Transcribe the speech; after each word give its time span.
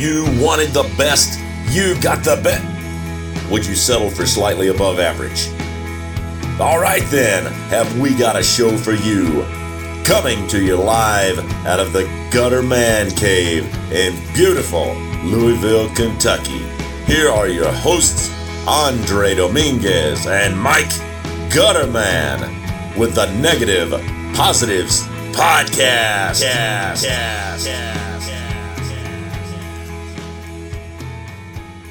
you 0.00 0.24
wanted 0.42 0.70
the 0.70 0.84
best, 0.96 1.38
you 1.68 2.00
got 2.00 2.24
the 2.24 2.40
best. 2.42 3.50
Would 3.50 3.66
you 3.66 3.74
settle 3.74 4.08
for 4.08 4.24
slightly 4.24 4.68
above 4.68 4.98
average? 4.98 5.48
All 6.58 6.80
right, 6.80 7.04
then, 7.10 7.44
have 7.68 8.00
we 8.00 8.14
got 8.14 8.34
a 8.34 8.42
show 8.42 8.78
for 8.78 8.94
you? 8.94 9.44
Coming 10.02 10.46
to 10.48 10.64
you 10.64 10.76
live 10.76 11.38
out 11.66 11.80
of 11.80 11.92
the 11.92 12.04
Gutter 12.32 12.62
Man 12.62 13.10
Cave 13.10 13.66
in 13.92 14.14
beautiful 14.32 14.94
Louisville, 15.22 15.90
Kentucky. 15.94 16.60
Here 17.04 17.28
are 17.28 17.48
your 17.48 17.70
hosts, 17.70 18.30
Andre 18.66 19.34
Dominguez 19.34 20.26
and 20.26 20.58
Mike 20.58 20.92
Gutterman, 21.50 22.96
with 22.96 23.14
the 23.14 23.30
Negative 23.34 23.90
Positives 24.34 25.02
Podcast. 25.32 26.42
Cast, 26.42 27.04
cast, 27.04 27.66
cast, 27.66 28.09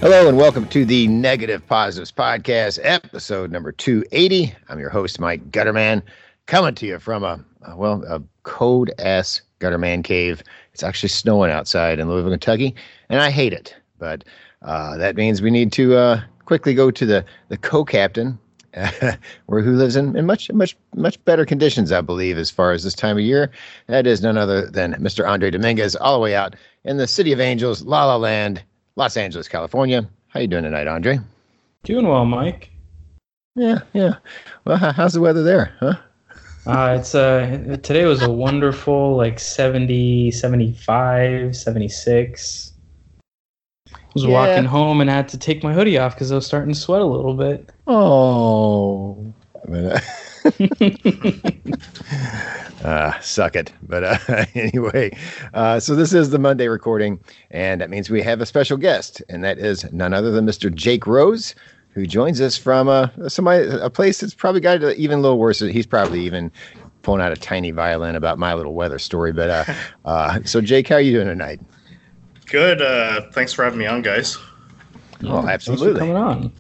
Hello 0.02 0.30
and 0.30 0.38
welcome 0.38 0.66
to 0.70 0.86
the 0.86 1.10
Negative 1.10 1.62
Positives 1.68 2.10
Podcast, 2.10 2.80
episode 2.84 3.52
number 3.52 3.74
280. 3.74 4.56
I'm 4.70 4.80
your 4.80 4.90
host, 4.90 5.20
Mike 5.20 5.52
Gutterman, 5.52 6.02
coming 6.46 6.74
to 6.76 6.86
you 6.86 7.00
from 7.00 7.26
a, 7.26 7.44
well, 7.76 8.02
a 8.08 8.24
cold 8.44 8.92
ass 9.00 9.42
Gutterman 9.60 10.06
cave. 10.06 10.42
It's 10.72 10.84
actually 10.84 11.10
snowing 11.10 11.52
outside 11.52 12.00
in 12.00 12.08
Louisville, 12.08 12.32
Kentucky, 12.32 12.76
and 13.10 13.20
I 13.20 13.30
hate 13.30 13.52
it. 13.52 13.76
But 13.98 14.24
uh, 14.62 14.96
that 14.96 15.18
means 15.18 15.42
we 15.42 15.52
need 15.52 15.74
to 15.74 15.98
uh, 15.98 16.22
quickly 16.46 16.74
go 16.74 16.92
to 16.92 17.06
the, 17.06 17.26
the 17.50 17.58
co 17.58 17.84
captain, 17.84 18.40
where 19.48 19.62
who 19.62 19.76
lives 19.76 19.98
in, 19.98 20.16
in 20.16 20.26
much, 20.26 20.50
much, 20.54 20.78
much 20.96 21.24
better 21.26 21.44
conditions, 21.44 21.92
I 21.92 22.00
believe, 22.00 22.38
as 22.38 22.50
far 22.50 22.72
as 22.72 22.86
this 22.86 22.96
time 22.96 23.18
of 23.18 23.24
year. 23.24 23.52
That 23.88 24.08
is 24.08 24.22
none 24.22 24.38
other 24.38 24.66
than 24.66 24.94
Mr. 24.94 25.28
Andre 25.28 25.52
Dominguez, 25.52 25.98
all 25.98 26.14
the 26.14 26.24
way 26.24 26.36
out 26.36 26.56
in 26.86 26.96
the 26.96 27.06
City 27.06 27.34
of 27.34 27.42
Angels, 27.42 27.82
La 27.84 28.06
La 28.06 28.16
Land. 28.16 28.64
Los 29.00 29.16
Angeles, 29.16 29.48
California. 29.48 30.08
How 30.28 30.42
you 30.42 30.48
doing 30.48 30.66
tonight, 30.66 30.86
Andre? 30.86 31.20
Doing 31.86 32.06
well, 32.06 32.26
Mike. 32.26 32.70
Yeah, 33.56 33.80
yeah. 33.94 34.16
Well, 34.66 34.76
how's 34.76 35.14
the 35.14 35.22
weather 35.22 35.42
there, 35.42 35.74
huh? 35.80 35.94
Uh, 36.68 36.98
it's 37.00 37.16
uh 37.16 37.78
today 37.82 38.04
was 38.04 38.22
a 38.22 38.30
wonderful 38.30 39.16
like 39.16 39.40
70, 39.40 40.32
75, 40.32 41.56
76. 41.56 42.74
I 43.90 43.96
was 44.14 44.26
Yeah. 44.26 44.32
walking 44.32 44.66
home 44.66 45.00
and 45.00 45.10
I 45.10 45.14
had 45.14 45.30
to 45.30 45.38
take 45.38 45.64
my 45.64 45.72
hoodie 45.72 45.98
off 45.98 46.16
because 46.16 46.34
I 46.34 46.36
was 46.36 46.46
starting 46.46 46.74
to 46.74 46.80
sweat 46.80 47.02
a 47.02 47.06
little 47.06 47.34
bit. 47.34 47.70
Oh. 47.88 49.34
But, 49.66 49.96
uh, 49.96 50.00
uh, 52.84 53.20
suck 53.20 53.56
it. 53.56 53.72
But 53.84 54.04
uh, 54.04 54.46
anyway, 54.56 55.12
uh, 55.54 55.80
so 55.80 55.96
this 55.96 56.14
is 56.14 56.30
the 56.30 56.40
Monday 56.40 56.68
recording, 56.68 57.20
and 57.52 57.82
that 57.82 57.90
means 57.90 58.10
we 58.10 58.22
have 58.22 58.42
a 58.42 58.46
special 58.46 58.78
guest, 58.78 59.22
and 59.30 59.44
that 59.44 59.58
is 59.60 59.92
none 59.92 60.14
other 60.14 60.32
than 60.32 60.46
Mr. 60.46 60.74
Jake 60.74 61.06
Rose, 61.08 61.56
who 61.92 62.06
joins 62.06 62.40
us 62.42 62.58
from 62.58 62.88
uh, 62.88 63.08
somebody 63.28 63.68
a 63.68 63.90
place 63.90 64.20
that's 64.20 64.34
probably 64.34 64.62
got 64.62 64.82
it 64.84 64.98
even 64.98 65.20
a 65.20 65.22
little 65.22 65.40
worse. 65.40 65.60
He's 65.60 65.88
probably 65.88 66.22
even 66.22 66.52
pulling 67.02 67.22
out 67.22 67.32
a 67.32 67.36
tiny 67.38 67.72
violin 67.72 68.16
about 68.16 68.38
my 68.38 68.54
little 68.54 68.74
weather 68.74 69.00
story. 69.00 69.32
But 69.32 69.50
uh, 69.50 69.74
uh, 70.06 70.40
so 70.44 70.62
Jake, 70.62 70.88
how 70.88 70.96
are 70.96 71.02
you 71.02 71.14
doing 71.14 71.28
tonight? 71.28 71.60
Good. 72.46 72.82
Uh, 72.82 73.30
thanks 73.32 73.54
for 73.54 73.64
having 73.64 73.80
me 73.80 73.86
on, 73.86 74.02
guys. 74.02 74.38
Oh, 75.24 75.42
Thanks 75.46 75.66
for 75.66 75.72
absolutely. 75.74 76.00
coming 76.00 76.16
on. 76.16 76.52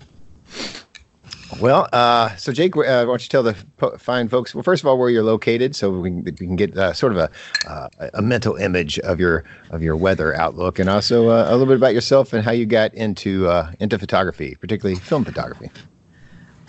Well, 1.58 1.90
uh, 1.92 2.36
so 2.36 2.54
Jake, 2.54 2.78
uh, 2.78 2.82
why 2.82 3.04
don't 3.06 3.24
you 3.24 3.28
tell 3.28 3.42
the 3.42 3.56
po- 3.78 3.98
fine 3.98 4.30
folks? 4.30 4.54
Well, 4.54 4.64
first 4.64 4.84
of 4.84 4.88
all, 4.88 5.00
where 5.00 5.10
you're 5.10 5.24
located, 5.24 5.76
so 5.76 5.90
we 5.90 6.10
can, 6.10 6.24
we 6.24 6.32
can 6.32 6.56
get 6.56 6.78
uh, 6.78 6.94
sort 6.94 7.12
of 7.14 7.18
a 7.18 7.32
uh, 7.68 7.90
a 8.14 8.22
mental 8.22 8.56
image 8.56 9.00
of 9.00 9.20
your 9.20 9.44
of 9.72 9.82
your 9.82 9.96
weather 9.96 10.36
outlook, 10.36 10.78
and 10.78 10.90
also 10.90 11.30
uh, 11.30 11.46
a 11.50 11.52
little 11.52 11.66
bit 11.66 11.78
about 11.78 11.94
yourself 11.94 12.34
and 12.34 12.46
how 12.46 12.52
you 12.52 12.66
got 12.66 12.94
into 12.94 13.48
uh, 13.48 13.72
into 13.80 13.98
photography, 13.98 14.56
particularly 14.62 15.00
film 15.00 15.26
photography. 15.26 15.72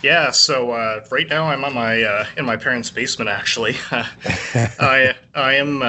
Yeah. 0.01 0.31
So 0.31 0.71
right 1.11 1.29
now 1.29 1.45
I'm 1.45 1.63
on 1.63 1.75
my 1.75 2.25
in 2.35 2.45
my 2.45 2.57
parents' 2.57 2.89
basement. 2.89 3.29
Actually, 3.29 3.75
I 3.91 5.15
I 5.35 5.53
am 5.53 5.83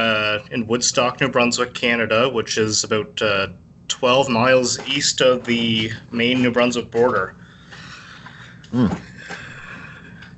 in 0.51 0.67
Woodstock, 0.67 1.19
New 1.21 1.29
Brunswick, 1.29 1.73
Canada, 1.73 2.29
which 2.29 2.59
is 2.59 2.85
about 2.85 3.23
uh, 3.23 3.49
12 3.89 4.29
miles 4.29 4.87
east 4.87 5.23
of 5.23 5.45
the 5.45 5.93
Maine 6.11 6.43
New 6.43 6.51
Brunswick 6.51 6.91
border. 6.91 7.37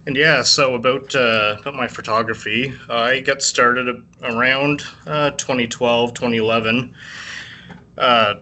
And 0.06 0.17
yeah, 0.17 0.43
so 0.43 0.75
about 0.75 1.15
uh, 1.15 1.56
about 1.61 1.75
my 1.75 1.89
photography, 1.89 2.75
I 2.91 3.21
got 3.21 3.43
started 3.43 4.05
around 4.22 4.83
uh, 5.06 5.31
2012, 5.31 6.12
2011. 6.12 6.94
Uh, 7.97 8.34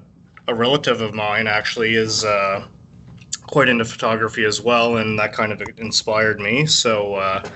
a 0.49 0.55
relative 0.55 1.01
of 1.03 1.15
mine 1.15 1.47
actually 1.47 1.95
is 1.95 2.25
uh, 2.25 2.67
quite 3.47 3.69
into 3.69 3.85
photography 3.85 4.45
as 4.45 4.61
well, 4.61 4.97
and 4.97 5.19
that 5.21 5.33
kind 5.33 5.53
of 5.53 5.63
inspired 5.77 6.41
me. 6.41 6.67
So 6.67 7.15
uh, 7.15 7.49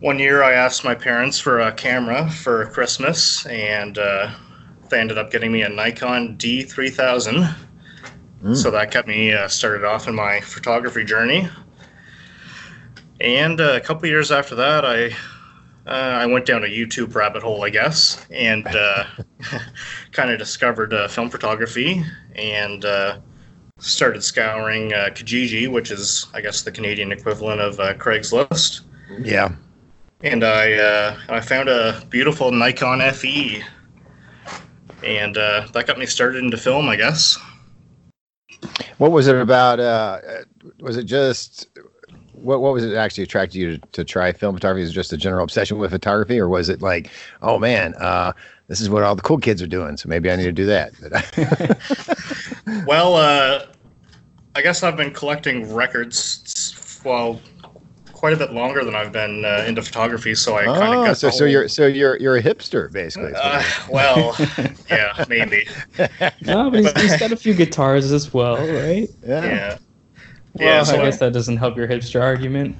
one 0.00 0.18
year 0.18 0.42
I 0.42 0.52
asked 0.52 0.84
my 0.84 0.94
parents 0.94 1.38
for 1.38 1.60
a 1.60 1.72
camera 1.72 2.28
for 2.28 2.66
Christmas, 2.66 3.46
and 3.46 3.98
uh, 3.98 4.32
they 4.90 4.98
ended 4.98 5.16
up 5.16 5.30
getting 5.30 5.52
me 5.52 5.62
a 5.62 5.68
Nikon 5.68 6.36
D3000. 6.38 7.54
So 8.54 8.70
that 8.70 8.90
kept 8.90 9.08
me 9.08 9.32
uh, 9.32 9.48
started 9.48 9.84
off 9.84 10.08
in 10.08 10.14
my 10.14 10.40
photography 10.40 11.04
journey. 11.04 11.48
And 13.20 13.60
uh, 13.60 13.72
a 13.74 13.80
couple 13.80 14.08
years 14.08 14.30
after 14.30 14.54
that, 14.56 14.84
I 14.84 15.06
uh, 15.86 16.18
I 16.20 16.26
went 16.26 16.46
down 16.46 16.64
a 16.64 16.66
YouTube 16.66 17.14
rabbit 17.14 17.42
hole, 17.42 17.64
I 17.64 17.70
guess, 17.70 18.26
and 18.30 18.66
uh, 18.66 19.04
kind 20.12 20.30
of 20.30 20.38
discovered 20.38 20.92
uh, 20.92 21.06
film 21.06 21.30
photography 21.30 22.04
and 22.34 22.84
uh, 22.84 23.18
started 23.78 24.24
scouring 24.24 24.92
uh, 24.92 25.10
Kijiji, 25.10 25.70
which 25.70 25.90
is, 25.90 26.26
I 26.34 26.40
guess, 26.40 26.62
the 26.62 26.72
Canadian 26.72 27.12
equivalent 27.12 27.60
of 27.60 27.78
uh, 27.78 27.94
Craigslist. 27.94 28.80
Yeah. 29.20 29.54
And 30.22 30.42
I 30.42 30.72
uh, 30.72 31.18
I 31.28 31.40
found 31.40 31.68
a 31.68 32.04
beautiful 32.10 32.50
Nikon 32.50 33.00
FE, 33.12 33.62
and 35.04 35.36
uh, 35.36 35.68
that 35.72 35.86
got 35.86 35.98
me 35.98 36.06
started 36.06 36.42
into 36.42 36.56
film, 36.56 36.88
I 36.88 36.96
guess. 36.96 37.38
What 38.98 39.12
was 39.12 39.26
it 39.26 39.36
about? 39.36 39.80
Uh, 39.80 40.20
was 40.80 40.96
it 40.96 41.04
just 41.04 41.68
what 42.32 42.60
what 42.60 42.72
was 42.72 42.84
it 42.84 42.94
actually 42.94 43.24
attracted 43.24 43.58
you 43.58 43.78
to, 43.78 43.86
to 43.92 44.04
try 44.04 44.32
film 44.32 44.54
photography? 44.54 44.82
Is 44.82 44.92
just 44.92 45.12
a 45.12 45.16
general 45.16 45.44
obsession 45.44 45.78
with 45.78 45.90
photography, 45.90 46.38
or 46.38 46.48
was 46.48 46.68
it 46.68 46.82
like, 46.82 47.10
oh 47.42 47.58
man, 47.58 47.94
uh, 47.94 48.32
this 48.68 48.80
is 48.80 48.90
what 48.90 49.02
all 49.02 49.14
the 49.14 49.22
cool 49.22 49.38
kids 49.38 49.62
are 49.62 49.66
doing, 49.66 49.96
so 49.96 50.08
maybe 50.08 50.30
I 50.30 50.36
need 50.36 50.44
to 50.44 50.52
do 50.52 50.66
that? 50.66 50.92
Well, 52.84 53.14
uh, 53.14 53.66
I 54.56 54.62
guess 54.62 54.82
I've 54.82 54.96
been 54.96 55.12
collecting 55.12 55.72
records, 55.72 57.00
well, 57.04 57.40
quite 58.16 58.32
a 58.32 58.36
bit 58.36 58.52
longer 58.52 58.82
than 58.82 58.94
I've 58.94 59.12
been 59.12 59.44
uh, 59.44 59.64
into 59.68 59.82
photography, 59.82 60.34
so 60.34 60.56
I 60.56 60.64
kind 60.64 60.94
of 60.94 61.00
oh, 61.00 61.04
got 61.04 61.18
so 61.18 61.28
so 61.28 61.40
whole- 61.40 61.48
you're 61.48 61.68
so 61.68 61.86
you're 61.86 62.16
you're 62.16 62.36
a 62.36 62.42
hipster 62.42 62.90
basically. 62.90 63.32
Uh, 63.36 63.62
well, 63.90 64.34
yeah, 64.90 65.24
maybe. 65.28 65.68
No, 66.42 66.70
but 66.70 66.80
he's, 66.80 67.02
he's 67.02 67.16
got 67.18 67.30
a 67.32 67.36
few 67.36 67.52
guitars 67.52 68.10
as 68.12 68.32
well, 68.32 68.56
right? 68.56 69.08
yeah. 69.24 69.44
Yeah. 69.44 69.78
Well, 70.54 70.66
Yeah, 70.68 70.82
so 70.82 70.98
I 70.98 71.04
guess 71.04 71.18
that 71.18 71.34
doesn't 71.34 71.58
help 71.58 71.76
your 71.76 71.86
hipster 71.86 72.22
argument. 72.22 72.76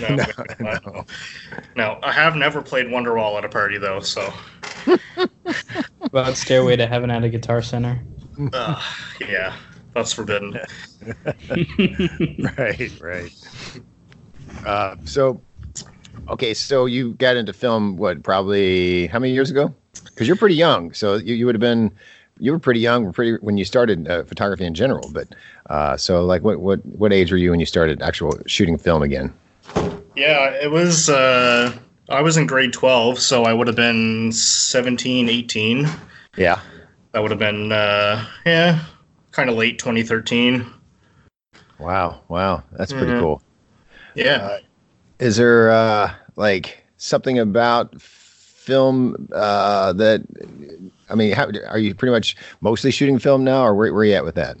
No, 0.00 0.16
No, 0.16 0.26
no, 0.60 0.78
no. 0.86 1.04
no, 1.76 1.98
I 2.02 2.10
have 2.12 2.34
never 2.34 2.60
played 2.60 2.86
Wonderwall 2.86 3.38
at 3.38 3.44
a 3.44 3.48
party 3.48 3.78
though, 3.78 4.00
so 4.00 4.32
About 6.02 6.36
Stairway 6.36 6.76
to 6.76 6.86
Heaven 6.88 7.10
at 7.10 7.22
a 7.22 7.28
Guitar 7.28 7.62
Center. 7.62 8.00
uh, 8.52 8.82
yeah, 9.20 9.54
that's 9.94 10.12
forbidden. 10.12 10.58
right, 12.58 12.92
right. 13.00 13.32
Uh, 14.64 14.96
so, 15.04 15.40
okay, 16.28 16.54
so 16.54 16.86
you 16.86 17.14
got 17.14 17.36
into 17.36 17.52
film 17.52 17.96
what? 17.96 18.22
Probably 18.22 19.06
how 19.08 19.18
many 19.18 19.32
years 19.32 19.50
ago? 19.50 19.74
Because 20.04 20.26
you're 20.26 20.36
pretty 20.36 20.54
young, 20.54 20.92
so 20.92 21.16
you, 21.16 21.34
you 21.34 21.46
would 21.46 21.54
have 21.54 21.60
been 21.60 21.90
you 22.38 22.50
were 22.52 22.58
pretty 22.58 22.80
young, 22.80 23.12
pretty 23.12 23.34
when 23.40 23.56
you 23.56 23.64
started 23.64 24.08
uh, 24.08 24.24
photography 24.24 24.64
in 24.64 24.74
general. 24.74 25.08
But 25.12 25.28
uh, 25.70 25.96
so, 25.96 26.24
like, 26.24 26.42
what 26.42 26.60
what 26.60 26.84
what 26.86 27.12
age 27.12 27.30
were 27.30 27.38
you 27.38 27.50
when 27.50 27.60
you 27.60 27.66
started 27.66 28.02
actual 28.02 28.38
shooting 28.46 28.78
film 28.78 29.02
again? 29.02 29.32
Yeah, 30.16 30.50
it 30.50 30.70
was. 30.70 31.08
Uh, 31.08 31.72
I 32.08 32.20
was 32.20 32.36
in 32.36 32.46
grade 32.46 32.72
12, 32.72 33.18
so 33.18 33.44
I 33.44 33.54
would 33.54 33.66
have 33.68 33.76
been 33.76 34.32
17, 34.32 35.28
18. 35.28 35.88
Yeah. 36.36 36.60
That 37.12 37.22
would 37.22 37.30
have 37.30 37.38
been, 37.38 37.72
uh, 37.72 38.26
yeah, 38.44 38.80
kind 39.30 39.48
of 39.48 39.56
late 39.56 39.78
2013. 39.78 40.66
Wow. 41.78 42.20
Wow. 42.28 42.64
That's 42.72 42.92
pretty 42.92 43.12
Mhm. 43.12 43.18
cool. 43.20 43.42
Yeah. 44.14 44.58
Is 45.18 45.36
there 45.36 45.70
uh, 45.70 46.12
like 46.36 46.84
something 46.96 47.38
about 47.38 48.00
film 48.00 49.28
uh, 49.32 49.92
that 49.94 50.22
I 51.10 51.14
mean, 51.14 51.32
how, 51.32 51.50
are 51.68 51.78
you 51.78 51.94
pretty 51.94 52.12
much 52.12 52.36
mostly 52.60 52.90
shooting 52.90 53.18
film 53.18 53.44
now, 53.44 53.64
or 53.64 53.74
where, 53.74 53.92
where 53.92 54.02
are 54.02 54.04
you 54.04 54.14
at 54.14 54.24
with 54.24 54.34
that? 54.36 54.56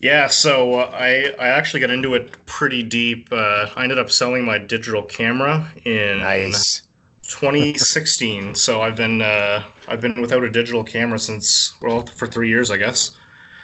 Yeah, 0.00 0.28
so 0.28 0.80
uh, 0.80 0.90
I 0.92 1.34
I 1.38 1.48
actually 1.48 1.80
got 1.80 1.90
into 1.90 2.14
it 2.14 2.44
pretty 2.46 2.82
deep. 2.82 3.28
Uh, 3.32 3.68
I 3.74 3.84
ended 3.84 3.98
up 3.98 4.10
selling 4.10 4.44
my 4.44 4.58
digital 4.58 5.02
camera 5.02 5.66
in 5.84 6.18
Nice. 6.18 6.82
2016. 7.22 8.54
so 8.54 8.82
I've 8.82 8.96
been 8.96 9.22
uh, 9.22 9.64
I've 9.88 10.00
been 10.00 10.20
without 10.20 10.44
a 10.44 10.50
digital 10.50 10.84
camera 10.84 11.18
since 11.18 11.74
well 11.80 12.04
for 12.06 12.26
three 12.26 12.48
years, 12.48 12.70
I 12.70 12.76
guess. 12.76 13.16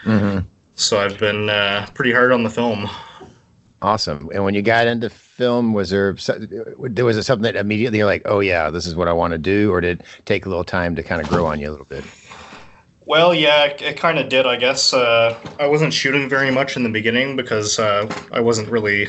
Mm-hmm. 0.04 0.46
So 0.76 0.98
I've 0.98 1.18
been 1.18 1.50
uh, 1.50 1.86
pretty 1.92 2.12
hard 2.12 2.32
on 2.32 2.42
the 2.42 2.50
film. 2.50 2.88
Awesome. 3.82 4.28
And 4.34 4.44
when 4.44 4.54
you 4.54 4.60
got 4.62 4.86
into 4.86 5.08
film, 5.08 5.72
was 5.72 5.88
there 5.90 6.14
there 6.78 7.04
was 7.04 7.16
it 7.16 7.22
something 7.22 7.44
that 7.44 7.56
immediately 7.56 7.98
you're 7.98 8.06
like, 8.06 8.22
oh 8.26 8.40
yeah, 8.40 8.68
this 8.70 8.84
is 8.86 8.94
what 8.94 9.08
I 9.08 9.12
want 9.14 9.32
to 9.32 9.38
do, 9.38 9.72
or 9.72 9.80
did 9.80 10.00
it 10.00 10.06
take 10.26 10.44
a 10.44 10.48
little 10.50 10.64
time 10.64 10.94
to 10.96 11.02
kind 11.02 11.20
of 11.22 11.26
grow 11.26 11.46
on 11.46 11.58
you 11.60 11.70
a 11.70 11.72
little 11.72 11.86
bit? 11.86 12.06
Well, 13.06 13.34
yeah, 13.34 13.64
it, 13.64 13.82
it 13.82 13.96
kind 13.96 14.18
of 14.18 14.28
did, 14.28 14.46
I 14.46 14.56
guess. 14.56 14.92
Uh, 14.92 15.38
I 15.58 15.66
wasn't 15.66 15.92
shooting 15.92 16.28
very 16.28 16.50
much 16.50 16.76
in 16.76 16.82
the 16.82 16.88
beginning 16.90 17.36
because 17.36 17.78
uh, 17.78 18.12
I 18.30 18.40
wasn't 18.40 18.68
really 18.68 19.08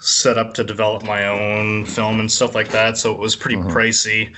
set 0.00 0.36
up 0.38 0.54
to 0.54 0.64
develop 0.64 1.02
my 1.02 1.26
own 1.26 1.86
film 1.86 2.20
and 2.20 2.30
stuff 2.30 2.54
like 2.54 2.68
that, 2.70 2.98
so 2.98 3.12
it 3.12 3.18
was 3.18 3.34
pretty 3.36 3.56
Mhm. 3.56 3.70
pricey. 3.70 4.34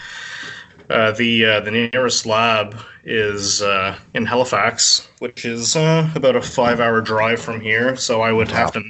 Uh, 0.90 1.12
the 1.12 1.44
uh, 1.46 1.60
the 1.60 1.70
nearest 1.70 2.26
lab 2.26 2.76
is 3.04 3.62
uh, 3.62 3.98
in 4.14 4.26
Halifax, 4.26 5.08
which 5.18 5.44
is 5.46 5.76
uh, 5.76 6.08
about 6.14 6.36
a 6.36 6.42
five 6.42 6.78
hour 6.80 7.00
drive 7.00 7.40
from 7.40 7.60
here. 7.60 7.96
So 7.96 8.20
I 8.20 8.32
would 8.32 8.50
have 8.50 8.72
to 8.72 8.82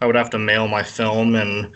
I 0.00 0.06
would 0.06 0.14
have 0.16 0.30
to 0.30 0.38
mail 0.38 0.68
my 0.68 0.82
film, 0.82 1.34
and 1.34 1.72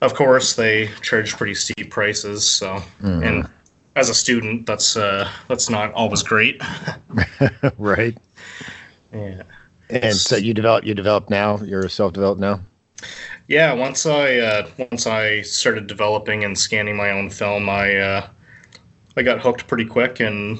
of 0.00 0.14
course 0.14 0.54
they 0.54 0.88
charge 1.02 1.36
pretty 1.36 1.54
steep 1.54 1.90
prices. 1.90 2.48
So 2.48 2.82
Mhm. 3.02 3.24
and 3.26 3.48
as 3.96 4.08
a 4.08 4.14
student, 4.14 4.66
that's 4.66 4.96
uh, 4.96 5.28
that's 5.48 5.70
not 5.70 5.92
always 5.92 6.22
great. 6.22 6.60
right. 7.78 8.16
Yeah. 9.12 9.42
And 9.90 10.16
so 10.16 10.36
you 10.36 10.54
develop 10.54 10.84
you 10.84 10.94
develop 10.94 11.30
now. 11.30 11.58
You're 11.58 11.88
self 11.88 12.12
developed 12.12 12.40
now. 12.40 12.60
Yeah, 13.48 13.72
once 13.72 14.06
I 14.06 14.38
uh, 14.38 14.68
once 14.90 15.06
I 15.06 15.42
started 15.42 15.86
developing 15.86 16.44
and 16.44 16.58
scanning 16.58 16.96
my 16.96 17.10
own 17.10 17.30
film, 17.30 17.68
I 17.68 17.96
uh, 17.96 18.26
I 19.16 19.22
got 19.22 19.40
hooked 19.40 19.66
pretty 19.68 19.84
quick 19.84 20.20
and 20.20 20.58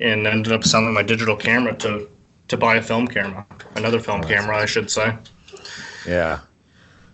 and 0.00 0.26
ended 0.26 0.52
up 0.52 0.64
selling 0.64 0.92
my 0.92 1.02
digital 1.02 1.36
camera 1.36 1.74
to 1.76 2.08
to 2.48 2.56
buy 2.56 2.76
a 2.76 2.82
film 2.82 3.06
camera, 3.06 3.44
another 3.76 4.00
film 4.00 4.22
Oh, 4.24 4.28
camera, 4.28 4.56
I 4.58 4.66
should 4.66 4.90
say. 4.90 5.14
Yeah. 6.06 6.40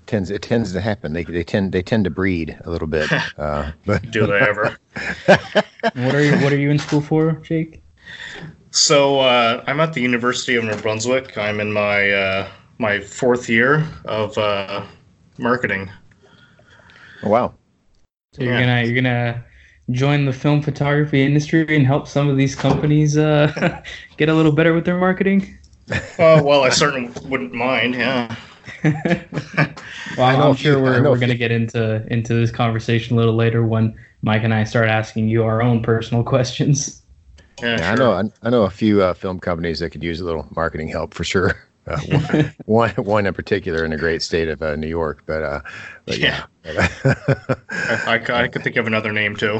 Tends 0.06 0.30
it 0.30 0.42
tends 0.42 0.72
to 0.72 0.80
happen. 0.80 1.12
They 1.12 1.24
they 1.24 1.44
tend 1.44 1.72
they 1.72 1.82
tend 1.82 2.04
to 2.04 2.10
breed 2.10 2.58
a 2.64 2.70
little 2.70 2.88
bit. 2.88 3.10
Uh, 3.38 3.72
but 3.86 4.10
Do 4.10 4.26
they 4.26 4.38
ever? 4.40 4.76
What 5.94 6.14
are 6.14 6.22
you 6.22 6.38
What 6.44 6.52
are 6.52 6.58
you 6.58 6.70
in 6.70 6.78
school 6.78 7.00
for, 7.00 7.32
Jake? 7.42 7.82
so 8.70 9.20
uh, 9.20 9.62
I'm 9.66 9.80
at 9.80 9.92
the 9.92 10.00
University 10.00 10.56
of 10.56 10.64
New 10.64 10.76
Brunswick. 10.76 11.36
I'm 11.38 11.60
in 11.60 11.72
my 11.72 12.10
uh, 12.10 12.48
my 12.78 13.00
fourth 13.00 13.48
year 13.48 13.86
of 14.04 14.36
uh, 14.38 14.84
marketing. 15.38 15.90
oh, 17.22 17.28
wow. 17.28 17.54
So 18.34 18.42
you're 18.42 18.54
Yeah. 18.54 18.60
gonna 18.60 18.82
you're 18.84 18.94
gonna 18.94 19.44
join 19.90 20.24
the 20.24 20.32
film 20.32 20.62
photography 20.62 21.22
industry 21.22 21.66
and 21.76 21.86
help 21.86 22.06
some 22.08 22.28
of 22.28 22.36
these 22.36 22.54
companies 22.54 23.16
uh, 23.16 23.82
get 24.16 24.28
a 24.28 24.34
little 24.34 24.52
better 24.52 24.72
with 24.74 24.84
their 24.84 24.98
marketing. 24.98 25.58
Oh 26.18 26.42
well, 26.42 26.62
I 26.62 26.70
certainly 26.70 27.12
wouldn't 27.28 27.52
mind. 27.52 27.94
Yeah. 27.94 28.34
well, 28.84 30.26
I 30.26 30.36
know 30.36 30.44
I'm 30.44 30.50
a 30.50 30.54
few- 30.54 30.72
sure 30.72 30.78
I 30.78 30.80
we're, 30.80 31.10
we're 31.10 31.18
going 31.18 31.28
to 31.28 31.36
get 31.36 31.50
into 31.50 32.06
into 32.12 32.34
this 32.34 32.50
conversation 32.50 33.16
a 33.16 33.18
little 33.18 33.34
later 33.36 33.64
when 33.64 33.94
Mike 34.22 34.42
and 34.44 34.54
I 34.54 34.64
start 34.64 34.88
asking 34.88 35.28
you 35.28 35.44
our 35.44 35.62
own 35.62 35.82
personal 35.82 36.22
questions. 36.34 37.02
Yeah, 37.60 37.78
Yeah, 37.78 37.92
I 37.92 37.94
know. 37.94 38.12
I, 38.12 38.22
I 38.42 38.50
know 38.50 38.62
a 38.62 38.70
few 38.70 39.02
uh, 39.02 39.14
film 39.14 39.38
companies 39.38 39.78
that 39.80 39.90
could 39.90 40.02
use 40.02 40.20
a 40.20 40.24
little 40.24 40.48
marketing 40.56 40.88
help 40.88 41.14
for 41.14 41.24
sure. 41.24 41.54
Uh, 41.84 41.98
one, 42.06 42.54
one, 42.66 42.90
one 43.06 43.26
in 43.26 43.34
particular 43.34 43.84
in 43.84 43.90
the 43.90 43.96
great 43.96 44.22
state 44.22 44.46
of 44.46 44.62
uh, 44.62 44.76
New 44.76 44.86
York, 44.86 45.24
but 45.26 45.42
uh, 45.42 45.60
but 46.06 46.16
yeah. 46.16 46.44
I, 46.64 47.58
I, 48.06 48.42
I 48.44 48.46
could 48.46 48.62
think 48.62 48.76
of 48.76 48.86
another 48.86 49.12
name 49.12 49.34
too. 49.34 49.58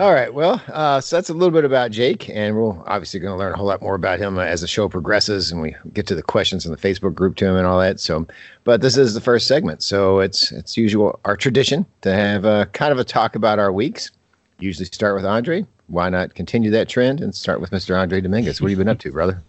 All 0.00 0.14
right. 0.14 0.32
Well, 0.32 0.62
uh, 0.68 1.02
so 1.02 1.14
that's 1.14 1.28
a 1.28 1.34
little 1.34 1.50
bit 1.50 1.66
about 1.66 1.90
Jake, 1.90 2.30
and 2.30 2.56
we're 2.56 2.70
obviously 2.88 3.20
going 3.20 3.34
to 3.34 3.36
learn 3.36 3.52
a 3.52 3.56
whole 3.58 3.66
lot 3.66 3.82
more 3.82 3.94
about 3.94 4.18
him 4.18 4.38
as 4.38 4.62
the 4.62 4.66
show 4.66 4.88
progresses, 4.88 5.52
and 5.52 5.60
we 5.60 5.76
get 5.92 6.06
to 6.06 6.14
the 6.14 6.22
questions 6.22 6.64
in 6.64 6.72
the 6.72 6.78
Facebook 6.78 7.14
group 7.14 7.36
to 7.36 7.44
him 7.44 7.54
and 7.54 7.66
all 7.66 7.78
that. 7.80 8.00
So, 8.00 8.26
but 8.64 8.80
this 8.80 8.96
is 8.96 9.12
the 9.12 9.20
first 9.20 9.46
segment, 9.46 9.82
so 9.82 10.20
it's 10.20 10.52
it's 10.52 10.74
usual 10.74 11.20
our 11.26 11.36
tradition 11.36 11.84
to 12.00 12.14
have 12.14 12.46
a 12.46 12.64
kind 12.72 12.92
of 12.92 12.98
a 12.98 13.04
talk 13.04 13.34
about 13.34 13.58
our 13.58 13.70
weeks. 13.70 14.10
Usually 14.58 14.86
start 14.86 15.16
with 15.16 15.26
Andre. 15.26 15.66
Why 15.88 16.08
not 16.08 16.34
continue 16.34 16.70
that 16.70 16.88
trend 16.88 17.20
and 17.20 17.34
start 17.34 17.60
with 17.60 17.68
Mr. 17.70 17.94
Andre 17.94 18.22
Dominguez? 18.22 18.62
What 18.62 18.70
have 18.70 18.78
you 18.78 18.82
been 18.82 18.88
up 18.88 19.00
to, 19.00 19.12
brother? 19.12 19.42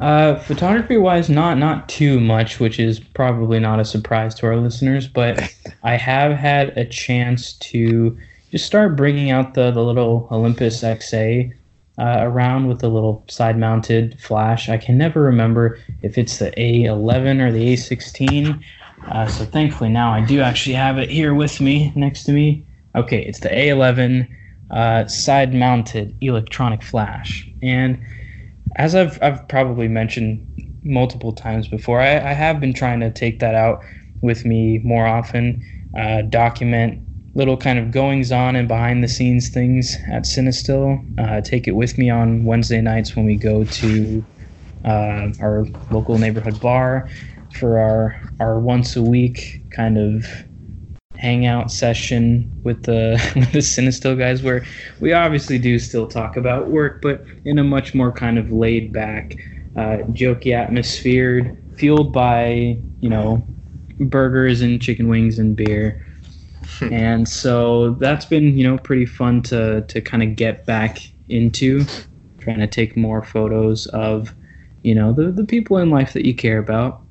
Uh, 0.00 0.36
photography 0.36 0.96
wise, 0.96 1.28
not 1.28 1.58
not 1.58 1.86
too 1.86 2.18
much, 2.18 2.60
which 2.60 2.80
is 2.80 2.98
probably 2.98 3.60
not 3.60 3.78
a 3.78 3.84
surprise 3.84 4.34
to 4.36 4.46
our 4.46 4.56
listeners. 4.56 5.06
But 5.06 5.54
I 5.82 5.98
have 5.98 6.32
had 6.32 6.68
a 6.78 6.86
chance 6.86 7.52
to 7.58 8.16
just 8.56 8.64
start 8.64 8.96
bringing 8.96 9.30
out 9.30 9.52
the 9.52 9.70
the 9.70 9.84
little 9.84 10.26
Olympus 10.30 10.82
XA 10.82 11.52
uh, 11.98 12.18
around 12.20 12.68
with 12.68 12.80
the 12.80 12.88
little 12.88 13.22
side 13.28 13.58
mounted 13.58 14.18
flash. 14.18 14.70
I 14.70 14.78
can 14.78 14.96
never 14.96 15.20
remember 15.20 15.78
if 16.00 16.16
it's 16.16 16.38
the 16.38 16.50
A11 16.52 17.42
or 17.42 17.52
the 17.52 17.74
A16. 17.74 18.58
Uh, 19.08 19.26
so 19.26 19.44
thankfully 19.44 19.90
now 19.90 20.10
I 20.10 20.22
do 20.22 20.40
actually 20.40 20.74
have 20.74 20.96
it 20.96 21.10
here 21.10 21.34
with 21.34 21.60
me 21.60 21.92
next 21.94 22.24
to 22.24 22.32
me. 22.32 22.64
Okay, 22.94 23.22
it's 23.26 23.40
the 23.40 23.50
A11 23.50 24.26
uh, 24.70 25.06
side 25.06 25.54
mounted 25.54 26.16
electronic 26.22 26.82
flash 26.82 27.46
and 27.60 27.98
as 28.76 28.94
I've 28.94 29.22
I've 29.22 29.46
probably 29.48 29.86
mentioned 29.86 30.46
multiple 30.82 31.32
times 31.32 31.68
before, 31.68 32.00
I, 32.00 32.14
I 32.16 32.32
have 32.32 32.58
been 32.58 32.72
trying 32.72 33.00
to 33.00 33.10
take 33.10 33.38
that 33.40 33.54
out 33.54 33.82
with 34.22 34.46
me 34.46 34.78
more 34.78 35.06
often, 35.06 35.62
uh, 35.98 36.22
document 36.22 37.05
little 37.36 37.56
kind 37.58 37.78
of 37.78 37.90
goings 37.92 38.32
on 38.32 38.56
and 38.56 38.66
behind 38.66 39.04
the 39.04 39.08
scenes 39.08 39.50
things 39.50 39.96
at 40.10 40.24
Cinestill. 40.24 41.04
Uh, 41.18 41.42
take 41.42 41.68
it 41.68 41.72
with 41.72 41.98
me 41.98 42.10
on 42.10 42.44
Wednesday 42.46 42.80
nights 42.80 43.14
when 43.14 43.26
we 43.26 43.36
go 43.36 43.64
to 43.64 44.26
uh, 44.84 45.28
our 45.40 45.66
local 45.90 46.18
neighborhood 46.18 46.58
bar 46.60 47.08
for 47.52 47.78
our 47.78 48.16
our 48.40 48.58
once 48.58 48.96
a 48.96 49.02
week 49.02 49.62
kind 49.70 49.98
of 49.98 50.26
hangout 51.18 51.70
session 51.70 52.50
with 52.64 52.82
the 52.84 53.12
with 53.36 53.52
the 53.52 53.58
Cinestill 53.58 54.18
guys 54.18 54.42
where 54.42 54.64
we 55.00 55.12
obviously 55.12 55.58
do 55.58 55.78
still 55.78 56.06
talk 56.08 56.38
about 56.38 56.70
work, 56.70 57.02
but 57.02 57.26
in 57.44 57.58
a 57.58 57.64
much 57.64 57.94
more 57.94 58.12
kind 58.12 58.38
of 58.38 58.50
laid 58.50 58.92
back, 58.92 59.36
uh, 59.76 59.98
jokey 60.12 60.52
atmosphere, 60.54 61.62
fueled 61.76 62.14
by 62.14 62.82
you 63.00 63.10
know 63.10 63.46
burgers 64.00 64.62
and 64.62 64.80
chicken 64.80 65.08
wings 65.08 65.38
and 65.38 65.54
beer. 65.54 66.02
and 66.80 67.28
so 67.28 67.90
that's 68.00 68.24
been 68.24 68.56
you 68.56 68.66
know 68.68 68.78
pretty 68.78 69.06
fun 69.06 69.42
to 69.42 69.82
to 69.82 70.00
kind 70.00 70.22
of 70.22 70.36
get 70.36 70.66
back 70.66 70.98
into, 71.28 71.84
trying 72.38 72.58
to 72.58 72.66
take 72.66 72.96
more 72.96 73.22
photos 73.22 73.86
of 73.88 74.34
you 74.82 74.94
know 74.94 75.12
the 75.12 75.30
the 75.30 75.44
people 75.44 75.78
in 75.78 75.90
life 75.90 76.12
that 76.12 76.24
you 76.24 76.34
care 76.34 76.58
about. 76.58 77.02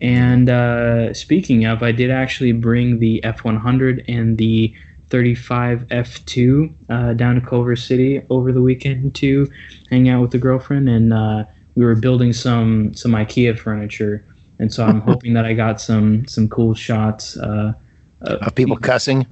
And 0.00 0.50
uh, 0.50 1.14
speaking 1.14 1.64
of, 1.64 1.82
I 1.82 1.92
did 1.92 2.10
actually 2.10 2.52
bring 2.52 2.98
the 2.98 3.22
F100 3.24 4.04
and 4.06 4.36
the 4.36 4.74
35 5.08 5.86
F2 5.88 6.74
uh, 6.90 7.12
down 7.14 7.36
to 7.36 7.40
Culver 7.40 7.76
City 7.76 8.20
over 8.28 8.52
the 8.52 8.60
weekend 8.60 9.14
to 9.16 9.50
hang 9.90 10.08
out 10.08 10.20
with 10.20 10.32
the 10.32 10.38
girlfriend, 10.38 10.88
and 10.88 11.12
uh, 11.12 11.44
we 11.74 11.84
were 11.84 11.94
building 11.94 12.32
some 12.32 12.92
some 12.94 13.12
IKEA 13.12 13.58
furniture, 13.58 14.24
and 14.58 14.72
so 14.72 14.84
I'm 14.84 15.00
hoping 15.08 15.34
that 15.34 15.44
I 15.44 15.54
got 15.54 15.80
some 15.80 16.26
some 16.26 16.48
cool 16.48 16.74
shots. 16.74 17.36
Uh, 18.26 18.38
Of 18.42 18.54
people 18.54 18.76
cussing. 18.76 19.26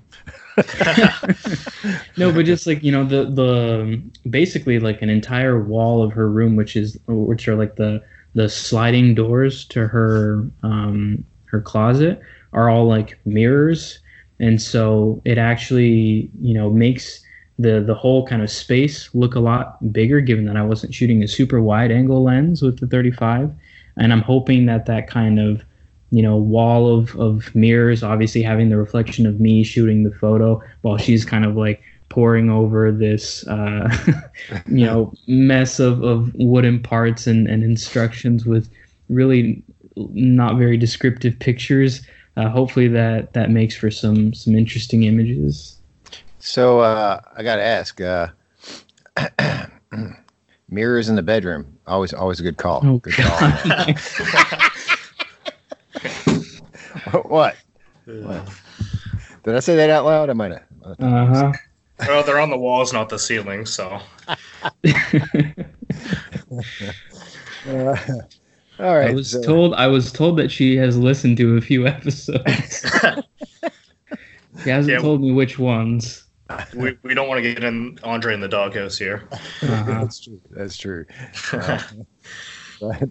no, 2.18 2.30
but 2.30 2.44
just 2.44 2.66
like 2.66 2.82
you 2.82 2.92
know 2.92 3.04
the 3.04 3.25
the 3.25 4.02
basically 4.28 4.78
like 4.78 5.00
an 5.00 5.08
entire 5.08 5.62
wall 5.62 6.02
of 6.02 6.12
her 6.12 6.28
room, 6.28 6.56
which 6.56 6.76
is 6.76 6.99
which 7.06 7.49
are 7.49 7.56
like 7.56 7.76
the 7.76 8.02
the 8.34 8.49
sliding 8.49 9.14
doors 9.14 9.64
to 9.66 9.87
her 9.88 10.46
um, 10.62 11.25
her 11.46 11.61
closet 11.61 12.20
are 12.52 12.68
all 12.68 12.87
like 12.87 13.18
mirrors, 13.25 13.99
and 14.40 14.61
so 14.61 15.22
it 15.25 15.38
actually 15.38 16.30
you 16.40 16.52
know 16.52 16.68
makes 16.68 17.25
the 17.58 17.80
the 17.80 17.94
whole 17.94 18.26
kind 18.26 18.42
of 18.42 18.50
space 18.50 19.08
look 19.14 19.34
a 19.34 19.40
lot 19.40 19.92
bigger. 19.92 20.20
Given 20.20 20.44
that 20.46 20.56
I 20.58 20.62
wasn't 20.62 20.92
shooting 20.94 21.22
a 21.22 21.28
super 21.28 21.62
wide 21.62 21.90
angle 21.90 22.22
lens 22.22 22.61
with 22.61 22.78
the 22.78 22.87
35, 22.87 23.50
and 23.96 24.12
I'm 24.12 24.22
hoping 24.22 24.66
that 24.66 24.84
that 24.84 25.06
kind 25.08 25.40
of 25.40 25.64
you 26.12 26.23
know 26.23 26.37
wall 26.37 26.97
of 26.97 27.16
of 27.16 27.52
mirrors, 27.54 28.04
obviously 28.04 28.42
having 28.42 28.69
the 28.69 28.76
reflection 28.76 29.26
of 29.26 29.40
me 29.40 29.64
shooting 29.64 30.04
the 30.04 30.12
photo 30.12 30.62
while 30.83 30.97
she's 30.99 31.25
kind 31.25 31.45
of 31.45 31.57
like 31.57 31.83
pouring 32.11 32.50
over 32.50 32.92
this 32.92 33.45
uh, 33.49 33.88
you 34.69 34.87
know 34.87 35.12
mess 35.26 35.81
of, 35.81 36.04
of 36.04 36.31
wooden 36.35 36.81
parts 36.81 37.26
and, 37.26 37.49
and 37.49 37.64
instructions 37.64 38.47
with 38.47 38.71
really 39.09 39.64
not 39.97 40.57
very 40.57 40.76
descriptive 40.76 41.37
pictures 41.40 42.02
uh, 42.37 42.49
hopefully 42.49 42.87
that 42.87 43.33
that 43.33 43.50
makes 43.50 43.75
for 43.75 43.90
some 43.90 44.33
some 44.33 44.54
interesting 44.54 45.02
images 45.02 45.78
So 46.45 46.81
uh, 46.81 47.21
I 47.37 47.42
got 47.45 47.57
to 47.57 47.62
ask. 47.62 48.00
Uh, 48.00 48.26
mirrors 50.69 51.09
in 51.09 51.14
the 51.14 51.23
bedroom. 51.23 51.78
Always, 51.87 52.12
always 52.12 52.40
a 52.40 52.42
good 52.42 52.57
call. 52.57 52.81
Oh, 52.85 52.99
good 52.99 53.14
call. 53.14 53.38
what? 57.25 57.56
Did 58.06 59.54
I 59.56 59.61
say 59.61 59.76
that 59.76 59.90
out 59.90 60.04
loud? 60.04 60.30
I 60.30 60.32
might 60.34 60.52
have. 60.52 60.62
Uh 61.00 61.26
huh. 61.26 61.52
Well, 62.00 62.22
they're 62.25 62.40
on 62.40 62.50
the 62.50 62.58
walls, 62.58 62.92
not 62.92 63.08
the 63.08 63.18
ceiling. 63.18 63.64
So 63.66 64.00
Uh, 67.68 67.96
all 68.80 68.96
right. 68.96 69.11
I 69.11 69.14
was 69.14 69.30
so- 69.30 69.42
told 69.42 69.75
I 69.75 69.87
was 69.87 70.11
told 70.12 70.37
that 70.38 70.50
she 70.50 70.76
has 70.76 70.96
listened 70.99 71.37
to 71.38 71.56
a 71.56 71.61
few 71.61 71.87
episodes. 71.87 72.80
she 74.64 74.70
hasn't 74.70 74.92
Yeah. 74.94 74.99
told 75.00 75.20
me 75.20 75.30
which 75.32 75.58
ones. 75.58 76.25
we, 76.75 76.99
we 77.02 77.14
don't 77.14 77.28
want 77.28 77.38
to 77.38 77.42
get 77.54 77.62
in 77.64 77.99
Andre 78.02 78.34
in 78.34 78.40
the 78.40 78.49
doghouse 78.49 78.99
here. 78.99 79.28
Uh-huh. 79.62 79.84
That's 79.87 80.20
true. 80.20 80.40
That's 80.50 80.76
true. 80.76 81.04
Uh, 81.52 81.80
but, 82.80 83.08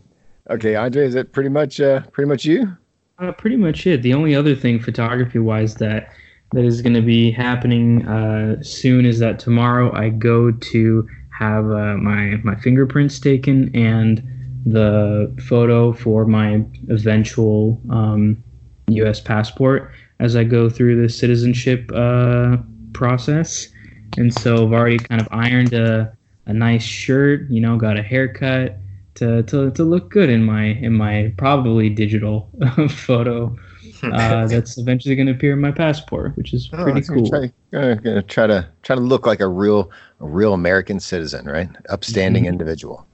okay, 0.52 0.76
Andre, 0.76 1.06
is 1.06 1.14
that 1.14 1.32
pretty 1.32 1.50
much 1.50 1.80
uh, 1.80 2.02
pretty 2.12 2.28
much 2.28 2.46
you? 2.46 2.76
Uh, 3.20 3.32
pretty 3.32 3.58
much 3.58 3.86
it. 3.88 4.02
The 4.02 4.14
only 4.14 4.36
other 4.36 4.56
thing 4.56 4.80
photography 4.80 5.40
wise 5.40 5.76
that 5.76 6.12
that 6.54 6.66
is 6.66 6.82
going 6.82 6.96
to 6.96 7.02
be 7.02 7.32
happening 7.32 8.06
uh, 8.08 8.62
soon 8.62 9.06
is 9.06 9.20
that 9.20 9.40
tomorrow 9.40 9.94
I 9.96 10.10
go 10.10 10.52
to 10.52 11.08
have 11.38 11.66
uh, 11.66 11.98
my 11.98 12.40
my 12.44 12.56
fingerprints 12.56 13.20
taken 13.20 13.74
and 13.76 14.22
the 14.66 15.34
photo 15.48 15.92
for 15.94 16.26
my 16.26 16.64
eventual 16.90 17.82
um, 17.90 18.44
U.S. 18.90 19.20
passport 19.20 19.92
as 20.20 20.36
I 20.36 20.44
go 20.44 20.70
through 20.70 21.02
the 21.02 21.10
citizenship 21.10 21.90
uh, 21.96 22.58
process. 22.94 23.70
And 24.18 24.32
so 24.34 24.66
I've 24.66 24.74
already 24.74 25.00
kind 25.00 25.20
of 25.20 25.28
ironed 25.32 25.74
a, 25.74 26.16
a 26.46 26.54
nice 26.54 26.84
shirt, 26.84 27.50
you 27.50 27.60
know, 27.60 27.78
got 27.78 27.98
a 27.98 28.04
haircut 28.04 28.78
to, 29.16 29.44
to, 29.44 29.72
to 29.72 29.84
look 29.84 30.10
good 30.10 30.30
in 30.30 30.44
my 30.44 30.64
in 30.64 30.94
my 30.94 31.34
probably 31.38 31.90
digital 31.90 32.50
photo 32.90 33.56
uh, 34.04 34.48
that's 34.48 34.78
eventually 34.78 35.16
going 35.16 35.28
to 35.28 35.34
appear 35.34 35.54
in 35.54 35.60
my 35.60 35.72
passport, 35.72 36.36
which 36.38 36.54
is 36.54 36.70
Oh, 36.74 36.84
pretty 36.84 37.02
cool. 37.02 37.30
Try, 37.30 37.52
gonna, 37.72 37.96
gonna 37.96 38.22
try 38.22 38.48
to 38.48 38.68
try 38.82 38.96
to 38.96 39.02
look 39.02 39.26
like 39.26 39.40
a 39.40 39.48
real 39.48 39.92
a 40.20 40.26
real 40.26 40.54
American 40.54 41.00
citizen, 41.00 41.46
right? 41.46 41.70
Upstanding 41.90 42.46
individual. 42.46 43.06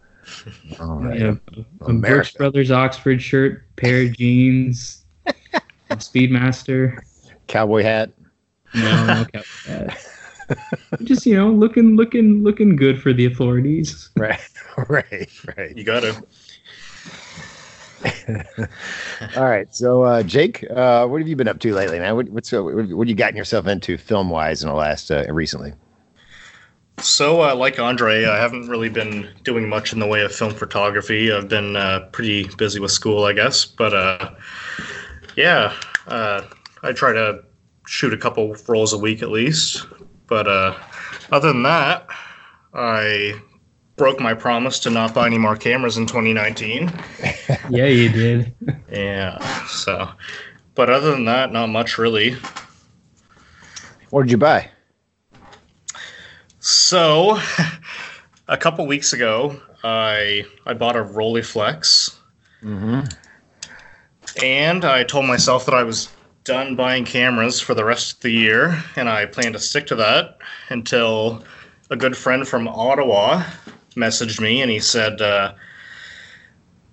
All 0.79 0.99
right. 0.99 1.19
Yeah, 1.19 1.35
a. 1.81 1.93
Brooks 1.93 2.31
Brothers 2.33 2.71
Oxford 2.71 3.21
shirt, 3.21 3.63
pair 3.75 4.03
of 4.03 4.17
jeans, 4.17 5.05
Speedmaster. 5.91 6.99
Cowboy 7.47 7.83
hat. 7.83 8.11
No, 8.73 9.05
no 9.05 9.25
cowboy 9.25 9.43
hat. 9.65 9.97
Just 11.03 11.25
you 11.25 11.35
know, 11.35 11.49
looking 11.49 11.95
looking 11.95 12.43
looking 12.43 12.75
good 12.75 13.01
for 13.01 13.13
the 13.13 13.25
authorities. 13.25 14.09
Right. 14.17 14.39
right. 14.89 15.29
Right. 15.57 15.75
You 15.75 15.83
got 15.83 16.01
to. 16.01 16.23
All 19.35 19.45
right. 19.45 19.73
So, 19.73 20.03
uh, 20.03 20.21
Jake, 20.23 20.63
uh, 20.69 21.07
what 21.07 21.19
have 21.19 21.27
you 21.27 21.35
been 21.35 21.47
up 21.47 21.59
to 21.59 21.73
lately, 21.73 21.99
man? 21.99 22.15
What, 22.15 22.29
what's 22.29 22.53
uh, 22.53 22.63
what, 22.63 22.87
what 22.89 23.07
you 23.07 23.15
gotten 23.15 23.35
yourself 23.35 23.67
into 23.67 23.97
film 23.97 24.29
wise 24.29 24.61
in 24.61 24.69
the 24.69 24.75
last 24.75 25.09
uh, 25.09 25.25
recently? 25.33 25.73
So, 26.99 27.41
uh, 27.41 27.55
like 27.55 27.79
Andre, 27.79 28.25
I 28.25 28.37
haven't 28.37 28.67
really 28.69 28.89
been 28.89 29.29
doing 29.43 29.69
much 29.69 29.93
in 29.93 29.99
the 29.99 30.07
way 30.07 30.21
of 30.21 30.33
film 30.33 30.53
photography. 30.53 31.31
I've 31.31 31.47
been 31.47 31.75
uh, 31.75 32.09
pretty 32.11 32.47
busy 32.57 32.79
with 32.79 32.91
school, 32.91 33.23
I 33.25 33.33
guess. 33.33 33.65
But 33.65 33.93
uh, 33.93 34.31
yeah, 35.35 35.75
uh, 36.07 36.41
I 36.81 36.93
try 36.93 37.13
to 37.13 37.43
shoot 37.85 38.13
a 38.13 38.17
couple 38.17 38.55
rolls 38.67 38.93
a 38.93 38.97
week 38.97 39.21
at 39.21 39.29
least. 39.29 39.85
But 40.27 40.47
uh, 40.47 40.75
other 41.31 41.53
than 41.53 41.63
that, 41.63 42.05
I 42.73 43.39
broke 43.95 44.19
my 44.19 44.33
promise 44.33 44.77
to 44.79 44.89
not 44.89 45.13
buy 45.13 45.25
any 45.25 45.37
more 45.37 45.55
cameras 45.55 45.97
in 45.97 46.05
2019. 46.05 46.91
Yeah, 47.69 47.85
you 47.87 48.07
did. 48.09 48.53
Yeah, 48.91 49.39
so. 49.67 50.09
But 50.75 50.89
other 50.89 51.11
than 51.11 51.25
that, 51.25 51.51
not 51.51 51.67
much 51.67 51.97
really. 51.97 52.35
What 54.09 54.23
did 54.23 54.31
you 54.31 54.37
buy? 54.37 54.69
So, 56.59 57.39
a 58.47 58.57
couple 58.57 58.85
weeks 58.87 59.11
ago, 59.13 59.59
I 59.83 60.45
I 60.65 60.73
bought 60.73 60.95
a 60.95 61.03
Rolleiflex, 61.03 62.15
Mm-hmm. 62.63 63.01
and 64.43 64.83
I 64.85 65.03
told 65.03 65.25
myself 65.25 65.65
that 65.65 65.75
I 65.75 65.83
was 65.83 66.09
done 66.47 66.75
buying 66.75 67.03
cameras 67.03 67.59
for 67.59 67.73
the 67.73 67.83
rest 67.83 68.13
of 68.13 68.19
the 68.21 68.31
year, 68.31 68.81
and 68.95 69.09
I 69.09 69.25
plan 69.25 69.51
to 69.53 69.59
stick 69.59 69.85
to 69.87 69.95
that 69.95 70.37
until 70.69 71.43
a 71.89 71.97
good 71.97 72.15
friend 72.15 72.47
from 72.47 72.67
Ottawa 72.69 73.43
messaged 73.95 74.39
me, 74.39 74.61
and 74.61 74.71
he 74.71 74.79
said, 74.79 75.21
uh, 75.21 75.53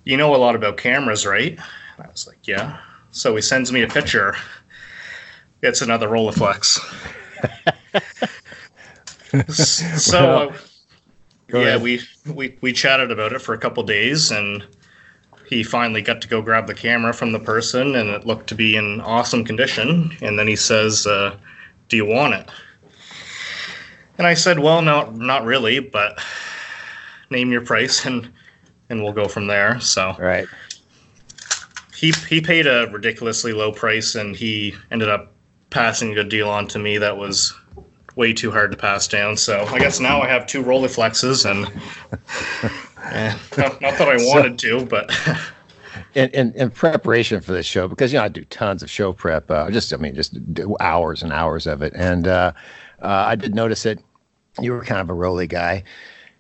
"You 0.05 0.17
know 0.17 0.35
a 0.35 0.39
lot 0.39 0.57
about 0.57 0.77
cameras, 0.77 1.25
right?" 1.25 1.53
And 1.53 2.07
I 2.07 2.09
was 2.09 2.27
like, 2.27 2.47
"Yeah." 2.49 2.79
So 3.13 3.35
he 3.37 3.43
sends 3.43 3.71
me 3.71 3.83
a 3.83 3.89
picture. 3.89 4.37
It's 5.63 5.81
another 5.81 6.09
Rolleiflex. 6.09 6.81
so. 9.53 10.53
Well, 11.53 11.63
yeah, 11.63 11.69
ahead. 11.69 11.83
we, 11.83 12.01
we 12.27 12.59
we 12.61 12.73
chatted 12.73 13.13
about 13.13 13.33
it 13.33 13.41
for 13.41 13.55
a 13.55 13.59
couple 13.59 13.83
days, 13.85 14.31
and 14.31 14.67
he 15.47 15.63
finally 15.63 16.03
got 16.03 16.21
to 16.23 16.29
go 16.29 16.41
grab 16.43 16.67
the 16.67 16.75
camera 16.75 17.13
from 17.13 17.33
the 17.33 17.39
person, 17.39 17.95
and 17.97 18.11
it 18.11 18.27
looked 18.27 18.49
to 18.49 18.55
be 18.55 18.77
in 18.77 19.01
awesome 19.01 19.45
condition. 19.45 20.17
And 20.23 20.39
then 20.39 20.47
he 20.47 20.57
says, 20.57 21.07
uh, 21.07 21.37
"Do 21.89 21.97
you 21.97 22.07
want 22.07 22.35
it?" 22.35 22.49
And 24.19 24.27
I 24.27 24.35
said, 24.35 24.59
"Well, 24.59 24.83
no, 24.83 25.11
not 25.11 25.45
really, 25.45 25.81
but 25.81 26.19
name 27.31 27.53
your 27.53 27.61
price, 27.61 28.05
and 28.07 28.31
and 28.91 29.03
we'll 29.03 29.13
go 29.13 29.29
from 29.29 29.47
there." 29.47 29.81
So 29.81 30.17
Right. 30.19 30.49
he 31.95 32.13
he 32.29 32.41
paid 32.41 32.67
a 32.67 32.89
ridiculously 32.91 33.53
low 33.53 33.73
price, 33.73 34.15
and 34.15 34.35
he 34.35 34.75
ended 34.91 35.09
up 35.09 35.33
passing 35.71 36.13
a 36.13 36.15
good 36.15 36.29
deal 36.29 36.49
on 36.49 36.69
to 36.69 36.79
me 36.79 36.99
that 36.99 37.17
was 37.17 37.53
way 38.17 38.33
too 38.33 38.51
hard 38.51 38.71
to 38.71 38.77
pass 38.77 39.09
down. 39.09 39.37
So 39.37 39.65
I 39.67 39.79
guess 39.79 39.99
now 39.99 40.23
I 40.23 40.29
have 40.29 40.47
two 40.47 40.63
Rolleiflexes, 40.63 41.45
and 41.51 41.67
eh, 43.13 43.37
not, 43.59 43.81
not 43.81 43.99
that 43.99 44.09
I 44.09 44.17
wanted 44.17 44.59
to, 44.61 44.87
but 44.87 45.11
in, 46.15 46.31
in, 46.31 46.53
in 46.55 46.71
preparation 46.71 47.41
for 47.41 47.53
this 47.53 47.67
show 47.67 47.89
because 47.89 48.13
you 48.13 48.19
know 48.19 48.25
I 48.25 48.29
do 48.29 48.45
tons 48.47 48.83
of 48.83 48.91
show 48.91 49.13
prep. 49.13 49.51
Uh, 49.51 49.71
just 49.71 49.93
I 49.93 49.97
mean, 49.97 50.15
just 50.15 50.55
do 50.55 50.77
hours 50.81 51.23
and 51.23 51.33
hours 51.33 51.67
of 51.67 51.83
it, 51.83 51.93
and 51.95 52.27
uh, 52.27 52.53
uh, 53.03 53.25
I 53.27 53.35
did 53.35 53.55
notice 53.55 53.83
that 53.85 53.99
you 54.61 54.73
were 54.73 54.85
kind 54.85 55.01
of 55.01 55.11
a 55.11 55.19
Rollei 55.19 55.49
guy, 55.49 55.85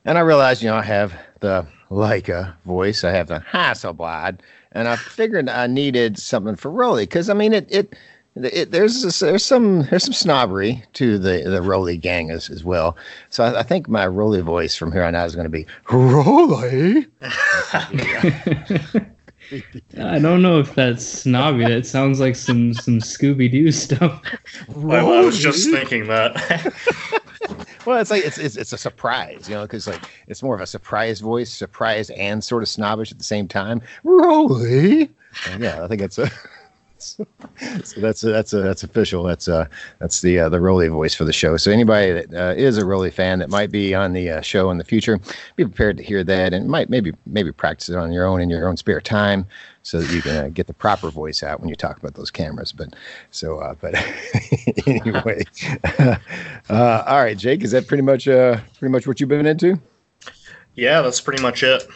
and 0.05 0.19
I 0.19 0.23
realized 0.23 0.63
you 0.63 0.69
know 0.69 0.77
I 0.77 0.83
have 0.83 1.15
the 1.41 1.67
Leica 1.91 2.55
voice, 2.65 3.05
I 3.05 3.11
have 3.11 3.29
the 3.29 3.41
Hasselblad, 3.41 4.41
and 4.73 4.89
I 4.89 4.97
figured 4.97 5.49
I 5.49 5.67
needed 5.67 6.19
something 6.19 6.57
for 6.57 6.71
Rollei 6.71 7.03
because 7.03 7.29
I 7.29 7.35
mean 7.35 7.53
it 7.53 7.67
it. 7.71 7.95
It, 8.37 8.73
there's 8.73 9.03
this, 9.03 9.21
there's 9.21 9.45
some 9.45 9.83
there's 9.85 10.05
some 10.05 10.13
snobbery 10.13 10.83
to 10.95 11.19
the 11.19 11.43
the 11.45 11.61
Rollei 11.61 12.01
gang 12.01 12.31
as, 12.33 12.51
as 12.51 12.65
well. 12.65 12.97
So 13.31 13.45
I, 13.45 13.61
I 13.61 13.63
think 13.63 13.89
my 13.89 14.07
Roly 14.07 14.41
voice 14.41 14.75
from 14.75 14.91
here 14.91 15.05
on 15.05 15.15
out 15.15 15.27
is 15.27 15.37
going 15.37 15.45
to 15.45 15.51
be 15.51 15.67
Roly. 15.91 17.07
I 19.99 20.19
don't 20.19 20.43
know 20.43 20.59
if 20.59 20.75
that's 20.75 21.05
snobby. 21.05 21.65
That 21.65 21.87
sounds 21.87 22.19
like 22.19 22.35
some 22.35 22.75
some 22.75 22.99
Scooby 22.99 23.51
Doo 23.51 23.71
stuff. 23.71 24.21
I, 24.69 24.97
I 24.99 25.21
was 25.21 25.39
just 25.39 25.71
thinking 25.71 26.09
that. 26.09 26.75
Well, 27.87 28.01
it's 28.01 28.11
like 28.11 28.25
it's 28.25 28.39
it's, 28.39 28.57
it's 28.57 28.73
a 28.73 28.79
surprise, 28.79 29.47
you 29.47 29.55
know, 29.55 29.63
because 29.63 29.87
like 29.87 30.01
it's 30.27 30.43
more 30.43 30.55
of 30.55 30.63
a 30.63 30.67
surprise 30.67 31.21
voice, 31.21 31.51
surprise 31.53 32.09
and 32.11 32.43
sort 32.43 32.63
of 32.63 32.69
snobbish 32.71 33.13
at 33.13 33.19
the 33.19 33.25
same 33.25 33.47
time. 33.47 33.83
Roly. 34.05 35.11
And 35.51 35.63
yeah, 35.63 35.85
I 35.85 35.89
think 35.89 36.01
it's 36.01 36.19
a. 36.19 36.31
So, 37.05 37.27
that's 37.99 38.23
that's 38.23 38.53
a, 38.53 38.63
that's 38.63 38.83
official. 38.83 39.23
That's 39.23 39.47
uh 39.47 39.67
that's 39.99 40.21
the 40.23 40.39
uh, 40.39 40.49
the 40.49 40.59
Rollei 40.59 40.91
voice 40.91 41.15
for 41.15 41.25
the 41.25 41.33
show. 41.33 41.57
So 41.57 41.71
anybody 41.71 42.13
that 42.13 42.35
uh, 42.35 42.55
is 42.55 42.79
a 42.79 42.83
Rollei 42.83 43.13
fan 43.13 43.39
that 43.41 43.51
might 43.51 43.71
be 43.71 43.95
on 43.95 44.13
the 44.13 44.31
uh, 44.31 44.41
show 44.41 44.71
in 44.71 44.79
the 44.79 44.85
future, 44.85 45.21
be 45.57 45.65
prepared 45.65 45.99
to 45.99 46.03
hear 46.03 46.25
that 46.25 46.53
and 46.53 46.69
might 46.69 46.89
maybe 46.89 47.13
maybe 47.27 47.53
practice 47.53 47.89
it 47.89 47.97
on 47.97 48.13
your 48.13 48.27
own 48.27 48.41
in 48.41 48.49
your 48.49 48.67
own 48.67 48.77
spare 48.77 49.01
time, 49.01 49.47
so 49.83 50.01
that 50.01 50.13
you 50.15 50.23
can 50.23 50.37
uh, 50.37 50.49
get 50.49 50.67
the 50.67 50.73
proper 50.73 51.11
voice 51.11 51.43
out 51.43 51.61
when 51.61 51.69
you 51.69 51.77
talk 51.77 51.99
about 51.99 52.15
those 52.15 52.31
cameras. 52.31 52.73
But 52.73 52.95
so 53.31 53.59
uh, 53.59 53.75
but 53.81 53.95
anyway, 54.87 55.45
uh, 56.71 57.05
all 57.07 57.23
right, 57.23 57.37
Jake, 57.37 57.63
is 57.63 57.71
that 57.73 57.87
pretty 57.87 58.03
much 58.03 58.27
uh 58.27 58.59
pretty 58.79 58.93
much 58.93 59.07
what 59.07 59.21
you've 59.21 59.29
been 59.29 59.47
into? 59.47 59.79
yeah, 60.75 61.03
that's 61.03 61.21
pretty 61.21 61.43
much 61.43 61.63
it. 61.63 61.87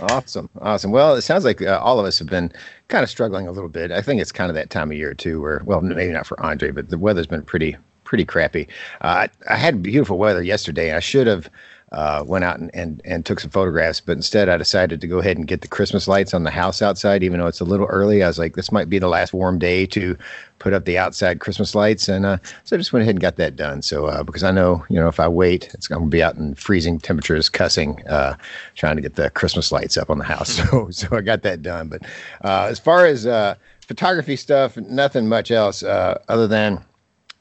Awesome, 0.00 0.48
awesome. 0.60 0.92
Well, 0.92 1.14
it 1.14 1.22
sounds 1.22 1.44
like 1.44 1.60
uh, 1.60 1.80
all 1.82 1.98
of 1.98 2.06
us 2.06 2.18
have 2.18 2.28
been 2.28 2.52
kind 2.88 3.04
of 3.04 3.10
struggling 3.10 3.46
a 3.46 3.52
little 3.52 3.68
bit. 3.68 3.92
I 3.92 4.02
think 4.02 4.20
it's 4.20 4.32
kind 4.32 4.50
of 4.50 4.54
that 4.54 4.70
time 4.70 4.90
of 4.90 4.96
year 4.96 5.14
too, 5.14 5.40
where 5.40 5.62
well, 5.64 5.80
maybe 5.80 6.12
not 6.12 6.26
for 6.26 6.40
Andre, 6.40 6.70
but 6.70 6.88
the 6.88 6.98
weather's 6.98 7.26
been 7.26 7.42
pretty 7.42 7.76
pretty 8.04 8.24
crappy. 8.24 8.66
Uh, 9.02 9.28
I, 9.48 9.54
I 9.54 9.56
had 9.56 9.82
beautiful 9.82 10.18
weather 10.18 10.42
yesterday. 10.42 10.94
I 10.94 11.00
should 11.00 11.26
have 11.26 11.50
uh, 11.92 12.22
went 12.26 12.44
out 12.44 12.58
and, 12.58 12.70
and, 12.74 13.00
and 13.04 13.24
took 13.24 13.40
some 13.40 13.50
photographs. 13.50 14.00
But 14.00 14.12
instead, 14.12 14.48
I 14.48 14.56
decided 14.56 15.00
to 15.00 15.06
go 15.06 15.18
ahead 15.18 15.38
and 15.38 15.46
get 15.46 15.62
the 15.62 15.68
Christmas 15.68 16.06
lights 16.06 16.34
on 16.34 16.44
the 16.44 16.50
house 16.50 16.82
outside, 16.82 17.22
even 17.22 17.40
though 17.40 17.46
it's 17.46 17.60
a 17.60 17.64
little 17.64 17.86
early. 17.86 18.22
I 18.22 18.28
was 18.28 18.38
like, 18.38 18.56
this 18.56 18.70
might 18.70 18.90
be 18.90 18.98
the 18.98 19.08
last 19.08 19.32
warm 19.32 19.58
day 19.58 19.86
to 19.86 20.16
put 20.58 20.72
up 20.74 20.84
the 20.84 20.98
outside 20.98 21.40
Christmas 21.40 21.74
lights. 21.74 22.08
And 22.08 22.26
uh, 22.26 22.38
so 22.64 22.76
I 22.76 22.78
just 22.78 22.92
went 22.92 23.02
ahead 23.02 23.14
and 23.14 23.20
got 23.20 23.36
that 23.36 23.56
done. 23.56 23.80
So 23.80 24.06
uh, 24.06 24.22
because 24.22 24.44
I 24.44 24.50
know, 24.50 24.84
you 24.90 25.00
know, 25.00 25.08
if 25.08 25.18
I 25.18 25.28
wait, 25.28 25.72
it's 25.72 25.88
going 25.88 26.02
to 26.02 26.08
be 26.08 26.22
out 26.22 26.36
in 26.36 26.54
freezing 26.54 26.98
temperatures, 26.98 27.48
cussing, 27.48 28.06
uh, 28.06 28.36
trying 28.74 28.96
to 28.96 29.02
get 29.02 29.14
the 29.14 29.30
Christmas 29.30 29.72
lights 29.72 29.96
up 29.96 30.10
on 30.10 30.18
the 30.18 30.24
house. 30.24 30.58
So 30.68 30.90
so 30.90 31.16
I 31.16 31.20
got 31.20 31.42
that 31.42 31.62
done. 31.62 31.88
But 31.88 32.02
uh, 32.44 32.66
as 32.68 32.78
far 32.78 33.06
as 33.06 33.26
uh, 33.26 33.54
photography 33.86 34.36
stuff, 34.36 34.76
nothing 34.76 35.28
much 35.28 35.50
else 35.50 35.82
uh, 35.82 36.18
other 36.28 36.46
than 36.46 36.84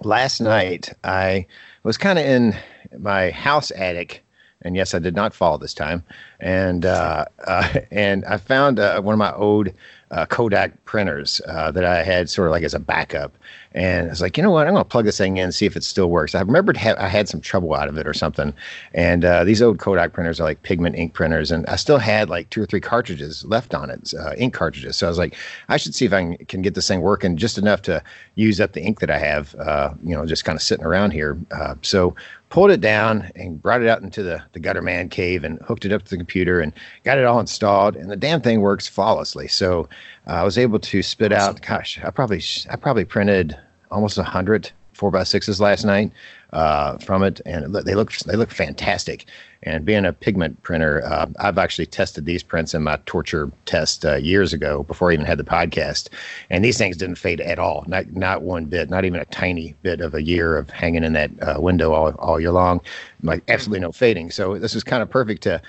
last 0.03 0.39
night 0.39 0.93
I 1.03 1.47
was 1.83 1.97
kind 1.97 2.19
of 2.19 2.25
in 2.25 2.55
my 2.99 3.31
house 3.31 3.71
attic 3.71 4.23
and 4.61 4.75
yes, 4.75 4.93
I 4.93 4.99
did 4.99 5.15
not 5.15 5.33
fall 5.33 5.57
this 5.57 5.73
time. 5.73 6.03
And 6.39 6.85
uh, 6.85 7.25
uh, 7.45 7.79
and 7.91 8.25
I 8.25 8.37
found 8.37 8.79
uh, 8.79 9.01
one 9.01 9.13
of 9.13 9.19
my 9.19 9.33
old 9.33 9.69
uh, 10.11 10.25
Kodak 10.25 10.85
printers 10.85 11.41
uh, 11.47 11.71
that 11.71 11.83
I 11.85 12.03
had 12.03 12.29
sort 12.29 12.47
of 12.47 12.51
like 12.51 12.63
as 12.63 12.73
a 12.73 12.79
backup. 12.79 13.37
And 13.77 14.07
I 14.07 14.09
was 14.09 14.21
like, 14.21 14.37
you 14.37 14.43
know 14.43 14.49
what? 14.49 14.65
I'm 14.65 14.73
going 14.73 14.83
to 14.83 14.89
plug 14.89 15.05
this 15.05 15.19
thing 15.19 15.37
in 15.37 15.43
and 15.43 15.53
see 15.53 15.67
if 15.67 15.75
it 15.75 15.83
still 15.83 16.09
works. 16.09 16.33
I 16.33 16.41
remembered 16.41 16.75
ha- 16.75 16.95
I 16.97 17.07
had 17.07 17.29
some 17.29 17.41
trouble 17.41 17.75
out 17.75 17.87
of 17.87 17.95
it 17.95 18.07
or 18.07 18.13
something. 18.13 18.51
And 18.95 19.23
uh, 19.23 19.43
these 19.43 19.61
old 19.61 19.77
Kodak 19.77 20.13
printers 20.13 20.39
are 20.39 20.45
like 20.45 20.63
pigment 20.63 20.95
ink 20.95 21.13
printers. 21.13 21.51
And 21.51 21.63
I 21.67 21.75
still 21.75 21.99
had 21.99 22.27
like 22.27 22.49
two 22.49 22.59
or 22.59 22.65
three 22.65 22.81
cartridges 22.81 23.45
left 23.45 23.75
on 23.75 23.91
it, 23.91 24.15
uh, 24.19 24.33
ink 24.35 24.55
cartridges. 24.55 24.97
So 24.97 25.05
I 25.05 25.09
was 25.09 25.19
like, 25.19 25.35
I 25.69 25.77
should 25.77 25.93
see 25.93 26.05
if 26.05 26.13
I 26.13 26.37
can, 26.47 26.63
get 26.63 26.73
this 26.73 26.87
thing 26.87 27.01
working 27.01 27.37
just 27.37 27.59
enough 27.59 27.83
to 27.83 28.01
use 28.33 28.59
up 28.59 28.73
the 28.73 28.81
ink 28.81 28.99
that 28.99 29.11
I 29.11 29.19
have, 29.19 29.53
uh, 29.55 29.93
you 30.03 30.15
know, 30.15 30.25
just 30.25 30.43
kind 30.43 30.55
of 30.55 30.63
sitting 30.63 30.83
around 30.83 31.11
here. 31.11 31.37
Uh, 31.51 31.75
so 31.83 32.15
pulled 32.49 32.71
it 32.71 32.81
down 32.81 33.29
and 33.35 33.61
brought 33.61 33.83
it 33.83 33.87
out 33.87 34.01
into 34.01 34.23
the, 34.23 34.41
the 34.53 34.59
gutter 34.59 34.81
man 34.81 35.07
cave 35.07 35.43
and 35.43 35.59
hooked 35.61 35.85
it 35.85 35.91
up 35.91 36.01
to 36.01 36.09
the 36.09 36.17
computer 36.17 36.61
and 36.61 36.73
got 37.03 37.19
it 37.19 37.25
all 37.25 37.39
installed. 37.39 37.95
And 37.95 38.09
the 38.09 38.15
damn 38.15 38.41
thing 38.41 38.61
works 38.61 38.87
flawlessly. 38.87 39.47
So 39.47 39.87
uh, 40.25 40.31
I 40.31 40.43
was 40.43 40.57
able 40.57 40.79
to 40.79 41.03
spit 41.03 41.31
awesome. 41.31 41.57
out, 41.57 41.61
gosh, 41.61 41.99
I 42.03 42.09
probably, 42.09 42.41
I 42.71 42.75
probably 42.75 43.05
printed 43.05 43.55
almost 43.91 44.17
a 44.17 44.23
hundred 44.23 44.71
four 44.97 45.11
by 45.11 45.23
sixes 45.23 45.61
last 45.61 45.85
night 45.85 46.11
uh, 46.53 46.97
from 46.97 47.23
it, 47.23 47.39
and 47.45 47.73
they 47.73 47.95
look 47.95 48.11
they 48.19 48.35
look 48.35 48.51
fantastic. 48.51 49.25
And 49.63 49.85
being 49.85 50.05
a 50.05 50.13
pigment 50.13 50.61
printer, 50.63 51.03
uh, 51.03 51.27
I've 51.39 51.57
actually 51.57 51.87
tested 51.87 52.25
these 52.25 52.43
prints 52.43 52.73
in 52.73 52.83
my 52.83 52.99
torture 53.05 53.51
test 53.65 54.05
uh, 54.05 54.15
years 54.15 54.53
ago 54.53 54.83
before 54.83 55.09
I 55.09 55.13
even 55.13 55.25
had 55.25 55.37
the 55.37 55.43
podcast, 55.43 56.09
and 56.49 56.63
these 56.63 56.77
things 56.77 56.97
didn't 56.97 57.15
fade 57.15 57.41
at 57.41 57.59
all, 57.59 57.83
not 57.87 58.11
not 58.13 58.41
one 58.41 58.65
bit, 58.65 58.89
not 58.89 59.05
even 59.05 59.19
a 59.19 59.25
tiny 59.25 59.75
bit 59.83 60.01
of 60.01 60.13
a 60.13 60.23
year 60.23 60.57
of 60.57 60.69
hanging 60.69 61.03
in 61.03 61.13
that 61.13 61.31
uh, 61.41 61.59
window 61.59 61.93
all 61.93 62.11
all 62.15 62.39
year 62.39 62.51
long, 62.51 62.81
like 63.23 63.43
absolutely 63.47 63.81
no 63.81 63.91
fading. 63.91 64.31
So 64.31 64.57
this 64.57 64.75
is 64.75 64.83
kind 64.83 65.01
of 65.01 65.09
perfect 65.09 65.43
to 65.43 65.61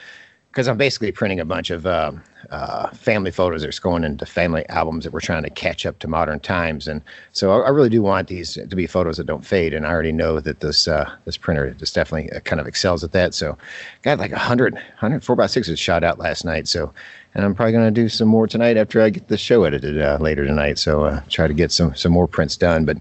because 0.51 0.69
I'm 0.69 0.79
basically 0.79 1.13
printing 1.13 1.41
a 1.41 1.45
bunch 1.45 1.71
of 1.71 1.87
uh, 1.87 2.13
uh, 2.51 2.89
family 2.91 3.31
photos 3.31 3.63
that's 3.63 3.79
going 3.79 4.05
into 4.05 4.25
family 4.25 4.67
albums 4.69 5.05
that 5.05 5.13
we're 5.13 5.21
trying 5.21 5.43
to 5.43 5.51
catch 5.51 5.85
up 5.85 5.99
to 5.99 6.09
modern 6.09 6.41
times. 6.41 6.89
And 6.89 7.03
so 7.33 7.53
I, 7.53 7.67
I, 7.67 7.69
really 7.69 7.91
do 7.91 8.01
want 8.01 8.29
these 8.29 8.55
to 8.55 8.75
be 8.75 8.87
photos 8.87 9.19
that 9.19 9.27
don't 9.27 9.45
fade. 9.45 9.75
And 9.75 9.87
I 9.87 9.91
already 9.91 10.13
know 10.13 10.41
that 10.41 10.61
this 10.61 10.89
uh, 10.89 11.11
this 11.27 11.37
printer 11.37 11.71
just 11.73 11.95
definitely 11.95 12.33
uh, 12.33 12.41
kind 12.41 12.61
of 12.61 12.67
excels 12.67 13.05
at 13.05 13.13
that. 13.13 13.35
So 13.35 13.59
got 14.03 14.19
like 14.19 14.33
100, 14.33 14.75
100 14.75 15.25
4 15.25 15.37
by 15.37 15.45
6s 15.45 15.77
shot 15.79 16.03
out 16.03 16.19
last 16.19 16.45
night. 16.45 16.67
So 16.69 16.93
and 17.35 17.45
I'm 17.45 17.55
probably 17.55 17.73
going 17.73 17.85
to 17.85 17.91
do 17.91 18.09
some 18.09 18.29
more 18.29 18.47
tonight 18.47 18.77
after 18.77 19.01
I 19.01 19.11
get 19.11 19.29
the 19.29 19.37
show 19.37 19.65
edited 19.65 20.01
uh, 20.01 20.19
later 20.21 20.45
tonight. 20.45 20.79
So 20.79 21.05
uh, 21.05 21.21
try 21.29 21.47
to 21.47 21.55
get 21.55 21.71
some 21.71 21.95
some 21.95 22.13
more 22.13 22.27
prints 22.27 22.57
done. 22.57 22.85
But 22.85 22.97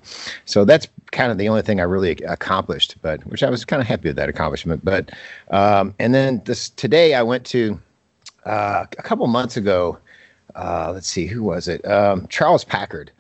so 0.46 0.66
that's 0.66 0.88
kind 1.12 1.32
of 1.32 1.38
the 1.38 1.48
only 1.50 1.62
thing 1.62 1.80
I 1.80 1.84
really 1.84 2.12
accomplished. 2.12 2.96
But 3.02 3.26
which 3.28 3.44
I 3.44 3.50
was 3.50 3.66
kind 3.66 3.82
of 3.82 3.88
happy 3.88 4.10
with 4.10 4.18
that 4.18 4.30
accomplishment. 4.30 4.84
But 4.84 5.12
um, 5.50 5.96
and 6.00 6.14
then 6.14 6.42
this 6.46 6.70
today 6.70 7.14
I 7.14 7.24
went 7.24 7.46
to 7.48 7.80
uh, 8.48 8.86
a 8.98 9.04
couple 9.04 9.28
months 9.28 9.58
ago. 9.58 9.98
Uh, 10.56 10.92
let's 10.94 11.08
see, 11.08 11.28
who 11.28 11.44
was 11.44 11.68
it? 11.68 11.86
Um, 11.88 12.26
Charles 12.30 12.64
Packard 12.64 13.12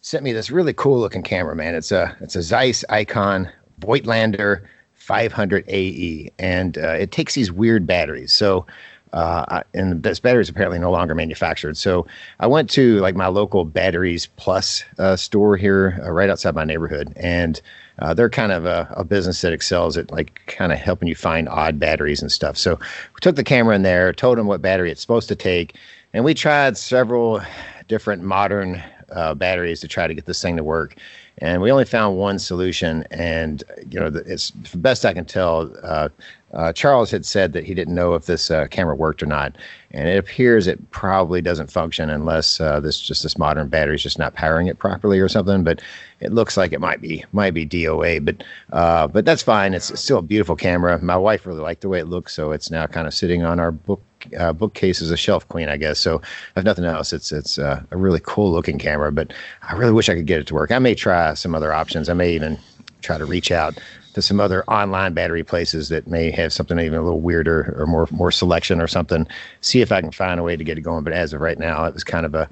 sent 0.00 0.22
me 0.24 0.32
this 0.32 0.50
really 0.50 0.72
cool 0.72 0.98
looking 0.98 1.22
camera. 1.22 1.54
Man, 1.54 1.74
it's 1.74 1.92
a 1.92 2.16
it's 2.20 2.36
a 2.36 2.42
Zeiss 2.42 2.84
Ikon 2.88 3.50
Voigtlander 3.80 4.64
500 4.94 5.64
AE, 5.68 6.30
and 6.38 6.78
uh, 6.78 6.92
it 6.92 7.10
takes 7.10 7.34
these 7.34 7.52
weird 7.52 7.86
batteries. 7.86 8.32
So 8.32 8.66
uh, 9.12 9.62
and 9.72 10.02
this 10.02 10.20
battery 10.20 10.42
is 10.42 10.48
apparently 10.48 10.78
no 10.78 10.90
longer 10.90 11.14
manufactured. 11.14 11.76
So 11.76 12.06
I 12.40 12.46
went 12.46 12.68
to 12.70 12.98
like 13.00 13.14
my 13.14 13.28
local 13.28 13.64
Batteries 13.64 14.26
Plus 14.36 14.84
uh, 14.98 15.16
store 15.16 15.56
here, 15.56 16.00
uh, 16.04 16.10
right 16.10 16.28
outside 16.28 16.54
my 16.54 16.64
neighborhood, 16.64 17.12
and 17.16 17.60
uh, 18.00 18.14
they're 18.14 18.30
kind 18.30 18.52
of 18.52 18.66
a, 18.66 18.92
a, 18.96 19.04
business 19.04 19.40
that 19.40 19.52
excels 19.52 19.96
at 19.96 20.10
like 20.10 20.40
kind 20.46 20.72
of 20.72 20.78
helping 20.78 21.08
you 21.08 21.14
find 21.14 21.48
odd 21.48 21.78
batteries 21.78 22.20
and 22.20 22.30
stuff. 22.30 22.56
So 22.56 22.74
we 22.76 23.20
took 23.20 23.36
the 23.36 23.44
camera 23.44 23.74
in 23.74 23.82
there, 23.82 24.12
told 24.12 24.38
them 24.38 24.46
what 24.46 24.60
battery 24.60 24.90
it's 24.90 25.00
supposed 25.00 25.28
to 25.28 25.36
take, 25.36 25.76
and 26.12 26.24
we 26.24 26.34
tried 26.34 26.76
several 26.76 27.40
different 27.88 28.22
modern 28.22 28.82
uh, 29.10 29.34
batteries 29.34 29.80
to 29.80 29.88
try 29.88 30.06
to 30.06 30.14
get 30.14 30.26
this 30.26 30.42
thing 30.42 30.56
to 30.56 30.64
work 30.64 30.96
and 31.38 31.60
we 31.60 31.70
only 31.70 31.84
found 31.84 32.16
one 32.16 32.38
solution. 32.38 33.04
And 33.10 33.62
you 33.90 34.00
know, 34.00 34.06
it's 34.26 34.50
the 34.50 34.78
best 34.78 35.04
I 35.04 35.12
can 35.12 35.24
tell. 35.24 35.72
Uh, 35.82 36.08
uh, 36.56 36.72
Charles 36.72 37.10
had 37.10 37.26
said 37.26 37.52
that 37.52 37.64
he 37.64 37.74
didn't 37.74 37.94
know 37.94 38.14
if 38.14 38.24
this 38.24 38.50
uh, 38.50 38.66
camera 38.68 38.96
worked 38.96 39.22
or 39.22 39.26
not, 39.26 39.56
and 39.90 40.08
it 40.08 40.16
appears 40.16 40.66
it 40.66 40.90
probably 40.90 41.42
doesn't 41.42 41.70
function 41.70 42.08
unless 42.08 42.60
uh, 42.60 42.80
this 42.80 42.98
just 42.98 43.22
this 43.22 43.36
modern 43.36 43.68
battery 43.68 43.94
is 43.94 44.02
just 44.02 44.18
not 44.18 44.34
powering 44.34 44.66
it 44.66 44.78
properly 44.78 45.20
or 45.20 45.28
something. 45.28 45.64
But 45.64 45.82
it 46.20 46.32
looks 46.32 46.56
like 46.56 46.72
it 46.72 46.80
might 46.80 47.02
be 47.02 47.24
might 47.32 47.52
be 47.52 47.66
DOA, 47.66 48.24
but 48.24 48.42
uh, 48.72 49.06
but 49.06 49.26
that's 49.26 49.42
fine. 49.42 49.74
It's 49.74 50.00
still 50.00 50.18
a 50.18 50.22
beautiful 50.22 50.56
camera. 50.56 50.98
My 51.02 51.16
wife 51.16 51.44
really 51.44 51.60
liked 51.60 51.82
the 51.82 51.90
way 51.90 51.98
it 51.98 52.06
looks, 52.06 52.32
so 52.32 52.52
it's 52.52 52.70
now 52.70 52.86
kind 52.86 53.06
of 53.06 53.12
sitting 53.12 53.44
on 53.44 53.60
our 53.60 53.70
book 53.70 54.02
uh, 54.38 54.54
bookcase 54.54 55.02
as 55.02 55.10
a 55.10 55.16
shelf 55.16 55.46
queen, 55.48 55.68
I 55.68 55.76
guess. 55.76 55.98
So 55.98 56.22
if 56.56 56.64
nothing 56.64 56.86
else, 56.86 57.12
it's 57.12 57.32
it's 57.32 57.58
uh, 57.58 57.82
a 57.90 57.96
really 57.98 58.20
cool 58.22 58.50
looking 58.50 58.78
camera. 58.78 59.12
But 59.12 59.34
I 59.62 59.74
really 59.74 59.92
wish 59.92 60.08
I 60.08 60.14
could 60.14 60.26
get 60.26 60.40
it 60.40 60.46
to 60.46 60.54
work. 60.54 60.72
I 60.72 60.78
may 60.78 60.94
try 60.94 61.34
some 61.34 61.54
other 61.54 61.74
options. 61.74 62.08
I 62.08 62.14
may 62.14 62.32
even 62.34 62.58
try 63.02 63.18
to 63.18 63.26
reach 63.26 63.52
out 63.52 63.78
to 64.16 64.22
some 64.22 64.40
other 64.40 64.64
online 64.64 65.12
battery 65.12 65.44
places 65.44 65.90
that 65.90 66.06
may 66.06 66.30
have 66.30 66.50
something 66.50 66.80
even 66.80 66.98
a 66.98 67.02
little 67.02 67.20
weirder 67.20 67.76
or 67.78 67.84
more 67.84 68.08
more 68.10 68.32
selection 68.32 68.80
or 68.80 68.86
something. 68.86 69.28
See 69.60 69.82
if 69.82 69.92
I 69.92 70.00
can 70.00 70.10
find 70.10 70.40
a 70.40 70.42
way 70.42 70.56
to 70.56 70.64
get 70.64 70.78
it 70.78 70.80
going. 70.80 71.04
But 71.04 71.12
as 71.12 71.34
of 71.34 71.42
right 71.42 71.58
now, 71.58 71.84
it 71.84 71.92
was 71.92 72.02
kind 72.02 72.24
of 72.24 72.34
a 72.34 72.48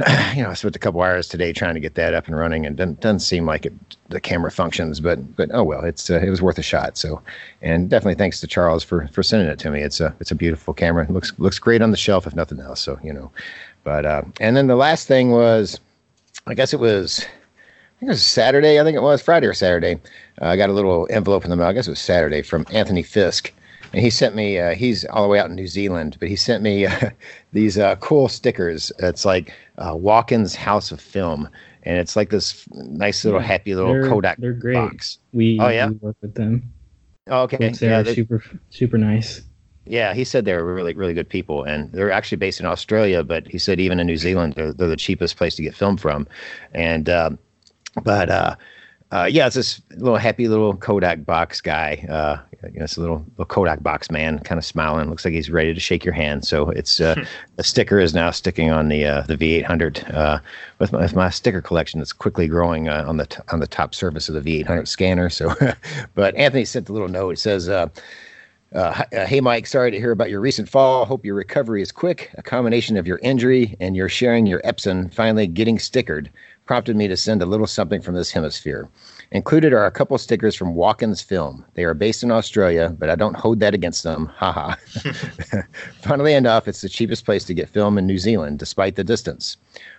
you 0.34 0.42
know, 0.42 0.50
I 0.50 0.54
spent 0.54 0.74
a 0.74 0.80
couple 0.80 1.00
hours 1.00 1.28
today 1.28 1.52
trying 1.52 1.74
to 1.74 1.80
get 1.80 1.94
that 1.94 2.12
up 2.12 2.26
and 2.26 2.36
running, 2.36 2.66
and 2.66 2.76
doesn't, 2.76 2.98
doesn't 2.98 3.20
seem 3.20 3.46
like 3.46 3.66
it, 3.66 3.72
the 4.08 4.20
camera 4.20 4.50
functions. 4.50 4.98
But 4.98 5.36
but 5.36 5.48
oh 5.54 5.62
well, 5.62 5.84
it's 5.84 6.10
uh, 6.10 6.18
it 6.18 6.28
was 6.28 6.42
worth 6.42 6.58
a 6.58 6.62
shot. 6.62 6.98
So, 6.98 7.22
and 7.62 7.88
definitely 7.88 8.16
thanks 8.16 8.40
to 8.40 8.48
Charles 8.48 8.82
for 8.82 9.06
for 9.12 9.22
sending 9.22 9.48
it 9.48 9.60
to 9.60 9.70
me. 9.70 9.82
It's 9.82 10.00
a 10.00 10.12
it's 10.18 10.32
a 10.32 10.34
beautiful 10.34 10.74
camera. 10.74 11.04
It 11.04 11.10
looks 11.10 11.32
looks 11.38 11.60
great 11.60 11.82
on 11.82 11.92
the 11.92 11.96
shelf, 11.96 12.26
if 12.26 12.34
nothing 12.34 12.58
else. 12.58 12.80
So 12.80 12.98
you 13.00 13.12
know, 13.12 13.30
but 13.84 14.04
uh, 14.04 14.22
and 14.40 14.56
then 14.56 14.66
the 14.66 14.74
last 14.74 15.06
thing 15.06 15.30
was, 15.30 15.78
I 16.48 16.54
guess 16.54 16.74
it 16.74 16.80
was. 16.80 17.20
I 17.20 18.00
think 18.00 18.08
it 18.08 18.12
was 18.12 18.26
Saturday. 18.26 18.80
I 18.80 18.82
think 18.82 18.96
it 18.96 19.02
was 19.02 19.22
Friday 19.22 19.46
or 19.46 19.52
Saturday. 19.52 20.00
Uh, 20.40 20.46
I 20.46 20.56
got 20.56 20.70
a 20.70 20.72
little 20.72 21.06
envelope 21.10 21.44
in 21.44 21.50
the 21.50 21.56
mail. 21.56 21.66
I 21.66 21.72
guess 21.72 21.86
it 21.86 21.90
was 21.90 22.00
Saturday 22.00 22.42
from 22.42 22.66
Anthony 22.72 23.02
Fisk, 23.02 23.52
and 23.92 24.02
he 24.02 24.10
sent 24.10 24.34
me. 24.34 24.58
Uh, 24.58 24.74
he's 24.74 25.04
all 25.06 25.22
the 25.22 25.28
way 25.28 25.38
out 25.38 25.48
in 25.50 25.54
New 25.56 25.66
Zealand, 25.66 26.16
but 26.20 26.28
he 26.28 26.36
sent 26.36 26.62
me 26.62 26.86
uh, 26.86 27.10
these 27.52 27.78
uh, 27.78 27.96
cool 27.96 28.28
stickers. 28.28 28.90
It's 28.98 29.24
like 29.24 29.52
uh, 29.78 29.92
Walken's 29.94 30.54
House 30.54 30.90
of 30.92 31.00
Film, 31.00 31.48
and 31.82 31.98
it's 31.98 32.16
like 32.16 32.30
this 32.30 32.66
nice 32.72 33.24
little 33.24 33.40
Yeah, 33.40 33.46
happy 33.46 33.74
little 33.74 33.92
they're- 33.92 34.08
Kodak 34.08 34.38
They're 34.38 34.52
great. 34.52 34.74
box. 34.74 35.18
We, 35.32 35.58
Oh, 35.60 35.68
yeah? 35.68 35.88
we 35.88 35.94
work 35.96 36.16
with 36.22 36.34
them. 36.34 36.72
Oh, 37.28 37.42
okay, 37.42 37.58
Yes, 37.60 37.78
they're 37.78 37.90
yeah, 37.90 38.02
they- 38.02 38.14
super 38.14 38.42
super 38.70 38.98
nice. 38.98 39.42
yeah. 39.84 40.14
He 40.14 40.24
said 40.24 40.44
they're 40.46 40.64
really, 40.64 40.94
really 40.94 41.14
good 41.14 41.28
people, 41.28 41.64
and 41.64 41.92
they're 41.92 42.10
actually 42.10 42.38
based 42.38 42.60
in 42.60 42.66
Australia. 42.66 43.22
But 43.22 43.46
he 43.46 43.58
said 43.58 43.78
even 43.78 44.00
in 44.00 44.06
New 44.06 44.16
Zealand, 44.16 44.54
they're, 44.54 44.72
they're 44.72 44.88
the 44.88 44.96
cheapest 44.96 45.36
place 45.36 45.54
to 45.56 45.62
get 45.62 45.74
film 45.74 45.96
from. 45.98 46.26
And 46.72 47.08
um, 47.10 47.38
but 48.02 48.30
uh, 48.30 48.56
uh, 49.12 49.28
yeah, 49.28 49.46
it's 49.46 49.56
this 49.56 49.82
little 49.96 50.18
happy 50.18 50.46
little 50.46 50.76
Kodak 50.76 51.24
box 51.24 51.60
guy. 51.60 52.06
Uh, 52.08 52.38
you 52.72 52.78
know, 52.78 52.84
it's 52.84 52.96
a 52.96 53.00
little, 53.00 53.24
little 53.30 53.44
Kodak 53.44 53.82
box 53.82 54.10
man, 54.10 54.38
kind 54.38 54.58
of 54.58 54.64
smiling. 54.64 55.10
Looks 55.10 55.24
like 55.24 55.34
he's 55.34 55.50
ready 55.50 55.74
to 55.74 55.80
shake 55.80 56.04
your 56.04 56.14
hand. 56.14 56.46
So 56.46 56.70
it's 56.70 57.00
uh, 57.00 57.24
the 57.56 57.64
sticker 57.64 57.98
is 57.98 58.14
now 58.14 58.30
sticking 58.30 58.70
on 58.70 58.88
the 58.88 59.04
uh, 59.04 59.22
the 59.22 59.36
V800 59.36 60.14
uh, 60.14 60.38
with, 60.78 60.92
my, 60.92 61.00
with 61.00 61.16
my 61.16 61.30
sticker 61.30 61.60
collection 61.60 61.98
that's 61.98 62.12
quickly 62.12 62.46
growing 62.46 62.88
uh, 62.88 63.04
on 63.06 63.16
the 63.16 63.26
t- 63.26 63.42
on 63.50 63.58
the 63.58 63.66
top 63.66 63.94
surface 63.94 64.28
of 64.28 64.42
the 64.42 64.62
V800 64.64 64.86
scanner. 64.86 65.28
So, 65.28 65.54
but 66.14 66.34
Anthony 66.36 66.64
sent 66.64 66.88
a 66.88 66.92
little 66.92 67.08
note. 67.08 67.30
It 67.30 67.38
says. 67.38 67.68
Uh, 67.68 67.88
uh, 68.72 69.02
uh, 69.12 69.26
hey, 69.26 69.40
Mike, 69.40 69.66
sorry 69.66 69.90
to 69.90 69.98
hear 69.98 70.12
about 70.12 70.30
your 70.30 70.40
recent 70.40 70.68
fall. 70.68 71.04
Hope 71.04 71.24
your 71.24 71.34
recovery 71.34 71.82
is 71.82 71.90
quick. 71.90 72.30
A 72.34 72.42
combination 72.42 72.96
of 72.96 73.04
your 73.04 73.18
injury 73.18 73.76
and 73.80 73.96
your 73.96 74.08
sharing 74.08 74.46
your 74.46 74.62
Epson 74.62 75.12
finally 75.12 75.48
getting 75.48 75.76
stickered 75.76 76.28
prompted 76.70 76.94
me 76.94 77.08
to 77.08 77.16
send 77.16 77.42
a 77.42 77.46
little 77.46 77.66
something 77.66 78.00
from 78.00 78.14
this 78.14 78.30
hemisphere. 78.30 78.88
Included 79.32 79.72
are 79.72 79.86
a 79.86 79.90
couple 79.90 80.16
stickers 80.18 80.54
from 80.54 80.76
Walken's 80.76 81.20
Film. 81.20 81.64
They 81.74 81.82
are 81.82 81.94
based 81.94 82.22
in 82.22 82.30
Australia, 82.30 82.94
but 82.96 83.10
I 83.10 83.16
don't 83.16 83.34
hold 83.34 83.58
that 83.58 83.74
against 83.74 84.04
them. 84.04 84.26
Haha. 84.26 84.76
Funnily 86.02 86.32
enough, 86.32 86.68
it's 86.68 86.80
the 86.80 86.88
cheapest 86.88 87.24
place 87.24 87.42
to 87.46 87.54
get 87.54 87.68
film 87.68 87.98
in 87.98 88.06
New 88.06 88.18
Zealand, 88.18 88.60
despite 88.60 88.94
the 88.94 89.02
distance. 89.02 89.56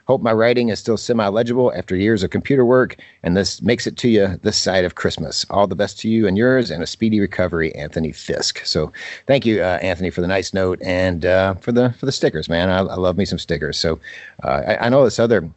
Hope 0.08 0.22
my 0.22 0.32
writing 0.32 0.70
is 0.70 0.80
still 0.80 0.96
semi 0.96 1.28
legible 1.28 1.74
after 1.76 1.98
years 1.98 2.24
of 2.24 2.30
computer 2.30 2.64
work, 2.64 2.96
and 3.22 3.36
this 3.36 3.62
makes 3.62 3.86
it 3.86 3.98
to 3.98 4.08
you 4.08 4.40
this 4.42 4.56
side 4.58 4.86
of 4.86 4.96
Christmas. 4.96 5.46
All 5.50 5.68
the 5.68 5.76
best 5.76 6.00
to 6.00 6.10
you 6.10 6.26
and 6.26 6.38
yours, 6.38 6.72
and 6.72 6.82
a 6.82 6.88
speedy 6.88 7.20
recovery, 7.20 7.76
Anthony 7.76 8.14
Fisk. 8.14 8.66
So, 8.66 8.94
thank 9.28 9.46
you, 9.46 9.62
uh, 9.62 9.80
Anthony, 9.82 10.10
for 10.10 10.22
the 10.22 10.28
nice 10.28 10.54
note 10.54 10.82
and 10.82 11.26
uh, 11.26 11.56
for 11.56 11.74
the 11.74 11.94
for 12.00 12.06
the 12.06 12.14
stickers, 12.14 12.48
man. 12.48 12.70
I, 12.70 12.80
I 12.80 12.96
love 12.96 13.18
me 13.18 13.26
some 13.26 13.40
stickers. 13.40 13.78
So, 13.78 14.00
uh, 14.46 14.62
I, 14.68 14.86
I 14.86 14.90
know 14.90 15.04
this 15.04 15.20
other 15.20 15.50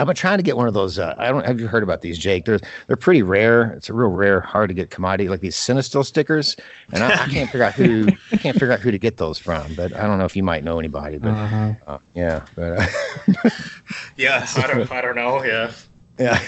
I've 0.00 0.06
been 0.06 0.16
trying 0.16 0.38
to 0.38 0.42
get 0.42 0.56
one 0.56 0.66
of 0.66 0.72
those. 0.72 0.98
Uh, 0.98 1.14
I 1.18 1.28
don't 1.28 1.44
have 1.44 1.60
you 1.60 1.66
heard 1.66 1.82
about 1.82 2.00
these, 2.00 2.18
Jake? 2.18 2.46
They're 2.46 2.58
they're 2.86 2.96
pretty 2.96 3.22
rare. 3.22 3.72
It's 3.72 3.90
a 3.90 3.92
real 3.92 4.08
rare, 4.08 4.40
hard 4.40 4.68
to 4.70 4.74
get 4.74 4.88
commodity 4.88 5.28
like 5.28 5.40
these 5.40 5.56
Cinestill 5.56 6.06
stickers, 6.06 6.56
and 6.90 7.04
I, 7.04 7.10
I 7.24 7.28
can't 7.28 7.50
figure 7.50 7.64
out 7.64 7.74
who 7.74 8.08
I 8.32 8.36
can't 8.38 8.54
figure 8.54 8.72
out 8.72 8.80
who 8.80 8.90
to 8.90 8.98
get 8.98 9.18
those 9.18 9.38
from. 9.38 9.74
But 9.74 9.94
I 9.94 10.06
don't 10.06 10.16
know 10.16 10.24
if 10.24 10.34
you 10.34 10.42
might 10.42 10.64
know 10.64 10.78
anybody. 10.78 11.18
But 11.18 11.32
uh-huh. 11.32 11.74
uh, 11.86 11.98
yeah, 12.14 12.46
but 12.54 12.80
uh, 12.80 13.50
yeah, 14.16 14.46
I 14.56 14.66
don't 14.66 14.90
I 14.90 15.02
don't 15.02 15.16
know. 15.16 15.44
Yeah, 15.44 15.70
yeah, 16.18 16.42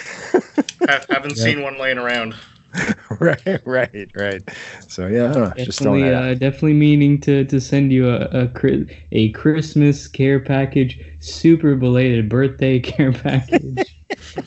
I 0.89 1.05
haven't 1.11 1.37
yeah. 1.37 1.45
seen 1.45 1.61
one 1.61 1.79
laying 1.79 1.99
around. 1.99 2.35
right, 3.21 3.61
right, 3.65 4.11
right. 4.15 4.43
So 4.89 5.07
yeah, 5.07 5.29
know, 5.29 5.53
definitely, 5.57 6.09
uh, 6.09 6.35
definitely 6.35 6.73
meaning 6.75 7.21
to 7.23 7.45
to 7.45 7.61
send 7.61 7.93
you 7.93 8.09
a 8.09 8.29
a, 8.33 8.87
a 9.13 9.33
Christmas 9.33 10.09
care 10.09 10.41
package, 10.41 10.99
super 11.21 11.75
belated 11.75 12.29
birthday 12.29 12.79
care 12.81 13.13
package. 13.13 13.95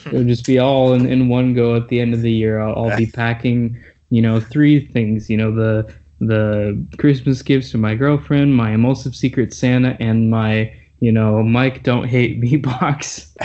It'll 0.07 0.23
just 0.23 0.45
be 0.45 0.59
all 0.59 0.93
in, 0.93 1.05
in 1.05 1.29
one 1.29 1.53
go 1.53 1.75
at 1.75 1.88
the 1.89 1.99
end 1.99 2.13
of 2.13 2.21
the 2.21 2.31
year. 2.31 2.59
I'll, 2.59 2.91
I'll 2.91 2.97
be 2.97 3.05
packing, 3.13 3.81
you 4.09 4.21
know, 4.21 4.39
three 4.39 4.88
things. 4.88 5.29
You 5.29 5.38
know, 5.38 5.53
the 5.53 5.93
the 6.19 6.83
Christmas 6.97 7.41
gifts 7.41 7.71
to 7.71 7.77
my 7.77 7.93
girlfriend, 7.93 8.55
my 8.55 8.71
Emulsive 8.71 9.15
Secret 9.15 9.53
Santa, 9.53 9.97
and 9.99 10.29
my 10.31 10.73
you 10.99 11.11
know 11.11 11.43
Mike 11.43 11.83
don't 11.83 12.07
hate 12.07 12.39
me 12.39 12.57
box. 12.57 13.35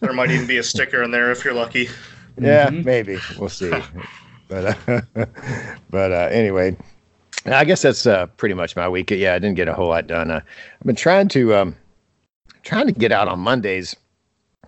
there 0.00 0.12
might 0.14 0.30
even 0.30 0.46
be 0.46 0.56
a 0.56 0.62
sticker 0.62 1.02
in 1.02 1.10
there 1.10 1.30
if 1.30 1.44
you're 1.44 1.54
lucky. 1.54 1.88
Yeah, 2.40 2.68
mm-hmm. 2.68 2.84
maybe 2.84 3.18
we'll 3.38 3.48
see. 3.48 3.72
but 4.48 4.78
uh, 4.88 5.00
but 5.90 6.12
uh, 6.12 6.28
anyway, 6.30 6.76
I 7.46 7.64
guess 7.64 7.82
that's 7.82 8.06
uh, 8.06 8.26
pretty 8.26 8.54
much 8.54 8.76
my 8.76 8.88
week. 8.88 9.10
Yeah, 9.10 9.34
I 9.34 9.38
didn't 9.38 9.56
get 9.56 9.68
a 9.68 9.74
whole 9.74 9.88
lot 9.88 10.06
done. 10.06 10.30
Uh, 10.30 10.40
I've 10.80 10.86
been 10.86 10.96
trying 10.96 11.28
to 11.28 11.54
um, 11.54 11.76
trying 12.62 12.86
to 12.86 12.92
get 12.92 13.12
out 13.12 13.28
on 13.28 13.40
Mondays 13.40 13.96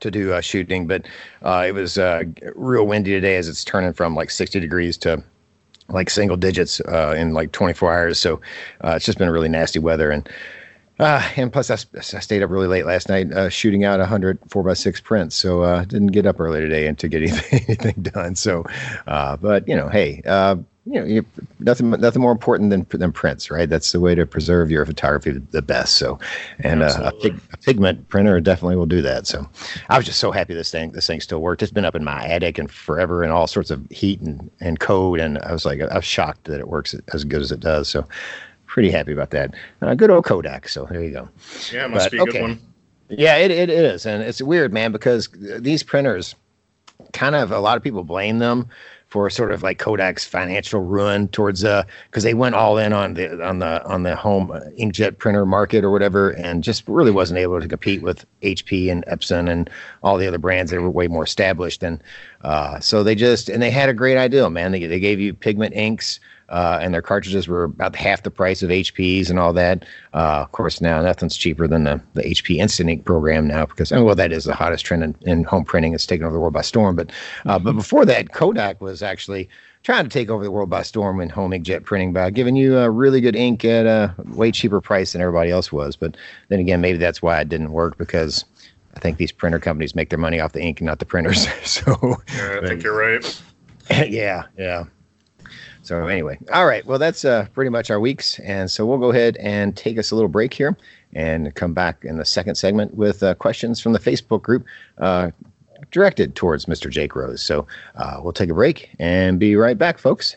to 0.01 0.11
do 0.11 0.33
uh, 0.33 0.41
shooting, 0.41 0.87
but 0.87 1.07
uh, 1.43 1.65
it 1.67 1.73
was 1.73 1.99
uh, 1.99 2.25
real 2.55 2.87
windy 2.87 3.11
today 3.11 3.37
as 3.37 3.49
it's 3.49 3.65
turning 3.65 3.93
from 3.93 4.15
like 4.15 4.31
60 4.31 4.59
degrees 4.59 4.97
to 4.99 5.23
like 5.89 6.09
single 6.09 6.37
digits 6.37 6.81
uh, 6.83 7.15
in 7.17 7.35
like 7.35 7.53
24 7.53 7.93
hours. 7.93 8.19
So 8.19 8.41
uh, 8.85 8.93
it's 8.93 9.05
just 9.05 9.19
been 9.19 9.31
really 9.31 9.49
nasty 9.49 9.79
weather 9.79 10.11
and 10.11 10.29
uh, 11.01 11.23
and 11.37 11.53
plus, 11.53 11.71
I, 11.71 11.75
I, 11.97 12.01
stayed 12.21 12.43
up 12.43 12.51
really 12.51 12.67
late 12.67 12.87
last 12.87 13.09
night 13.09 13.33
uh, 13.33 13.49
shooting 13.49 13.85
out 13.85 13.99
100 13.99 14.41
4x6 14.43 15.03
prints. 15.03 15.37
So 15.37 15.63
uh, 15.63 15.85
didn't 15.85 16.09
get 16.09 16.27
up 16.27 16.41
early 16.41 16.61
today 16.61 16.87
and 16.87 16.99
to 16.99 17.09
get 17.09 17.23
anything, 17.23 17.61
anything 17.69 18.03
done. 18.03 18.35
So, 18.35 18.65
uh, 19.07 19.37
but, 19.37 19.67
you 19.67 19.77
know, 19.77 19.89
hey, 19.89 20.23
uh, 20.27 20.57
you 20.87 20.99
know, 20.99 21.07
you, 21.07 21.27
nothing 21.59 21.91
nothing 21.91 22.23
more 22.23 22.33
important 22.33 22.71
than 22.71 22.87
than 22.91 23.13
prints, 23.13 23.51
right? 23.51 23.69
That's 23.69 23.93
the 23.93 24.01
way 24.01 24.15
to 24.15 24.25
preserve 24.25 24.71
your 24.71 24.85
photography 24.87 25.31
the 25.31 25.63
best. 25.63 25.97
So, 25.97 26.19
and 26.61 26.83
uh, 26.83 27.03
a, 27.05 27.13
pig, 27.13 27.39
a, 27.53 27.57
pigment 27.59 28.09
printer 28.09 28.41
definitely 28.41 28.77
will 28.77 28.87
do 28.87 29.03
that. 29.03 29.27
So, 29.27 29.49
I 29.91 29.99
was 29.99 30.07
just 30.07 30.19
so 30.19 30.33
happy 30.33 30.55
this 30.55 30.71
thing 30.71 30.93
this 30.93 31.07
thing 31.07 31.21
still 31.21 31.43
worked. 31.43 31.63
It's 31.63 31.71
been 31.71 31.85
up 31.85 31.95
in 31.95 32.03
my 32.03 32.25
attic 32.25 32.59
and 32.59 32.71
forever, 32.71 33.23
and 33.23 33.31
all 33.31 33.47
sorts 33.47 33.71
of 33.71 33.87
heat 33.91 34.21
and 34.21 34.51
and 34.61 34.81
code, 34.81 35.21
and 35.21 35.39
I 35.39 35.53
was 35.53 35.67
like, 35.67 35.81
I 35.81 35.97
was 35.97 36.05
shocked 36.05 36.45
that 36.45 36.61
it 36.61 36.69
works 36.69 36.95
as 37.13 37.25
good 37.25 37.43
as 37.43 37.53
it 37.53 37.61
does. 37.61 37.89
So, 37.89 38.07
pretty 38.71 38.91
happy 38.91 39.13
about 39.13 39.31
that. 39.31 39.55
Uh, 39.83 39.95
good 39.95 40.11
old 40.11 40.25
Kodak. 40.25 40.69
So 40.69 40.87
there 40.87 41.03
you 41.03 41.11
go. 41.11 41.29
Yeah, 41.73 41.87
it 41.87 41.91
must 41.91 42.07
but, 42.07 42.13
be 42.13 42.19
a 42.19 42.23
okay. 42.23 42.33
good 42.33 42.43
one. 42.43 42.61
Yeah, 43.11 43.37
it, 43.37 43.51
it 43.51 43.69
is. 43.69 44.07
And 44.07 44.23
it's 44.23 44.41
weird, 44.41 44.73
man, 44.73 44.93
because 44.93 45.29
these 45.33 45.83
printers 45.83 46.37
kind 47.13 47.35
of 47.35 47.51
a 47.51 47.59
lot 47.59 47.77
of 47.77 47.83
people 47.83 48.05
blame 48.05 48.39
them 48.39 48.69
for 49.09 49.29
sort 49.29 49.51
of 49.51 49.65
like 49.65 49.81
Kodak's 49.81 50.25
financial 50.25 50.81
ruin 50.81 51.27
towards 51.29 51.65
uh 51.65 51.83
because 52.07 52.23
they 52.23 52.35
went 52.35 52.55
all 52.55 52.79
in 52.79 52.93
on 52.93 53.15
the 53.15 53.45
on 53.45 53.59
the 53.59 53.85
on 53.85 54.05
the 54.05 54.15
home 54.15 54.49
inkjet 54.79 55.19
printer 55.19 55.45
market 55.45 55.83
or 55.83 55.91
whatever 55.91 56.31
and 56.31 56.63
just 56.63 56.87
really 56.87 57.11
wasn't 57.11 57.39
able 57.39 57.61
to 57.61 57.67
compete 57.67 58.03
with 58.03 58.25
HP 58.43 58.91
and 58.93 59.05
Epson 59.07 59.51
and 59.51 59.69
all 60.05 60.17
the 60.17 60.29
other 60.29 60.39
brands 60.39 60.71
that 60.71 60.81
were 60.81 60.91
way 60.91 61.09
more 61.09 61.25
established 61.25 61.83
and 61.83 62.01
uh 62.43 62.79
so 62.79 63.03
they 63.03 63.17
just 63.17 63.49
and 63.49 63.61
they 63.61 63.71
had 63.71 63.89
a 63.89 63.95
great 63.95 64.17
idea 64.17 64.49
man 64.49 64.71
they, 64.71 64.87
they 64.87 65.01
gave 65.01 65.19
you 65.19 65.35
pigment 65.35 65.75
inks 65.75 66.21
uh, 66.51 66.79
and 66.83 66.93
their 66.93 67.03
cartridges 67.03 67.49
were 67.49 67.65
about 67.65 67.95
half 67.95 68.23
the 68.23 68.31
price 68.31 68.63
of 68.63 68.71
HPs 68.71 69.31
and 69.31 69.39
all 69.39 69.53
that. 69.53 69.85
Uh, 70.13 70.43
of 70.43 70.53
course, 70.53 70.81
now 70.81 71.01
nothing's 71.01 71.37
cheaper 71.37 71.69
than 71.69 71.85
the, 71.85 72.01
the 72.15 72.23
HP 72.23 72.57
Instant 72.57 72.91
Ink 72.91 73.05
program 73.05 73.47
now 73.47 73.67
because, 73.67 73.93
well, 73.93 74.15
that 74.15 74.33
is 74.33 74.45
the 74.45 74.55
hottest 74.55 74.85
trend 74.85 75.03
in, 75.03 75.17
in 75.23 75.45
home 75.45 75.65
printing. 75.65 75.95
It's 75.95 76.07
taken 76.07 76.27
over 76.27 76.35
the 76.35 76.41
world 76.41 76.53
by 76.53 76.63
storm. 76.63 76.97
But, 76.97 77.13
uh, 77.47 77.59
but 77.59 77.73
before 77.73 78.05
that, 78.05 78.33
Kodak 78.33 78.81
was 78.81 79.03
actually 79.03 79.49
trying 79.83 80.05
to 80.05 80.11
take 80.11 80.29
over 80.29 80.45
the 80.45 80.51
world 80.51 80.69
by 80.69 80.83
storm 80.83 81.21
in 81.21 81.29
home 81.29 81.53
inkjet 81.53 81.85
printing 81.85 82.13
by 82.13 82.31
giving 82.31 82.57
you 82.57 82.79
a 82.79 82.91
really 82.91 83.21
good 83.21 83.37
ink 83.37 83.65
at 83.65 83.87
a 83.87 84.15
way 84.35 84.51
cheaper 84.51 84.81
price 84.81 85.13
than 85.13 85.23
everybody 85.23 85.51
else 85.51 85.73
was. 85.73 85.97
But 85.97 86.17
then 86.49 86.59
again, 86.59 86.81
maybe 86.81 86.99
that's 86.99 87.23
why 87.23 87.41
it 87.41 87.49
didn't 87.49 87.73
work 87.73 87.97
because 87.97 88.45
I 88.95 89.01
think 89.01 89.19
these 89.19 89.33
printer 89.33 89.61
companies 89.61 89.95
make 89.95 90.11
their 90.11 90.19
money 90.19 90.41
off 90.41 90.53
the 90.53 90.61
ink 90.61 90.81
and 90.81 90.87
not 90.87 90.99
the 90.99 91.07
printers. 91.07 91.49
so 91.65 91.97
yeah, 92.35 92.61
I 92.63 92.67
think 92.67 92.83
you're 92.83 92.99
right. 92.99 93.43
yeah, 94.09 94.45
yeah. 94.59 94.85
So 95.83 96.07
anyway, 96.07 96.39
all 96.53 96.67
right. 96.67 96.85
Well, 96.85 96.99
that's 96.99 97.25
uh, 97.25 97.47
pretty 97.55 97.71
much 97.71 97.91
our 97.91 98.01
weeks, 98.01 98.39
and 98.41 98.71
so 98.71 98.85
we'll 98.85 98.99
go 98.99 99.11
ahead 99.11 99.37
and 99.39 99.77
take 99.77 99.99
us 99.99 100.11
a 100.11 100.15
little 100.15 100.29
break 100.29 100.53
here, 100.53 100.77
and 101.15 101.55
come 101.55 101.73
back 101.73 102.05
in 102.05 102.19
the 102.19 102.25
second 102.25 102.57
segment 102.57 102.95
with 102.95 103.23
uh, 103.23 103.35
questions 103.35 103.81
from 103.81 103.93
the 103.93 103.99
Facebook 103.99 104.43
group 104.43 104.67
uh, 104.99 105.31
directed 105.91 106.35
towards 106.35 106.67
Mr. 106.67 106.91
Jake 106.91 107.17
Rose. 107.17 107.43
So 107.43 107.67
uh, 107.97 108.21
we'll 108.23 108.33
take 108.33 108.51
a 108.51 108.55
break 108.55 108.91
and 108.99 109.39
be 109.41 109.57
right 109.57 109.79
back, 109.79 109.99
folks. 109.99 110.37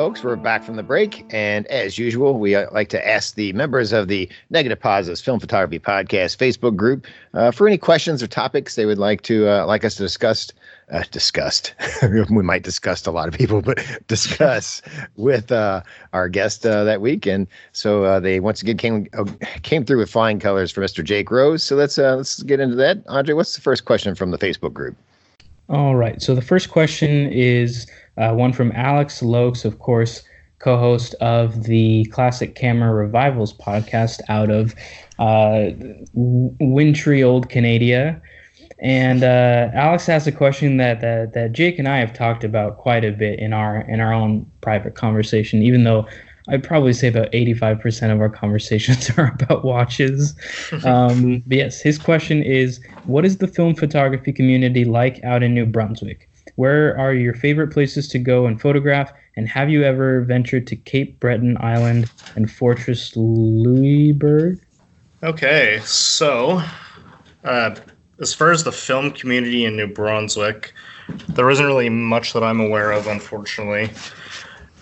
Folks. 0.00 0.22
We're 0.22 0.36
back 0.36 0.62
from 0.62 0.76
the 0.76 0.82
break. 0.82 1.26
And 1.30 1.66
as 1.66 1.98
usual, 1.98 2.38
we 2.38 2.54
uh, 2.54 2.70
like 2.72 2.88
to 2.90 3.08
ask 3.08 3.34
the 3.34 3.52
members 3.52 3.92
of 3.92 4.08
the 4.08 4.28
Negative 4.48 4.78
Positives 4.78 5.20
Film 5.20 5.40
Photography 5.40 5.78
Podcast 5.78 6.36
Facebook 6.36 6.76
group 6.76 7.06
uh, 7.34 7.50
for 7.50 7.66
any 7.66 7.76
questions 7.76 8.22
or 8.22 8.26
topics 8.26 8.76
they 8.76 8.86
would 8.86 8.98
like 8.98 9.22
to 9.22 9.48
uh, 9.48 9.66
like 9.66 9.84
us 9.84 9.96
to 9.96 10.02
discuss. 10.02 10.50
Uh, 10.90 11.04
discussed. 11.12 11.72
we 12.30 12.42
might 12.42 12.64
discuss 12.64 13.06
a 13.06 13.12
lot 13.12 13.28
of 13.28 13.34
people, 13.34 13.62
but 13.62 13.78
discuss 14.08 14.82
with 15.14 15.52
uh, 15.52 15.80
our 16.12 16.28
guest 16.28 16.66
uh, 16.66 16.82
that 16.82 17.00
week. 17.00 17.26
And 17.26 17.46
so 17.70 18.18
they 18.18 18.40
once 18.40 18.60
again 18.60 18.76
came 18.76 19.06
came 19.62 19.84
through 19.84 19.98
with 19.98 20.10
flying 20.10 20.40
colors 20.40 20.72
for 20.72 20.80
Mr. 20.80 21.04
Jake 21.04 21.30
Rose. 21.30 21.62
So 21.62 21.76
let's 21.76 21.96
uh, 21.96 22.16
let's 22.16 22.42
get 22.42 22.58
into 22.58 22.74
that. 22.74 23.04
Andre, 23.06 23.34
what's 23.34 23.54
the 23.54 23.60
first 23.60 23.84
question 23.84 24.16
from 24.16 24.32
the 24.32 24.38
Facebook 24.38 24.72
group? 24.72 24.96
All 25.68 25.94
right. 25.94 26.20
So 26.20 26.34
the 26.34 26.42
first 26.42 26.70
question 26.70 27.30
is 27.30 27.86
uh, 28.20 28.34
one 28.34 28.52
from 28.52 28.70
Alex 28.72 29.20
Luyckx, 29.20 29.64
of 29.64 29.78
course, 29.78 30.22
co 30.58 30.76
host 30.76 31.14
of 31.14 31.64
the 31.64 32.04
Classic 32.06 32.54
Camera 32.54 32.92
Revivals 32.92 33.52
podcast 33.54 34.20
out 34.28 34.50
of 34.50 34.74
uh, 35.18 35.70
wintry 36.14 37.22
old 37.22 37.48
Canada. 37.48 38.20
And 38.78 39.22
uh, 39.22 39.70
Alex 39.74 40.08
asked 40.08 40.26
a 40.26 40.32
question 40.32 40.78
that, 40.78 41.00
that 41.00 41.34
that 41.34 41.52
Jake 41.52 41.78
and 41.78 41.88
I 41.88 41.98
have 41.98 42.12
talked 42.12 42.44
about 42.44 42.78
quite 42.78 43.04
a 43.04 43.10
bit 43.10 43.38
in 43.38 43.52
our 43.52 43.82
in 43.82 44.00
our 44.00 44.12
own 44.12 44.50
private 44.60 44.94
conversation. 44.94 45.62
Even 45.62 45.84
though 45.84 46.06
I'd 46.48 46.64
probably 46.64 46.94
say 46.94 47.08
about 47.08 47.28
eighty 47.34 47.52
five 47.52 47.78
percent 47.78 48.12
of 48.12 48.20
our 48.20 48.30
conversations 48.30 49.10
are 49.18 49.36
about 49.40 49.64
watches. 49.64 50.34
um, 50.84 51.42
but 51.46 51.58
yes, 51.58 51.80
his 51.80 51.98
question 51.98 52.42
is: 52.42 52.80
What 53.04 53.26
is 53.26 53.36
the 53.38 53.46
film 53.46 53.74
photography 53.74 54.32
community 54.32 54.86
like 54.86 55.22
out 55.24 55.42
in 55.42 55.54
New 55.54 55.66
Brunswick? 55.66 56.29
Where 56.60 56.94
are 56.98 57.14
your 57.14 57.32
favorite 57.32 57.72
places 57.72 58.06
to 58.08 58.18
go 58.18 58.44
and 58.44 58.60
photograph? 58.60 59.10
And 59.34 59.48
have 59.48 59.70
you 59.70 59.82
ever 59.82 60.20
ventured 60.20 60.66
to 60.66 60.76
Cape 60.76 61.18
Breton 61.18 61.56
Island 61.58 62.10
and 62.36 62.52
Fortress 62.52 63.16
Louisbourg? 63.16 64.60
Okay, 65.22 65.80
so 65.84 66.62
uh, 67.44 67.76
as 68.20 68.34
far 68.34 68.50
as 68.50 68.64
the 68.64 68.72
film 68.72 69.10
community 69.10 69.64
in 69.64 69.74
New 69.74 69.86
Brunswick, 69.86 70.74
there 71.30 71.48
isn't 71.48 71.64
really 71.64 71.88
much 71.88 72.34
that 72.34 72.44
I'm 72.44 72.60
aware 72.60 72.92
of, 72.92 73.06
unfortunately. 73.06 73.90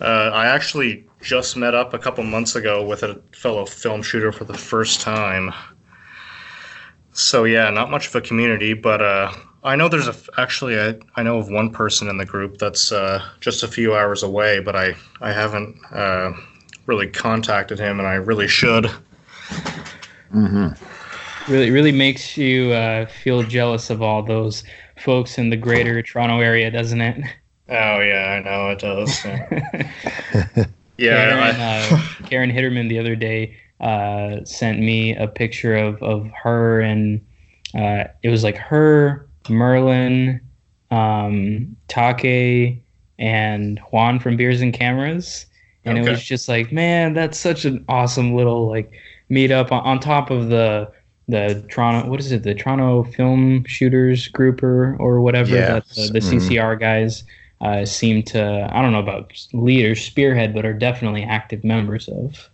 Uh, 0.01 0.33
I 0.35 0.47
actually 0.47 1.07
just 1.21 1.57
met 1.57 1.77
up 1.77 1.95
a 1.95 1.99
couple 2.01 2.25
months 2.25 2.57
ago 2.57 2.85
with 2.85 3.05
a 3.05 3.23
fellow 3.31 3.65
film 3.65 4.03
shooter 4.03 4.33
for 4.33 4.43
the 4.43 4.59
first 4.59 5.01
time. 5.01 5.55
So 7.13 7.45
yeah, 7.45 7.71
not 7.71 7.89
much 7.89 8.09
of 8.09 8.17
a 8.17 8.21
community, 8.21 8.75
but 8.75 9.01
uh, 9.01 9.33
I 9.65 9.77
know 9.77 9.89
there's 9.89 10.09
a 10.09 10.15
actually 10.37 10.75
a, 10.75 10.99
I 11.17 11.23
know 11.23 11.39
of 11.39 11.51
one 11.51 11.71
person 11.71 12.09
in 12.09 12.17
the 12.17 12.25
group 12.25 12.59
that's 12.59 12.93
uh, 12.93 13.23
just 13.41 13.63
a 13.63 13.69
few 13.69 13.95
hours 13.95 14.23
away, 14.23 14.61
but 14.61 14.77
I 14.77 14.95
I 15.21 15.33
haven't 15.33 15.77
uh, 15.93 16.33
really 16.87 17.09
contacted 17.09 17.79
him, 17.79 17.99
and 17.99 18.09
I 18.09 18.15
really 18.15 18.49
should. 18.49 18.85
Mm-hmm. 20.33 20.69
Really, 21.53 21.71
really 21.71 21.93
makes 21.93 22.37
you 22.37 22.73
uh, 22.73 23.07
feel 23.07 23.43
jealous 23.43 23.91
of 23.91 24.03
all 24.03 24.23
those 24.23 24.65
folks 24.99 25.39
in 25.39 25.51
the 25.51 25.57
greater 25.57 26.03
Toronto 26.03 26.41
area, 26.41 26.71
doesn't 26.71 27.01
it? 27.01 27.25
Oh 27.69 28.01
yeah, 28.01 28.39
I 28.39 28.41
know 28.41 28.71
it 28.71 28.79
does. 28.79 29.25
Yeah, 29.25 30.67
Karen, 30.99 31.39
I, 31.39 31.89
uh, 31.91 32.03
Karen 32.29 32.51
Hitterman 32.51 32.89
the 32.89 32.99
other 32.99 33.17
day 33.17 33.57
uh, 33.81 34.45
sent 34.45 34.81
me 34.81 35.15
a 35.17 35.29
picture 35.29 35.77
of, 35.77 36.03
of 36.03 36.29
her 36.43 36.81
and 36.81 37.25
uh, 37.75 38.05
it 38.23 38.29
was 38.29 38.43
like 38.43 38.57
her, 38.57 39.28
Merlin, 39.51 40.41
um, 40.91 41.77
Take, 41.89 42.83
and 43.19 43.79
Juan 43.91 44.19
from 44.21 44.37
Beers 44.37 44.61
and 44.61 44.73
Cameras. 44.73 45.47
And 45.85 45.97
it 45.97 46.09
was 46.09 46.23
just 46.23 46.49
like, 46.49 46.71
man, 46.71 47.15
that's 47.15 47.39
such 47.39 47.65
an 47.65 47.83
awesome 47.89 48.35
little 48.35 48.69
like 48.69 48.93
meetup 49.31 49.73
on, 49.73 49.81
on 49.85 50.01
top 50.01 50.31
of 50.31 50.49
the 50.49 50.91
the 51.29 51.63
Toronto 51.71 52.09
what 52.09 52.21
is 52.21 52.33
it 52.33 52.43
the 52.43 52.55
Toronto 52.55 53.05
Film 53.05 53.65
Shooters 53.67 54.29
group 54.29 54.63
or 54.63 54.97
or 54.97 55.21
whatever 55.21 55.55
Yeah. 55.55 55.75
that 55.75 55.89
the, 55.91 56.11
the 56.13 56.19
Mhm. 56.21 56.41
CCR 56.41 56.77
guys 56.79 57.25
uh, 57.61 57.85
seem 57.85 58.23
to 58.25 58.69
I 58.73 58.83
don't 58.83 58.93
know 58.93 58.99
about 58.99 59.33
lead 59.53 59.85
or 59.87 59.95
spearhead, 59.95 60.55
but 60.55 60.65
are 60.67 60.73
definitely 60.75 61.23
active 61.25 61.65
members 61.65 62.09
of. 62.09 62.49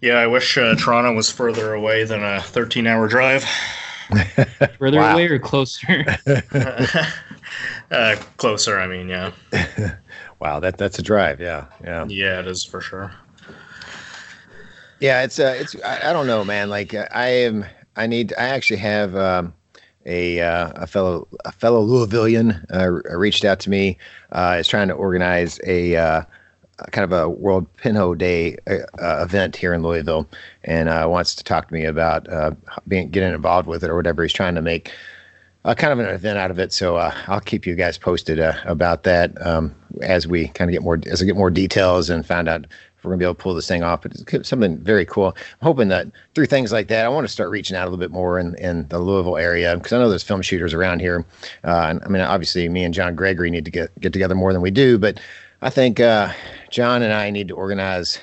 yeah, 0.00 0.14
I 0.14 0.26
wish 0.26 0.56
uh, 0.56 0.74
Toronto 0.76 1.14
was 1.14 1.30
further 1.30 1.74
away 1.74 2.04
than 2.04 2.22
a 2.22 2.38
13-hour 2.40 3.08
drive. 3.08 3.44
Further 4.78 4.98
Wow. 4.98 5.12
away 5.12 5.26
or 5.26 5.38
closer? 5.38 6.04
uh, 7.90 8.16
closer, 8.36 8.78
I 8.78 8.86
mean, 8.86 9.08
yeah, 9.08 9.32
wow, 10.40 10.60
that 10.60 10.78
that's 10.78 10.98
a 10.98 11.02
drive. 11.02 11.40
Yeah, 11.40 11.66
yeah. 11.82 12.06
yeah, 12.06 12.40
it 12.40 12.46
is 12.46 12.64
for 12.64 12.80
sure. 12.80 13.12
Yeah, 15.00 15.22
it's 15.22 15.38
uh, 15.38 15.56
it's 15.58 15.74
I, 15.82 16.10
I 16.10 16.12
don't 16.12 16.26
know, 16.26 16.44
man. 16.44 16.68
Like 16.68 16.94
uh, 16.94 17.06
I 17.12 17.28
am, 17.28 17.64
I 17.96 18.06
need. 18.06 18.34
I 18.38 18.44
actually 18.44 18.76
have 18.78 19.16
um, 19.16 19.54
a 20.06 20.40
uh, 20.40 20.72
a 20.74 20.86
fellow 20.86 21.26
a 21.44 21.52
fellow 21.52 21.84
Louisvillian 21.84 22.64
uh, 22.72 22.90
reached 23.16 23.44
out 23.44 23.60
to 23.60 23.70
me. 23.70 23.96
Uh, 24.32 24.56
is 24.60 24.68
trying 24.68 24.88
to 24.88 24.94
organize 24.94 25.58
a 25.66 25.96
uh, 25.96 26.22
a 26.22 26.26
kind 26.90 27.04
of 27.04 27.12
a 27.12 27.28
World 27.28 27.66
Pinhole 27.76 28.14
Day 28.14 28.56
uh, 28.66 28.78
uh, 29.00 29.22
event 29.22 29.56
here 29.56 29.72
in 29.74 29.82
Louisville, 29.82 30.28
and 30.64 30.88
uh, 30.88 31.06
wants 31.08 31.34
to 31.36 31.44
talk 31.44 31.68
to 31.68 31.74
me 31.74 31.84
about 31.84 32.28
uh, 32.28 32.52
being 32.88 33.10
getting 33.10 33.34
involved 33.34 33.68
with 33.68 33.84
it 33.84 33.90
or 33.90 33.96
whatever. 33.96 34.22
He's 34.22 34.32
trying 34.32 34.54
to 34.54 34.62
make 34.62 34.92
uh, 35.64 35.74
kind 35.74 35.92
of 35.92 35.98
an 35.98 36.06
event 36.06 36.38
out 36.38 36.50
of 36.50 36.58
it. 36.58 36.72
So 36.72 36.96
I'll 36.96 37.40
keep 37.40 37.66
you 37.66 37.74
guys 37.74 37.98
posted 37.98 38.38
about 38.38 39.02
that 39.04 39.40
um, 39.46 39.74
as 40.02 40.26
we 40.26 40.48
kind 40.48 40.70
of 40.70 40.72
get 40.72 40.82
more 40.82 40.98
as 41.06 41.22
I 41.22 41.24
get 41.24 41.36
more 41.36 41.50
details 41.50 42.10
and 42.10 42.24
find 42.24 42.48
out 42.48 42.66
if 43.00 43.04
we're 43.04 43.12
gonna 43.12 43.18
be 43.18 43.24
able 43.24 43.34
to 43.34 43.42
pull 43.42 43.54
this 43.54 43.66
thing 43.66 43.82
off. 43.82 44.02
But 44.02 44.12
it's 44.32 44.48
something 44.48 44.78
very 44.78 45.06
cool. 45.06 45.28
I'm 45.28 45.62
hoping 45.62 45.88
that 45.88 46.06
through 46.34 46.46
things 46.46 46.70
like 46.70 46.88
that, 46.88 47.06
I 47.06 47.08
want 47.08 47.26
to 47.26 47.32
start 47.32 47.50
reaching 47.50 47.76
out 47.76 47.84
a 47.84 47.90
little 47.90 47.98
bit 47.98 48.10
more 48.10 48.38
in, 48.38 48.54
in 48.56 48.86
the 48.88 48.98
Louisville 48.98 49.38
area 49.38 49.74
because 49.74 49.92
I 49.92 49.98
know 49.98 50.10
there's 50.10 50.22
film 50.22 50.42
shooters 50.42 50.74
around 50.74 51.00
here. 51.00 51.24
Uh, 51.64 51.86
and 51.88 52.02
I 52.04 52.08
mean, 52.08 52.20
obviously, 52.20 52.68
me 52.68 52.84
and 52.84 52.92
John 52.92 53.14
Gregory 53.14 53.50
need 53.50 53.64
to 53.64 53.70
get 53.70 53.98
get 54.00 54.12
together 54.12 54.34
more 54.34 54.52
than 54.52 54.60
we 54.60 54.70
do, 54.70 54.98
but 54.98 55.18
I 55.62 55.70
think 55.70 56.00
uh, 56.00 56.32
John 56.70 57.02
and 57.02 57.12
I 57.12 57.30
need 57.30 57.48
to 57.48 57.54
organize 57.54 58.18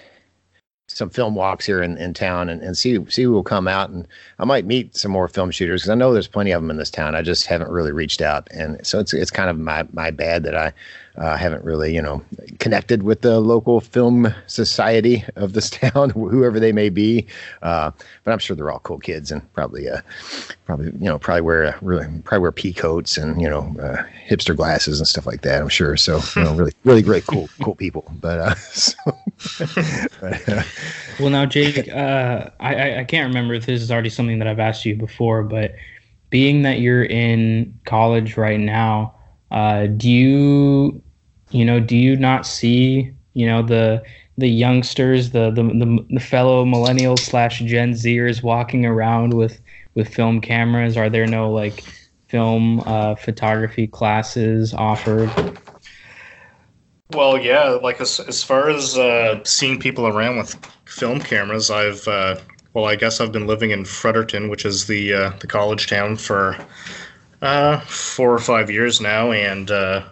some 0.88 1.10
film 1.10 1.36
walks 1.36 1.66
here 1.66 1.84
in, 1.84 1.98
in 1.98 2.14
town 2.14 2.50
and, 2.50 2.62
and 2.62 2.78
see 2.78 3.06
see 3.10 3.24
who 3.24 3.32
will 3.32 3.44
come 3.44 3.68
out 3.68 3.90
and 3.90 4.08
I 4.40 4.46
might 4.46 4.66
meet 4.66 4.96
some 4.96 5.12
more 5.12 5.28
film 5.28 5.52
shooters 5.52 5.82
because 5.82 5.90
I 5.90 5.96
know 5.96 6.14
there's 6.14 6.28
plenty 6.28 6.52
of 6.52 6.62
them 6.62 6.72
in 6.72 6.78
this 6.78 6.90
town. 6.90 7.14
I 7.14 7.22
just 7.22 7.46
haven't 7.46 7.70
really 7.70 7.92
reached 7.92 8.22
out, 8.22 8.48
and 8.52 8.86
so 8.86 9.00
it's 9.00 9.14
it's 9.14 9.32
kind 9.32 9.50
of 9.50 9.60
my 9.60 9.86
my 9.94 10.12
bad 10.12 10.44
that 10.44 10.56
I 10.56 10.74
uh, 11.18 11.36
haven't 11.36 11.64
really 11.64 11.94
you 11.94 12.02
know 12.02 12.24
connected 12.60 13.04
with 13.04 13.22
the 13.22 13.40
local 13.40 13.82
film 13.82 14.34
society 14.48 15.24
of 15.36 15.54
this 15.54 15.70
town, 15.82 16.10
whoever 16.12 16.60
they 16.60 16.72
may 16.72 16.90
be. 16.90 17.26
Uh, 17.62 17.92
but 18.24 18.32
I'm 18.32 18.40
sure 18.40 18.56
they're 18.56 18.72
all 18.72 18.80
cool 18.80 19.00
kids 19.00 19.32
and 19.32 19.42
probably 19.54 19.90
uh 19.90 20.02
probably 20.66 20.88
you 20.88 21.08
know 21.08 21.20
probably 21.20 21.42
wear 21.42 21.66
uh, 21.66 21.78
really 21.82 22.06
probably 22.24 22.42
wear 22.42 22.52
pea 22.52 22.74
coats 22.74 23.18
and 23.18 23.42
you 23.42 23.50
know 23.50 23.76
uh, 23.82 24.04
hipster 24.30 24.56
glasses 24.56 25.00
and 25.00 25.08
stuff 25.08 25.26
like 25.26 25.42
that. 25.42 25.62
I'm 25.62 25.70
sure. 25.70 25.98
So 25.98 26.22
you 26.36 26.44
know 26.44 26.56
really 26.56 26.74
really 26.84 27.02
great 27.02 27.26
cool 27.26 27.50
cool 27.62 27.76
people. 27.76 28.12
But 28.20 28.40
uh, 28.40 28.56
so, 28.72 28.96
but, 30.22 30.50
uh, 30.50 30.64
Well, 31.20 31.30
now, 31.30 31.46
Jake, 31.46 31.90
uh, 31.90 32.50
I, 32.60 32.76
I 32.76 33.00
I 33.00 33.04
can't 33.04 33.28
remember 33.28 33.56
if 33.56 33.66
this 33.66 33.82
is 33.82 33.92
already 33.92 34.10
something 34.10 34.40
that 34.40 34.48
I've 34.48 34.60
asked 34.60 34.86
you 34.86 34.96
before, 34.96 35.44
but 35.44 35.76
being 36.30 36.62
that 36.64 36.80
you're 36.80 37.06
in 37.06 37.80
college 37.86 38.38
right 38.38 38.60
now, 38.60 39.16
uh, 39.52 39.88
do 39.88 40.10
you, 40.10 41.02
you 41.52 41.66
know, 41.66 41.80
do 41.80 41.96
you 41.96 42.16
not 42.16 42.46
see, 42.46 43.12
you 43.34 43.46
know, 43.46 43.62
the 43.62 44.04
the 44.38 44.48
youngsters, 44.48 45.32
the 45.32 45.50
the 45.52 45.64
the, 45.64 46.06
the 46.10 46.20
fellow 46.20 46.66
millennials 46.66 47.20
slash 47.20 47.60
Gen 47.60 47.94
Zers 47.94 48.44
walking 48.44 48.86
around 48.86 49.34
with 49.34 49.60
with 49.96 50.14
film 50.14 50.42
cameras? 50.42 50.98
Are 50.98 51.10
there 51.10 51.28
no 51.28 51.52
like 51.52 51.84
film 52.28 52.82
uh, 52.82 53.16
photography 53.16 53.88
classes 53.88 54.74
offered? 54.74 55.32
Well, 57.14 57.38
yeah, 57.38 57.70
like 57.82 58.02
as, 58.02 58.20
as 58.20 58.44
far 58.44 58.70
as 58.70 58.98
uh, 58.98 59.42
seeing 59.46 59.80
people 59.80 60.08
around 60.08 60.38
with 60.38 60.56
film 60.86 61.20
cameras, 61.20 61.72
I've 61.72 62.06
uh, 62.08 62.36
well, 62.74 62.86
I 62.86 62.96
guess 62.96 63.22
I've 63.22 63.32
been 63.32 63.48
living 63.48 63.72
in 63.72 63.86
Fredericton, 63.86 64.50
which 64.50 64.66
is 64.66 64.88
the 64.88 65.14
uh, 65.14 65.30
the 65.40 65.48
college 65.48 65.88
town, 65.88 66.18
for 66.18 66.58
uh, 67.42 67.80
four 67.80 68.34
or 68.34 68.40
five 68.40 68.70
years 68.70 69.00
now, 69.00 69.32
and 69.32 69.72
uh, 69.72 70.04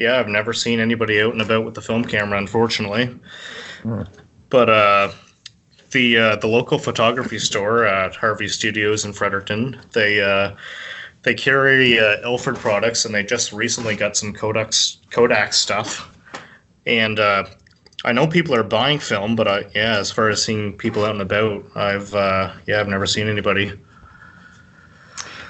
yeah, 0.00 0.18
I've 0.18 0.28
never 0.28 0.54
seen 0.54 0.80
anybody 0.80 1.20
out 1.20 1.34
and 1.34 1.42
about 1.42 1.66
with 1.66 1.74
the 1.74 1.82
film 1.82 2.06
camera, 2.06 2.38
unfortunately. 2.38 3.14
Hmm. 3.82 4.02
But 4.48 4.70
uh, 4.70 5.12
the 5.90 6.16
uh, 6.16 6.36
the 6.36 6.46
local 6.46 6.78
photography 6.78 7.38
store 7.38 7.84
at 7.84 8.16
Harvey 8.16 8.48
Studios 8.48 9.04
in 9.04 9.12
Fredericton, 9.12 9.78
they 9.92 10.22
uh, 10.22 10.56
they 11.22 11.34
carry 11.34 12.00
uh, 12.00 12.16
Ilford 12.24 12.56
products, 12.56 13.04
and 13.04 13.14
they 13.14 13.22
just 13.22 13.52
recently 13.52 13.94
got 13.94 14.16
some 14.16 14.32
Kodak 14.32 14.72
Kodak 15.10 15.52
stuff. 15.52 16.10
And 16.86 17.20
uh, 17.20 17.44
I 18.02 18.12
know 18.12 18.26
people 18.26 18.54
are 18.54 18.62
buying 18.62 19.00
film, 19.00 19.36
but 19.36 19.46
I, 19.46 19.66
yeah, 19.74 19.98
as 19.98 20.10
far 20.10 20.30
as 20.30 20.42
seeing 20.42 20.78
people 20.78 21.04
out 21.04 21.10
and 21.10 21.20
about, 21.20 21.64
I've 21.76 22.14
uh, 22.14 22.54
yeah, 22.66 22.80
I've 22.80 22.88
never 22.88 23.06
seen 23.06 23.28
anybody. 23.28 23.78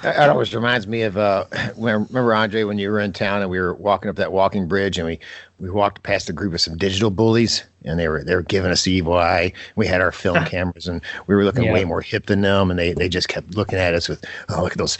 It 0.03 0.29
always 0.29 0.53
reminds 0.53 0.87
me 0.87 1.03
of 1.03 1.17
uh, 1.17 1.45
when 1.75 2.05
remember 2.07 2.33
Andre 2.33 2.63
when 2.63 2.77
you 2.79 2.89
were 2.89 2.99
in 2.99 3.13
town 3.13 3.41
and 3.41 3.49
we 3.51 3.59
were 3.59 3.73
walking 3.75 4.09
up 4.09 4.15
that 4.17 4.31
walking 4.31 4.67
bridge 4.67 4.97
and 4.97 5.07
we 5.07 5.19
we 5.59 5.69
walked 5.69 6.01
past 6.03 6.29
a 6.29 6.33
group 6.33 6.53
of 6.53 6.61
some 6.61 6.77
digital 6.77 7.11
bullies 7.11 7.63
and 7.85 7.99
they 7.99 8.07
were 8.07 8.23
they 8.23 8.35
were 8.35 8.41
giving 8.41 8.71
us 8.71 8.83
the 8.83 8.91
evil 8.91 9.13
eye. 9.13 9.53
We 9.75 9.85
had 9.87 10.01
our 10.01 10.11
film 10.11 10.43
cameras 10.45 10.87
and 10.87 11.01
we 11.27 11.35
were 11.35 11.43
looking 11.43 11.63
Yeah. 11.63 11.73
way 11.73 11.85
more 11.85 12.01
hip 12.01 12.25
than 12.25 12.41
them 12.41 12.71
and 12.71 12.79
they 12.79 12.93
they 12.93 13.09
just 13.09 13.27
kept 13.27 13.55
looking 13.55 13.77
at 13.79 13.93
us 13.93 14.09
with 14.09 14.23
oh 14.49 14.61
look 14.63 14.71
at 14.73 14.77
those 14.77 14.97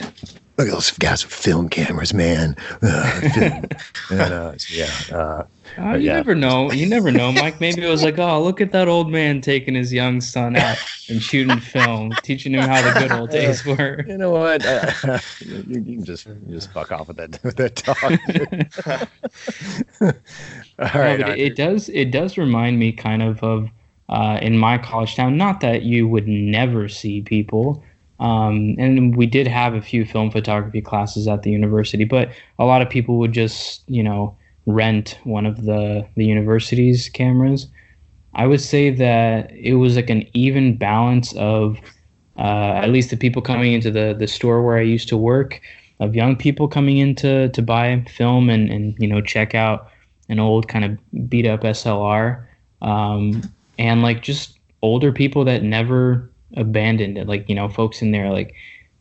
look 0.62 0.70
at 0.70 0.74
those 0.74 0.92
guys 0.92 1.24
with 1.26 1.34
film 1.34 1.70
cameras 1.70 2.14
man. 2.14 2.56
Uh, 2.82 3.20
film. 3.32 3.66
and, 4.12 4.34
uh, 4.34 4.54
yeah. 4.70 4.90
Uh, 5.12 5.44
Uh, 5.78 5.94
you 5.94 6.08
yeah. 6.08 6.14
never 6.16 6.36
know. 6.36 6.72
You 6.72 6.86
never 6.86 7.12
know, 7.12 7.32
Mike. 7.32 7.62
Maybe 7.62 7.82
it 7.84 7.90
was 7.90 8.04
like, 8.04 8.20
oh, 8.20 8.44
look 8.44 8.60
at 8.62 8.72
that 8.74 8.88
old 8.90 9.10
man 9.10 9.40
taking 9.42 9.74
his 9.74 9.94
young 9.94 10.20
son 10.20 10.56
out 10.58 10.78
and 11.10 11.22
shooting 11.22 11.60
film, 11.60 12.12
teaching 12.24 12.54
him 12.54 12.62
how 12.68 12.82
the 12.82 13.00
good 13.00 13.12
old 13.12 13.30
days 13.30 13.66
were. 13.72 14.04
you 14.08 14.18
know 14.18 14.32
what? 14.32 14.66
Uh, 14.66 14.92
you, 15.40 15.64
you 15.68 15.82
can 15.96 16.04
just 16.04 16.26
you 16.26 16.36
just 16.56 16.72
fuck 16.74 16.92
off 16.92 17.08
with 17.08 17.18
that 17.18 17.42
with 17.44 17.56
that 17.56 17.76
talk. 17.78 18.04
All 20.80 20.88
No, 20.94 21.00
right. 21.02 21.20
it, 21.22 21.40
it 21.40 21.56
does 21.56 21.90
it 21.90 22.12
does 22.12 22.38
remind 22.38 22.80
me 22.80 22.92
kind 22.92 23.24
of 23.24 23.42
of 23.44 23.70
uh, 24.10 24.40
in 24.42 24.58
my 24.58 24.78
college 24.78 25.16
town. 25.16 25.38
Not 25.38 25.62
that 25.62 25.84
you 25.84 26.08
would 26.08 26.28
never 26.28 26.90
see 26.90 27.22
people, 27.22 27.82
um, 28.22 28.76
and 28.78 29.16
we 29.18 29.26
did 29.26 29.48
have 29.48 29.74
a 29.74 29.82
few 29.82 30.06
film 30.06 30.30
photography 30.30 30.80
classes 30.80 31.28
at 31.28 31.42
the 31.42 31.50
university, 31.50 32.06
but 32.06 32.30
a 32.60 32.66
lot 32.66 32.84
of 32.84 32.90
people 32.90 33.18
would 33.18 33.34
just 33.34 33.82
you 33.88 34.04
know 34.04 34.38
rent 34.68 35.18
one 35.24 35.48
of 35.48 35.66
the 35.66 36.08
the 36.16 36.26
university's 36.26 37.10
cameras. 37.10 37.68
I 38.36 38.46
would 38.46 38.62
say 38.62 38.92
that 38.92 39.52
it 39.52 39.74
was 39.74 39.96
like 39.96 40.12
an 40.12 40.28
even 40.34 40.78
balance 40.78 41.34
of 41.34 41.80
uh, 42.38 42.74
at 42.84 42.92
least 42.92 43.10
the 43.10 43.18
people 43.18 43.42
coming 43.42 43.74
into 43.74 43.90
the 43.90 44.16
the 44.18 44.28
store 44.28 44.64
where 44.64 44.78
I 44.78 44.82
used 44.82 45.10
to 45.10 45.18
work. 45.18 45.60
of 46.00 46.16
young 46.16 46.36
people 46.36 46.68
coming 46.68 46.98
in 46.98 47.14
to, 47.16 47.50
to 47.50 47.62
buy 47.62 48.04
film 48.10 48.50
and, 48.50 48.72
and 48.72 48.96
you 49.00 49.08
know 49.08 49.22
check 49.22 49.56
out 49.56 49.90
an 50.30 50.40
old 50.40 50.68
kind 50.68 50.86
of 50.86 51.30
beat 51.30 51.48
up 51.48 51.62
SLR, 51.62 52.46
um, 52.84 53.42
and 53.80 54.04
like 54.04 54.22
just 54.22 54.60
older 54.84 55.12
people 55.12 55.44
that 55.46 55.64
never 55.64 56.31
abandoned 56.56 57.18
it, 57.18 57.28
like 57.28 57.48
you 57.50 57.56
know 57.56 57.68
folks 57.68 58.02
in 58.02 58.12
their 58.12 58.30
like 58.30 58.56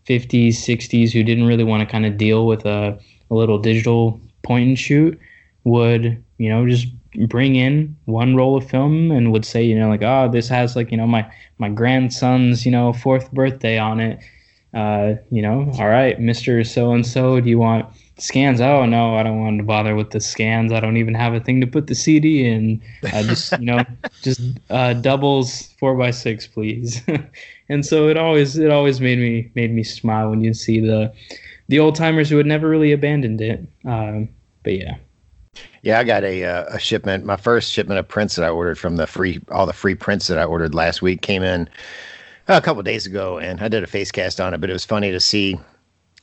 50s, 0.07 0.49
60s 0.49 1.13
who 1.13 1.23
didn't 1.23 1.47
really 1.47 1.65
want 1.65 1.81
to 1.81 1.91
kind 1.91 2.07
of 2.07 2.17
deal 2.17 2.47
with 2.47 2.65
a, 2.67 2.99
a 3.31 3.35
little 3.35 3.59
digital 3.59 4.21
point 4.43 4.69
and 4.69 4.79
shoot 4.79 5.19
would 5.65 6.23
you 6.39 6.49
know 6.49 6.67
just 6.67 6.87
bring 7.29 7.57
in 7.57 7.97
one 8.07 8.37
roll 8.37 8.57
of 8.57 8.69
film 8.69 9.11
and 9.11 9.33
would 9.33 9.45
say 9.45 9.63
you 9.63 9.79
know 9.79 9.89
like 9.89 10.03
oh 10.03 10.29
this 10.31 10.49
has 10.49 10.77
like 10.77 10.91
you 10.91 10.97
know 10.97 11.07
my 11.07 11.31
my 11.59 11.69
grandson's 11.69 12.65
you 12.65 12.73
know 12.73 12.93
fourth 12.93 13.31
birthday 13.33 13.79
on 13.79 14.01
it. 14.01 14.19
Uh 14.73 15.15
you 15.33 15.43
know 15.43 15.69
all 15.81 15.89
right 15.89 16.21
mr 16.21 16.65
so 16.65 16.93
and 16.93 17.05
so 17.05 17.41
do 17.41 17.51
you 17.51 17.59
want 17.59 17.85
scans 18.21 18.61
oh 18.61 18.85
no 18.85 19.17
i 19.17 19.23
don't 19.23 19.41
want 19.41 19.59
to 19.59 19.65
bother 19.65 19.95
with 19.95 20.11
the 20.11 20.21
scans 20.21 20.73
i 20.73 20.81
don't 20.81 20.97
even 20.97 21.15
have 21.15 21.33
a 21.35 21.41
thing 21.41 21.61
to 21.61 21.67
put 21.67 21.87
the 21.87 21.95
cd 21.95 22.47
in 22.47 22.81
i 23.13 23.23
just 23.23 23.53
you 23.59 23.65
know 23.65 23.83
just 24.23 24.41
uh 24.71 24.93
doubles 24.95 25.73
four 25.79 25.95
by 25.95 26.11
six 26.11 26.47
please 26.47 27.03
and 27.69 27.85
so 27.85 28.09
it 28.09 28.17
always 28.17 28.57
it 28.57 28.71
always 28.71 29.01
made 29.01 29.19
me 29.19 29.51
made 29.55 29.73
me 29.73 29.83
smile 29.83 30.31
when 30.31 30.41
you 30.41 30.53
see 30.53 30.81
the 30.81 31.13
the 31.69 31.79
old 31.79 31.95
timers 31.95 32.29
who 32.29 32.37
had 32.37 32.47
never 32.47 32.69
really 32.69 32.93
abandoned 32.93 33.41
it 33.41 33.67
um 33.87 34.29
but 34.63 34.75
yeah 34.75 34.97
yeah, 35.83 35.99
I 35.99 36.05
got 36.05 36.25
a 36.25 36.45
uh, 36.45 36.65
a 36.69 36.79
shipment. 36.79 37.25
My 37.25 37.37
first 37.37 37.73
shipment 37.73 37.99
of 37.99 38.07
prints 38.07 38.37
that 38.37 38.45
I 38.45 38.51
ordered 38.51 38.79
from 38.79 38.97
the 38.97 39.07
free 39.07 39.41
all 39.51 39.67
the 39.67 39.73
free 39.73 39.95
prints 39.95 40.27
that 40.27 40.39
I 40.39 40.45
ordered 40.45 40.75
last 40.75 41.03
week 41.03 41.23
came 41.23 41.43
in 41.43 41.69
a 42.49 42.61
couple 42.61 42.83
days 42.83 43.07
ago, 43.07 43.39
and 43.39 43.61
I 43.61 43.69
did 43.69 43.83
a 43.83 43.87
face 43.87 44.13
cast 44.13 44.41
on 44.41 44.55
it. 44.55 44.61
But 44.61 44.71
it 44.71 44.75
was 44.75 44.85
funny 44.85 45.11
to 45.11 45.21
see 45.21 45.59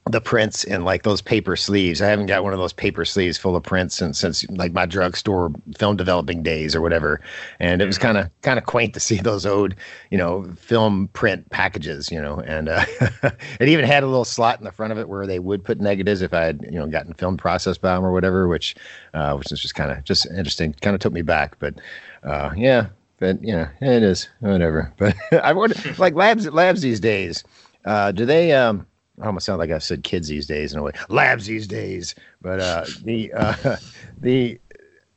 the 0.09 0.21
prints 0.21 0.63
in 0.63 0.83
like 0.83 1.03
those 1.03 1.21
paper 1.21 1.55
sleeves. 1.55 2.01
I 2.01 2.07
haven't 2.07 2.27
got 2.27 2.43
one 2.43 2.53
of 2.53 2.59
those 2.59 2.73
paper 2.73 3.05
sleeves 3.05 3.37
full 3.37 3.55
of 3.55 3.63
prints 3.63 3.95
since 3.95 4.19
since 4.19 4.47
like 4.49 4.73
my 4.73 4.85
drugstore 4.85 5.51
film 5.77 5.97
developing 5.97 6.43
days 6.43 6.75
or 6.75 6.81
whatever. 6.81 7.21
And 7.59 7.81
it 7.81 7.85
was 7.85 7.97
kind 7.97 8.17
of 8.17 8.29
kind 8.41 8.57
of 8.57 8.65
quaint 8.65 8.93
to 8.93 8.99
see 8.99 9.17
those 9.21 9.45
old, 9.45 9.75
you 10.11 10.17
know, 10.17 10.43
film 10.55 11.09
print 11.09 11.49
packages, 11.49 12.11
you 12.11 12.21
know. 12.21 12.39
And 12.41 12.69
uh, 12.69 12.85
it 13.59 13.67
even 13.67 13.85
had 13.85 14.03
a 14.03 14.07
little 14.07 14.25
slot 14.25 14.59
in 14.59 14.65
the 14.65 14.71
front 14.71 14.91
of 14.91 14.97
it 14.97 15.09
where 15.09 15.27
they 15.27 15.39
would 15.39 15.63
put 15.63 15.79
negatives 15.79 16.21
if 16.21 16.33
I 16.33 16.43
had, 16.43 16.61
you 16.63 16.79
know, 16.79 16.87
gotten 16.87 17.13
film 17.13 17.37
processed 17.37 17.81
by 17.81 17.93
them 17.93 18.05
or 18.05 18.11
whatever, 18.11 18.47
which 18.47 18.75
uh, 19.13 19.35
which 19.35 19.51
is 19.51 19.59
just 19.59 19.75
kind 19.75 19.91
of 19.91 20.03
just 20.03 20.25
interesting. 20.27 20.73
Kind 20.81 20.95
of 20.95 21.01
took 21.01 21.13
me 21.13 21.21
back, 21.21 21.57
but 21.59 21.75
uh, 22.23 22.51
yeah. 22.55 22.87
But 23.19 23.43
you 23.43 23.51
know, 23.51 23.67
it 23.81 24.03
is 24.03 24.29
whatever. 24.39 24.93
But 24.97 25.15
I 25.33 25.53
wonder, 25.53 25.75
like 25.97 26.13
labs 26.13 26.47
labs 26.47 26.81
these 26.81 26.99
days. 26.99 27.43
Uh, 27.83 28.11
do 28.11 28.25
they 28.25 28.53
um 28.53 28.85
I 29.21 29.25
almost 29.25 29.45
sound 29.45 29.59
like 29.59 29.71
I 29.71 29.79
said 29.79 30.03
kids 30.03 30.27
these 30.27 30.45
days 30.45 30.73
in 30.73 30.79
a 30.79 30.83
way, 30.83 30.91
labs 31.09 31.47
these 31.47 31.67
days. 31.67 32.13
But 32.41 32.59
uh, 32.59 32.85
the 33.03 33.33
uh, 33.33 33.77
the 34.19 34.59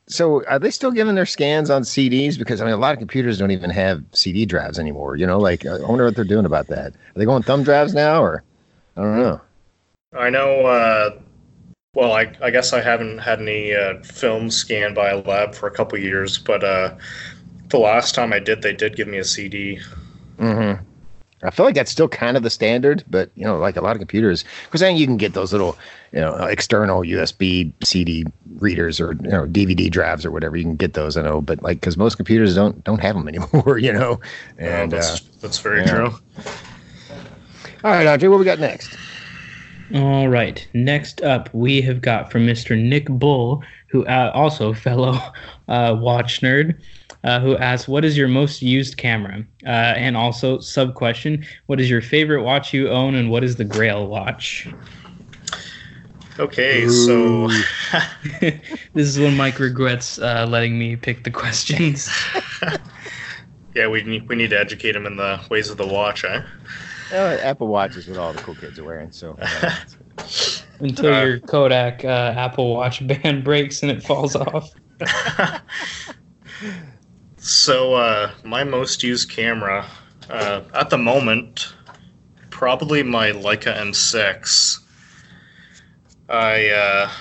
so 0.07 0.43
are 0.45 0.59
they 0.59 0.71
still 0.71 0.91
giving 0.91 1.15
their 1.15 1.25
scans 1.25 1.69
on 1.69 1.83
CDs? 1.83 2.37
Because 2.37 2.61
I 2.61 2.65
mean, 2.65 2.73
a 2.73 2.77
lot 2.77 2.93
of 2.93 2.99
computers 2.99 3.37
don't 3.37 3.51
even 3.51 3.69
have 3.69 4.03
CD 4.11 4.45
drives 4.45 4.79
anymore. 4.79 5.15
You 5.15 5.27
know, 5.27 5.39
like 5.39 5.65
I 5.65 5.79
wonder 5.79 6.05
what 6.05 6.15
they're 6.15 6.25
doing 6.25 6.45
about 6.45 6.67
that. 6.67 6.93
Are 6.93 7.19
they 7.19 7.25
going 7.25 7.43
thumb 7.43 7.63
drives 7.63 7.93
now, 7.93 8.23
or 8.23 8.43
I 8.97 9.01
don't 9.01 9.17
know. 9.17 9.41
I 10.13 10.29
know. 10.29 10.65
Uh, 10.65 11.19
well, 11.93 12.13
I, 12.13 12.33
I 12.41 12.51
guess 12.51 12.73
I 12.73 12.81
haven't 12.81 13.19
had 13.19 13.41
any 13.41 13.73
uh, 13.73 14.01
film 14.01 14.49
scanned 14.49 14.95
by 14.95 15.09
a 15.09 15.17
lab 15.17 15.53
for 15.53 15.67
a 15.67 15.71
couple 15.71 15.97
years, 15.97 16.37
but 16.37 16.63
uh, 16.63 16.95
the 17.67 17.79
last 17.79 18.15
time 18.15 18.33
I 18.33 18.39
did, 18.39 18.61
they 18.61 18.73
did 18.73 18.95
give 18.95 19.07
me 19.07 19.17
a 19.17 19.23
CD. 19.23 19.79
Mm-hmm. 20.37 20.83
I 21.43 21.49
feel 21.51 21.65
like 21.65 21.75
that's 21.75 21.91
still 21.91 22.07
kind 22.07 22.37
of 22.37 22.43
the 22.43 22.49
standard, 22.49 23.03
but 23.09 23.31
you 23.35 23.43
know, 23.43 23.57
like 23.57 23.75
a 23.75 23.81
lot 23.81 23.95
of 23.95 23.99
computers, 23.99 24.43
because 24.65 24.81
then 24.81 24.95
you 24.95 25.05
can 25.05 25.17
get 25.17 25.33
those 25.33 25.51
little, 25.51 25.77
you 26.11 26.19
know, 26.19 26.35
external 26.45 27.01
USB 27.01 27.71
CD 27.83 28.25
readers 28.57 28.99
or 28.99 29.13
you 29.13 29.29
know 29.29 29.45
DVD 29.45 29.89
drives 29.89 30.25
or 30.25 30.31
whatever. 30.31 30.55
You 30.55 30.63
can 30.63 30.75
get 30.75 30.93
those, 30.93 31.17
I 31.17 31.23
know, 31.23 31.41
but 31.41 31.61
like 31.63 31.79
because 31.79 31.97
most 31.97 32.15
computers 32.15 32.55
don't 32.55 32.83
don't 32.83 32.99
have 32.99 33.15
them 33.15 33.27
anymore, 33.27 33.77
you 33.79 33.93
know. 33.93 34.19
And 34.57 34.91
that's, 34.91 35.15
uh, 35.15 35.23
that's 35.41 35.59
very 35.59 35.85
true. 35.85 36.13
All 37.83 37.91
right, 37.91 38.05
Andre, 38.05 38.29
what 38.29 38.37
we 38.37 38.45
got 38.45 38.59
next? 38.59 38.95
All 39.93 40.29
right. 40.29 40.65
Next 40.73 41.21
up, 41.21 41.53
we 41.53 41.81
have 41.81 42.01
got 42.01 42.31
from 42.31 42.45
Mr. 42.45 42.81
Nick 42.81 43.07
Bull, 43.07 43.63
who 43.89 44.05
uh, 44.05 44.31
also 44.33 44.73
fellow 44.87 45.19
uh, 45.71 45.95
watch 45.95 46.41
nerd 46.41 46.79
uh, 47.23 47.39
who 47.39 47.57
asks, 47.57 47.87
"What 47.87 48.03
is 48.03 48.17
your 48.17 48.27
most 48.27 48.61
used 48.61 48.97
camera?" 48.97 49.45
Uh, 49.65 49.69
and 49.69 50.17
also 50.17 50.59
sub 50.59 50.95
question: 50.95 51.45
What 51.67 51.79
is 51.79 51.89
your 51.89 52.01
favorite 52.01 52.43
watch 52.43 52.73
you 52.73 52.89
own, 52.89 53.15
and 53.15 53.29
what 53.29 53.43
is 53.43 53.55
the 53.55 53.65
Grail 53.65 54.07
watch? 54.07 54.67
Okay, 56.39 56.87
so 56.87 57.47
this 58.39 59.07
is 59.07 59.19
when 59.19 59.37
Mike 59.37 59.59
regrets 59.59 60.17
uh, 60.19 60.45
letting 60.49 60.79
me 60.79 60.95
pick 60.95 61.23
the 61.23 61.31
questions. 61.31 62.09
yeah, 63.75 63.87
we 63.87 64.03
need 64.03 64.27
we 64.27 64.35
need 64.35 64.49
to 64.49 64.59
educate 64.59 64.95
him 64.95 65.05
in 65.05 65.17
the 65.17 65.39
ways 65.49 65.69
of 65.69 65.77
the 65.77 65.87
watch, 65.87 66.23
eh? 66.23 66.41
Uh, 67.11 67.37
Apple 67.41 67.67
Watch 67.67 67.97
is 67.97 68.07
what 68.07 68.17
all 68.17 68.31
the 68.31 68.41
cool 68.41 68.55
kids 68.55 68.79
are 68.79 68.85
wearing. 68.85 69.11
So 69.11 69.37
uh, 69.41 69.75
until 70.79 71.27
your 71.27 71.39
Kodak 71.39 72.05
uh, 72.05 72.33
Apple 72.37 72.73
Watch 72.73 73.05
band 73.05 73.43
breaks 73.43 73.83
and 73.83 73.91
it 73.91 74.01
falls 74.01 74.35
off. 74.35 74.71
So 77.43 77.95
uh, 77.95 78.31
my 78.43 78.63
most 78.63 79.01
used 79.01 79.29
camera 79.31 79.87
uh, 80.29 80.61
at 80.75 80.91
the 80.91 80.97
moment, 80.97 81.73
probably 82.51 83.01
my 83.01 83.31
Leica 83.31 83.75
M6. 83.75 84.77
I 86.29 86.69
uh, 86.69 87.11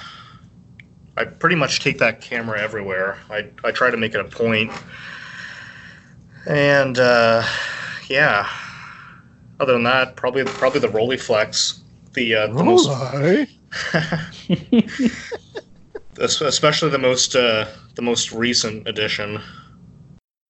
I 1.17 1.25
pretty 1.25 1.57
much 1.57 1.81
take 1.81 1.99
that 1.99 2.21
camera 2.21 2.61
everywhere. 2.61 3.19
I 3.31 3.47
I 3.65 3.71
try 3.71 3.91
to 3.91 3.97
make 3.97 4.15
it 4.15 4.21
a 4.21 4.25
point. 4.25 4.71
and 6.47 6.99
uh, 6.99 7.43
yeah. 8.09 8.47
Other 9.59 9.73
than 9.73 9.85
that, 9.85 10.17
probably 10.17 10.45
probably 10.45 10.81
the 10.81 10.89
Rolleiflex, 10.89 11.81
the 12.13 12.35
uh, 12.35 12.47
the 12.49 12.63
most, 12.63 12.89
especially 16.21 16.91
the 16.91 16.99
most 16.99 17.35
uh, 17.35 17.67
the 17.95 18.03
most 18.03 18.33
recent 18.33 18.87
edition. 18.87 19.41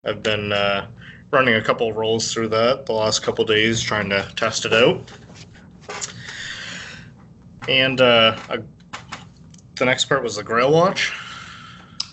I've 0.05 0.23
been 0.23 0.53
uh, 0.53 0.89
running 1.31 1.55
a 1.55 1.63
couple 1.63 1.93
rolls 1.93 2.33
through 2.33 2.49
that 2.49 2.87
the 2.87 2.93
last 2.93 3.23
couple 3.23 3.45
days, 3.45 3.81
trying 3.81 4.09
to 4.11 4.31
test 4.37 4.65
it 4.65 4.73
out. 4.73 5.03
And 7.69 8.01
uh, 8.01 8.39
I, 8.49 8.59
the 9.77 9.85
next 9.85 10.07
part 10.07 10.23
was 10.23 10.37
the 10.37 10.43
Grail 10.43 10.73
watch. 10.73 11.13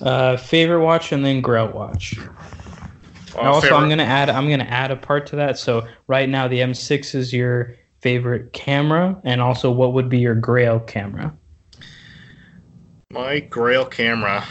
Uh, 0.02 0.38
favorite 0.38 0.84
watch 0.84 1.12
and 1.12 1.26
then 1.26 1.42
Grail 1.42 1.72
watch. 1.72 2.18
Well, 3.36 3.54
also, 3.54 3.62
favorite- 3.68 3.78
I'm 3.78 3.90
gonna 3.90 4.04
add 4.04 4.30
I'm 4.30 4.50
gonna 4.50 4.64
add 4.66 4.92
a 4.92 4.96
part 4.96 5.26
to 5.28 5.36
that. 5.38 5.58
So 5.58 5.88
right 6.08 6.30
now, 6.30 6.48
the 6.48 6.60
M6 6.60 7.16
is 7.16 7.34
your 7.34 7.76
favorite 8.02 8.54
camera, 8.54 9.20
and 9.24 9.42
also 9.42 9.72
what 9.72 9.94
would 9.94 10.10
be 10.10 10.20
your 10.20 10.36
Grail 10.36 10.80
camera? 10.80 11.36
My 13.18 13.40
Grail 13.40 13.84
camera. 13.84 14.46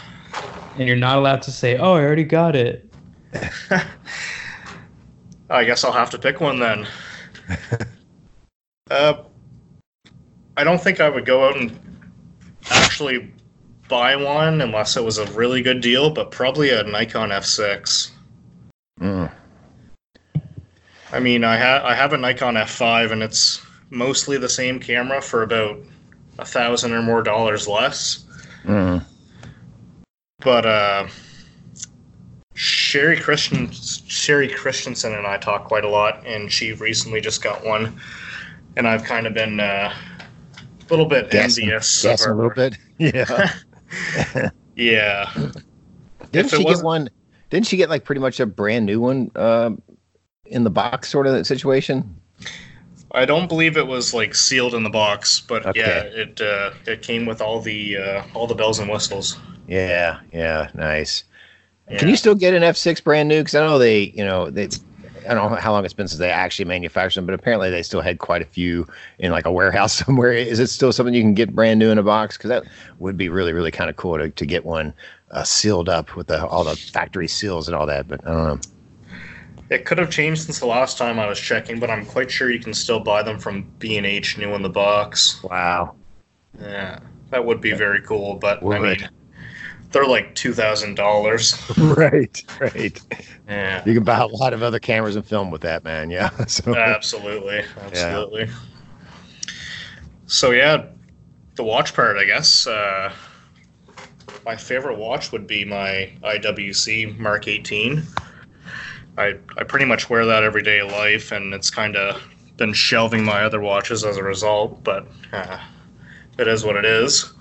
And 0.77 0.89
you're 0.89 0.97
not 0.97 1.19
allowed 1.19 1.43
to 1.43 1.53
say, 1.53 1.77
"Oh, 1.79 1.95
I 1.95 2.01
already 2.01 2.25
got 2.25 2.57
it." 2.57 2.93
I 5.49 5.65
guess 5.65 5.85
I'll 5.85 5.93
have 5.93 6.11
to 6.11 6.19
pick 6.19 6.41
one 6.41 6.59
then. 6.59 6.89
uh, 8.91 9.23
I 10.57 10.65
don't 10.65 10.83
think 10.83 11.01
I 11.01 11.09
would 11.09 11.25
go 11.25 11.49
out 11.49 11.57
and 11.57 11.79
actually 12.71 13.33
buy 13.89 14.17
one 14.17 14.61
unless 14.61 14.97
it 14.97 15.05
was 15.05 15.19
a 15.19 15.27
really 15.27 15.63
good 15.63 15.81
deal, 15.81 16.11
but 16.11 16.33
probably 16.33 16.71
a 16.71 16.83
Nikon 16.83 17.31
F6. 17.31 18.11
mm, 19.01 19.31
I 21.13 21.21
mean, 21.21 21.45
I 21.45 21.57
have 21.57 21.85
I 21.85 21.95
have 21.95 22.13
a 22.15 22.19
Nikon 22.19 22.55
F5, 22.55 23.13
and 23.13 23.23
it's 23.23 23.65
mostly 23.91 24.39
the 24.39 24.49
same 24.49 24.81
camera 24.81 25.23
for 25.23 25.45
about 25.45 25.79
a 26.41 26.45
thousand 26.45 26.93
or 26.93 27.03
more 27.03 27.23
dollars 27.23 27.69
less. 27.69 28.26
Mm. 28.67 29.05
But 30.41 30.67
uh, 30.67 31.09
Sherry 32.55 33.17
Christian 33.19 33.71
Sherry 33.73 34.49
Christensen 34.49 35.15
and 35.15 35.27
I 35.27 35.39
talk 35.39 35.65
quite 35.65 35.85
a 35.85 35.89
lot, 35.89 36.27
and 36.27 36.51
she 36.51 36.73
recently 36.73 37.21
just 37.21 37.43
got 37.43 37.65
one, 37.65 37.99
and 38.77 38.87
I've 38.87 39.05
kind 39.05 39.27
of 39.27 39.35
been 39.35 39.61
uh, 39.61 39.93
a 40.59 40.91
little 40.91 41.07
bit 41.07 41.31
Guessing, 41.31 41.65
envious. 41.65 42.05
of 42.05 42.11
guessing 42.11 42.33
a 42.33 42.35
little 42.35 42.51
bit. 42.51 42.77
Yeah. 42.99 43.53
Yeah, 44.77 45.33
Didn't 46.33 46.53
If 46.53 46.59
she 46.59 46.65
get 46.65 46.83
one? 46.85 47.09
Didn't 47.49 47.67
she 47.67 47.79
get 47.79 47.89
like 47.89 48.05
pretty 48.05 48.21
much 48.21 48.41
a 48.41 48.47
brand 48.47 48.85
new 48.85 49.01
one 49.01 49.31
um, 49.35 49.81
in 50.45 50.65
the 50.65 50.71
box 50.71 51.09
sort 51.09 51.27
of 51.27 51.47
situation? 51.47 52.15
I 53.17 53.25
don't 53.25 53.49
believe 53.49 53.77
it 53.77 53.87
was 53.87 54.13
like 54.13 54.35
sealed 54.35 54.75
in 54.75 54.83
the 54.83 54.91
box, 54.91 55.41
but 55.49 55.65
Okay. 55.67 55.81
yeah, 55.81 56.03
it 56.23 56.41
uh, 56.41 56.71
it 56.87 57.03
came 57.03 57.25
with 57.27 57.41
all 57.41 57.61
the 57.61 57.97
uh, 57.97 58.23
all 58.35 58.47
the 58.47 58.55
bells 58.55 58.79
and 58.79 58.91
whistles. 58.91 59.37
Yeah, 59.67 60.21
yeah, 60.33 60.69
nice. 60.75 61.25
Yeah. 61.91 61.99
Can 61.99 62.09
you 62.09 62.17
still 62.17 62.35
get 62.35 62.55
an 62.55 62.63
F6 62.63 63.03
brand 63.03 63.29
new? 63.29 63.41
Because 63.41 63.55
I 63.55 63.61
know 63.61 63.79
they, 63.79 64.13
you 64.15 64.25
know, 64.25 64.51
they 64.51 64.69
I 65.29 65.35
don't 65.35 65.51
know 65.51 65.57
how 65.57 65.73
long 65.73 65.85
it's 65.85 65.95
been 65.95 66.09
since 66.09 66.19
they 66.19 66.31
actually 66.31 66.67
manufactured 66.67 67.21
them, 67.21 67.27
but 67.27 67.35
apparently 67.35 67.71
they 67.71 67.83
still 67.83 68.01
had 68.01 68.19
quite 68.19 68.43
a 68.43 68.47
few 68.47 68.87
in 69.19 69.33
like 69.33 69.47
a 69.47 69.53
warehouse 69.53 69.93
somewhere. 70.05 70.33
Is 70.33 70.61
it 70.61 70.69
still 70.69 70.93
something 70.93 71.15
you 71.15 71.23
can 71.23 71.35
get 71.35 71.55
brand 71.55 71.79
new 71.79 71.91
in 71.91 71.99
a 71.99 72.03
box? 72.03 72.37
Because 72.37 72.49
that 72.51 72.65
would 72.99 73.17
be 73.17 73.29
really, 73.29 73.53
really 73.53 73.71
kind 73.71 73.91
of 73.91 73.97
cool 73.97 74.19
to, 74.19 74.31
to 74.31 74.47
get 74.47 74.65
one 74.65 74.95
uh, 75.31 75.43
sealed 75.43 75.89
up 75.89 76.17
with 76.17 76.29
the, 76.29 76.47
all 76.47 76.65
the 76.65 76.77
factory 76.77 77.29
seals 77.29 77.67
and 77.69 77.75
all 77.75 77.87
that. 77.87 78.07
But 78.09 78.21
I 78.27 78.33
don't 78.33 78.45
know. 78.45 78.61
It 79.69 79.85
could 79.85 79.99
have 79.99 80.11
changed 80.11 80.43
since 80.43 80.61
the 80.61 80.67
last 80.67 80.97
time 80.97 81.19
I 81.19 81.27
was 81.27 81.41
checking, 81.41 81.81
but 81.81 81.91
I'm 81.91 82.07
quite 82.07 82.31
sure 82.31 82.51
you 82.51 82.61
can 82.61 82.73
still 82.73 83.01
buy 83.01 83.23
them 83.23 83.39
from 83.39 83.63
B 83.79 83.97
and 83.97 84.07
H 84.07 84.39
new 84.39 84.55
in 84.55 84.63
the 84.63 84.69
box. 84.69 85.43
Wow. 85.43 85.97
Yeah, 86.61 87.01
that 87.31 87.45
would 87.45 87.61
be 87.61 87.73
very 87.73 88.01
cool. 88.03 88.37
But 88.37 88.63
Would. 88.63 88.77
I 88.77 88.81
mean, 88.81 89.09
they're 89.91 90.07
like 90.07 90.35
two 90.35 90.53
thousand 90.53 90.95
dollars. 90.95 91.59
right, 91.79 92.45
right. 92.61 93.01
Yeah, 93.49 93.83
You 93.85 93.95
can 93.95 94.05
buy 94.05 94.19
a 94.19 94.27
lot 94.27 94.53
of 94.53 94.63
other 94.63 94.79
cameras 94.79 95.17
and 95.17 95.25
film 95.25 95.51
with 95.51 95.63
that, 95.63 95.85
man. 95.85 96.11
Yeah. 96.11 96.31
So 96.49 96.75
absolutely, 96.75 97.65
absolutely. 97.81 98.49
So 100.27 100.53
yeah, 100.53 100.87
the 101.57 101.65
watch 101.65 101.95
part, 101.95 102.17
I 102.17 102.25
guess. 102.25 102.67
Uh, 102.67 103.13
my 104.45 104.57
favorite 104.57 104.97
watch 104.97 105.33
would 105.33 105.47
be 105.47 105.65
my 105.65 106.13
IWC 106.23 107.19
Mark 107.19 107.49
18. 107.49 108.03
I 109.19 109.35
I 109.57 109.65
pretty 109.65 109.87
much 109.87 110.11
wear 110.11 110.25
that 110.27 110.43
every 110.43 110.63
day 110.63 110.81
of 110.81 110.91
life, 110.91 111.33
and 111.33 111.55
it's 111.55 111.71
kind 111.71 111.97
of 111.97 112.23
been 112.57 112.73
shelving 112.73 113.25
my 113.25 113.43
other 113.43 113.61
watches 113.61 114.05
as 114.05 114.17
a 114.17 114.23
result. 114.23 114.83
But 114.85 115.07
uh, 115.33 115.59
it 116.39 116.49
is 116.49 116.65
what 116.65 116.77
it 116.77 116.85
is. 116.85 117.33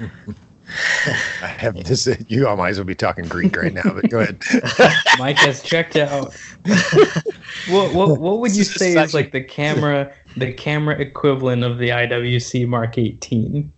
I 1.42 1.46
have 1.46 1.82
this. 1.84 2.08
You 2.28 2.48
all 2.48 2.56
might 2.56 2.70
as 2.70 2.78
well 2.78 2.84
be 2.84 2.94
talking 2.94 3.26
Greek 3.26 3.56
right 3.56 3.72
now, 3.72 3.82
but 3.94 4.08
go 4.08 4.20
ahead. 4.20 4.42
Mike 5.18 5.36
has 5.36 5.62
checked 5.62 5.96
out. 5.96 6.34
what, 7.68 7.94
what 7.94 8.18
what 8.18 8.40
would 8.40 8.56
you 8.56 8.64
say 8.64 8.96
is 9.00 9.14
like 9.14 9.32
the 9.32 9.42
camera 9.42 10.12
the 10.36 10.52
camera 10.52 10.96
equivalent 10.96 11.62
of 11.62 11.78
the 11.78 11.90
IWC 11.90 12.66
Mark 12.66 12.98
18? 12.98 13.72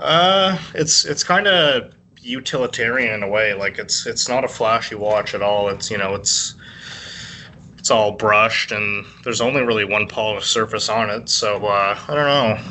Uh, 0.00 0.58
it's 0.74 1.04
it's 1.04 1.24
kind 1.24 1.46
of 1.46 1.94
utilitarian 2.22 3.12
in 3.12 3.22
a 3.22 3.28
way. 3.28 3.54
Like 3.54 3.78
it's 3.78 4.06
it's 4.06 4.28
not 4.28 4.44
a 4.44 4.48
flashy 4.48 4.94
watch 4.94 5.34
at 5.34 5.42
all. 5.42 5.68
It's 5.68 5.90
you 5.90 5.98
know 5.98 6.14
it's 6.14 6.54
it's 7.78 7.90
all 7.90 8.12
brushed 8.12 8.70
and 8.70 9.04
there's 9.24 9.40
only 9.40 9.62
really 9.62 9.84
one 9.84 10.06
polished 10.06 10.50
surface 10.50 10.88
on 10.88 11.10
it. 11.10 11.28
So 11.28 11.66
uh, 11.66 11.98
I 12.08 12.14
don't 12.14 12.64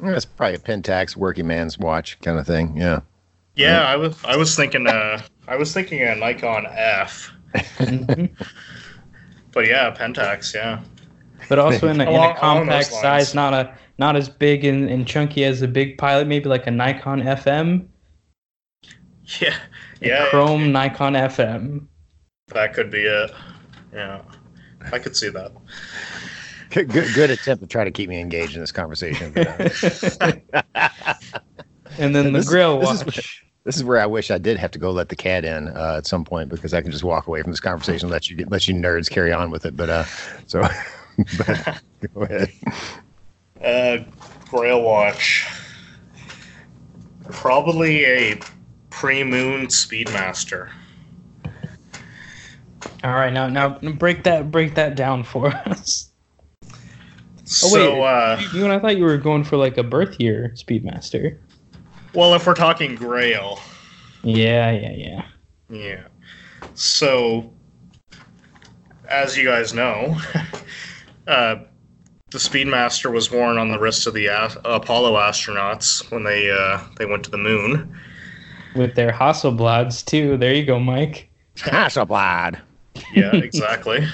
know. 0.00 0.14
It's 0.14 0.24
probably 0.24 0.56
a 0.56 0.58
Pentax 0.58 1.16
working 1.16 1.46
man's 1.46 1.78
watch 1.78 2.18
kind 2.20 2.38
of 2.38 2.46
thing. 2.46 2.76
Yeah. 2.76 3.00
Yeah, 3.54 3.86
I 3.86 3.96
was 3.96 4.16
I 4.24 4.36
was 4.36 4.54
thinking 4.54 4.86
uh 4.86 5.20
I 5.48 5.56
was 5.56 5.72
thinking 5.72 6.02
a 6.02 6.14
Nikon 6.14 6.66
F, 6.66 7.32
but 7.52 7.66
yeah, 9.66 9.94
Pentax. 9.94 10.54
Yeah, 10.54 10.82
But 11.48 11.58
also 11.58 11.88
in 11.88 12.00
a, 12.00 12.04
in 12.04 12.08
a 12.08 12.12
along 12.12 12.36
compact 12.36 12.90
those 12.90 13.00
size, 13.00 13.34
not 13.34 13.54
a 13.54 13.74
not 13.98 14.16
as 14.16 14.28
big 14.28 14.66
and, 14.66 14.90
and 14.90 15.06
chunky 15.06 15.44
as 15.44 15.62
a 15.62 15.68
big 15.68 15.96
pilot, 15.96 16.26
maybe 16.26 16.50
like 16.50 16.66
a 16.66 16.70
Nikon 16.70 17.22
FM, 17.22 17.86
yeah, 19.40 19.56
yeah. 20.00 20.26
Chrome 20.30 20.72
Nikon 20.72 21.14
FM. 21.14 21.86
That 22.48 22.74
could 22.74 22.90
be 22.90 23.00
it. 23.02 23.30
Yeah, 23.92 24.22
I 24.92 24.98
could 24.98 25.16
see 25.16 25.28
that. 25.30 25.52
Good, 26.70 26.88
good, 26.90 27.14
good 27.14 27.30
attempt 27.30 27.62
to 27.62 27.68
try 27.68 27.84
to 27.84 27.90
keep 27.90 28.08
me 28.08 28.20
engaged 28.20 28.54
in 28.54 28.60
this 28.60 28.72
conversation. 28.72 29.32
But, 29.32 30.42
uh, 30.74 30.74
And 31.98 32.14
then 32.14 32.26
the 32.26 32.30
This 32.38 32.44
is- 32.44 32.50
grill 32.50 32.80
this 32.80 32.90
is 32.90 33.04
watch. 33.06 33.44
this 33.64 33.76
is 33.76 33.84
where 33.84 33.98
I 34.00 34.06
wish 34.06 34.30
I 34.30 34.36
did 34.38 34.58
have 34.58 34.70
to 34.72 34.78
go 34.78 34.90
let 34.90 35.08
the 35.08 35.16
cat 35.16 35.44
in 35.44 35.68
uh, 35.68 35.94
at 35.98 36.06
some 36.06 36.24
point 36.24 36.50
because 36.50 36.74
I 36.74 36.82
can 36.82 36.90
just 36.92 37.04
walk 37.04 37.26
away 37.26 37.40
from 37.42 37.52
this 37.52 37.60
conversation, 37.60 38.06
and 38.06 38.12
let 38.12 38.28
you 38.28 38.36
get, 38.36 38.50
let 38.50 38.68
you 38.68 38.74
nerds 38.74 39.08
carry 39.08 39.32
on 39.32 39.50
with 39.50 39.64
it. 39.64 39.76
But 39.76 39.88
uh, 39.88 40.04
so, 40.46 40.60
but 41.38 41.80
go 42.14 42.22
ahead. 42.22 42.52
Uh, 43.64 43.98
Grail 44.50 44.82
watch. 44.82 45.46
Probably 47.30 48.04
a 48.04 48.38
pre-moon 49.00 49.66
Speedmaster. 49.66 50.70
All 53.04 53.12
right, 53.12 53.32
now 53.32 53.46
now 53.48 53.78
break 53.78 54.24
that 54.24 54.50
break 54.50 54.74
that 54.76 54.96
down 54.96 55.22
for 55.22 55.48
us. 55.48 56.10
Oh, 56.64 56.68
so, 57.44 57.96
wait. 58.00 58.02
uh, 58.02 58.40
You 58.54 58.64
and 58.64 58.72
I 58.72 58.78
thought 58.78 58.96
you 58.96 59.04
were 59.04 59.18
going 59.18 59.44
for 59.44 59.56
like 59.58 59.76
a 59.76 59.82
birth 59.82 60.18
year 60.18 60.52
Speedmaster. 60.56 61.38
well, 62.14 62.34
if 62.34 62.46
we're 62.46 62.54
talking 62.54 62.94
Grail, 62.94 63.60
Yeah, 64.22 64.70
yeah, 64.70 64.92
yeah. 64.92 65.22
yeah. 65.68 66.04
So, 66.74 67.52
as 69.08 69.36
you 69.36 69.44
guys 69.44 69.74
know, 69.74 70.18
uh, 71.28 71.56
the 72.30 72.38
Speedmaster 72.38 73.12
was 73.12 73.30
worn 73.30 73.58
on 73.58 73.70
the 73.70 73.78
wrists 73.78 74.06
of 74.06 74.14
the 74.14 74.26
a- 74.26 74.56
Apollo 74.64 75.12
astronauts 75.16 76.10
when 76.10 76.24
they 76.24 76.50
uh, 76.50 76.80
they 76.98 77.04
went 77.04 77.22
to 77.24 77.30
the 77.30 77.38
moon. 77.38 77.94
With 78.76 78.94
their 78.94 79.12
Hasselblads 79.12 80.04
too. 80.04 80.36
There 80.36 80.54
you 80.54 80.64
go, 80.64 80.78
Mike. 80.78 81.28
Hasselblad. 81.56 82.60
Yeah, 83.14 83.34
exactly. 83.34 84.06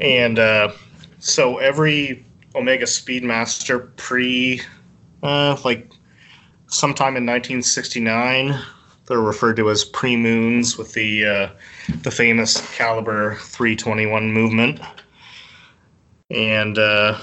and 0.00 0.38
uh, 0.38 0.72
so 1.18 1.58
every 1.58 2.24
Omega 2.54 2.86
Speedmaster 2.86 3.94
pre, 3.96 4.60
uh, 5.22 5.56
like 5.64 5.90
sometime 6.68 7.16
in 7.16 7.26
1969, 7.26 8.58
they're 9.06 9.20
referred 9.20 9.56
to 9.56 9.70
as 9.70 9.84
pre 9.84 10.16
moons 10.16 10.76
with 10.76 10.92
the 10.92 11.24
uh, 11.24 11.48
the 12.02 12.10
famous 12.10 12.60
caliber 12.76 13.36
321 13.36 14.32
movement. 14.32 14.80
And 16.30 16.76
uh, 16.76 17.18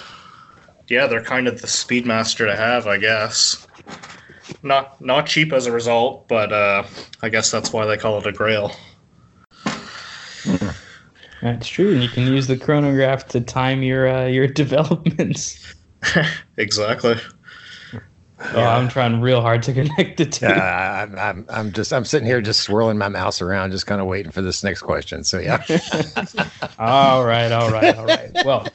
yeah, 0.88 1.08
they're 1.08 1.24
kind 1.24 1.48
of 1.48 1.62
the 1.62 1.68
Speedmaster 1.68 2.46
to 2.46 2.56
have, 2.56 2.88
I 2.88 2.98
guess. 2.98 3.68
Not 4.62 5.02
not 5.02 5.26
cheap 5.26 5.52
as 5.54 5.66
a 5.66 5.72
result, 5.72 6.28
but 6.28 6.54
uh, 6.54 6.84
I 7.22 7.30
guess 7.30 7.50
that's 7.52 7.74
why 7.74 7.86
they 7.86 7.98
call 7.98 8.20
it 8.20 8.28
a 8.28 8.32
Grail. 8.32 8.72
That's 11.42 11.68
true. 11.68 11.92
And 11.92 12.02
you 12.02 12.08
can 12.08 12.26
use 12.26 12.48
the 12.48 12.58
chronograph 12.58 13.28
to 13.30 13.42
time 13.42 13.84
your 13.84 14.08
uh, 14.08 14.28
your 14.28 14.48
developments. 14.64 15.76
exactly. 16.58 17.16
Oh, 18.54 18.62
I'm 18.62 18.90
trying 18.90 19.22
real 19.22 19.42
hard 19.42 19.64
to 19.64 19.74
connect 19.74 20.18
the 20.18 20.26
two. 20.26 20.48
Uh, 20.48 20.50
I'm, 20.50 21.18
I'm, 21.18 21.46
I'm 21.50 21.72
just, 21.72 21.94
I'm 21.94 22.04
sitting 22.04 22.26
here 22.26 22.42
just 22.42 22.62
swirling 22.62 22.98
my 22.98 23.08
mouse 23.08 23.42
around, 23.42 23.72
just 23.72 23.88
kind 23.88 24.02
of 24.02 24.08
waiting 24.08 24.34
for 24.34 24.42
this 24.42 24.64
next 24.64 24.82
question. 24.82 25.24
So 25.24 25.40
yeah. 25.40 25.64
all 26.78 27.26
right, 27.26 27.52
all 27.52 27.72
right, 27.72 27.96
all 27.96 28.06
right. 28.06 28.32
Well, 28.44 28.68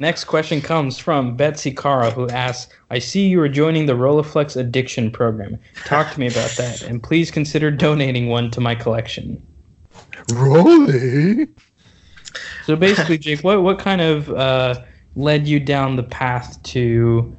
next 0.00 0.24
question 0.24 0.60
comes 0.60 0.98
from 0.98 1.36
Betsy 1.36 1.72
Cara, 1.72 2.10
who 2.10 2.28
asks, 2.28 2.72
"I 2.90 2.98
see 2.98 3.26
you 3.26 3.40
are 3.40 3.48
joining 3.48 3.86
the 3.86 3.94
Rolleiflex 3.94 4.56
Addiction 4.56 5.10
Program. 5.10 5.58
Talk 5.84 6.12
to 6.12 6.20
me 6.20 6.26
about 6.26 6.50
that, 6.52 6.82
and 6.82 7.02
please 7.02 7.30
consider 7.30 7.70
donating 7.70 8.28
one 8.28 8.50
to 8.52 8.60
my 8.60 8.74
collection." 8.74 9.42
Rolly. 10.32 11.48
So 12.64 12.76
basically, 12.76 13.18
Jake, 13.18 13.40
what 13.40 13.62
what 13.62 13.78
kind 13.78 14.00
of 14.00 14.30
uh, 14.30 14.82
led 15.16 15.48
you 15.48 15.58
down 15.58 15.96
the 15.96 16.02
path 16.02 16.62
to, 16.64 17.34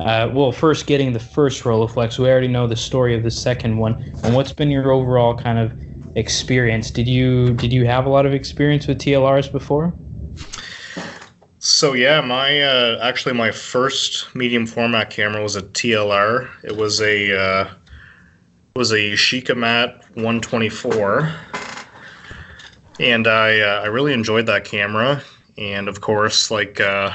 uh, 0.00 0.28
well, 0.32 0.52
first 0.52 0.86
getting 0.86 1.12
the 1.12 1.20
first 1.20 1.62
Rolleiflex? 1.62 2.18
We 2.18 2.28
already 2.28 2.48
know 2.48 2.66
the 2.66 2.76
story 2.76 3.14
of 3.14 3.22
the 3.22 3.30
second 3.30 3.78
one, 3.78 4.04
and 4.24 4.34
what's 4.34 4.52
been 4.52 4.70
your 4.70 4.90
overall 4.90 5.36
kind 5.36 5.58
of 5.58 5.72
experience? 6.14 6.90
Did 6.90 7.08
you 7.08 7.54
did 7.54 7.72
you 7.72 7.86
have 7.86 8.06
a 8.06 8.08
lot 8.08 8.26
of 8.26 8.34
experience 8.34 8.86
with 8.86 8.98
TLRs 8.98 9.50
before? 9.50 9.94
So 11.64 11.92
yeah, 11.92 12.20
my 12.20 12.60
uh, 12.60 12.98
actually 13.00 13.34
my 13.34 13.52
first 13.52 14.34
medium 14.34 14.66
format 14.66 15.10
camera 15.10 15.40
was 15.40 15.54
a 15.54 15.62
TLR. 15.62 16.48
It 16.64 16.76
was 16.76 17.00
a 17.00 17.40
uh, 17.40 17.64
it 17.66 18.78
was 18.78 18.90
a 18.90 18.96
Yashica 18.96 19.56
Mat 19.56 20.02
124, 20.14 21.32
and 22.98 23.28
I 23.28 23.60
uh, 23.60 23.82
I 23.82 23.86
really 23.86 24.12
enjoyed 24.12 24.46
that 24.46 24.64
camera. 24.64 25.22
And 25.56 25.86
of 25.86 26.00
course, 26.00 26.50
like 26.50 26.80
uh, 26.80 27.12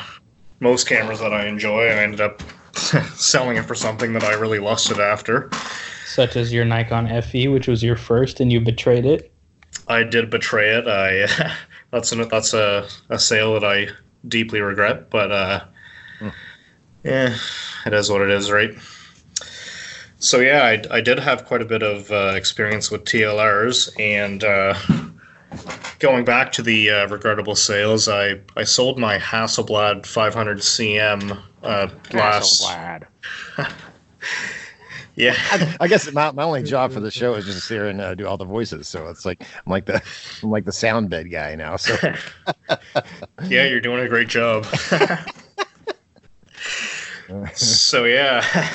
most 0.62 0.88
cameras 0.88 1.20
that 1.20 1.34
I 1.34 1.46
enjoy, 1.46 1.88
I 1.88 2.02
ended 2.02 2.22
up 2.22 2.42
selling 3.18 3.58
it 3.58 3.66
for 3.66 3.76
something 3.76 4.14
that 4.14 4.24
I 4.24 4.32
really 4.36 4.60
lusted 4.60 5.02
after. 5.02 5.50
Such 6.06 6.38
as 6.38 6.54
your 6.54 6.64
Nikon 6.64 7.22
FE, 7.22 7.50
which 7.50 7.68
was 7.68 7.84
your 7.84 7.98
first, 7.98 8.40
and 8.40 8.50
you 8.50 8.62
betrayed 8.62 9.06
it. 9.06 9.30
I 9.90 10.04
did 10.04 10.30
betray 10.30 10.74
it. 10.74 10.88
I 10.88 11.54
that's 11.92 12.14
an, 12.14 12.30
that's 12.30 12.54
a, 12.54 12.88
a 13.10 13.20
sale 13.20 13.54
that 13.60 13.66
I 13.66 13.90
deeply 14.28 14.62
regret, 14.62 15.10
but 15.10 15.32
uh, 15.32 15.64
yeah, 17.04 17.36
it 17.86 17.94
is 17.94 18.10
what 18.10 18.22
it 18.22 18.30
is, 18.30 18.52
right? 18.52 18.72
So 20.20 20.40
yeah, 20.40 20.64
I, 20.64 20.98
I 20.98 21.02
did 21.02 21.20
have 21.20 21.46
quite 21.46 21.62
a 21.62 21.66
bit 21.66 21.84
of 21.84 22.12
uh, 22.12 22.34
experience 22.36 22.90
with 22.90 23.06
TLRs, 23.06 23.90
and 24.00 24.44
uh, 24.44 24.74
going 26.00 26.26
back 26.26 26.52
to 26.54 26.62
the 26.62 26.90
uh, 26.90 27.08
regrettable 27.08 27.56
sales, 27.56 28.08
I, 28.08 28.40
I 28.56 28.64
sold 28.64 28.98
my 28.98 29.18
Hasselblad 29.18 30.06
500 30.06 30.58
CM 30.60 31.40
uh, 31.64 31.88
last 32.14 32.64
Hasselblad. 32.64 33.08
Yeah. 35.18 35.36
I, 35.52 35.78
I 35.82 35.88
guess 35.88 36.12
my, 36.14 36.32
my 36.32 36.44
only 36.44 36.62
job 36.62 36.92
for 36.92 37.00
the 37.00 37.10
show 37.10 37.34
is 37.34 37.46
just 37.46 37.58
to 37.58 37.64
sit 37.64 37.74
here 37.74 37.88
and 37.88 38.00
uh, 38.00 38.14
do 38.14 38.28
all 38.28 38.38
the 38.38 38.46
voices. 38.46 38.88
So 38.88 39.08
it's 39.08 39.26
like 39.26 39.44
I'm 39.66 39.72
like 39.72 39.86
the 39.86 40.00
I'm 40.44 40.52
like 40.52 40.66
the 40.66 40.72
sound 40.72 41.10
bed 41.10 41.32
guy 41.32 41.56
now. 41.56 41.76
So 41.76 41.98
yeah, 43.48 43.66
you're 43.66 43.82
doing 43.82 44.06
a 44.06 44.08
great 44.08 44.28
job. 44.28 44.66
so 47.56 48.06
yeah, 48.06 48.72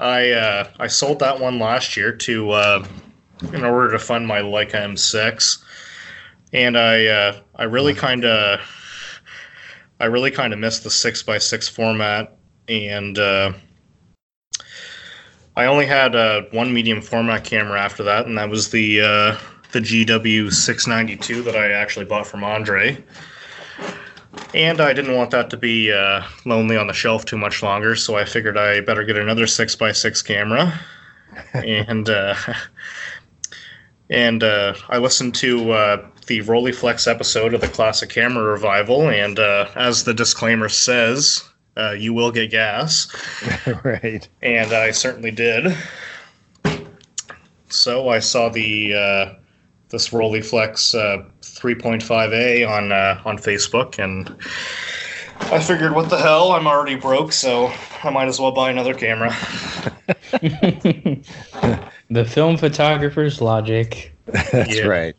I 0.00 0.32
uh, 0.32 0.70
I 0.80 0.88
sold 0.88 1.20
that 1.20 1.38
one 1.38 1.60
last 1.60 1.96
year 1.96 2.10
to 2.10 2.50
uh, 2.50 2.84
in 3.52 3.64
order 3.64 3.92
to 3.92 4.00
fund 4.00 4.26
my 4.26 4.40
Leica 4.40 4.72
M6, 4.72 5.62
and 6.52 6.76
I 6.76 7.06
uh, 7.06 7.40
I 7.54 7.62
really 7.62 7.94
kind 7.94 8.24
of 8.24 8.60
I 10.00 10.06
really 10.06 10.32
kind 10.32 10.52
of 10.52 10.58
missed 10.58 10.82
the 10.82 10.90
six 10.90 11.22
by 11.22 11.38
six 11.38 11.68
format, 11.68 12.36
and 12.68 13.20
uh, 13.20 13.52
I 15.56 15.64
only 15.64 15.86
had 15.86 16.14
uh, 16.14 16.42
one 16.50 16.72
medium 16.72 17.00
format 17.00 17.44
camera 17.44 17.80
after 17.80 18.02
that, 18.02 18.26
and 18.26 18.36
that 18.36 18.50
was 18.50 18.70
the 18.70 19.00
uh, 19.00 19.38
the 19.72 19.80
GW 19.80 20.52
692 20.52 21.42
that 21.42 21.56
I 21.56 21.72
actually 21.72 22.04
bought 22.04 22.26
from 22.26 22.44
Andre. 22.44 23.02
And 24.54 24.80
I 24.82 24.92
didn't 24.92 25.14
want 25.14 25.30
that 25.30 25.48
to 25.50 25.56
be 25.56 25.90
uh, 25.90 26.22
lonely 26.44 26.76
on 26.76 26.86
the 26.86 26.92
shelf 26.92 27.24
too 27.24 27.38
much 27.38 27.62
longer, 27.62 27.96
so 27.96 28.16
I 28.16 28.26
figured 28.26 28.58
I 28.58 28.80
better 28.80 29.02
get 29.04 29.16
another 29.16 29.46
six 29.46 29.74
by 29.74 29.92
six 29.92 30.20
camera. 30.20 30.78
and 31.54 32.08
uh, 32.08 32.34
and 34.10 34.42
uh, 34.42 34.74
I 34.88 34.98
listened 34.98 35.34
to 35.36 35.72
uh, 35.72 36.06
the 36.26 36.40
Rolleiflex 36.40 37.10
episode 37.10 37.54
of 37.54 37.60
the 37.60 37.68
Classic 37.68 38.08
Camera 38.08 38.44
Revival, 38.44 39.08
and 39.08 39.38
uh, 39.38 39.68
as 39.74 40.04
the 40.04 40.14
disclaimer 40.14 40.68
says, 40.68 41.42
uh, 41.76 41.92
you 41.92 42.12
will 42.14 42.30
get 42.32 42.50
gas. 42.50 43.08
right. 43.84 44.28
And 44.42 44.72
I 44.72 44.90
certainly 44.90 45.30
did. 45.30 45.76
So 47.68 48.08
I 48.08 48.20
saw 48.20 48.48
the 48.48 48.94
uh, 48.94 49.34
this 49.88 50.08
Rolleiflex 50.10 50.94
uh, 50.94 51.24
3.5A 51.42 52.68
on 52.68 52.92
uh, 52.92 53.20
on 53.24 53.38
Facebook, 53.38 53.98
and 54.02 54.34
I 55.52 55.60
figured, 55.60 55.94
what 55.94 56.08
the 56.08 56.16
hell? 56.18 56.52
I'm 56.52 56.66
already 56.66 56.94
broke, 56.96 57.32
so 57.32 57.72
I 58.02 58.10
might 58.10 58.28
as 58.28 58.40
well 58.40 58.52
buy 58.52 58.70
another 58.70 58.94
camera. 58.94 59.30
the 62.10 62.24
film 62.24 62.56
photographer's 62.56 63.40
logic. 63.40 64.12
That's 64.26 64.76
Yeah. 64.78 64.86
right. 64.86 65.16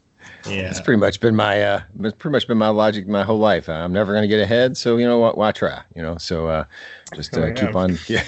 Yeah. 0.49 0.69
It's 0.69 0.81
pretty 0.81 0.99
much 0.99 1.19
been 1.19 1.35
my 1.35 1.61
uh, 1.61 1.81
it's 2.01 2.15
pretty 2.17 2.31
much 2.33 2.47
been 2.47 2.57
my 2.57 2.69
logic 2.69 3.07
my 3.07 3.23
whole 3.23 3.39
life. 3.39 3.69
I'm 3.69 3.93
never 3.93 4.13
going 4.13 4.23
to 4.23 4.27
get 4.27 4.39
ahead, 4.39 4.77
so 4.77 4.97
you 4.97 5.05
know 5.05 5.19
what? 5.19 5.37
Why 5.37 5.51
try? 5.51 5.81
You 5.95 6.01
know, 6.01 6.17
so 6.17 6.47
uh, 6.47 6.65
just 7.13 7.37
uh, 7.37 7.53
keep 7.53 7.75
on. 7.75 7.97
Yeah. 8.07 8.23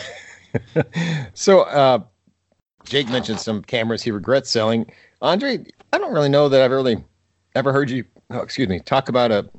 so 1.36 1.62
uh, 1.62 2.00
Jake 2.86 3.08
mentioned 3.10 3.40
some 3.40 3.62
cameras 3.62 4.02
he 4.02 4.10
regrets 4.10 4.50
selling. 4.50 4.92
Andre, 5.22 5.64
I 5.94 5.98
don't 6.00 6.14
really 6.14 6.30
know 6.30 6.50
that 6.50 6.62
I've 6.62 6.72
really 6.72 7.04
ever 7.56 7.72
heard 7.72 7.90
you. 7.90 8.04
Oh, 8.32 8.40
excuse 8.40 8.68
me, 8.68 8.80
talk 8.80 9.10
about 9.10 9.32
a 9.32 9.50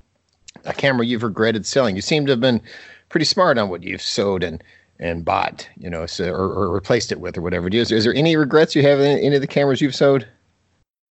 a 0.65 0.73
camera 0.73 1.07
you've 1.07 1.23
regretted 1.23 1.65
selling. 1.67 1.97
You 1.97 2.03
seem 2.03 2.27
to 2.27 2.33
have 2.33 2.41
been 2.41 2.61
pretty 3.09 3.25
smart 3.25 3.59
on 3.59 3.69
what 3.69 3.83
you've 3.83 4.03
sold 4.03 4.43
and 4.43 4.63
and 4.99 5.25
bought, 5.25 5.69
you 5.79 5.89
know, 5.89 6.07
so 6.07 6.31
or, 6.31 6.53
or 6.53 6.71
replaced 6.71 7.11
it 7.11 7.21
with 7.21 7.39
or 7.39 7.41
whatever. 7.41 7.69
Is, 7.69 7.91
is 7.91 8.05
there 8.05 8.15
any 8.15 8.37
regrets 8.37 8.75
you 8.75 8.83
have 8.83 9.01
in 9.01 9.19
any 9.19 9.35
of 9.35 9.41
the 9.41 9.47
cameras 9.47 9.81
you've 9.81 9.95
sold? 9.95 10.27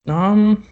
Um, 0.07 0.67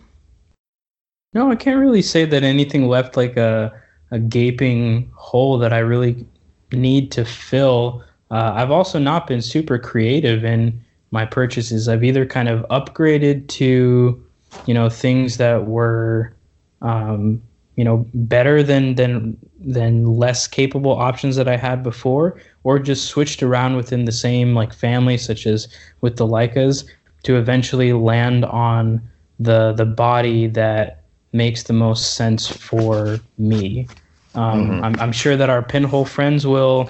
no, 1.36 1.52
I 1.52 1.56
can't 1.56 1.80
really 1.80 2.02
say 2.02 2.24
that 2.26 2.44
anything 2.44 2.88
left 2.88 3.18
like 3.18 3.38
a 3.38 3.72
a 4.12 4.20
gaping 4.20 5.12
hole 5.16 5.58
that 5.58 5.74
I 5.74 5.80
really 5.80 6.26
need 6.72 7.12
to 7.12 7.26
fill. 7.26 8.04
Uh, 8.32 8.54
I've 8.56 8.72
also 8.72 9.00
not 9.00 9.28
been 9.28 9.42
super 9.42 9.78
creative 9.78 10.46
in 10.46 10.80
my 11.12 11.26
purchases. 11.26 11.90
I've 11.90 12.04
either 12.04 12.26
kind 12.26 12.48
of 12.48 12.66
upgraded 12.70 13.48
to, 13.50 14.24
you 14.66 14.74
know, 14.74 14.90
things 14.90 15.38
that 15.38 15.66
were, 15.66 16.34
um, 16.82 17.42
you 17.76 17.84
know, 17.84 18.06
better 18.14 18.64
than 18.64 18.96
than 18.96 19.38
than 19.60 20.06
less 20.06 20.48
capable 20.48 20.92
options 20.92 21.36
that 21.36 21.50
I 21.50 21.58
had 21.58 21.84
before, 21.84 22.40
or 22.64 22.80
just 22.80 23.08
switched 23.08 23.44
around 23.44 23.76
within 23.76 24.06
the 24.06 24.12
same 24.12 24.56
like 24.56 24.74
family, 24.74 25.18
such 25.18 25.46
as 25.46 25.68
with 26.00 26.16
the 26.16 26.26
Leicas, 26.26 26.86
to 27.24 27.36
eventually 27.36 27.92
land 27.92 28.46
on 28.46 29.02
the 29.38 29.74
the 29.74 29.86
body 29.86 30.48
that 30.48 31.02
makes 31.36 31.64
the 31.64 31.74
most 31.74 32.16
sense 32.16 32.48
for 32.48 33.20
me. 33.38 33.88
Um, 34.34 34.68
Mhm. 34.68 34.84
I'm, 34.84 35.00
I'm 35.00 35.12
sure 35.12 35.38
that 35.38 35.50
our 35.50 35.62
pinhole 35.62 36.06
friends 36.06 36.48
will 36.48 36.90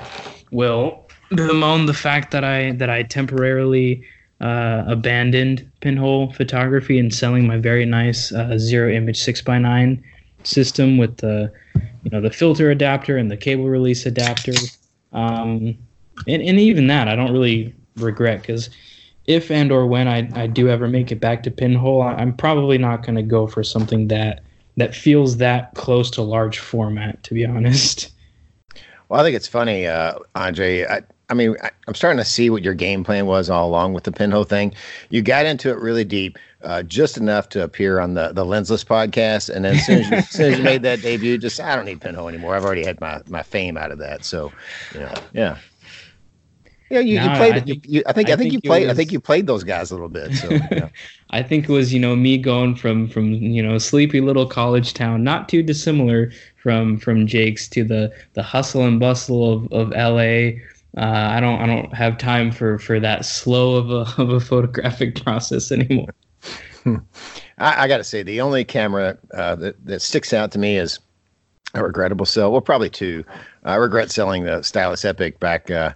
will 0.52 1.06
bemoan 1.32 1.86
the 1.86 1.94
fact 1.94 2.32
that 2.32 2.44
I 2.44 2.72
that 2.74 2.90
I 2.90 3.04
temporarily 3.04 4.04
uh, 4.42 4.84
abandoned 4.88 5.70
pinhole 5.82 6.32
photography 6.34 7.00
and 7.00 7.14
selling 7.14 7.48
my 7.48 7.58
very 7.58 7.86
nice 7.86 8.32
uh, 8.32 8.58
zero 8.58 8.92
image 8.92 9.20
six 9.20 9.40
x 9.40 9.48
nine 9.48 10.04
system 10.44 10.98
with 10.98 11.18
the 11.18 11.52
you 12.04 12.12
know 12.12 12.22
the 12.22 12.32
filter 12.32 12.70
adapter 12.70 13.18
and 13.18 13.32
the 13.32 13.38
cable 13.38 13.66
release 13.68 14.06
adapter. 14.06 14.72
Um, 15.14 15.78
and, 16.28 16.42
and 16.42 16.60
even 16.60 16.88
that 16.88 17.08
I 17.08 17.16
don't 17.16 17.32
really 17.32 17.74
regret 17.96 18.42
because 18.42 18.70
if 19.28 19.52
and 19.52 19.72
or 19.72 19.86
when 19.88 20.08
I, 20.08 20.30
I 20.34 20.48
do 20.48 20.70
ever 20.70 20.88
make 20.88 21.12
it 21.12 21.20
back 21.20 21.44
to 21.44 21.52
pinhole, 21.52 22.02
I, 22.02 22.14
I'm 22.14 22.36
probably 22.36 22.78
not 22.78 23.04
going 23.04 23.16
to 23.16 23.24
go 23.24 23.48
for 23.48 23.64
something 23.64 24.08
that 24.10 24.42
that 24.78 24.94
feels 24.94 25.38
that 25.38 25.74
close 25.74 26.12
to 26.12 26.22
large 26.22 26.60
format. 26.60 27.24
To 27.24 27.34
be 27.34 27.46
honest. 27.46 28.12
Well, 29.10 29.22
I 29.22 29.24
think 29.24 29.36
it's 29.36 29.48
funny, 29.48 29.86
uh, 29.86 30.16
Andre. 30.34 30.86
I, 30.86 31.04
I 31.30 31.34
mean, 31.34 31.56
I, 31.62 31.70
I'm 31.88 31.96
starting 31.96 32.18
to 32.18 32.26
see 32.26 32.50
what 32.50 32.64
your 32.64 32.74
game 32.74 33.04
plan 33.04 33.26
was 33.26 33.50
all 33.50 33.68
along 33.68 33.94
with 33.94 34.04
the 34.04 34.12
pinhole 34.12 34.44
thing. 34.44 34.74
You 35.10 35.22
got 35.22 35.46
into 35.46 35.70
it 35.70 35.78
really 35.78 36.04
deep, 36.04 36.38
uh, 36.64 36.84
just 36.84 37.18
enough 37.18 37.50
to 37.50 37.64
appear 37.64 38.00
on 38.00 38.16
the 38.16 38.32
the 38.34 38.46
Lensless 38.46 38.84
podcast, 38.86 39.54
and 39.54 39.66
then 39.66 39.76
as 39.76 39.86
soon 39.86 40.02
as, 40.02 40.10
you, 40.10 40.18
as 40.18 40.30
soon 40.30 40.54
as 40.54 40.58
you 40.58 40.64
made 40.64 40.82
that 40.84 41.02
debut, 41.02 41.38
just 41.38 41.60
I 41.60 41.76
don't 41.76 41.86
need 41.86 42.02
pinhole 42.02 42.28
anymore. 42.28 42.56
I've 42.56 42.66
already 42.66 42.86
had 42.86 43.00
my 43.00 43.22
my 43.28 43.44
fame 43.44 43.78
out 43.78 43.92
of 43.92 44.00
that. 44.00 44.26
So, 44.26 44.52
know, 44.96 45.14
yeah. 45.34 45.58
Yeah, 46.90 47.00
you, 47.00 47.20
you 47.20 47.30
played 47.30 47.56
I 47.56 47.60
think- 47.62 47.86
you, 47.88 48.04
I 48.06 48.14
think 48.14 48.30
I, 48.30 48.34
I 48.34 48.36
think, 48.36 48.52
think 48.52 48.64
you 48.64 48.70
played. 48.70 48.90
I 48.90 48.94
think 48.94 49.12
you 49.12 49.20
played 49.20 49.48
those 49.48 49.64
guys 49.64 49.90
a 49.90 49.96
little 49.96 50.10
bit. 50.10 50.36
So, 50.36 50.50
yeah. 50.72 50.90
I 51.32 51.42
think 51.42 51.68
it 51.68 51.72
was 51.72 51.94
you 51.94 52.00
know 52.00 52.16
me 52.16 52.38
going 52.38 52.76
from 52.76 53.08
from 53.08 53.34
you 53.34 53.64
know 53.64 53.78
sleepy 53.78 54.22
little 54.22 54.46
college 54.46 54.94
town, 54.94 55.24
not 55.24 55.50
too 55.50 55.64
dissimilar 55.64 56.32
from 56.58 56.98
from 56.98 57.26
Jake's 57.26 57.68
to 57.70 57.84
the 57.84 58.14
the 58.34 58.44
hustle 58.44 58.86
and 58.86 59.00
bustle 59.00 59.52
of 59.52 59.72
of 59.74 59.94
L.A. 59.96 60.62
Uh, 60.98 61.02
I 61.32 61.40
don't 61.40 61.60
I 61.60 61.66
don't 61.66 61.94
have 61.94 62.18
time 62.20 62.52
for 62.52 62.78
for 62.78 63.00
that 63.00 63.26
slow 63.26 63.76
of 63.76 63.90
a 63.90 64.06
of 64.22 64.30
a 64.30 64.40
photographic 64.40 65.16
process 65.24 65.72
anymore. 65.72 66.14
I, 67.58 67.84
I 67.86 67.88
got 67.88 67.98
to 67.98 68.04
say, 68.04 68.22
the 68.22 68.42
only 68.42 68.64
camera 68.64 69.18
uh, 69.34 69.56
that 69.56 69.84
that 69.86 70.02
sticks 70.02 70.34
out 70.34 70.52
to 70.52 70.60
me 70.60 70.78
is 70.78 71.00
a 71.74 71.84
regrettable 71.84 72.28
sell. 72.28 72.52
Well, 72.52 72.62
probably 72.62 72.92
two. 72.92 73.26
I 73.64 73.76
regret 73.76 74.12
selling 74.12 74.44
the 74.44 74.62
Stylus 74.62 75.04
Epic 75.04 75.40
back. 75.40 75.72
Uh, 75.72 75.94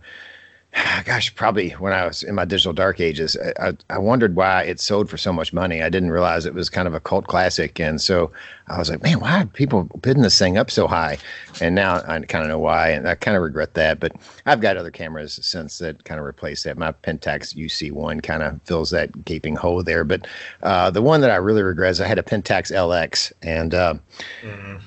gosh, 1.06 1.34
probably 1.34 1.72
when 1.72 1.94
I 1.94 2.06
was 2.06 2.22
in 2.24 2.36
my 2.36 2.46
digital 2.46 2.74
dark 2.74 3.00
ages. 3.00 3.36
I, 3.38 3.70
I, 3.70 3.74
I 3.90 3.98
wondered 3.98 4.36
why 4.36 4.64
it 4.64 4.80
sold 4.80 5.10
for 5.10 5.18
so 5.18 5.34
much 5.34 5.52
money. 5.52 5.82
I 5.82 5.90
didn't 5.90 6.12
realize 6.12 6.46
it 6.46 6.54
was 6.54 6.70
kind 6.70 6.88
of 6.88 6.94
a 6.94 7.00
cult 7.00 7.28
classic, 7.28 7.80
and 7.80 8.00
so 8.00 8.32
I 8.68 8.78
was 8.78 8.90
like, 8.90 9.02
man, 9.02 9.20
why 9.20 9.42
are 9.42 9.46
people 9.46 9.86
bidding 10.02 10.22
this 10.22 10.38
thing 10.38 10.58
up 10.58 10.70
so 10.70 10.88
high? 10.88 11.18
And 11.60 11.74
now 11.74 12.04
I 12.08 12.20
kind 12.20 12.44
of 12.44 12.50
know 12.50 12.60
why, 12.60 12.90
and 12.90 13.08
I 13.08 13.16
kind 13.16 13.36
of 13.36 13.42
regret 13.42 13.74
that. 13.74 14.00
But 14.00 14.14
I've 14.46 14.62
got 14.62 14.78
other 14.78 14.92
cameras 14.92 15.40
since 15.42 15.80
that 15.80 16.04
kind 16.04 16.20
of 16.20 16.26
replaced 16.26 16.66
that. 16.66 16.78
My 16.78 16.92
Pentax 16.92 17.56
UC1 17.56 18.22
kind 18.22 18.44
of 18.44 18.62
fills 18.64 18.92
that 18.92 19.26
gaping 19.26 19.56
hole 19.56 19.82
there. 19.82 20.04
But 20.04 20.28
uh, 20.62 20.92
the 20.92 21.02
one 21.02 21.22
that 21.22 21.32
I 21.32 21.38
really 21.38 21.64
regret 21.64 21.92
is 21.92 22.02
I 22.02 22.08
had 22.08 22.20
a 22.20 22.24
Pentax 22.24 22.72
LX, 22.72 23.32
and 23.42 23.74
uh, 23.74 23.96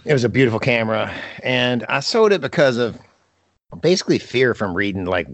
it 0.04 0.12
was 0.12 0.24
a 0.24 0.28
beautiful 0.28 0.60
camera, 0.60 1.12
and 1.42 1.84
I 1.88 2.00
sold 2.00 2.32
it 2.32 2.40
because 2.40 2.76
of 2.76 2.98
basically 3.80 4.18
fear 4.18 4.54
from 4.54 4.74
reading 4.74 5.06
like 5.06 5.26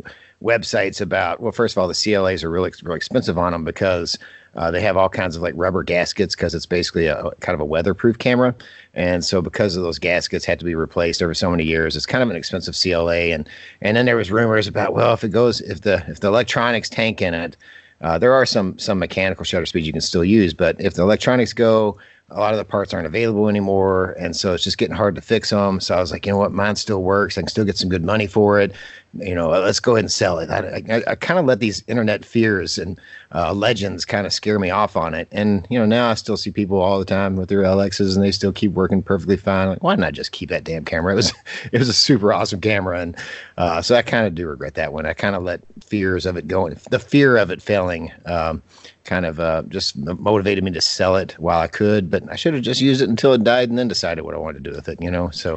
websites 0.42 1.00
about 1.00 1.40
well 1.40 1.52
first 1.52 1.74
of 1.74 1.78
all 1.78 1.88
the 1.88 1.94
clas 1.94 2.44
are 2.44 2.50
really, 2.50 2.72
really 2.82 2.96
expensive 2.96 3.38
on 3.38 3.52
them 3.52 3.64
because 3.64 4.18
uh, 4.54 4.70
they 4.70 4.80
have 4.80 4.96
all 4.96 5.08
kinds 5.08 5.36
of 5.36 5.42
like 5.42 5.54
rubber 5.56 5.82
gaskets 5.82 6.34
because 6.34 6.54
it's 6.54 6.66
basically 6.66 7.06
a 7.06 7.30
kind 7.40 7.54
of 7.54 7.60
a 7.60 7.64
weatherproof 7.64 8.18
camera. 8.18 8.54
And 8.94 9.24
so 9.24 9.40
because 9.42 9.76
of 9.76 9.82
those 9.82 9.98
gaskets 9.98 10.44
had 10.44 10.58
to 10.58 10.64
be 10.64 10.74
replaced 10.74 11.22
over 11.22 11.34
so 11.34 11.50
many 11.50 11.64
years 11.64 11.96
it's 11.96 12.06
kind 12.06 12.22
of 12.22 12.30
an 12.30 12.36
expensive 12.36 12.74
cla 12.74 13.14
and 13.14 13.48
and 13.80 13.96
then 13.96 14.06
there 14.06 14.16
was 14.16 14.30
rumors 14.30 14.66
about 14.66 14.94
well 14.94 15.12
if 15.14 15.22
it 15.22 15.28
goes 15.30 15.60
if 15.62 15.82
the 15.82 16.04
if 16.08 16.20
the 16.20 16.28
electronics 16.28 16.88
tank 16.88 17.20
in 17.22 17.34
it 17.34 17.56
uh, 18.00 18.18
there 18.18 18.32
are 18.32 18.46
some 18.46 18.78
some 18.78 18.98
mechanical 18.98 19.44
shutter 19.44 19.66
speeds 19.66 19.86
you 19.86 19.92
can 19.92 20.00
still 20.00 20.24
use 20.24 20.54
but 20.54 20.80
if 20.80 20.94
the 20.94 21.02
electronics 21.02 21.52
go 21.52 21.96
a 22.30 22.38
lot 22.38 22.52
of 22.52 22.58
the 22.58 22.64
parts 22.64 22.92
aren't 22.92 23.06
available 23.06 23.48
anymore, 23.48 24.14
and 24.18 24.36
so 24.36 24.52
it's 24.52 24.62
just 24.62 24.76
getting 24.76 24.94
hard 24.94 25.14
to 25.14 25.22
fix 25.22 25.48
them. 25.48 25.80
So 25.80 25.94
I 25.94 26.00
was 26.00 26.12
like, 26.12 26.26
you 26.26 26.32
know 26.32 26.38
what, 26.38 26.52
mine 26.52 26.76
still 26.76 27.02
works. 27.02 27.38
I 27.38 27.40
can 27.40 27.48
still 27.48 27.64
get 27.64 27.78
some 27.78 27.88
good 27.88 28.04
money 28.04 28.26
for 28.26 28.60
it. 28.60 28.74
You 29.14 29.34
know, 29.34 29.48
let's 29.48 29.80
go 29.80 29.92
ahead 29.92 30.04
and 30.04 30.12
sell 30.12 30.38
it. 30.38 30.50
I, 30.50 30.82
I, 30.90 31.02
I 31.06 31.14
kind 31.14 31.40
of 31.40 31.46
let 31.46 31.60
these 31.60 31.82
internet 31.86 32.26
fears 32.26 32.76
and 32.76 33.00
uh, 33.34 33.54
legends 33.54 34.04
kind 34.04 34.26
of 34.26 34.34
scare 34.34 34.58
me 34.58 34.68
off 34.68 34.94
on 34.94 35.14
it. 35.14 35.26
And 35.32 35.66
you 35.70 35.78
know, 35.78 35.86
now 35.86 36.10
I 36.10 36.14
still 36.14 36.36
see 36.36 36.50
people 36.50 36.78
all 36.78 36.98
the 36.98 37.06
time 37.06 37.34
with 37.36 37.48
their 37.48 37.62
LXs, 37.62 38.14
and 38.14 38.22
they 38.22 38.30
still 38.30 38.52
keep 38.52 38.72
working 38.72 39.02
perfectly 39.02 39.38
fine. 39.38 39.68
Like, 39.68 39.82
why 39.82 39.94
not 39.94 40.12
just 40.12 40.32
keep 40.32 40.50
that 40.50 40.64
damn 40.64 40.84
camera? 40.84 41.14
It 41.14 41.16
was 41.16 41.32
it 41.72 41.78
was 41.78 41.88
a 41.88 41.94
super 41.94 42.30
awesome 42.34 42.60
camera, 42.60 43.00
and 43.00 43.16
uh, 43.56 43.80
so 43.80 43.94
I 43.94 44.02
kind 44.02 44.26
of 44.26 44.34
do 44.34 44.46
regret 44.46 44.74
that 44.74 44.92
one. 44.92 45.06
I 45.06 45.14
kind 45.14 45.34
of 45.34 45.42
let 45.42 45.62
fears 45.82 46.26
of 46.26 46.36
it 46.36 46.46
going 46.46 46.78
the 46.90 46.98
fear 46.98 47.38
of 47.38 47.50
it 47.50 47.62
failing. 47.62 48.12
Um, 48.26 48.62
kind 49.08 49.24
of 49.24 49.40
uh, 49.40 49.62
just 49.68 49.96
motivated 49.96 50.62
me 50.62 50.70
to 50.70 50.82
sell 50.82 51.16
it 51.16 51.32
while 51.38 51.60
I 51.60 51.66
could, 51.66 52.10
but 52.10 52.30
I 52.30 52.36
should 52.36 52.52
have 52.52 52.62
just 52.62 52.80
used 52.80 53.00
it 53.00 53.08
until 53.08 53.32
it 53.32 53.42
died 53.42 53.70
and 53.70 53.78
then 53.78 53.88
decided 53.88 54.22
what 54.22 54.34
I 54.34 54.38
wanted 54.38 54.62
to 54.62 54.70
do 54.70 54.76
with 54.76 54.86
it, 54.88 55.00
you 55.00 55.10
know? 55.10 55.30
So, 55.30 55.56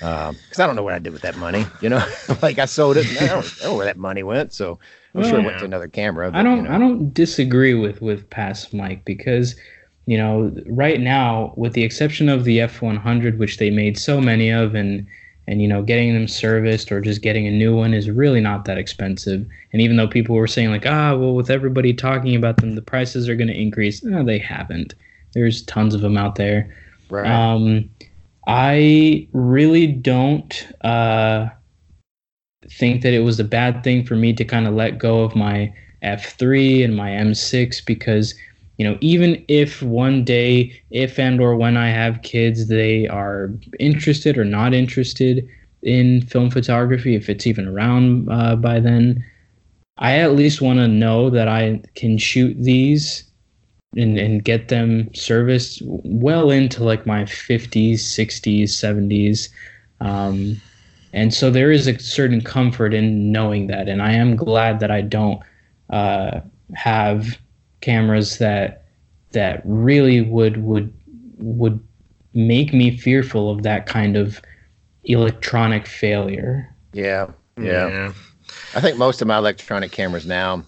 because 0.00 0.58
um, 0.58 0.62
I 0.62 0.66
don't 0.66 0.74
know 0.74 0.82
what 0.82 0.94
I 0.94 0.98
did 0.98 1.12
with 1.12 1.22
that 1.22 1.36
money, 1.36 1.64
you 1.80 1.88
know? 1.88 2.04
like 2.42 2.58
I 2.58 2.64
sold 2.64 2.96
it, 2.96 3.06
I 3.22 3.26
don't, 3.26 3.30
I 3.30 3.40
don't, 3.40 3.62
know 3.62 3.76
where 3.76 3.86
that 3.86 3.98
money 3.98 4.24
went. 4.24 4.52
So 4.52 4.80
I'm 5.14 5.20
well, 5.20 5.30
sure 5.30 5.38
it 5.38 5.44
went 5.44 5.60
to 5.60 5.64
another 5.64 5.86
camera. 5.86 6.30
But, 6.30 6.38
I 6.38 6.42
don't, 6.42 6.56
you 6.56 6.62
know. 6.64 6.74
I 6.74 6.78
don't 6.78 7.14
disagree 7.14 7.74
with, 7.74 8.02
with 8.02 8.28
past 8.30 8.74
Mike 8.74 9.04
because, 9.04 9.54
you 10.06 10.18
know, 10.18 10.52
right 10.66 11.00
now, 11.00 11.54
with 11.56 11.74
the 11.74 11.84
exception 11.84 12.28
of 12.28 12.42
the 12.42 12.58
F100, 12.58 13.38
which 13.38 13.58
they 13.58 13.70
made 13.70 13.96
so 13.96 14.20
many 14.20 14.50
of 14.50 14.74
and, 14.74 15.06
and 15.48 15.62
you 15.62 15.66
know 15.66 15.82
getting 15.82 16.12
them 16.12 16.28
serviced 16.28 16.92
or 16.92 17.00
just 17.00 17.22
getting 17.22 17.46
a 17.46 17.50
new 17.50 17.74
one 17.74 17.94
is 17.94 18.10
really 18.10 18.40
not 18.40 18.66
that 18.66 18.78
expensive. 18.78 19.46
And 19.72 19.80
even 19.82 19.96
though 19.96 20.06
people 20.06 20.36
were 20.36 20.46
saying 20.46 20.70
like 20.70 20.86
ah 20.86 21.16
well 21.16 21.34
with 21.34 21.50
everybody 21.50 21.94
talking 21.94 22.36
about 22.36 22.58
them 22.58 22.74
the 22.74 22.82
prices 22.82 23.28
are 23.28 23.34
going 23.34 23.48
to 23.48 23.60
increase 23.60 24.04
no 24.04 24.22
they 24.22 24.38
haven't. 24.38 24.94
There's 25.32 25.62
tons 25.62 25.94
of 25.94 26.02
them 26.02 26.16
out 26.16 26.36
there. 26.36 26.76
Right. 27.10 27.26
um, 27.26 27.88
i 28.46 29.26
really 29.32 29.86
don't 29.86 30.68
uh, 30.82 31.48
think 32.70 33.00
that 33.02 33.14
it 33.14 33.20
was 33.20 33.40
a 33.40 33.44
bad 33.44 33.82
thing 33.82 34.04
for 34.04 34.14
me 34.14 34.34
to 34.34 34.44
kind 34.44 34.66
of 34.66 34.74
let 34.74 34.98
go 34.98 35.22
of 35.22 35.34
my 35.34 35.72
f3 36.02 36.84
and 36.84 36.94
my 36.94 37.10
m6 37.10 37.84
because 37.86 38.34
you 38.78 38.84
know 38.84 38.96
even 39.00 39.44
if 39.48 39.82
one 39.82 40.24
day 40.24 40.72
if 40.90 41.18
and 41.18 41.40
or 41.40 41.56
when 41.56 41.76
i 41.76 41.88
have 41.88 42.22
kids 42.22 42.68
they 42.68 43.06
are 43.08 43.50
interested 43.78 44.38
or 44.38 44.44
not 44.44 44.72
interested 44.72 45.46
in 45.82 46.22
film 46.22 46.50
photography 46.50 47.14
if 47.14 47.28
it's 47.28 47.46
even 47.46 47.68
around 47.68 48.28
uh, 48.30 48.56
by 48.56 48.80
then 48.80 49.22
i 49.98 50.16
at 50.16 50.34
least 50.34 50.62
want 50.62 50.78
to 50.78 50.88
know 50.88 51.28
that 51.28 51.48
i 51.48 51.80
can 51.94 52.16
shoot 52.16 52.56
these 52.62 53.24
and, 53.96 54.18
and 54.18 54.44
get 54.44 54.68
them 54.68 55.12
serviced 55.14 55.82
well 55.84 56.50
into 56.50 56.84
like 56.84 57.06
my 57.06 57.24
50s 57.24 57.94
60s 57.94 58.62
70s 58.64 59.48
um, 60.00 60.60
and 61.12 61.32
so 61.34 61.50
there 61.50 61.72
is 61.72 61.88
a 61.88 61.98
certain 61.98 62.40
comfort 62.40 62.94
in 62.94 63.32
knowing 63.32 63.66
that 63.66 63.88
and 63.88 64.02
i 64.02 64.12
am 64.12 64.36
glad 64.36 64.78
that 64.78 64.90
i 64.90 65.00
don't 65.00 65.42
uh, 65.90 66.40
have 66.74 67.38
cameras 67.80 68.38
that 68.38 68.84
that 69.32 69.62
really 69.64 70.20
would 70.20 70.62
would 70.62 70.92
would 71.38 71.80
make 72.34 72.72
me 72.72 72.96
fearful 72.96 73.50
of 73.50 73.62
that 73.62 73.86
kind 73.86 74.16
of 74.16 74.40
electronic 75.04 75.86
failure. 75.86 76.74
Yeah, 76.92 77.30
yeah. 77.60 77.88
yeah. 77.88 78.12
I 78.74 78.80
think 78.80 78.98
most 78.98 79.20
of 79.22 79.28
my 79.28 79.38
electronic 79.38 79.92
cameras 79.92 80.26
now 80.26 80.64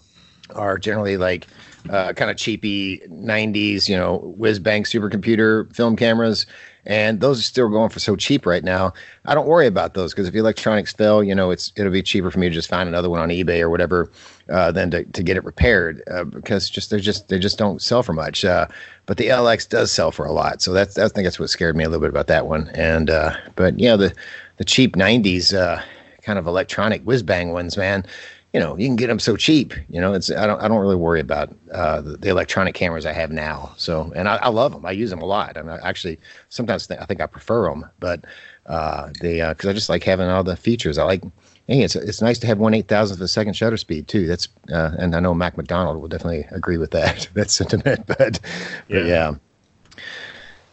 are 0.55 0.79
generally 0.79 1.17
like 1.17 1.47
uh, 1.89 2.13
kind 2.13 2.31
of 2.31 2.37
cheapy 2.37 3.01
90s, 3.09 3.89
you 3.89 3.97
know, 3.97 4.19
whiz 4.37 4.59
bang 4.59 4.85
supercomputer 4.85 5.75
film 5.75 5.97
cameras 5.97 6.47
and 6.87 7.21
those 7.21 7.39
are 7.39 7.43
still 7.43 7.69
going 7.69 7.91
for 7.91 8.01
so 8.01 8.17
cheap 8.17 8.47
right 8.47 8.65
now. 8.65 8.93
I 9.27 9.35
don't 9.35 9.47
worry 9.47 9.67
about 9.67 9.95
those 9.95 10.13
because 10.13 10.27
if 10.27 10.33
the 10.33 10.41
electronics 10.41 10.93
fail, 10.93 11.23
you 11.23 11.35
know, 11.35 11.51
it's 11.51 11.73
it'll 11.77 11.93
be 11.93 12.03
cheaper 12.03 12.31
for 12.31 12.39
me 12.39 12.49
to 12.49 12.55
just 12.55 12.69
find 12.69 12.89
another 12.89 13.11
one 13.11 13.21
on 13.21 13.29
eBay 13.29 13.61
or 13.61 13.71
whatever 13.71 14.11
uh, 14.49 14.73
than 14.73 14.91
to, 14.91 15.05
to 15.05 15.23
get 15.23 15.37
it 15.37 15.45
repaired 15.45 16.03
uh, 16.11 16.25
because 16.25 16.71
just 16.71 16.91
they're 16.91 16.99
just 16.99 17.29
they 17.29 17.39
just 17.39 17.59
don't 17.59 17.83
sell 17.83 18.03
for 18.03 18.13
much. 18.13 18.45
Uh, 18.45 18.67
but 19.07 19.17
the 19.17 19.29
LX 19.29 19.69
does 19.69 19.91
sell 19.93 20.11
for 20.11 20.25
a 20.25 20.33
lot, 20.33 20.63
so 20.63 20.73
that's 20.73 20.99
I 20.99 21.09
think 21.09 21.25
that's 21.25 21.39
what 21.39 21.51
scared 21.51 21.77
me 21.77 21.85
a 21.85 21.89
little 21.89 22.01
bit 22.01 22.11
about 22.11 22.29
that 22.29 22.47
one. 22.47 22.69
And 22.75 23.11
uh, 23.11 23.37
but 23.57 23.79
yeah, 23.79 23.97
the 23.97 24.15
the 24.57 24.65
cheap 24.65 24.97
'90s 24.97 25.55
uh, 25.55 25.83
kind 26.23 26.39
of 26.39 26.47
electronic 26.47 27.03
whiz 27.03 27.23
bang 27.23 27.53
ones, 27.53 27.77
man 27.77 28.05
you 28.53 28.59
know, 28.59 28.77
you 28.77 28.87
can 28.87 28.97
get 28.97 29.07
them 29.07 29.21
so 29.21 29.37
cheap. 29.37 29.75
You 29.89 30.01
know, 30.01 30.13
it's 30.13 30.31
I 30.31 30.47
don't 30.47 30.61
I 30.61 30.69
don't 30.69 30.81
really 30.81 30.97
worry 30.97 31.21
about 31.21 31.55
uh, 31.73 32.01
the, 32.01 32.17
the, 32.17 32.29
electronic 32.29 32.75
cameras 32.75 33.07
I 33.07 33.13
have 33.13 33.31
now. 33.31 33.73
So, 33.77 34.13
and 34.17 34.29
I, 34.29 34.37
I, 34.37 34.49
love 34.49 34.73
them. 34.73 34.85
I 34.85 34.91
use 34.91 35.11
them 35.11 35.23
a 35.23 35.27
lot. 35.27 35.57
And 35.57 35.71
I 35.71 35.79
actually 35.85 36.19
sometimes 36.49 36.87
th- 36.89 37.01
I 37.01 37.05
think 37.05 37.21
I 37.21 37.27
prefer 37.27 37.69
them, 37.69 37.87
but 38.01 38.25
uh, 38.67 39.11
they 39.21 39.41
because 39.41 39.67
uh, 39.67 39.71
I 39.71 39.73
just 39.73 39.89
like 39.89 40.03
having 40.03 40.27
all 40.27 40.45
the 40.45 40.57
features. 40.57 40.99
I 40.99 41.05
like. 41.05 41.23
Hey, 41.69 41.83
it's 41.83 41.95
it's 41.95 42.21
nice 42.21 42.39
to 42.41 42.49
have 42.49 42.59
one 42.59 42.75
eight 42.75 42.89
thousandth 42.89 43.21
of 43.21 43.25
a 43.25 43.29
second 43.29 43.55
shutter 43.55 43.77
speed 43.77 44.09
too. 44.09 44.27
That's 44.27 44.49
uh, 44.73 44.91
and 44.99 45.15
I 45.15 45.21
know 45.21 45.35
Mac 45.35 45.57
McDonald 45.57 46.01
will 46.01 46.09
definitely 46.09 46.45
agree 46.51 46.79
with 46.79 46.91
that 46.91 47.29
that 47.35 47.51
sentiment. 47.51 48.07
But 48.07 48.41
yeah. 48.89 48.99
But 48.99 49.07
yeah. 49.07 49.35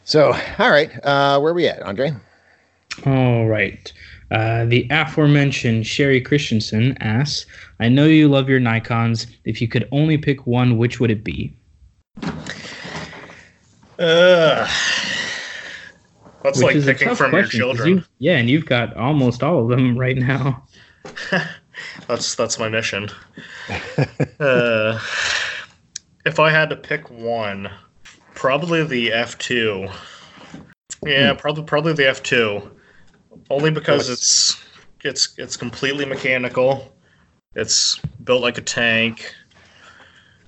So, 0.05 0.33
all 0.57 0.71
right, 0.71 0.89
uh, 1.03 1.37
where 1.39 1.51
are 1.51 1.53
we 1.53 1.67
at, 1.67 1.81
Andre? 1.83 2.13
All 3.05 3.45
right. 3.45 3.91
Uh, 4.29 4.65
the 4.65 4.87
aforementioned 4.89 5.87
Sherry 5.87 6.19
Christensen 6.19 6.97
asks, 6.99 7.45
I 7.79 7.87
know 7.87 8.05
you 8.05 8.27
love 8.27 8.49
your 8.49 8.59
Nikons. 8.59 9.27
If 9.45 9.61
you 9.61 9.67
could 9.67 9.87
only 9.91 10.17
pick 10.17 10.45
one, 10.45 10.77
which 10.77 10.99
would 10.99 11.11
it 11.11 11.23
be? 11.23 11.53
Uh, 13.99 14.67
that's 16.43 16.61
which 16.61 16.75
like 16.75 16.83
picking 16.83 17.15
from 17.15 17.33
your 17.33 17.45
children. 17.45 17.89
You, 17.89 18.03
yeah, 18.19 18.37
and 18.37 18.49
you've 18.49 18.65
got 18.65 18.95
almost 18.97 19.43
all 19.43 19.59
of 19.59 19.69
them 19.69 19.97
right 19.99 20.17
now. 20.17 20.63
that's 22.07 22.35
that's 22.35 22.59
my 22.59 22.69
mission. 22.69 23.09
uh, 24.39 24.99
if 26.25 26.39
I 26.39 26.51
had 26.51 26.69
to 26.69 26.75
pick 26.75 27.09
one, 27.09 27.71
probably 28.35 28.83
the 28.83 29.13
F 29.13 29.37
two. 29.37 29.87
Yeah, 31.05 31.31
hmm. 31.31 31.37
probably 31.37 31.63
probably 31.63 31.93
the 31.93 32.07
F 32.07 32.21
two 32.21 32.69
only 33.49 33.71
because 33.71 34.09
it's 34.09 34.61
it's 35.01 35.37
it's 35.37 35.57
completely 35.57 36.05
mechanical. 36.05 36.93
It's 37.55 37.99
built 38.23 38.41
like 38.41 38.57
a 38.57 38.61
tank. 38.61 39.33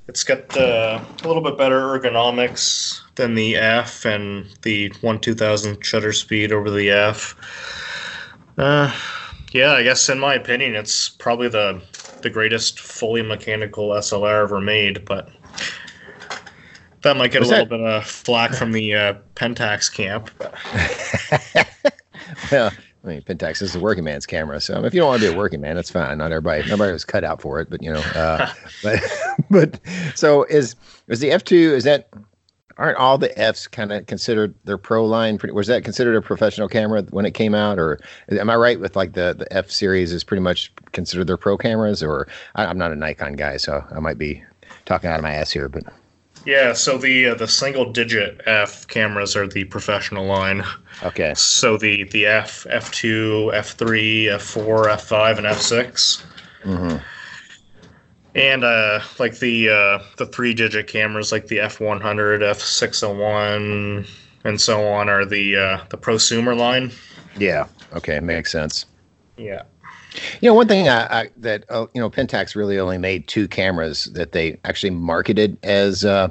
It's 0.08 0.24
got 0.24 0.58
uh, 0.58 1.00
a 1.24 1.28
little 1.28 1.44
bit 1.44 1.58
better 1.58 1.82
ergonomics 1.82 3.02
than 3.16 3.36
the 3.36 3.56
F 3.56 4.06
and 4.06 4.48
the 4.64 4.92
one 5.02 5.20
two 5.20 5.36
thousand 5.36 5.84
shutter 5.86 6.14
speed 6.14 6.52
over 6.52 6.70
the 6.70 6.90
F. 6.90 7.36
Uh, 8.58 8.94
yeah, 9.52 9.74
I 9.74 9.84
guess 9.84 10.10
in 10.10 10.20
my 10.20 10.34
opinion, 10.34 10.76
it's 10.76 11.10
probably 11.10 11.48
the 11.48 11.82
the 12.22 12.30
greatest 12.30 12.80
fully 12.80 13.22
mechanical 13.22 13.90
SLR 13.90 14.44
ever 14.44 14.60
made, 14.60 15.06
but 15.06 15.30
that 17.02 17.16
might 17.16 17.32
get 17.32 17.42
Was 17.42 17.50
a 17.50 17.52
little 17.54 17.78
bit 17.78 17.80
of 17.80 18.06
flack 18.06 18.54
from 18.54 18.72
the 18.72 18.94
uh, 18.94 19.14
Pentax 19.36 19.94
camp. 19.94 20.30
yeah, 22.52 22.70
I 23.04 23.08
mean, 23.08 23.22
Pentax 23.22 23.62
is 23.62 23.76
a 23.76 23.80
working 23.80 24.04
man's 24.04 24.26
camera, 24.26 24.60
so 24.60 24.84
if 24.84 24.94
you 24.94 25.00
don't 25.00 25.08
want 25.08 25.22
to 25.22 25.30
be 25.30 25.34
a 25.34 25.38
working 25.38 25.62
man, 25.62 25.76
that's 25.76 25.90
fine. 25.90 26.18
Not 26.18 26.32
everybody, 26.32 26.68
nobody 26.70 26.92
was 26.92 27.06
cut 27.06 27.24
out 27.24 27.42
for 27.42 27.60
it, 27.60 27.70
but 27.70 27.82
you 27.82 27.92
know, 27.92 28.00
uh, 28.16 28.52
but 28.84 29.00
but 29.50 29.80
so 30.16 30.44
is 30.46 30.76
is 31.08 31.20
the 31.20 31.32
F 31.32 31.44
two? 31.44 31.74
Is 31.76 31.84
that 31.86 32.10
aren't 32.78 32.98
all 32.98 33.18
the 33.18 33.38
Fs 33.38 33.68
kind 33.68 33.92
of 33.92 34.06
considered 34.08 34.54
their 34.64 34.78
pro 34.78 35.06
line? 35.06 35.40
Was 35.54 35.68
that 35.68 35.84
considered 35.84 36.16
a 36.16 36.22
professional 36.22 36.68
camera 36.68 37.04
when 37.12 37.26
it 37.26 37.34
came 37.34 37.56
out, 37.56 37.80
or 37.80 38.00
am 38.30 38.50
I 38.50 38.56
right 38.56 38.80
with 38.80 38.96
like 38.96 39.14
the 39.14 39.36
the 39.38 39.52
F 39.54 39.70
series 39.70 40.12
is 40.12 40.24
pretty 40.24 40.42
much 40.42 40.72
considered 40.92 41.28
their 41.28 41.38
pro 41.38 41.58
cameras? 41.58 42.04
Or 42.04 42.28
I, 42.56 42.66
I'm 42.66 42.78
not 42.78 42.92
a 42.92 42.96
Nikon 42.96 43.34
guy, 43.34 43.58
so 43.58 43.84
I 43.92 44.00
might 44.00 44.18
be 44.18 44.44
talking 44.86 45.10
out 45.10 45.18
of 45.18 45.24
my 45.24 45.34
ass 45.34 45.52
here, 45.52 45.70
but 45.70 45.84
yeah, 46.46 46.74
so 46.74 46.98
the 46.98 47.28
uh, 47.28 47.36
the 47.36 47.48
single 47.48 47.92
digit 47.92 48.42
F 48.46 48.88
cameras 48.88 49.36
are 49.36 49.48
the 49.48 49.66
professional 49.66 50.26
line. 50.26 50.64
Okay. 51.04 51.34
So 51.36 51.78
the 51.78 52.04
the 52.06 52.26
F 52.26 52.66
F 52.70 52.92
two 52.92 53.52
F 53.54 53.72
three 53.72 54.30
F 54.30 54.42
four 54.42 54.90
F 54.90 55.04
five 55.04 55.38
and 55.38 55.48
F 55.48 55.62
6 55.62 56.26
mm-hmm. 56.64 56.98
And 58.36 58.64
uh, 58.64 59.02
like 59.18 59.40
the 59.40 59.70
uh, 59.70 60.04
the 60.18 60.26
three 60.26 60.54
digit 60.54 60.88
cameras, 60.88 61.32
like 61.32 61.48
the 61.48 61.60
F 61.60 61.80
one 61.80 62.00
hundred, 62.00 62.44
F 62.44 62.60
six 62.60 63.02
hundred 63.02 63.18
one, 63.18 64.06
and 64.44 64.62
so 64.62 64.88
on, 64.88 65.10
are 65.10 65.26
the 65.26 65.56
uh, 65.56 65.84
the 65.90 65.98
prosumer 65.98 66.56
line. 66.56 66.92
Yeah. 67.38 67.66
Okay, 67.94 68.20
makes 68.20 68.52
sense. 68.52 68.86
Yeah. 69.36 69.64
You 70.42 70.50
know, 70.50 70.54
one 70.54 70.68
thing 70.68 70.90
I, 70.90 71.22
I, 71.22 71.30
that 71.38 71.66
uh, 71.70 71.88
you 71.94 72.02
know, 72.02 72.10
Pentax 72.10 72.56
really 72.56 72.80
only 72.80 72.98
made 72.98 73.28
two 73.28 73.48
cameras 73.48 74.06
that 74.06 74.32
they 74.32 74.60
actually 74.64 74.92
marketed 74.92 75.58
as 75.64 76.06
uh, 76.06 76.30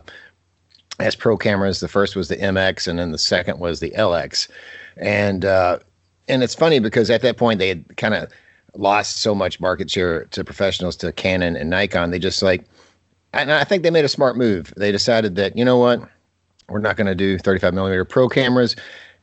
as 0.98 1.14
pro 1.14 1.36
cameras. 1.36 1.80
The 1.80 1.88
first 1.88 2.16
was 2.16 2.28
the 2.28 2.36
MX, 2.36 2.88
and 2.88 2.98
then 2.98 3.12
the 3.12 3.18
second 3.18 3.58
was 3.60 3.80
the 3.80 3.90
LX. 3.90 4.48
And 4.96 5.44
uh, 5.44 5.78
and 6.28 6.42
it's 6.42 6.54
funny 6.54 6.78
because 6.78 7.10
at 7.10 7.22
that 7.22 7.36
point 7.36 7.58
they 7.58 7.68
had 7.68 7.96
kind 7.96 8.14
of 8.14 8.30
lost 8.74 9.18
so 9.18 9.34
much 9.34 9.60
market 9.60 9.90
share 9.90 10.24
to 10.26 10.44
professionals 10.44 10.96
to 10.96 11.12
Canon 11.12 11.56
and 11.56 11.70
Nikon. 11.70 12.10
They 12.10 12.18
just 12.18 12.42
like, 12.42 12.64
and 13.32 13.52
I 13.52 13.64
think 13.64 13.82
they 13.82 13.90
made 13.90 14.04
a 14.04 14.08
smart 14.08 14.36
move. 14.36 14.72
They 14.76 14.92
decided 14.92 15.36
that 15.36 15.56
you 15.56 15.64
know 15.64 15.78
what, 15.78 16.00
we're 16.68 16.80
not 16.80 16.96
going 16.96 17.06
to 17.06 17.14
do 17.14 17.38
35 17.38 17.74
millimeter 17.74 18.04
pro 18.04 18.28
cameras. 18.28 18.76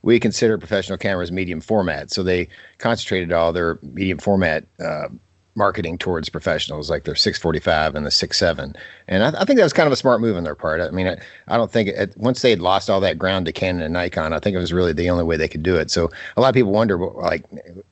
We 0.05 0.19
consider 0.19 0.59
professional 0.59 0.99
cameras 0.99 1.31
medium 1.31 1.61
format. 1.61 2.11
So 2.11 2.21
they 2.21 2.47
concentrated 2.77 3.33
all 3.33 3.51
their 3.51 3.79
medium 3.81 4.19
format 4.19 4.63
uh, 4.79 5.07
marketing 5.55 5.97
towards 5.97 6.29
professionals, 6.29 6.91
like 6.91 7.05
their 7.05 7.15
645 7.15 7.95
and 7.95 8.05
the 8.05 8.11
67. 8.11 8.75
And 9.07 9.23
I, 9.23 9.41
I, 9.41 9.45
think 9.45 9.57
that 9.57 9.63
was 9.63 9.73
kind 9.73 9.87
of 9.87 9.93
a 9.93 9.95
smart 9.95 10.21
move 10.21 10.37
on 10.37 10.43
their 10.43 10.53
part. 10.53 10.79
I 10.79 10.91
mean, 10.91 11.07
I, 11.07 11.17
I 11.47 11.57
don't 11.57 11.71
think 11.71 11.89
it, 11.89 12.15
once 12.17 12.43
they 12.43 12.51
had 12.51 12.61
lost 12.61 12.87
all 12.87 12.99
that 12.99 13.17
ground 13.17 13.47
to 13.47 13.51
Canon 13.51 13.81
and 13.81 13.93
Nikon, 13.93 14.31
I 14.31 14.39
think 14.39 14.55
it 14.55 14.59
was 14.59 14.71
really 14.71 14.93
the 14.93 15.09
only 15.09 15.23
way 15.23 15.37
they 15.37 15.47
could 15.47 15.63
do 15.63 15.75
it. 15.75 15.89
So 15.89 16.11
a 16.37 16.41
lot 16.41 16.49
of 16.49 16.53
people 16.53 16.71
wonder, 16.71 16.97
like 16.97 17.45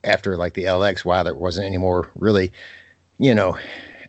after 0.03 0.37
like 0.37 0.53
the 0.53 0.65
LX, 0.65 1.03
why 1.03 1.23
there 1.23 1.33
wasn't 1.33 1.65
any 1.65 1.79
more 1.79 2.11
really, 2.13 2.51
you 3.17 3.33
know, 3.33 3.57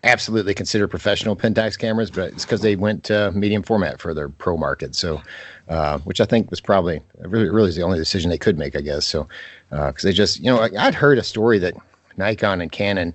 absolutely 0.04 0.54
considered 0.54 0.88
professional 0.88 1.34
Pentax 1.34 1.78
cameras, 1.78 2.10
but 2.10 2.32
it's 2.32 2.44
because 2.44 2.60
they 2.60 2.76
went 2.76 3.04
to 3.04 3.32
medium 3.32 3.62
format 3.62 4.00
for 4.00 4.14
their 4.14 4.28
pro 4.28 4.56
market. 4.56 4.94
So, 4.94 5.20
uh, 5.68 5.98
which 6.00 6.20
I 6.20 6.26
think 6.26 6.50
was 6.50 6.60
probably 6.60 7.00
really, 7.18 7.48
really 7.48 7.70
is 7.70 7.76
the 7.76 7.82
only 7.82 7.98
decision 7.98 8.30
they 8.30 8.38
could 8.38 8.58
make, 8.58 8.76
I 8.76 8.80
guess. 8.80 9.06
So, 9.06 9.26
because 9.70 10.04
uh, 10.04 10.08
they 10.08 10.12
just, 10.12 10.38
you 10.38 10.46
know, 10.46 10.60
I'd 10.60 10.94
heard 10.94 11.18
a 11.18 11.24
story 11.24 11.58
that 11.58 11.74
Nikon 12.16 12.60
and 12.60 12.70
Canon 12.70 13.14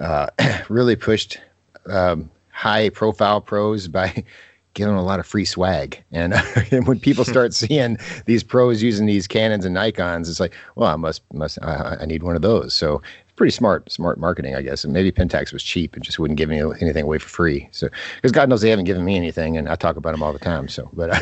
uh, 0.00 0.28
really 0.68 0.96
pushed 0.96 1.38
um, 1.86 2.30
high 2.50 2.88
profile 2.88 3.40
pros 3.40 3.86
by 3.86 4.24
giving 4.74 4.94
a 4.94 5.02
lot 5.02 5.18
of 5.20 5.26
free 5.26 5.44
swag. 5.44 6.02
And, 6.12 6.34
and 6.70 6.86
when 6.86 6.98
people 6.98 7.24
start 7.36 7.54
seeing 7.54 7.98
these 8.26 8.42
pros 8.42 8.82
using 8.82 9.06
these 9.06 9.26
Canons 9.26 9.64
and 9.64 9.76
Nikons, 9.76 10.28
it's 10.28 10.40
like, 10.40 10.54
well, 10.76 10.88
I 10.88 10.96
must 10.96 11.22
must 11.32 11.58
I, 11.62 11.98
I 12.00 12.06
need 12.06 12.22
one 12.22 12.36
of 12.36 12.42
those. 12.42 12.72
So 12.72 13.02
pretty 13.40 13.50
smart 13.50 13.90
smart 13.90 14.20
marketing, 14.20 14.54
I 14.54 14.60
guess. 14.60 14.84
And 14.84 14.92
maybe 14.92 15.10
Pentax 15.10 15.50
was 15.50 15.62
cheap 15.62 15.94
and 15.94 16.04
just 16.04 16.18
wouldn't 16.18 16.36
give 16.36 16.50
me 16.50 16.60
anything 16.60 17.04
away 17.04 17.16
for 17.16 17.30
free. 17.30 17.70
So 17.72 17.88
because 18.16 18.32
God 18.32 18.50
knows 18.50 18.60
they 18.60 18.68
haven't 18.68 18.84
given 18.84 19.02
me 19.02 19.16
anything, 19.16 19.56
and 19.56 19.66
I 19.66 19.76
talk 19.76 19.96
about 19.96 20.10
them 20.10 20.22
all 20.22 20.34
the 20.34 20.38
time. 20.38 20.68
So, 20.68 20.90
but. 20.92 21.18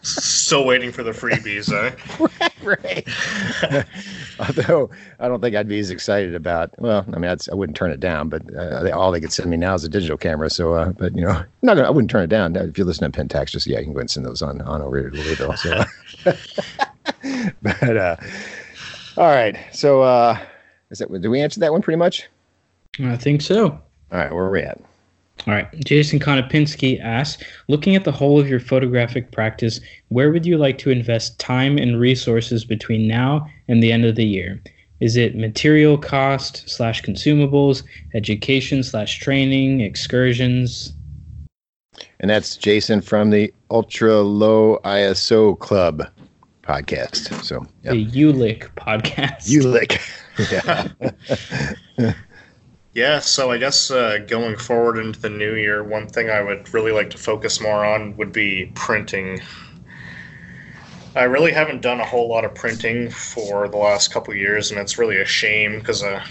Still 0.00 0.64
waiting 0.64 0.90
for 0.90 1.02
the 1.02 1.10
freebies, 1.10 1.70
eh? 1.70 2.48
right. 2.64 3.84
Although 4.40 4.90
I 5.20 5.28
don't 5.28 5.42
think 5.42 5.54
I'd 5.54 5.68
be 5.68 5.78
as 5.78 5.90
excited 5.90 6.34
about. 6.34 6.70
Well, 6.78 7.04
I 7.12 7.18
mean, 7.18 7.30
I'd, 7.30 7.46
I 7.50 7.54
would 7.54 7.68
not 7.68 7.76
turn 7.76 7.90
it 7.90 8.00
down, 8.00 8.30
but 8.30 8.42
uh, 8.54 8.82
they, 8.82 8.90
all 8.90 9.12
they 9.12 9.20
could 9.20 9.30
send 9.30 9.50
me 9.50 9.58
now 9.58 9.74
is 9.74 9.84
a 9.84 9.90
digital 9.90 10.16
camera. 10.16 10.48
So, 10.48 10.72
uh, 10.72 10.92
but 10.92 11.14
you 11.14 11.22
know, 11.22 11.44
not 11.60 11.78
I 11.78 11.90
wouldn't 11.90 12.10
turn 12.10 12.24
it 12.24 12.30
down. 12.30 12.56
If 12.56 12.78
you 12.78 12.84
listen 12.84 13.12
to 13.12 13.16
Pentax, 13.16 13.50
just 13.50 13.66
yeah, 13.66 13.78
you 13.78 13.84
can 13.84 13.92
go 13.92 14.00
and 14.00 14.10
send 14.10 14.24
those 14.24 14.40
on 14.40 14.62
on 14.62 14.80
over 14.80 15.10
to 15.10 15.16
Louisville. 15.16 15.56
So, 15.58 15.84
but 17.62 17.96
uh, 17.96 18.16
all 19.18 19.28
right. 19.28 19.56
So, 19.72 20.00
uh, 20.02 20.38
is 20.92 20.98
that 20.98 21.10
did 21.10 21.28
we 21.28 21.40
answer 21.40 21.58
that 21.60 21.72
one 21.72 21.82
pretty 21.82 21.96
much? 21.96 22.28
I 23.00 23.16
think 23.16 23.40
so. 23.40 23.70
All 23.70 23.80
right, 24.18 24.30
where 24.30 24.44
are 24.44 24.50
we 24.50 24.60
at? 24.60 24.78
All 25.46 25.54
right. 25.54 25.66
Jason 25.84 26.20
Konopinski 26.20 27.00
asks 27.02 27.42
Looking 27.66 27.96
at 27.96 28.04
the 28.04 28.12
whole 28.12 28.38
of 28.38 28.48
your 28.48 28.60
photographic 28.60 29.32
practice, 29.32 29.80
where 30.08 30.30
would 30.30 30.46
you 30.46 30.58
like 30.58 30.78
to 30.78 30.90
invest 30.90 31.38
time 31.40 31.78
and 31.78 31.98
resources 31.98 32.64
between 32.64 33.08
now 33.08 33.48
and 33.66 33.82
the 33.82 33.90
end 33.90 34.04
of 34.04 34.14
the 34.14 34.26
year? 34.26 34.62
Is 35.00 35.16
it 35.16 35.34
material 35.34 35.98
cost 35.98 36.68
slash 36.68 37.02
consumables, 37.02 37.82
education 38.14 38.84
slash 38.84 39.18
training, 39.18 39.80
excursions? 39.80 40.92
And 42.20 42.30
that's 42.30 42.56
Jason 42.56 43.00
from 43.00 43.30
the 43.30 43.52
Ultra 43.70 44.20
Low 44.20 44.78
ISO 44.84 45.58
Club 45.58 46.06
podcast. 46.72 47.44
So, 47.44 47.66
yep. 47.82 47.92
the 47.92 48.06
ULIC 48.06 48.74
podcast. 48.74 49.48
ULIC. 49.48 50.00
yeah. 51.98 52.14
Yeah, 52.94 53.20
so 53.20 53.50
I 53.50 53.56
guess 53.56 53.90
uh, 53.90 54.18
going 54.28 54.56
forward 54.58 54.98
into 54.98 55.18
the 55.18 55.30
new 55.30 55.54
year, 55.54 55.82
one 55.82 56.08
thing 56.08 56.28
I 56.28 56.42
would 56.42 56.72
really 56.74 56.92
like 56.92 57.08
to 57.10 57.18
focus 57.18 57.58
more 57.58 57.86
on 57.86 58.14
would 58.18 58.32
be 58.32 58.70
printing. 58.74 59.40
I 61.16 61.22
really 61.22 61.52
haven't 61.52 61.80
done 61.80 62.00
a 62.00 62.04
whole 62.04 62.28
lot 62.28 62.44
of 62.44 62.54
printing 62.54 63.10
for 63.10 63.66
the 63.66 63.78
last 63.78 64.12
couple 64.12 64.34
years, 64.34 64.70
and 64.70 64.78
it's 64.78 64.98
really 64.98 65.18
a 65.18 65.24
shame 65.24 65.78
because, 65.78 66.02
uh, 66.02 66.22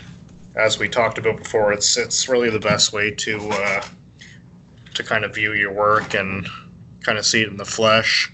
as 0.56 0.78
we 0.78 0.88
talked 0.88 1.18
about 1.18 1.38
before, 1.38 1.74
it's 1.74 1.98
it's 1.98 2.30
really 2.30 2.52
the 2.52 2.60
best 2.60 2.94
way 2.94 3.10
to 3.10 3.40
uh, 3.50 3.84
to 4.94 5.04
kind 5.04 5.26
of 5.26 5.34
view 5.34 5.54
your 5.54 5.74
work 5.74 6.14
and 6.14 6.48
kind 7.00 7.18
of 7.18 7.26
see 7.26 7.42
it 7.42 7.48
in 7.48 7.58
the 7.58 7.66
flesh. 7.66 8.32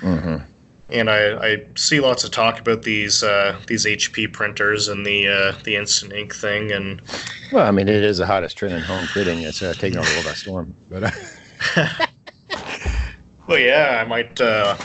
Mm-hmm 0.00 0.44
and 0.90 1.10
I, 1.10 1.52
I, 1.52 1.66
see 1.76 2.00
lots 2.00 2.24
of 2.24 2.30
talk 2.30 2.58
about 2.58 2.82
these 2.82 3.22
uh, 3.22 3.58
these 3.66 3.84
HP 3.84 4.32
printers 4.32 4.88
and 4.88 5.04
the 5.04 5.28
uh, 5.28 5.52
the 5.64 5.76
instant 5.76 6.12
ink 6.12 6.34
thing. 6.34 6.72
And 6.72 7.02
well, 7.52 7.66
I 7.66 7.70
mean, 7.70 7.88
it 7.88 8.02
is 8.02 8.18
the 8.18 8.26
hottest 8.26 8.56
trend 8.56 8.74
in 8.74 8.80
home 8.80 9.06
printing. 9.08 9.42
It's 9.42 9.62
uh, 9.62 9.74
taking 9.74 9.98
over 9.98 10.08
the 10.08 10.14
world 10.14 10.26
by 10.26 10.32
storm. 10.32 10.74
But 10.88 11.04
uh, 11.04 12.06
well, 13.46 13.58
yeah, 13.58 14.02
I 14.02 14.08
might. 14.08 14.40
Uh, 14.40 14.76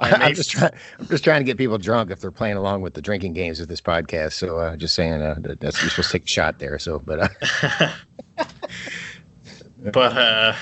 I 0.00 0.28
am 0.28 0.34
just 0.34 0.50
trying. 0.50 0.72
I'm 0.98 1.06
just 1.06 1.24
trying 1.24 1.40
to 1.40 1.44
get 1.44 1.56
people 1.56 1.78
drunk 1.78 2.10
if 2.10 2.20
they're 2.20 2.30
playing 2.30 2.56
along 2.56 2.82
with 2.82 2.94
the 2.94 3.02
drinking 3.02 3.34
games 3.34 3.60
of 3.60 3.68
this 3.68 3.80
podcast. 3.80 4.32
So 4.32 4.58
uh, 4.58 4.76
just 4.76 4.94
saying 4.94 5.22
uh, 5.22 5.36
that 5.38 5.60
that's 5.60 5.80
you're 5.80 5.90
supposed 5.90 6.10
to 6.10 6.18
take 6.18 6.24
a 6.24 6.28
shot 6.28 6.58
there. 6.58 6.78
So, 6.80 6.98
but 6.98 7.32
but 9.92 10.56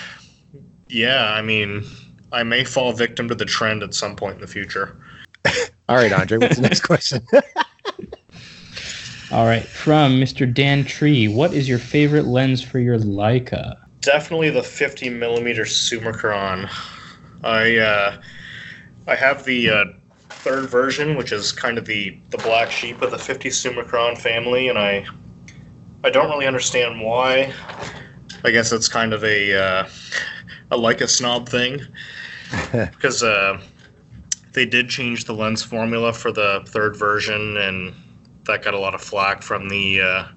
yeah, 0.89 1.33
I 1.33 1.41
mean 1.41 1.87
I 2.37 2.43
may 2.43 2.65
fall 2.65 2.93
victim 2.93 3.29
to 3.31 3.35
the 3.35 3.47
trend 3.47 3.83
at 3.83 3.95
some 3.95 4.15
point 4.15 4.35
in 4.35 4.41
the 4.43 4.47
future. 4.47 4.95
All 5.89 5.97
right, 5.97 6.13
Andre, 6.13 6.37
what's 6.37 6.57
the 6.57 6.63
next 6.63 6.81
question? 6.81 7.27
All 9.33 9.47
right, 9.47 9.65
from 9.65 10.21
Mr. 10.21 10.53
Dan 10.53 10.85
Tree, 10.85 11.29
what 11.29 11.55
is 11.55 11.67
your 11.67 11.79
favorite 11.79 12.27
lens 12.27 12.63
for 12.63 12.79
your 12.79 12.99
Leica? 12.99 13.79
Definitely 14.03 14.51
the 14.51 14.63
50 14.63 15.09
millimeter 15.09 15.63
Summicron. 15.63 16.71
I 17.43 17.79
uh, 17.79 18.21
I 19.09 19.15
have 19.15 19.45
the 19.45 19.71
uh, 19.71 19.85
third 20.29 20.69
version, 20.69 21.17
which 21.17 21.33
is 21.33 21.53
kind 21.53 21.79
of 21.79 21.87
the 21.87 22.19
the 22.29 22.39
black 22.39 22.71
sheep 22.71 23.01
of 23.01 23.13
the 23.13 23.19
50 23.19 23.49
Summicron 23.49 24.19
family, 24.19 24.69
and 24.69 24.79
I 24.79 25.07
I 26.05 26.11
don't 26.11 26.29
really 26.29 26.47
understand 26.47 27.01
why. 27.01 27.55
I 28.45 28.51
guess 28.51 28.73
it's 28.73 28.89
kind 28.89 29.15
of 29.15 29.25
a 29.25 29.55
uh, 29.55 29.89
a 30.71 30.77
Leica 30.77 31.09
snob 31.09 31.49
thing 31.49 31.81
because 32.73 33.23
uh, 33.23 33.61
they 34.53 34.67
did 34.67 34.89
change 34.89 35.25
the 35.25 35.35
lens 35.35 35.63
formula 35.63 36.13
for 36.13 36.33
the 36.33 36.63
third 36.67 36.97
version, 36.97 37.57
and 37.57 37.95
that 38.45 38.63
got 38.63 38.75
a 38.75 38.79
lot 38.79 38.95
of 38.95 39.01
flack 39.01 39.43
from 39.43 39.69
the 39.69 40.01
uh, 40.01 40.29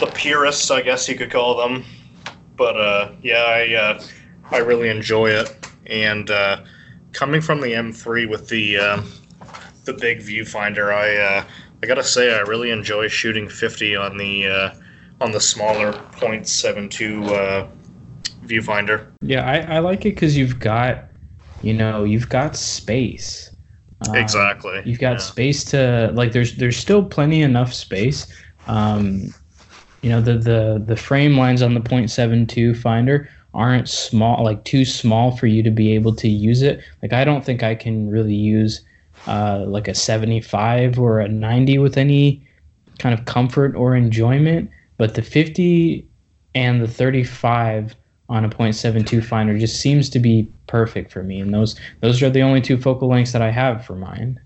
the 0.00 0.06
purists, 0.06 0.70
I 0.70 0.82
guess 0.82 1.08
you 1.08 1.16
could 1.16 1.30
call 1.30 1.56
them. 1.56 1.84
But 2.56 2.76
uh, 2.76 3.12
yeah, 3.22 3.44
I 3.44 3.74
uh, 3.74 4.02
I 4.50 4.58
really 4.58 4.88
enjoy 4.88 5.30
it, 5.30 5.68
and 5.86 6.30
uh, 6.30 6.64
coming 7.12 7.40
from 7.40 7.60
the 7.60 7.68
M3 7.68 8.28
with 8.28 8.48
the 8.48 8.76
uh, 8.78 9.02
the 9.84 9.92
big 9.92 10.20
viewfinder, 10.20 10.92
I 10.92 11.44
I 11.82 11.86
gotta 11.86 12.04
say 12.04 12.34
I 12.34 12.40
really 12.40 12.70
enjoy 12.70 13.08
shooting 13.08 13.48
50 13.48 13.96
on 13.96 14.16
the 14.16 14.72
on 15.20 15.32
the 15.32 15.40
smaller 15.40 15.92
0.72 15.92 17.68
viewfinder. 18.48 19.06
Yeah, 19.20 19.44
I, 19.44 19.76
I 19.76 19.78
like 19.80 20.00
it 20.00 20.14
because 20.14 20.36
you've 20.36 20.58
got, 20.58 21.07
you 21.62 21.74
know, 21.74 22.04
you've 22.04 22.28
got 22.28 22.56
space. 22.56 23.50
Um, 24.08 24.14
exactly. 24.14 24.82
You've 24.84 25.00
got 25.00 25.12
yeah. 25.12 25.18
space 25.18 25.64
to 25.64 26.10
like. 26.14 26.32
There's 26.32 26.56
there's 26.56 26.76
still 26.76 27.04
plenty 27.04 27.42
enough 27.42 27.72
space. 27.72 28.32
Um, 28.66 29.34
you 30.02 30.10
know, 30.10 30.20
the 30.20 30.38
the 30.38 30.82
the 30.86 30.96
frame 30.96 31.36
lines 31.36 31.62
on 31.62 31.74
the 31.74 31.80
0.72 31.80 32.76
finder 32.76 33.28
aren't 33.54 33.88
small, 33.88 34.44
like 34.44 34.62
too 34.64 34.84
small 34.84 35.36
for 35.36 35.46
you 35.46 35.62
to 35.62 35.70
be 35.70 35.94
able 35.94 36.14
to 36.14 36.28
use 36.28 36.62
it. 36.62 36.80
Like 37.02 37.12
I 37.12 37.24
don't 37.24 37.44
think 37.44 37.62
I 37.62 37.74
can 37.74 38.08
really 38.08 38.34
use 38.34 38.82
uh, 39.26 39.64
like 39.66 39.88
a 39.88 39.94
75 39.94 40.98
or 40.98 41.20
a 41.20 41.28
90 41.28 41.78
with 41.78 41.96
any 41.96 42.46
kind 42.98 43.18
of 43.18 43.24
comfort 43.24 43.74
or 43.74 43.96
enjoyment. 43.96 44.70
But 44.96 45.14
the 45.14 45.22
50 45.22 46.06
and 46.54 46.80
the 46.80 46.88
35 46.88 47.96
on 48.28 48.44
a 48.44 48.48
0.72 48.48 49.24
finder 49.24 49.58
just 49.58 49.80
seems 49.80 50.10
to 50.10 50.18
be 50.18 50.46
perfect 50.66 51.10
for 51.10 51.22
me 51.22 51.40
and 51.40 51.52
those 51.54 51.78
those 52.00 52.22
are 52.22 52.30
the 52.30 52.42
only 52.42 52.60
two 52.60 52.76
focal 52.76 53.08
lengths 53.08 53.32
that 53.32 53.42
I 53.42 53.50
have 53.50 53.84
for 53.84 53.94
mine. 53.94 54.40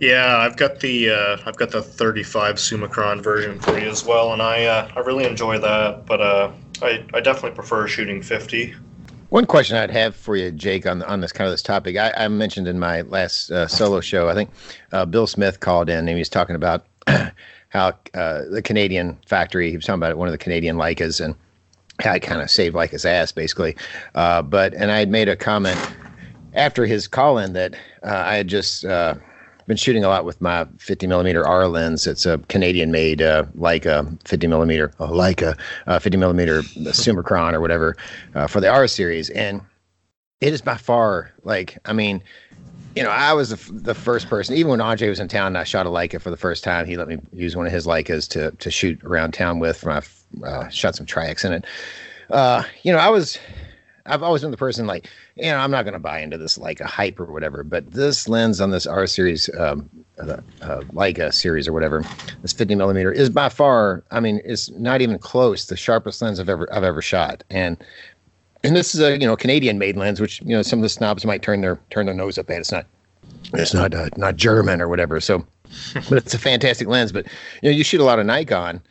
Yeah, 0.00 0.38
I've 0.38 0.56
got 0.56 0.80
the 0.80 1.10
uh, 1.10 1.36
I've 1.46 1.56
got 1.56 1.70
the 1.70 1.82
35 1.82 2.56
Summicron 2.56 3.22
version 3.22 3.60
for 3.60 3.78
you 3.78 3.88
as 3.88 4.04
well, 4.04 4.32
and 4.32 4.42
I 4.42 4.64
uh, 4.64 4.90
I 4.96 5.00
really 5.00 5.24
enjoy 5.24 5.58
that. 5.58 6.04
But 6.04 6.20
uh, 6.20 6.52
I 6.82 7.04
I 7.14 7.20
definitely 7.20 7.52
prefer 7.52 7.86
shooting 7.86 8.20
50. 8.20 8.74
One 9.28 9.46
question 9.46 9.76
I'd 9.76 9.90
have 9.90 10.14
for 10.14 10.36
you, 10.36 10.50
Jake, 10.50 10.86
on 10.86 11.02
on 11.04 11.20
this 11.20 11.32
kind 11.32 11.46
of 11.46 11.52
this 11.52 11.62
topic, 11.62 11.96
I, 11.96 12.12
I 12.16 12.28
mentioned 12.28 12.68
in 12.68 12.78
my 12.78 13.02
last 13.02 13.50
uh, 13.50 13.68
solo 13.68 14.00
show. 14.00 14.28
I 14.28 14.34
think 14.34 14.50
uh, 14.92 15.06
Bill 15.06 15.26
Smith 15.26 15.60
called 15.60 15.88
in 15.88 16.00
and 16.00 16.08
he 16.08 16.14
was 16.16 16.28
talking 16.28 16.56
about 16.56 16.86
how 17.68 17.94
uh, 18.14 18.42
the 18.50 18.62
Canadian 18.62 19.16
factory. 19.26 19.70
He 19.70 19.76
was 19.76 19.86
talking 19.86 20.02
about 20.02 20.16
one 20.16 20.28
of 20.28 20.32
the 20.32 20.38
Canadian 20.38 20.76
Leicas 20.76 21.24
and 21.24 21.34
I 22.00 22.18
kind 22.18 22.40
of 22.42 22.50
saved 22.50 22.74
like 22.74 22.90
his 22.90 23.04
ass 23.04 23.32
basically. 23.32 23.76
Uh, 24.14 24.42
but 24.42 24.74
and 24.74 24.90
I 24.90 24.98
had 24.98 25.10
made 25.10 25.28
a 25.28 25.36
comment 25.36 25.78
after 26.54 26.86
his 26.86 27.06
call 27.06 27.38
in 27.38 27.52
that 27.52 27.74
uh, 28.02 28.22
I 28.26 28.36
had 28.36 28.48
just 28.48 28.84
uh, 28.84 29.14
been 29.66 29.76
shooting 29.76 30.04
a 30.04 30.08
lot 30.08 30.24
with 30.24 30.40
my 30.40 30.66
50 30.78 31.06
millimeter 31.06 31.46
R 31.46 31.68
lens. 31.68 32.06
It's 32.06 32.26
a 32.26 32.38
Canadian 32.48 32.90
made 32.90 33.22
uh, 33.22 33.44
Leica 33.56 34.18
50 34.26 34.46
millimeter, 34.46 34.92
oh, 35.00 35.08
Leica 35.08 35.58
uh, 35.86 35.98
50 35.98 36.18
millimeter 36.18 36.62
Summicron 36.62 37.52
or 37.52 37.60
whatever 37.60 37.96
uh, 38.34 38.46
for 38.46 38.60
the 38.60 38.68
R 38.68 38.86
series. 38.86 39.30
And 39.30 39.60
it 40.40 40.52
is 40.52 40.60
by 40.60 40.76
far 40.76 41.32
like 41.44 41.78
I 41.84 41.92
mean, 41.92 42.22
you 42.94 43.02
know, 43.02 43.10
I 43.10 43.32
was 43.32 43.50
the, 43.50 43.72
the 43.72 43.94
first 43.94 44.28
person. 44.28 44.54
Even 44.56 44.70
when 44.70 44.80
Andre 44.80 45.08
was 45.08 45.18
in 45.18 45.26
town, 45.26 45.48
and 45.48 45.58
I 45.58 45.64
shot 45.64 45.86
a 45.86 45.88
Leica 45.88 46.20
for 46.20 46.30
the 46.30 46.36
first 46.36 46.62
time. 46.62 46.86
He 46.86 46.96
let 46.96 47.08
me 47.08 47.18
use 47.32 47.56
one 47.56 47.66
of 47.66 47.72
his 47.72 47.86
Leicas 47.86 48.28
to 48.30 48.52
to 48.52 48.70
shoot 48.70 49.02
around 49.02 49.32
town 49.32 49.58
with. 49.58 49.78
From 49.78 49.96
I 49.96 50.02
uh, 50.42 50.68
shot 50.68 50.96
some 50.96 51.06
Tri-X 51.06 51.44
in 51.44 51.52
it. 51.52 51.64
Uh, 52.30 52.62
you 52.82 52.92
know, 52.92 52.98
I 52.98 53.10
was 53.10 53.38
I've 54.06 54.22
always 54.22 54.42
been 54.42 54.50
the 54.50 54.56
person 54.58 54.86
like, 54.86 55.08
you 55.36 55.44
know, 55.44 55.56
I'm 55.56 55.70
not 55.70 55.84
going 55.84 55.94
to 55.94 55.98
buy 55.98 56.20
into 56.20 56.36
this 56.36 56.58
like 56.58 56.80
a 56.80 56.86
hype 56.86 57.18
or 57.18 57.24
whatever, 57.24 57.64
but 57.64 57.90
this 57.90 58.28
lens 58.28 58.60
on 58.60 58.70
this 58.70 58.86
R 58.86 59.06
series, 59.06 59.48
um, 59.58 59.88
uh, 60.18 60.36
uh, 60.60 60.80
Leica 60.92 61.32
series 61.32 61.66
or 61.66 61.72
whatever, 61.72 62.04
this 62.42 62.52
50 62.52 62.74
millimeter 62.74 63.10
is 63.10 63.30
by 63.30 63.48
far, 63.48 64.04
I 64.10 64.20
mean, 64.20 64.42
it's 64.44 64.70
not 64.72 65.00
even 65.00 65.18
close 65.18 65.66
the 65.66 65.76
sharpest 65.76 66.20
lens 66.20 66.38
I've 66.38 66.50
ever 66.50 66.72
I've 66.72 66.84
ever 66.84 67.00
shot, 67.00 67.44
and 67.48 67.82
and 68.62 68.76
this 68.76 68.94
is 68.94 69.00
a 69.00 69.18
you 69.18 69.26
know 69.26 69.36
Canadian 69.36 69.78
made 69.78 69.96
lens, 69.96 70.20
which 70.20 70.40
you 70.42 70.54
know 70.54 70.62
some 70.62 70.78
of 70.80 70.82
the 70.82 70.88
snobs 70.88 71.24
might 71.24 71.42
turn 71.42 71.62
their 71.62 71.80
turn 71.90 72.06
their 72.06 72.14
nose 72.14 72.36
up 72.38 72.50
at. 72.50 72.58
It's 72.58 72.72
not 72.72 72.86
it's 73.54 73.74
not 73.74 73.94
uh, 73.94 74.10
not 74.16 74.36
German 74.36 74.80
or 74.80 74.88
whatever. 74.88 75.20
So, 75.20 75.46
but 75.94 76.18
it's 76.18 76.34
a 76.34 76.38
fantastic 76.38 76.88
lens. 76.88 77.10
But 77.10 77.26
you 77.62 77.70
know, 77.70 77.76
you 77.76 77.84
shoot 77.84 78.00
a 78.00 78.04
lot 78.04 78.18
of 78.18 78.26
Nikon 78.26 78.82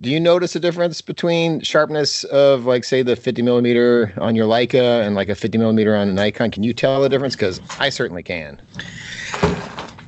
do 0.00 0.10
you 0.10 0.20
notice 0.20 0.54
a 0.54 0.60
difference 0.60 1.00
between 1.00 1.60
sharpness 1.60 2.24
of 2.24 2.66
like 2.66 2.84
say 2.84 3.02
the 3.02 3.16
50 3.16 3.42
millimeter 3.42 4.12
on 4.18 4.36
your 4.36 4.46
Leica 4.46 5.04
and 5.04 5.14
like 5.14 5.28
a 5.28 5.34
50 5.34 5.58
millimeter 5.58 5.96
on 5.96 6.08
a 6.08 6.12
Nikon? 6.12 6.50
Can 6.50 6.62
you 6.62 6.72
tell 6.72 7.02
the 7.02 7.08
difference? 7.08 7.34
Because 7.34 7.60
I 7.80 7.88
certainly 7.88 8.22
can. 8.22 8.60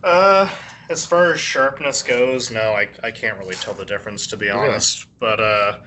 Uh, 0.04 0.54
as 0.88 1.04
far 1.04 1.32
as 1.32 1.40
sharpness 1.40 2.02
goes, 2.02 2.50
no, 2.50 2.72
I, 2.72 2.88
I 3.02 3.10
can't 3.10 3.38
really 3.38 3.56
tell 3.56 3.74
the 3.74 3.84
difference 3.84 4.26
to 4.28 4.36
be 4.36 4.48
honest. 4.48 5.06
But 5.18 5.40
uh, 5.40 5.80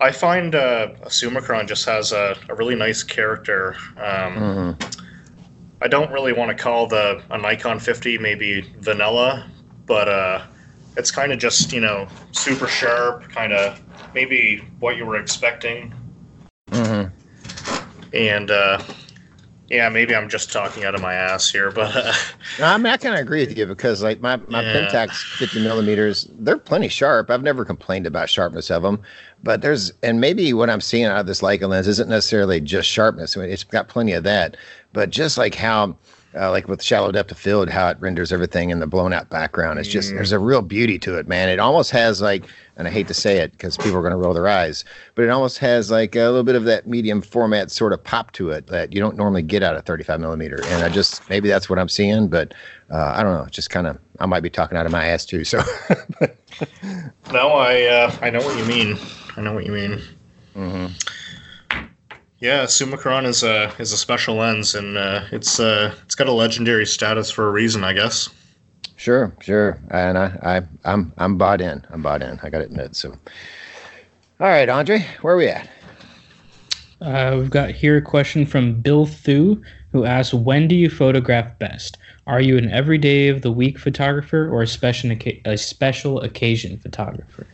I 0.00 0.10
find 0.10 0.54
uh, 0.54 0.88
a 1.02 1.08
Summicron 1.08 1.68
just 1.68 1.84
has 1.86 2.12
a, 2.12 2.36
a 2.48 2.54
really 2.54 2.74
nice 2.74 3.02
character. 3.04 3.76
Um, 3.98 4.34
mm-hmm. 4.76 5.02
I 5.82 5.88
don't 5.88 6.10
really 6.10 6.32
want 6.32 6.56
to 6.56 6.60
call 6.60 6.88
the 6.88 7.22
a 7.30 7.38
Nikon 7.38 7.78
50 7.78 8.18
maybe 8.18 8.62
vanilla, 8.80 9.48
but 9.86 10.08
uh, 10.08 10.46
it's 10.96 11.10
kind 11.10 11.32
of 11.32 11.38
just 11.38 11.72
you 11.72 11.80
know 11.80 12.08
super 12.32 12.66
sharp, 12.66 13.28
kind 13.30 13.52
of 13.52 13.80
maybe 14.14 14.62
what 14.80 14.96
you 14.96 15.06
were 15.06 15.16
expecting. 15.16 15.94
Mm-hmm. 16.70 17.14
And 18.12 18.50
uh, 18.50 18.82
yeah, 19.70 19.88
maybe 19.88 20.16
I'm 20.16 20.28
just 20.28 20.52
talking 20.52 20.84
out 20.84 20.96
of 20.96 21.00
my 21.00 21.14
ass 21.14 21.50
here, 21.50 21.70
but 21.70 21.94
uh, 21.94 22.12
no, 22.58 22.66
I 22.66 22.76
mean 22.76 22.86
I 22.86 22.96
kind 22.96 23.14
of 23.14 23.20
agree 23.20 23.46
with 23.46 23.56
you 23.56 23.66
because 23.66 24.02
like 24.02 24.20
my 24.20 24.36
my 24.48 24.62
yeah. 24.62 24.88
Pentax 24.88 25.36
50 25.38 25.62
millimeters, 25.62 26.28
they're 26.38 26.58
plenty 26.58 26.88
sharp. 26.88 27.30
I've 27.30 27.42
never 27.42 27.64
complained 27.64 28.06
about 28.06 28.28
sharpness 28.28 28.70
of 28.70 28.82
them, 28.82 29.00
but 29.42 29.62
there's 29.62 29.92
and 30.02 30.20
maybe 30.20 30.52
what 30.52 30.70
I'm 30.70 30.80
seeing 30.80 31.04
out 31.04 31.20
of 31.20 31.26
this 31.26 31.40
Leica 31.40 31.68
lens 31.68 31.86
isn't 31.86 32.08
necessarily 32.08 32.60
just 32.60 32.88
sharpness. 32.88 33.36
I 33.36 33.40
mean, 33.40 33.50
it's 33.50 33.64
got 33.64 33.88
plenty 33.88 34.12
of 34.12 34.24
that, 34.24 34.56
but 34.92 35.10
just 35.10 35.38
like 35.38 35.54
how 35.54 35.96
uh, 36.34 36.50
like 36.50 36.68
with 36.68 36.82
shallow 36.82 37.10
depth 37.10 37.30
of 37.32 37.38
field, 37.38 37.68
how 37.68 37.88
it 37.88 37.96
renders 38.00 38.32
everything 38.32 38.70
in 38.70 38.78
the 38.78 38.86
blown 38.86 39.12
out 39.12 39.28
background. 39.30 39.78
It's 39.78 39.88
just, 39.88 40.12
mm. 40.12 40.14
there's 40.14 40.32
a 40.32 40.38
real 40.38 40.62
beauty 40.62 40.98
to 41.00 41.18
it, 41.18 41.26
man. 41.26 41.48
It 41.48 41.58
almost 41.58 41.90
has 41.90 42.22
like, 42.22 42.44
and 42.76 42.86
I 42.86 42.90
hate 42.90 43.08
to 43.08 43.14
say 43.14 43.38
it 43.38 43.52
because 43.52 43.76
people 43.76 43.96
are 43.96 44.00
going 44.02 44.12
to 44.12 44.16
roll 44.16 44.32
their 44.32 44.48
eyes, 44.48 44.84
but 45.14 45.24
it 45.24 45.30
almost 45.30 45.58
has 45.58 45.90
like 45.90 46.14
a 46.14 46.26
little 46.26 46.44
bit 46.44 46.54
of 46.54 46.64
that 46.64 46.86
medium 46.86 47.20
format 47.20 47.70
sort 47.70 47.92
of 47.92 48.02
pop 48.02 48.32
to 48.32 48.50
it 48.50 48.68
that 48.68 48.92
you 48.92 49.00
don't 49.00 49.16
normally 49.16 49.42
get 49.42 49.62
out 49.62 49.76
of 49.76 49.84
35 49.84 50.20
millimeter. 50.20 50.62
And 50.66 50.84
I 50.84 50.88
just, 50.88 51.28
maybe 51.28 51.48
that's 51.48 51.68
what 51.68 51.78
I'm 51.78 51.88
seeing, 51.88 52.28
but 52.28 52.54
uh, 52.90 53.12
I 53.16 53.22
don't 53.22 53.34
know. 53.34 53.46
Just 53.50 53.70
kind 53.70 53.86
of, 53.86 53.98
I 54.20 54.26
might 54.26 54.40
be 54.40 54.50
talking 54.50 54.78
out 54.78 54.86
of 54.86 54.92
my 54.92 55.04
ass 55.06 55.26
too. 55.26 55.44
So, 55.44 55.58
no, 57.32 57.48
I, 57.50 57.82
uh, 57.84 58.16
I 58.22 58.30
know 58.30 58.40
what 58.40 58.56
you 58.56 58.64
mean. 58.64 58.98
I 59.36 59.40
know 59.40 59.52
what 59.52 59.66
you 59.66 59.72
mean. 59.72 60.00
Mm-hmm. 60.54 61.19
Yeah, 62.40 62.64
Summicron 62.64 63.26
is 63.26 63.42
a 63.42 63.70
is 63.78 63.92
a 63.92 63.98
special 63.98 64.36
lens, 64.36 64.74
and 64.74 64.96
uh, 64.96 65.24
it's 65.30 65.60
uh, 65.60 65.94
it's 66.04 66.14
got 66.14 66.26
a 66.26 66.32
legendary 66.32 66.86
status 66.86 67.30
for 67.30 67.46
a 67.46 67.50
reason, 67.50 67.84
I 67.84 67.92
guess. 67.92 68.30
Sure, 68.96 69.34
sure, 69.40 69.78
and 69.90 70.16
I, 70.16 70.38
I 70.42 70.90
I'm 70.90 71.12
I'm 71.18 71.36
bought 71.36 71.60
in. 71.60 71.84
I'm 71.90 72.00
bought 72.00 72.22
in. 72.22 72.40
I 72.42 72.48
got 72.48 72.58
to 72.58 72.64
admit. 72.64 72.96
So, 72.96 73.10
all 73.10 74.48
right, 74.48 74.70
Andre, 74.70 75.06
where 75.20 75.34
are 75.34 75.36
we 75.36 75.48
at? 75.48 75.68
Uh, 77.02 77.36
we've 77.38 77.50
got 77.50 77.72
here 77.72 77.98
a 77.98 78.02
question 78.02 78.46
from 78.46 78.80
Bill 78.80 79.04
Thu, 79.04 79.62
who 79.92 80.06
asks, 80.06 80.32
"When 80.32 80.66
do 80.66 80.74
you 80.74 80.88
photograph 80.88 81.58
best? 81.58 81.98
Are 82.26 82.40
you 82.40 82.56
an 82.56 82.70
everyday 82.70 83.28
of 83.28 83.42
the 83.42 83.52
week 83.52 83.78
photographer 83.78 84.48
or 84.50 84.62
a 84.62 84.66
special 84.66 85.14
a 85.44 85.58
special 85.58 86.22
occasion 86.22 86.78
photographer?" 86.78 87.46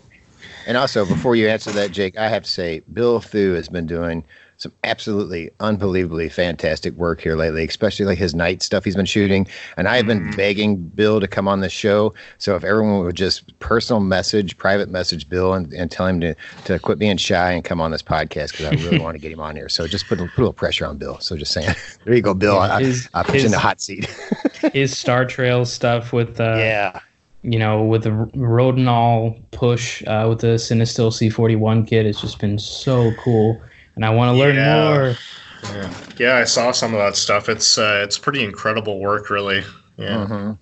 And 0.68 0.76
also, 0.76 1.04
before 1.04 1.34
you 1.34 1.48
answer 1.48 1.72
that, 1.72 1.90
Jake, 1.90 2.16
I 2.16 2.28
have 2.28 2.44
to 2.44 2.50
say, 2.50 2.82
Bill 2.92 3.20
Thu 3.20 3.54
has 3.54 3.68
been 3.68 3.86
doing 3.86 4.24
some 4.58 4.72
absolutely 4.84 5.50
unbelievably 5.60 6.28
fantastic 6.30 6.94
work 6.94 7.20
here 7.20 7.36
lately, 7.36 7.64
especially 7.64 8.06
like 8.06 8.18
his 8.18 8.34
night 8.34 8.62
stuff 8.62 8.84
he's 8.84 8.96
been 8.96 9.06
shooting. 9.06 9.46
And 9.76 9.86
I've 9.88 10.06
been 10.06 10.20
mm. 10.20 10.36
begging 10.36 10.76
Bill 10.76 11.20
to 11.20 11.28
come 11.28 11.46
on 11.46 11.60
the 11.60 11.68
show. 11.68 12.14
So 12.38 12.56
if 12.56 12.64
everyone 12.64 13.04
would 13.04 13.16
just 13.16 13.58
personal 13.58 14.00
message, 14.00 14.56
private 14.56 14.88
message 14.88 15.28
Bill 15.28 15.52
and, 15.52 15.72
and 15.74 15.90
tell 15.90 16.06
him 16.06 16.20
to, 16.20 16.34
to 16.64 16.78
quit 16.78 16.98
being 16.98 17.16
shy 17.16 17.52
and 17.52 17.64
come 17.64 17.80
on 17.80 17.90
this 17.90 18.02
podcast 18.02 18.52
because 18.52 18.66
I 18.66 18.70
really 18.70 18.98
want 18.98 19.14
to 19.14 19.20
get 19.20 19.30
him 19.30 19.40
on 19.40 19.56
here. 19.56 19.68
So 19.68 19.86
just 19.86 20.06
put, 20.06 20.18
put 20.18 20.28
a 20.28 20.30
little 20.38 20.52
pressure 20.52 20.86
on 20.86 20.96
Bill. 20.96 21.18
So 21.20 21.36
just 21.36 21.52
saying, 21.52 21.74
there 22.04 22.14
you 22.14 22.22
go, 22.22 22.34
Bill. 22.34 22.58
I, 22.58 22.82
his, 22.82 23.08
I, 23.12 23.20
I 23.20 23.22
put 23.24 23.34
his, 23.34 23.42
you 23.42 23.46
in 23.48 23.52
the 23.52 23.58
hot 23.58 23.80
seat. 23.80 24.06
his 24.72 24.96
Star 24.96 25.24
Trail 25.24 25.66
stuff 25.66 26.12
with, 26.12 26.40
uh, 26.40 26.56
yeah 26.56 27.00
you 27.42 27.60
know, 27.60 27.84
with 27.84 28.02
the 28.02 28.10
Rodinal 28.10 29.40
push 29.52 30.02
uh, 30.08 30.26
with 30.28 30.40
the 30.40 30.56
Cinestill 30.56 31.12
C41 31.12 31.86
kit, 31.86 32.04
it's 32.04 32.20
just 32.20 32.40
been 32.40 32.58
so 32.58 33.12
cool 33.20 33.62
and 33.96 34.04
I 34.04 34.10
want 34.10 34.34
to 34.34 34.38
learn 34.38 34.56
yeah. 34.56 34.84
more. 34.84 35.16
Yeah. 35.64 35.94
yeah, 36.18 36.36
I 36.36 36.44
saw 36.44 36.70
some 36.70 36.94
of 36.94 37.00
that 37.00 37.16
stuff. 37.16 37.48
It's 37.48 37.78
uh, 37.78 38.00
it's 38.04 38.18
pretty 38.18 38.44
incredible 38.44 39.00
work, 39.00 39.30
really. 39.30 39.64
Yeah, 39.96 40.16
mm-hmm. 40.16 40.52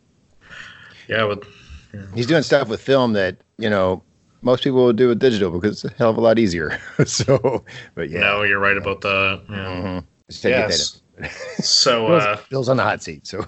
yeah. 1.09 1.25
With 1.25 1.45
yeah. 1.93 2.07
he's 2.15 2.27
doing 2.27 2.43
stuff 2.43 2.69
with 2.69 2.81
film 2.81 3.13
that 3.13 3.37
you 3.59 3.69
know 3.69 4.03
most 4.41 4.65
people 4.65 4.85
would 4.87 4.97
do 4.97 5.09
with 5.09 5.19
digital 5.19 5.51
because 5.51 5.85
it's 5.85 5.93
a 5.93 5.97
hell 5.99 6.11
of 6.11 6.17
a 6.17 6.21
lot 6.21 6.39
easier. 6.39 6.79
so, 7.05 7.65
but 7.95 8.09
yeah, 8.09 8.21
no, 8.21 8.43
you're 8.43 8.61
right 8.61 8.77
about 8.77 9.01
that. 9.03 9.43
Yeah. 9.51 9.57
Mm-hmm. 9.57 10.49
Yes. 10.49 11.03
so 11.59 12.07
Bill's, 12.09 12.23
uh, 12.23 12.41
Bill's 12.49 12.69
on 12.69 12.77
the 12.79 12.83
hot 12.83 13.03
seat. 13.03 13.27
So. 13.27 13.45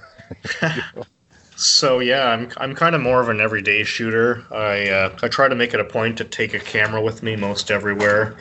So 1.57 2.01
yeah, 2.01 2.29
I'm 2.29 2.53
I'm 2.59 2.75
kind 2.75 2.95
of 2.95 3.01
more 3.01 3.23
of 3.23 3.31
an 3.31 3.41
everyday 3.41 3.83
shooter. 3.83 4.45
I 4.51 4.91
uh, 4.91 5.19
I 5.23 5.29
try 5.29 5.49
to 5.49 5.55
make 5.55 5.73
it 5.73 5.81
a 5.81 5.85
point 5.85 6.19
to 6.19 6.25
take 6.25 6.53
a 6.53 6.59
camera 6.59 7.01
with 7.01 7.23
me 7.23 7.35
most 7.35 7.71
everywhere, 7.71 8.37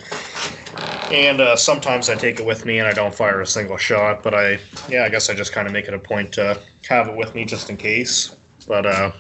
and 1.12 1.40
uh, 1.40 1.56
sometimes 1.56 2.10
I 2.10 2.16
take 2.16 2.42
it 2.42 2.46
with 2.46 2.66
me 2.66 2.80
and 2.80 2.88
I 2.88 2.92
don't 2.92 3.16
fire 3.16 3.40
a 3.40 3.48
single 3.48 3.78
shot. 3.78 4.22
But 4.22 4.34
I 4.34 4.60
yeah, 4.90 5.06
I 5.06 5.10
guess 5.10 5.30
I 5.30 5.34
just 5.34 5.54
kind 5.54 5.66
of 5.66 5.72
make 5.72 5.88
it 5.88 5.94
a 5.94 6.00
point 6.00 6.34
to 6.34 6.62
have 6.90 7.08
it 7.08 7.16
with 7.16 7.34
me 7.34 7.46
just 7.46 7.70
in 7.70 7.78
case. 7.78 8.36
But 8.68 8.86
uh, 8.86 9.14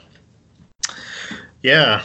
yeah, 1.61 2.03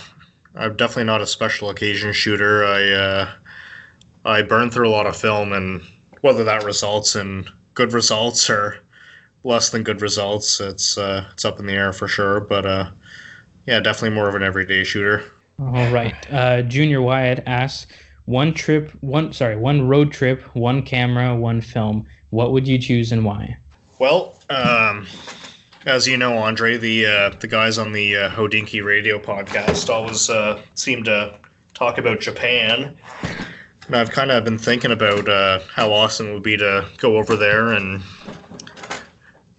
I'm 0.54 0.76
definitely 0.76 1.04
not 1.04 1.22
a 1.22 1.26
special 1.26 1.70
occasion 1.70 2.12
shooter. 2.12 2.64
I 2.64 2.92
uh, 2.92 3.32
I 4.24 4.42
burn 4.42 4.70
through 4.70 4.88
a 4.88 4.94
lot 4.94 5.06
of 5.06 5.16
film, 5.16 5.52
and 5.52 5.82
whether 6.20 6.44
that 6.44 6.62
results 6.62 7.16
in 7.16 7.48
good 7.74 7.92
results 7.92 8.48
or 8.48 8.80
less 9.44 9.70
than 9.70 9.82
good 9.82 10.02
results. 10.02 10.60
It's 10.60 10.98
uh, 10.98 11.26
it's 11.32 11.44
up 11.44 11.58
in 11.60 11.66
the 11.66 11.72
air 11.72 11.92
for 11.92 12.08
sure, 12.08 12.40
but 12.40 12.66
uh, 12.66 12.90
yeah, 13.66 13.80
definitely 13.80 14.14
more 14.14 14.28
of 14.28 14.34
an 14.34 14.42
everyday 14.42 14.84
shooter. 14.84 15.24
All 15.58 15.90
right, 15.90 16.14
uh, 16.32 16.62
Junior 16.62 17.02
Wyatt 17.02 17.42
asks 17.46 17.92
one 18.24 18.54
trip, 18.54 18.90
one 19.00 19.32
sorry, 19.32 19.56
one 19.56 19.86
road 19.88 20.12
trip, 20.12 20.42
one 20.54 20.82
camera, 20.82 21.34
one 21.34 21.60
film. 21.60 22.06
What 22.30 22.52
would 22.52 22.66
you 22.66 22.78
choose 22.78 23.12
and 23.12 23.24
why? 23.24 23.58
Well, 23.98 24.38
um, 24.48 25.06
as 25.86 26.06
you 26.06 26.16
know, 26.16 26.38
Andre, 26.38 26.76
the 26.76 27.06
uh, 27.06 27.30
the 27.40 27.46
guys 27.46 27.78
on 27.78 27.92
the 27.92 28.16
uh, 28.16 28.30
Hodinkee 28.30 28.84
Radio 28.84 29.18
podcast 29.18 29.88
always 29.88 30.30
uh, 30.30 30.62
seem 30.74 31.04
to 31.04 31.38
talk 31.74 31.98
about 31.98 32.20
Japan. 32.20 32.96
And 33.86 33.96
I've 33.96 34.10
kind 34.10 34.30
of 34.30 34.44
been 34.44 34.58
thinking 34.58 34.92
about 34.92 35.28
uh, 35.28 35.60
how 35.74 35.92
awesome 35.92 36.28
it 36.28 36.34
would 36.34 36.42
be 36.42 36.56
to 36.56 36.88
go 36.98 37.16
over 37.16 37.36
there 37.36 37.72
and 37.72 38.02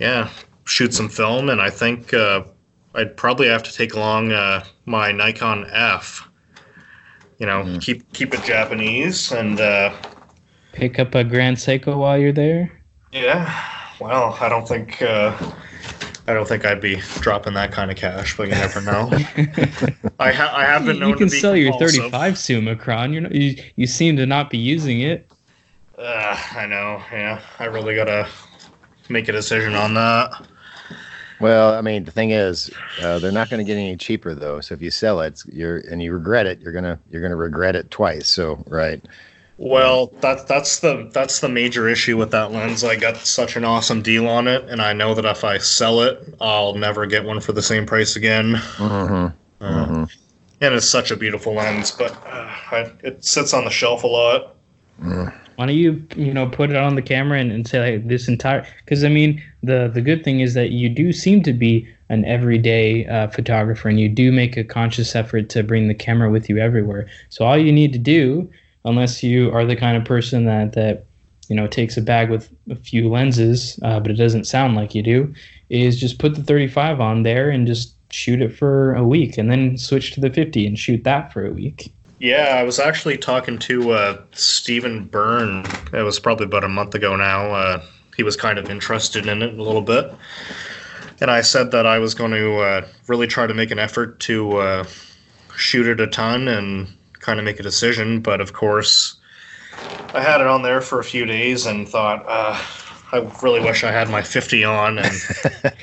yeah, 0.01 0.29
shoot 0.65 0.95
some 0.95 1.07
film, 1.07 1.47
and 1.49 1.61
I 1.61 1.69
think 1.69 2.11
uh, 2.11 2.43
I'd 2.95 3.15
probably 3.15 3.47
have 3.47 3.61
to 3.63 3.71
take 3.71 3.93
along 3.93 4.31
uh, 4.31 4.63
my 4.85 5.11
Nikon 5.11 5.67
F. 5.71 6.27
You 7.37 7.45
know, 7.45 7.63
mm-hmm. 7.63 7.77
keep 7.77 8.11
keep 8.11 8.33
it 8.33 8.43
Japanese 8.43 9.31
and 9.31 9.61
uh, 9.61 9.93
pick 10.73 10.97
up 10.97 11.13
a 11.13 11.23
Grand 11.23 11.57
Seiko 11.57 11.97
while 11.97 12.17
you're 12.17 12.31
there. 12.31 12.71
Yeah, 13.11 13.63
well, 13.99 14.35
I 14.41 14.49
don't 14.49 14.67
think 14.67 15.03
uh, 15.03 15.37
I 16.27 16.33
don't 16.33 16.47
think 16.47 16.65
I'd 16.65 16.81
be 16.81 16.95
dropping 17.19 17.53
that 17.53 17.71
kind 17.71 17.91
of 17.91 17.97
cash, 17.97 18.35
but 18.35 18.47
you 18.47 18.55
never 18.55 18.81
know. 18.81 19.07
I, 20.19 20.31
ha- 20.31 20.53
I 20.55 20.65
have 20.65 20.83
been 20.83 20.97
known. 20.97 21.09
You 21.09 21.15
can 21.15 21.29
sell 21.29 21.53
compulsive. 21.53 21.95
your 21.95 22.09
35 22.09 22.33
Summicron. 22.33 23.13
You're 23.13 23.21
not, 23.21 23.35
you 23.35 23.63
you 23.75 23.85
seem 23.85 24.17
to 24.17 24.25
not 24.25 24.49
be 24.49 24.57
using 24.57 25.01
it. 25.01 25.31
Uh, 25.95 26.41
I 26.55 26.65
know. 26.65 27.03
Yeah, 27.11 27.39
I 27.59 27.65
really 27.65 27.93
gotta 27.93 28.27
make 29.11 29.27
a 29.27 29.31
decision 29.31 29.75
on 29.75 29.93
that. 29.95 30.47
Well, 31.39 31.73
I 31.73 31.81
mean, 31.81 32.03
the 32.05 32.11
thing 32.11 32.31
is, 32.31 32.69
uh, 33.01 33.17
they're 33.17 33.31
not 33.31 33.49
going 33.49 33.57
to 33.57 33.63
get 33.63 33.77
any 33.77 33.97
cheaper 33.97 34.35
though. 34.35 34.61
So 34.61 34.75
if 34.75 34.81
you 34.81 34.91
sell 34.91 35.21
it, 35.21 35.41
you're 35.51 35.79
and 35.89 36.01
you 36.01 36.13
regret 36.13 36.45
it, 36.45 36.59
you're 36.59 36.73
gonna 36.73 36.99
you're 37.09 37.21
gonna 37.21 37.35
regret 37.35 37.75
it 37.75 37.89
twice. 37.89 38.27
So 38.27 38.63
right. 38.67 39.03
Well, 39.57 40.07
that 40.21 40.47
that's 40.47 40.79
the 40.79 41.09
that's 41.13 41.39
the 41.39 41.49
major 41.49 41.87
issue 41.87 42.17
with 42.17 42.31
that 42.31 42.51
lens. 42.51 42.83
I 42.83 42.95
got 42.95 43.17
such 43.17 43.55
an 43.55 43.63
awesome 43.63 44.01
deal 44.01 44.27
on 44.27 44.47
it, 44.47 44.63
and 44.69 44.81
I 44.81 44.93
know 44.93 45.13
that 45.13 45.25
if 45.25 45.43
I 45.43 45.57
sell 45.57 46.01
it, 46.01 46.35
I'll 46.39 46.75
never 46.75 47.05
get 47.05 47.23
one 47.25 47.39
for 47.39 47.53
the 47.53 47.61
same 47.61 47.85
price 47.85 48.15
again. 48.15 48.53
Mm-hmm. 48.53 49.25
Uh, 49.63 49.85
Mm-hmm. 49.85 50.03
And 50.61 50.75
it's 50.75 50.87
such 50.87 51.09
a 51.09 51.15
beautiful 51.15 51.55
lens, 51.55 51.91
but 51.91 52.11
uh, 52.25 52.55
I, 52.71 52.91
it 53.03 53.25
sits 53.25 53.51
on 53.53 53.65
the 53.65 53.71
shelf 53.71 54.03
a 54.03 54.07
lot. 54.07 54.55
Why 55.55 55.67
don't 55.67 55.75
you, 55.75 56.03
you 56.15 56.33
know, 56.33 56.47
put 56.47 56.69
it 56.69 56.75
on 56.75 56.95
the 56.95 57.01
camera 57.01 57.39
and, 57.39 57.51
and 57.51 57.67
say 57.67 57.97
like 57.97 58.07
this 58.07 58.27
entire? 58.27 58.65
Because 58.83 59.03
I 59.03 59.09
mean, 59.09 59.41
the 59.61 59.91
the 59.93 60.01
good 60.01 60.23
thing 60.23 60.39
is 60.39 60.53
that 60.53 60.71
you 60.71 60.89
do 60.89 61.11
seem 61.11 61.43
to 61.43 61.53
be 61.53 61.87
an 62.09 62.25
everyday 62.25 63.05
uh, 63.05 63.27
photographer, 63.27 63.89
and 63.89 63.99
you 63.99 64.09
do 64.09 64.31
make 64.31 64.57
a 64.57 64.63
conscious 64.63 65.15
effort 65.15 65.49
to 65.49 65.63
bring 65.63 65.87
the 65.87 65.93
camera 65.93 66.29
with 66.29 66.49
you 66.49 66.57
everywhere. 66.57 67.07
So 67.29 67.45
all 67.45 67.57
you 67.57 67.71
need 67.71 67.93
to 67.93 67.99
do, 67.99 68.49
unless 68.85 69.23
you 69.23 69.51
are 69.51 69.65
the 69.65 69.75
kind 69.75 69.97
of 69.97 70.05
person 70.05 70.45
that 70.45 70.73
that 70.73 71.05
you 71.47 71.55
know 71.55 71.67
takes 71.67 71.97
a 71.97 72.01
bag 72.01 72.29
with 72.29 72.49
a 72.69 72.75
few 72.75 73.09
lenses, 73.09 73.79
uh, 73.83 73.99
but 73.99 74.11
it 74.11 74.15
doesn't 74.15 74.45
sound 74.45 74.75
like 74.75 74.95
you 74.95 75.03
do, 75.03 75.33
is 75.69 75.99
just 75.99 76.19
put 76.19 76.35
the 76.35 76.43
35 76.43 76.99
on 76.99 77.23
there 77.23 77.49
and 77.49 77.67
just 77.67 77.93
shoot 78.11 78.41
it 78.41 78.57
for 78.57 78.93
a 78.95 79.03
week, 79.03 79.37
and 79.37 79.51
then 79.51 79.77
switch 79.77 80.11
to 80.13 80.21
the 80.21 80.29
50 80.29 80.65
and 80.65 80.79
shoot 80.79 81.03
that 81.03 81.31
for 81.31 81.45
a 81.45 81.51
week. 81.51 81.93
Yeah, 82.21 82.55
I 82.59 82.61
was 82.61 82.77
actually 82.77 83.17
talking 83.17 83.57
to 83.57 83.91
uh, 83.93 84.21
Stephen 84.33 85.05
Byrne. 85.05 85.65
It 85.91 86.03
was 86.03 86.19
probably 86.19 86.45
about 86.45 86.63
a 86.63 86.69
month 86.69 86.93
ago 86.93 87.15
now. 87.15 87.51
Uh, 87.51 87.83
he 88.15 88.21
was 88.21 88.35
kind 88.35 88.59
of 88.59 88.69
interested 88.69 89.25
in 89.25 89.41
it 89.41 89.57
a 89.57 89.63
little 89.63 89.81
bit. 89.81 90.13
And 91.19 91.31
I 91.31 91.41
said 91.41 91.71
that 91.71 91.87
I 91.87 91.97
was 91.97 92.13
going 92.13 92.29
to 92.29 92.57
uh, 92.59 92.87
really 93.07 93.25
try 93.25 93.47
to 93.47 93.55
make 93.55 93.71
an 93.71 93.79
effort 93.79 94.19
to 94.21 94.57
uh, 94.57 94.83
shoot 95.55 95.87
it 95.87 95.99
a 95.99 96.05
ton 96.05 96.47
and 96.47 96.87
kind 97.13 97.39
of 97.39 97.45
make 97.45 97.59
a 97.59 97.63
decision. 97.63 98.19
But 98.19 98.39
of 98.39 98.53
course, 98.53 99.15
I 100.13 100.21
had 100.21 100.41
it 100.41 100.47
on 100.47 100.61
there 100.61 100.81
for 100.81 100.99
a 100.99 101.03
few 101.03 101.25
days 101.25 101.65
and 101.65 101.89
thought, 101.89 102.23
uh, 102.27 102.61
I 103.13 103.31
really 103.41 103.61
wish 103.61 103.83
I 103.83 103.91
had 103.91 104.11
my 104.11 104.21
50 104.21 104.63
on. 104.63 104.99
And 104.99 105.15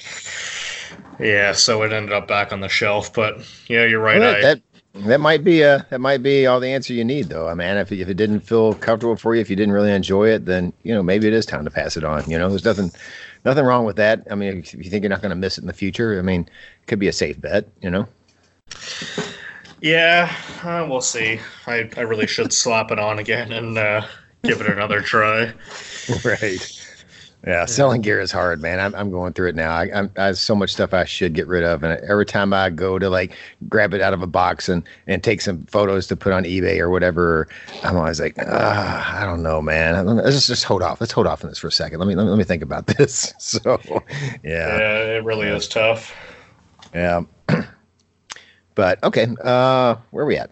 yeah, 1.19 1.51
so 1.51 1.83
it 1.83 1.93
ended 1.93 2.13
up 2.13 2.29
back 2.29 2.53
on 2.53 2.61
the 2.61 2.69
shelf. 2.69 3.13
But 3.13 3.39
yeah, 3.67 3.87
you're 3.87 3.99
right. 3.99 4.21
Well, 4.21 4.37
I, 4.37 4.41
that, 4.41 4.63
that 4.99 5.09
that 5.09 5.21
might 5.21 5.45
be 5.45 5.65
uh 5.65 5.83
that 5.91 6.01
might 6.01 6.23
be 6.23 6.47
all 6.47 6.61
the 6.61 6.69
answer 6.69 6.93
you 6.93 7.05
need 7.05 7.29
though. 7.29 7.49
I 7.49 7.55
mean, 7.55 7.77
if 7.77 7.93
if 7.93 8.09
it 8.09 8.15
didn't 8.15 8.41
feel 8.41 8.75
comfortable 8.75 9.17
for 9.17 9.35
you, 9.35 9.41
if 9.41 9.51
you 9.51 9.57
didn't 9.57 9.75
really 9.75 9.93
enjoy 9.93 10.29
it, 10.29 10.47
then 10.47 10.73
you 10.83 10.95
know 10.95 11.03
maybe 11.03 11.27
it 11.27 11.33
is 11.33 11.47
time 11.47 11.65
to 11.65 11.71
pass 11.71 11.97
it 11.97 12.05
on. 12.05 12.29
You 12.31 12.39
know, 12.39 12.49
there's 12.49 12.65
nothing 12.65 12.91
nothing 13.45 13.65
wrong 13.65 13.85
with 13.85 13.97
that. 13.97 14.27
I 14.31 14.35
mean, 14.35 14.59
if 14.59 14.75
you 14.75 14.91
think 14.91 15.03
you're 15.03 15.11
not 15.11 15.23
going 15.23 15.31
to 15.31 15.37
miss 15.37 15.59
it 15.59 15.63
in 15.63 15.67
the 15.67 15.73
future, 15.73 16.19
I 16.19 16.23
mean, 16.23 16.43
it 16.43 16.87
could 16.87 16.99
be 16.99 17.09
a 17.09 17.13
safe 17.13 17.41
bet. 17.41 17.69
You 17.81 17.91
know. 17.91 18.09
Yeah, 19.81 20.35
uh, 20.65 20.87
we'll 20.89 21.01
see. 21.01 21.39
I, 21.67 21.89
I 21.97 22.01
really 22.01 22.27
should 22.27 22.53
slap 22.53 22.91
it 22.91 22.99
on 22.99 23.21
again 23.21 23.53
and 23.53 23.79
uh, 23.79 24.07
give 24.43 24.61
it 24.61 24.67
another 24.67 25.01
try. 25.01 25.53
right. 26.25 26.78
Yeah, 27.47 27.67
selling 27.67 28.01
gear 28.03 28.21
is 28.21 28.33
hard, 28.33 28.61
man. 28.61 28.81
I'm, 28.81 28.93
I'm 28.97 29.11
going 29.13 29.33
through 29.33 29.51
it 29.51 29.55
now. 29.55 29.71
I, 29.71 29.89
I'm, 29.95 30.11
I 30.17 30.25
have 30.27 30.39
so 30.39 30.57
much 30.57 30.73
stuff 30.73 30.93
I 30.93 31.05
should 31.05 31.35
get 31.35 31.47
rid 31.47 31.63
of, 31.63 31.85
and 31.85 31.99
every 32.01 32.27
time 32.27 32.53
I 32.53 32.69
go 32.69 32.99
to 32.99 33.09
like 33.09 33.33
grab 33.69 33.95
it 33.95 34.01
out 34.01 34.13
of 34.13 34.23
a 34.23 34.27
box 34.27 34.69
and 34.69 34.83
and 35.07 35.23
take 35.23 35.41
some 35.41 35.65
photos 35.67 36.09
to 36.09 36.17
put 36.17 36.33
on 36.33 36.43
eBay 36.43 36.81
or 36.81 36.91
whatever, 36.91 37.47
I'm 37.85 37.97
always 37.97 38.21
like, 38.21 38.35
ah, 38.45 39.21
I 39.23 39.25
don't 39.25 39.45
know, 39.45 39.63
man. 39.63 39.95
I 39.95 40.03
don't 40.03 40.17
know. 40.17 40.23
Let's 40.25 40.35
just, 40.35 40.49
just 40.49 40.65
hold 40.65 40.83
off. 40.83 41.01
Let's 41.01 41.13
hold 41.13 41.29
off 41.29 41.45
on 41.45 41.51
this 41.51 41.59
for 41.59 41.69
a 41.69 41.73
second. 41.73 42.01
Let 42.01 42.09
me 42.09 42.17
let 42.17 42.25
me, 42.25 42.31
let 42.31 42.39
me 42.39 42.45
think 42.45 42.63
about 42.63 42.87
this. 42.99 43.33
So, 43.39 43.79
yeah, 44.43 44.79
Yeah, 44.79 45.03
it 45.17 45.25
really 45.25 45.47
is 45.47 45.69
tough. 45.69 46.13
yeah. 46.93 47.23
but 48.75 49.03
okay, 49.05 49.29
uh, 49.45 49.95
where 50.11 50.25
are 50.25 50.27
we 50.29 50.37
at? 50.37 50.51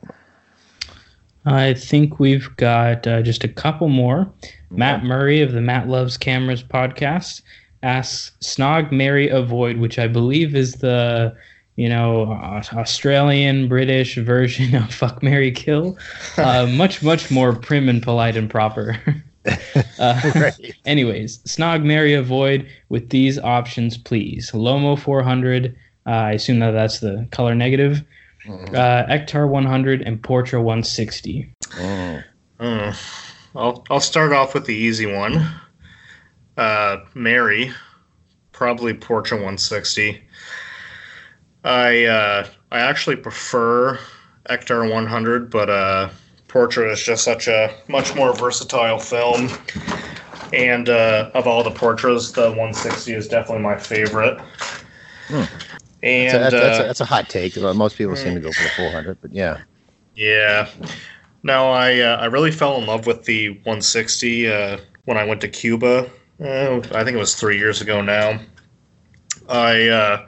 I 1.46 1.74
think 1.74 2.18
we've 2.18 2.54
got 2.56 3.06
uh, 3.06 3.22
just 3.22 3.44
a 3.44 3.48
couple 3.48 3.88
more. 3.88 4.30
Matt 4.70 5.04
Murray 5.04 5.40
of 5.40 5.52
the 5.52 5.60
Matt 5.60 5.88
Loves 5.88 6.16
Cameras 6.18 6.62
podcast 6.62 7.42
asks 7.84 8.32
Snog, 8.40 8.90
Marry, 8.90 9.28
Avoid, 9.28 9.78
which 9.78 9.98
I 9.98 10.08
believe 10.08 10.56
is 10.56 10.74
the 10.74 11.34
you 11.76 11.88
know 11.88 12.32
Australian 12.72 13.68
British 13.68 14.16
version 14.16 14.74
of 14.74 14.92
Fuck, 14.94 15.22
Marry 15.22 15.52
Kill. 15.52 15.96
Uh, 16.36 16.66
much 16.70 17.02
much 17.02 17.30
more 17.30 17.54
prim 17.54 17.88
and 17.88 18.02
polite 18.02 18.36
and 18.36 18.50
proper. 18.50 18.98
uh, 20.00 20.20
Right. 20.34 20.74
Anyways, 20.84 21.38
Snog, 21.44 21.84
Marry, 21.84 22.14
Avoid 22.14 22.66
with 22.88 23.10
these 23.10 23.38
options, 23.38 23.96
please. 23.96 24.50
Lomo 24.50 24.98
400. 24.98 25.76
Uh, 26.06 26.10
I 26.10 26.32
assume 26.32 26.58
that 26.58 26.72
that's 26.72 26.98
the 26.98 27.28
color 27.30 27.54
negative. 27.54 28.02
Uh, 28.48 29.06
Ektar 29.06 29.48
100 29.48 30.02
and 30.02 30.22
Portra 30.22 30.62
160. 30.62 31.52
Mm. 31.70 32.24
Hmm. 32.60 32.90
I'll, 33.56 33.84
I'll 33.90 34.00
start 34.00 34.32
off 34.32 34.54
with 34.54 34.66
the 34.66 34.74
easy 34.74 35.06
one. 35.06 35.46
Uh, 36.56 36.98
Marry, 37.14 37.72
probably 38.52 38.94
Portra 38.94 39.32
160. 39.32 40.22
I 41.64 42.04
uh, 42.04 42.46
I 42.70 42.80
actually 42.80 43.16
prefer 43.16 43.98
Ektar 44.48 44.90
100, 44.90 45.50
but 45.50 45.68
uh, 45.68 46.10
Portra 46.48 46.92
is 46.92 47.02
just 47.02 47.24
such 47.24 47.48
a 47.48 47.74
much 47.88 48.14
more 48.14 48.34
versatile 48.34 48.98
film. 48.98 49.50
And 50.52 50.88
uh, 50.88 51.30
of 51.34 51.46
all 51.46 51.64
the 51.64 51.72
Portras, 51.72 52.32
the 52.32 52.48
160 52.50 53.12
is 53.12 53.26
definitely 53.26 53.64
my 53.64 53.76
favorite. 53.76 54.40
Hmm. 55.28 55.42
And 56.06 56.42
that's, 56.42 56.52
that's, 56.52 56.78
a, 56.78 56.82
uh, 56.82 56.86
that's 56.86 57.00
a 57.00 57.04
hot 57.04 57.28
take. 57.28 57.56
Most 57.56 57.96
people 57.96 58.16
seem 58.16 58.34
to 58.34 58.40
go 58.40 58.52
for 58.52 58.62
the 58.62 58.70
400, 58.70 59.18
but 59.20 59.32
yeah. 59.32 59.60
Yeah. 60.14 60.68
No, 61.42 61.70
I 61.70 62.00
uh, 62.00 62.16
I 62.16 62.26
really 62.26 62.50
fell 62.50 62.76
in 62.78 62.86
love 62.86 63.06
with 63.06 63.24
the 63.24 63.50
160 63.50 64.50
uh, 64.50 64.78
when 65.04 65.16
I 65.16 65.24
went 65.24 65.40
to 65.42 65.48
Cuba. 65.48 66.10
Uh, 66.40 66.80
I 66.92 67.04
think 67.04 67.16
it 67.16 67.18
was 67.18 67.34
three 67.34 67.58
years 67.58 67.80
ago 67.80 68.00
now. 68.00 68.40
I 69.48 69.88
uh, 69.88 70.26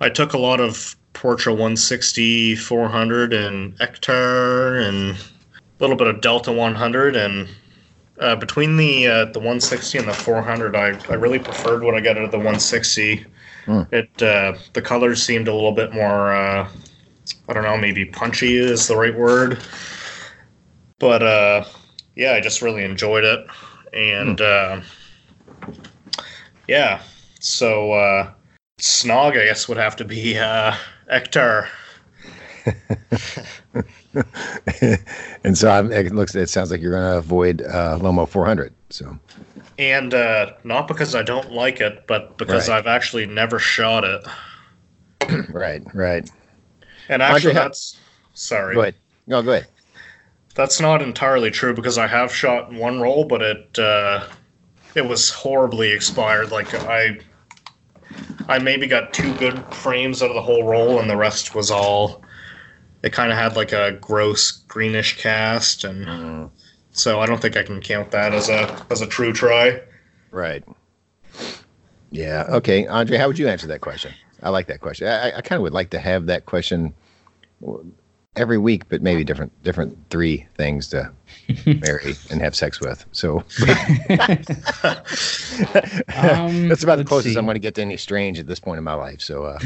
I 0.00 0.08
took 0.08 0.32
a 0.32 0.38
lot 0.38 0.60
of 0.60 0.96
Portra 1.12 1.52
160, 1.52 2.56
400, 2.56 3.32
and 3.32 3.78
Ektar, 3.78 4.86
and 4.88 5.16
a 5.16 5.56
little 5.78 5.96
bit 5.96 6.08
of 6.08 6.20
Delta 6.20 6.50
100, 6.50 7.14
and 7.14 7.48
uh, 8.18 8.34
between 8.36 8.76
the 8.76 9.06
uh, 9.06 9.24
the 9.26 9.38
160 9.38 9.98
and 9.98 10.08
the 10.08 10.14
400, 10.14 10.74
I, 10.74 10.98
I 11.08 11.14
really 11.14 11.38
preferred 11.38 11.84
what 11.84 11.94
I 11.94 12.00
got 12.00 12.16
out 12.16 12.24
of 12.24 12.30
the 12.30 12.38
160. 12.38 13.24
Hmm. 13.66 13.82
It 13.92 14.22
uh, 14.22 14.54
the 14.72 14.82
colors 14.82 15.22
seemed 15.22 15.48
a 15.48 15.54
little 15.54 15.72
bit 15.72 15.92
more. 15.92 16.34
Uh, 16.34 16.68
I 17.48 17.52
don't 17.52 17.62
know, 17.62 17.76
maybe 17.76 18.04
punchy 18.04 18.56
is 18.56 18.86
the 18.86 18.96
right 18.96 19.16
word. 19.16 19.62
But 20.98 21.22
uh, 21.22 21.64
yeah, 22.16 22.32
I 22.32 22.40
just 22.40 22.62
really 22.62 22.84
enjoyed 22.84 23.24
it, 23.24 23.46
and 23.92 24.40
uh, 24.40 24.80
yeah, 26.68 27.02
so 27.40 27.92
uh, 27.92 28.32
Snog, 28.80 29.40
I 29.40 29.46
guess, 29.46 29.68
would 29.68 29.78
have 29.78 29.96
to 29.96 30.04
be 30.04 30.38
uh, 30.38 30.74
Ektar. 31.12 31.68
and 35.44 35.56
so 35.56 35.70
I'm, 35.70 35.92
it 35.92 36.14
looks, 36.14 36.34
it 36.34 36.48
sounds 36.48 36.70
like 36.70 36.80
you're 36.80 36.92
going 36.92 37.12
to 37.12 37.18
avoid 37.18 37.62
uh, 37.62 37.98
Lomo 38.00 38.28
400. 38.28 38.72
So, 38.90 39.18
And 39.78 40.14
uh, 40.14 40.52
not 40.62 40.86
because 40.86 41.14
I 41.14 41.22
don't 41.22 41.52
like 41.52 41.80
it, 41.80 42.06
but 42.06 42.38
because 42.38 42.68
Right. 42.68 42.78
I've 42.78 42.86
actually 42.86 43.26
never 43.26 43.58
shot 43.58 44.04
it. 44.04 44.24
right, 45.50 45.82
right. 45.94 46.30
And 47.08 47.22
actually, 47.22 47.54
that's 47.54 47.98
sorry. 48.34 48.74
Go 48.74 48.82
ahead. 48.82 48.94
No, 49.26 49.42
go 49.42 49.52
ahead. 49.52 49.66
That's 50.54 50.80
not 50.80 51.02
entirely 51.02 51.50
true 51.50 51.74
because 51.74 51.98
I 51.98 52.06
have 52.06 52.32
shot 52.32 52.72
one 52.72 53.00
roll, 53.00 53.24
but 53.24 53.42
it 53.42 53.78
uh, 53.78 54.26
it 54.94 55.06
was 55.06 55.30
horribly 55.30 55.90
expired. 55.90 56.50
Like 56.52 56.72
I 56.74 57.18
I 58.48 58.58
maybe 58.58 58.86
got 58.86 59.12
two 59.12 59.34
good 59.34 59.58
frames 59.74 60.22
out 60.22 60.28
of 60.28 60.34
the 60.34 60.42
whole 60.42 60.64
roll, 60.64 61.00
and 61.00 61.10
the 61.10 61.16
rest 61.16 61.54
was 61.54 61.70
all. 61.70 62.22
It 63.02 63.12
kind 63.12 63.30
of 63.30 63.36
had 63.36 63.56
like 63.56 63.72
a 63.72 63.92
gross 64.00 64.50
greenish 64.52 65.18
cast, 65.18 65.84
and 65.84 66.50
so 66.94 67.20
I 67.20 67.26
don't 67.26 67.42
think 67.42 67.56
I 67.56 67.62
can 67.62 67.80
count 67.80 68.10
that 68.12 68.32
as 68.32 68.48
a 68.48 68.86
as 68.90 69.02
a 69.02 69.06
true 69.06 69.32
try. 69.32 69.80
Right. 70.30 70.64
Yeah. 72.10 72.46
Okay. 72.48 72.86
Andre, 72.86 73.18
how 73.18 73.26
would 73.26 73.38
you 73.38 73.48
answer 73.48 73.66
that 73.66 73.82
question? 73.82 74.12
I 74.42 74.48
like 74.48 74.66
that 74.68 74.80
question. 74.80 75.08
I, 75.08 75.36
I 75.36 75.40
kind 75.40 75.56
of 75.56 75.62
would 75.62 75.72
like 75.72 75.90
to 75.90 75.98
have 75.98 76.26
that 76.26 76.46
question 76.46 76.94
every 78.36 78.58
week, 78.58 78.88
but 78.88 79.02
maybe 79.02 79.24
different, 79.24 79.52
different 79.62 79.96
three 80.10 80.46
things 80.56 80.88
to 80.88 81.10
marry 81.66 82.14
and 82.30 82.40
have 82.40 82.54
sex 82.54 82.80
with. 82.80 83.04
So 83.12 83.38
Um, 83.38 83.44
that's 86.68 86.82
about 86.82 86.96
the 86.96 87.04
closest 87.06 87.34
see. 87.34 87.38
I'm 87.38 87.46
going 87.46 87.54
to 87.54 87.60
get 87.60 87.74
to 87.76 87.82
any 87.82 87.96
strange 87.96 88.38
at 88.38 88.46
this 88.46 88.60
point 88.60 88.78
in 88.78 88.84
my 88.84 88.94
life. 88.94 89.20
So, 89.20 89.44
uh, 89.44 89.58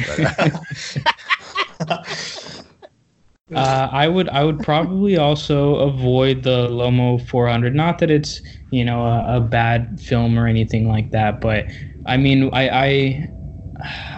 but, 1.79 1.91
uh, 1.91 2.05
Uh, 3.55 3.89
I 3.91 4.09
would 4.09 4.29
I 4.29 4.45
would 4.45 4.63
probably 4.63 5.17
also 5.17 5.77
avoid 5.77 6.43
the 6.43 6.69
Lomo 6.69 7.27
400. 7.29 7.75
Not 7.75 7.99
that 8.01 8.11
it's 8.11 8.43
you 8.71 8.85
know 8.85 9.03
a, 9.07 9.39
a 9.39 9.41
bad 9.41 10.01
film 10.01 10.39
or 10.39 10.47
anything 10.47 10.89
like 10.89 11.11
that, 11.13 11.41
but 11.41 11.67
I 12.05 12.17
mean 12.19 12.51
I 12.53 12.69
I 12.69 13.29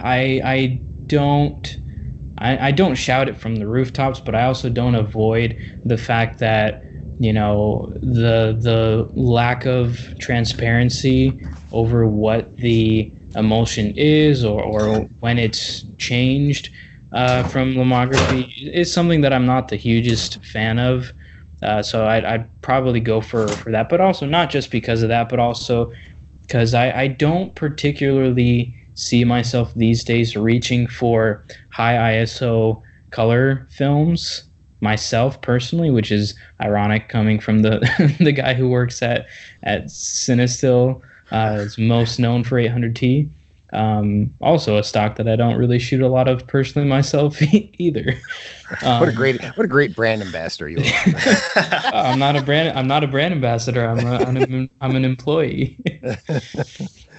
I, 0.03 0.41
I 0.45 0.83
don't 1.07 1.77
I, 2.37 2.69
I 2.69 2.71
don't 2.71 2.95
shout 2.95 3.29
it 3.29 3.37
from 3.37 3.57
the 3.57 3.67
rooftops, 3.67 4.21
but 4.21 4.35
I 4.35 4.45
also 4.45 4.69
don't 4.69 4.95
avoid 4.95 5.57
the 5.85 5.97
fact 5.97 6.39
that 6.39 6.83
you 7.19 7.33
know 7.33 7.93
the 8.01 8.57
the 8.59 9.09
lack 9.15 9.65
of 9.65 9.99
transparency 10.19 11.41
over 11.71 12.07
what 12.07 12.55
the 12.57 13.13
emulsion 13.35 13.93
is 13.97 14.43
or, 14.45 14.61
or 14.63 15.09
when 15.19 15.39
it's 15.39 15.85
changed 15.99 16.69
uh, 17.11 17.43
from 17.43 17.73
lomography 17.73 18.71
is 18.73 18.91
something 18.91 19.21
that 19.21 19.33
I'm 19.33 19.45
not 19.45 19.67
the 19.67 19.75
hugest 19.75 20.43
fan 20.45 20.79
of. 20.79 21.11
Uh, 21.61 21.83
so 21.83 22.07
I'd, 22.07 22.25
I'd, 22.25 22.61
probably 22.61 22.99
go 22.99 23.21
for, 23.21 23.47
for 23.47 23.71
that, 23.71 23.89
but 23.89 24.01
also 24.01 24.25
not 24.25 24.49
just 24.49 24.71
because 24.71 25.03
of 25.03 25.09
that, 25.09 25.29
but 25.29 25.39
also 25.39 25.91
because 26.41 26.73
I, 26.73 26.91
I 26.91 27.07
don't 27.07 27.53
particularly 27.53 28.73
see 28.95 29.23
myself 29.23 29.73
these 29.75 30.03
days 30.03 30.35
reaching 30.35 30.87
for 30.87 31.43
high 31.69 32.15
ISO 32.15 32.81
color 33.11 33.67
films 33.69 34.43
myself 34.81 35.41
personally, 35.41 35.91
which 35.91 36.11
is 36.11 36.35
ironic 36.59 37.09
coming 37.09 37.39
from 37.39 37.59
the 37.59 37.79
the 38.19 38.31
guy 38.31 38.53
who 38.53 38.67
works 38.67 39.01
at 39.01 39.27
at 39.63 39.85
Cinestill, 39.85 41.01
uh, 41.31 41.57
is 41.59 41.77
most 41.77 42.19
known 42.19 42.43
for 42.43 42.57
800T. 42.57 43.29
Um, 43.73 44.33
also 44.41 44.77
a 44.77 44.83
stock 44.83 45.15
that 45.15 45.27
I 45.27 45.35
don't 45.35 45.55
really 45.55 45.79
shoot 45.79 46.01
a 46.01 46.07
lot 46.07 46.27
of 46.27 46.45
personally 46.45 46.87
myself 46.87 47.41
either. 47.77 48.19
Um, 48.83 48.99
what 48.99 49.09
a 49.09 49.13
great 49.13 49.41
what 49.55 49.65
a 49.65 49.67
great 49.67 49.95
brand 49.95 50.21
ambassador 50.21 50.69
you 50.69 50.79
are. 50.79 51.37
I'm 51.93 52.19
not 52.19 52.35
a 52.35 52.41
brand 52.41 52.77
I'm 52.77 52.87
not 52.87 53.03
a 53.03 53.07
brand 53.07 53.33
ambassador. 53.33 53.85
I'm 53.85 54.05
a, 54.05 54.17
I'm, 54.17 54.37
a, 54.37 54.69
I'm 54.81 54.95
an 54.95 55.05
employee. 55.05 55.77
uh, 56.03 56.19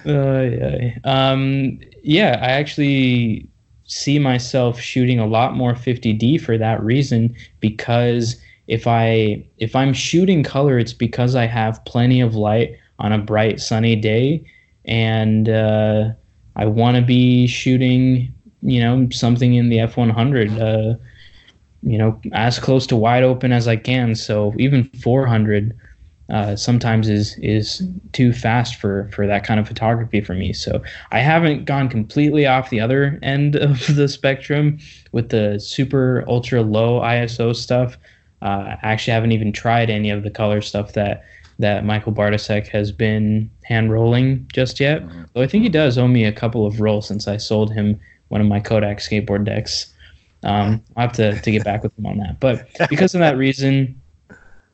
yeah. 0.05 0.97
Um, 1.03 1.79
yeah, 2.03 2.39
I 2.41 2.51
actually 2.51 3.47
see 3.85 4.19
myself 4.19 4.79
shooting 4.79 5.19
a 5.19 5.27
lot 5.27 5.55
more 5.55 5.73
50D 5.73 6.41
for 6.41 6.57
that 6.57 6.81
reason 6.83 7.35
because 7.59 8.37
if 8.67 8.87
I 8.87 9.45
if 9.57 9.75
I'm 9.75 9.93
shooting 9.93 10.43
color, 10.43 10.79
it's 10.79 10.93
because 10.93 11.35
I 11.35 11.45
have 11.45 11.83
plenty 11.85 12.21
of 12.21 12.35
light 12.35 12.77
on 12.99 13.11
a 13.11 13.17
bright 13.17 13.59
sunny 13.59 13.95
day, 13.95 14.43
and 14.85 15.49
uh, 15.49 16.11
I 16.55 16.65
want 16.65 16.97
to 16.97 17.01
be 17.01 17.47
shooting, 17.47 18.33
you 18.61 18.79
know, 18.79 19.07
something 19.11 19.55
in 19.55 19.69
the 19.69 19.77
F100, 19.77 20.59
uh, 20.59 20.97
you 21.81 21.97
know, 21.97 22.19
as 22.31 22.59
close 22.59 22.87
to 22.87 22.95
wide 22.95 23.23
open 23.23 23.51
as 23.51 23.67
I 23.67 23.75
can. 23.75 24.15
So 24.15 24.53
even 24.57 24.85
400 25.01 25.77
uh, 26.29 26.55
sometimes 26.55 27.09
is 27.09 27.37
is 27.39 27.83
too 28.13 28.31
fast 28.31 28.75
for 28.75 29.09
for 29.13 29.27
that 29.27 29.43
kind 29.43 29.59
of 29.59 29.67
photography 29.67 30.21
for 30.21 30.33
me. 30.33 30.53
So 30.53 30.81
I 31.11 31.19
haven't 31.19 31.65
gone 31.65 31.89
completely 31.89 32.45
off 32.47 32.69
the 32.69 32.79
other 32.79 33.19
end 33.21 33.55
of 33.67 33.95
the 33.95 34.07
spectrum 34.07 34.79
with 35.11 35.29
the 35.29 35.59
super 35.59 36.23
ultra 36.27 36.61
low 36.61 37.01
ISO 37.01 37.55
stuff. 37.55 37.97
Uh, 38.41 38.75
I 38.81 38.93
actually 38.93 39.13
haven't 39.13 39.31
even 39.31 39.51
tried 39.53 39.89
any 39.89 40.09
of 40.09 40.23
the 40.23 40.29
color 40.29 40.61
stuff 40.61 40.93
that 40.93 41.23
that 41.59 41.85
Michael 41.85 42.13
Bartasek 42.13 42.67
has 42.67 42.91
been 42.91 43.49
hand 43.63 43.91
rolling 43.91 44.47
just 44.53 44.79
yet. 44.79 45.03
Mm-hmm. 45.03 45.23
Though 45.33 45.41
I 45.41 45.47
think 45.47 45.63
he 45.63 45.69
does 45.69 45.97
owe 45.97 46.07
me 46.07 46.25
a 46.25 46.31
couple 46.31 46.65
of 46.65 46.81
rolls 46.81 47.07
since 47.07 47.27
I 47.27 47.37
sold 47.37 47.71
him 47.71 47.99
one 48.29 48.41
of 48.41 48.47
my 48.47 48.59
Kodak 48.59 48.97
skateboard 48.97 49.45
decks. 49.45 49.93
Um, 50.43 50.83
I'll 50.97 51.07
have 51.07 51.13
to, 51.13 51.39
to 51.39 51.51
get 51.51 51.63
back 51.63 51.83
with 51.83 51.97
him 51.97 52.05
on 52.05 52.17
that. 52.17 52.39
But 52.39 52.67
because 52.89 53.13
of 53.15 53.19
that 53.19 53.37
reason, 53.37 53.99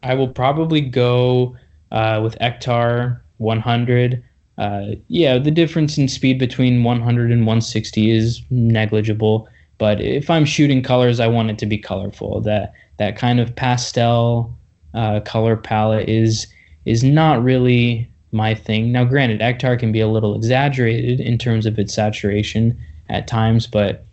I 0.01 0.13
will 0.15 0.27
probably 0.27 0.82
go 0.82 1.55
uh, 1.91 2.21
with 2.23 2.38
Ektar 2.39 3.19
100. 3.38 4.23
Uh, 4.57 4.86
yeah, 5.07 5.38
the 5.38 5.51
difference 5.51 5.97
in 5.97 6.07
speed 6.07 6.39
between 6.39 6.84
100 6.84 7.32
and 7.32 7.41
160 7.41 8.11
is 8.11 8.41
negligible. 8.49 9.47
But 9.77 10.01
if 10.01 10.30
I'm 10.30 10.45
shooting 10.45 10.84
colors, 10.84 11.19
I 11.19 11.27
want 11.27 11.49
it 11.49 11.57
to 11.59 11.65
be 11.65 11.77
colorful. 11.77 12.41
That 12.41 12.73
that 12.97 13.15
kind 13.17 13.39
of 13.39 13.55
pastel 13.55 14.53
uh, 14.93 15.21
color 15.21 15.55
palette 15.55 16.09
is 16.09 16.47
is 16.89 17.03
not 17.03 17.43
really 17.43 18.09
my 18.31 18.55
thing. 18.55 18.91
Now, 18.91 19.03
granted, 19.03 19.41
Ektar 19.41 19.77
can 19.77 19.91
be 19.91 19.99
a 19.99 20.07
little 20.07 20.35
exaggerated 20.35 21.19
in 21.19 21.37
terms 21.37 21.67
of 21.67 21.77
its 21.77 21.93
saturation 21.93 22.75
at 23.09 23.27
times, 23.27 23.67
but 23.67 24.05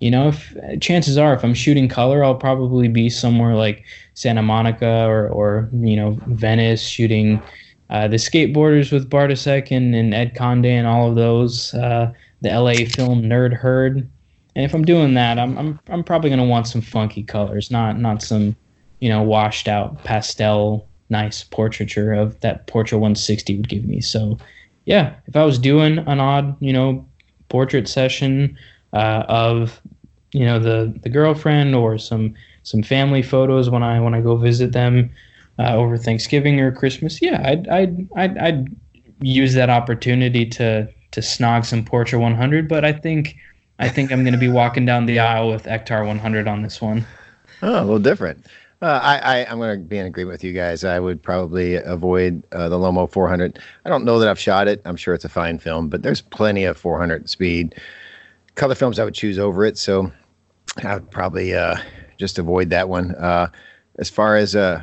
you 0.00 0.10
know, 0.10 0.28
if 0.28 0.54
chances 0.80 1.16
are, 1.16 1.32
if 1.32 1.44
I'm 1.44 1.54
shooting 1.54 1.88
color, 1.88 2.24
I'll 2.24 2.34
probably 2.34 2.88
be 2.88 3.08
somewhere 3.08 3.54
like 3.54 3.84
Santa 4.14 4.42
Monica 4.42 5.06
or, 5.06 5.28
or 5.28 5.70
you 5.72 5.94
know, 5.94 6.18
Venice 6.26 6.82
shooting 6.82 7.40
uh, 7.88 8.08
the 8.08 8.16
skateboarders 8.16 8.90
with 8.90 9.08
Bartasek 9.08 9.70
and, 9.70 9.94
and 9.94 10.12
Ed 10.12 10.34
Conde 10.34 10.66
and 10.66 10.88
all 10.88 11.08
of 11.08 11.14
those, 11.14 11.72
uh, 11.74 12.12
the 12.40 12.48
LA 12.48 12.84
film 12.84 13.22
Nerd 13.22 13.54
Herd. 13.54 14.08
And 14.56 14.64
if 14.64 14.74
I'm 14.74 14.84
doing 14.84 15.14
that, 15.14 15.38
I'm 15.38 15.56
I'm, 15.56 15.80
I'm 15.88 16.04
probably 16.04 16.30
gonna 16.30 16.44
want 16.44 16.66
some 16.66 16.80
funky 16.80 17.22
colors, 17.22 17.70
not 17.70 17.98
not 17.98 18.22
some, 18.22 18.56
you 18.98 19.08
know, 19.08 19.22
washed 19.22 19.68
out 19.68 20.02
pastel 20.04 20.86
nice 21.10 21.44
portraiture 21.44 22.12
of 22.12 22.38
that 22.40 22.66
Portra 22.66 22.94
160 22.94 23.56
would 23.56 23.68
give 23.68 23.84
me. 23.84 24.00
So, 24.00 24.38
yeah, 24.86 25.14
if 25.26 25.36
I 25.36 25.44
was 25.44 25.58
doing 25.58 25.98
an 25.98 26.20
odd, 26.20 26.56
you 26.60 26.72
know, 26.72 27.06
portrait 27.48 27.88
session 27.88 28.56
uh, 28.92 29.24
of 29.28 29.80
you 30.32 30.44
know 30.44 30.58
the 30.58 30.92
the 31.02 31.08
girlfriend 31.08 31.74
or 31.74 31.98
some 31.98 32.34
some 32.62 32.82
family 32.82 33.22
photos 33.22 33.70
when 33.70 33.82
I 33.82 34.00
when 34.00 34.14
I 34.14 34.20
go 34.20 34.36
visit 34.36 34.72
them 34.72 35.10
uh, 35.58 35.74
over 35.74 35.96
Thanksgiving 35.96 36.60
or 36.60 36.72
Christmas. 36.72 37.22
Yeah, 37.22 37.40
I'd 37.44 37.68
I'd 37.68 38.08
I'd, 38.16 38.38
I'd 38.38 38.76
use 39.20 39.54
that 39.54 39.70
opportunity 39.70 40.46
to 40.46 40.88
to 41.12 41.20
snog 41.20 41.64
some 41.64 41.84
Portra 41.84 42.20
100. 42.20 42.68
But 42.68 42.84
I 42.84 42.92
think 42.92 43.36
I 43.78 43.88
think 43.88 44.12
I'm 44.12 44.22
going 44.22 44.34
to 44.34 44.38
be 44.38 44.48
walking 44.48 44.84
down 44.84 45.06
the 45.06 45.18
aisle 45.18 45.50
with 45.50 45.64
Ektar 45.64 46.06
100 46.06 46.48
on 46.48 46.62
this 46.62 46.80
one. 46.80 47.06
Oh, 47.62 47.80
a 47.80 47.80
little 47.80 47.98
different. 47.98 48.44
Uh, 48.84 49.00
I, 49.02 49.18
I 49.18 49.36
am 49.50 49.56
going 49.56 49.80
to 49.80 49.82
be 49.82 49.96
in 49.96 50.04
agreement 50.04 50.34
with 50.34 50.44
you 50.44 50.52
guys. 50.52 50.84
I 50.84 51.00
would 51.00 51.22
probably 51.22 51.76
avoid 51.76 52.42
uh, 52.52 52.68
the 52.68 52.76
Lomo 52.76 53.10
400. 53.10 53.58
I 53.86 53.88
don't 53.88 54.04
know 54.04 54.18
that 54.18 54.28
I've 54.28 54.38
shot 54.38 54.68
it. 54.68 54.82
I'm 54.84 54.96
sure 54.96 55.14
it's 55.14 55.24
a 55.24 55.28
fine 55.30 55.58
film, 55.58 55.88
but 55.88 56.02
there's 56.02 56.20
plenty 56.20 56.64
of 56.64 56.76
400 56.76 57.30
speed 57.30 57.76
color 58.56 58.74
films 58.74 58.98
I 58.98 59.04
would 59.04 59.14
choose 59.14 59.38
over 59.38 59.64
it. 59.64 59.78
So 59.78 60.12
I 60.82 60.96
would 60.96 61.10
probably 61.10 61.54
uh, 61.54 61.76
just 62.18 62.38
avoid 62.38 62.68
that 62.70 62.90
one. 62.90 63.14
Uh, 63.14 63.46
as 63.98 64.10
far 64.10 64.36
as 64.36 64.54
uh, 64.54 64.82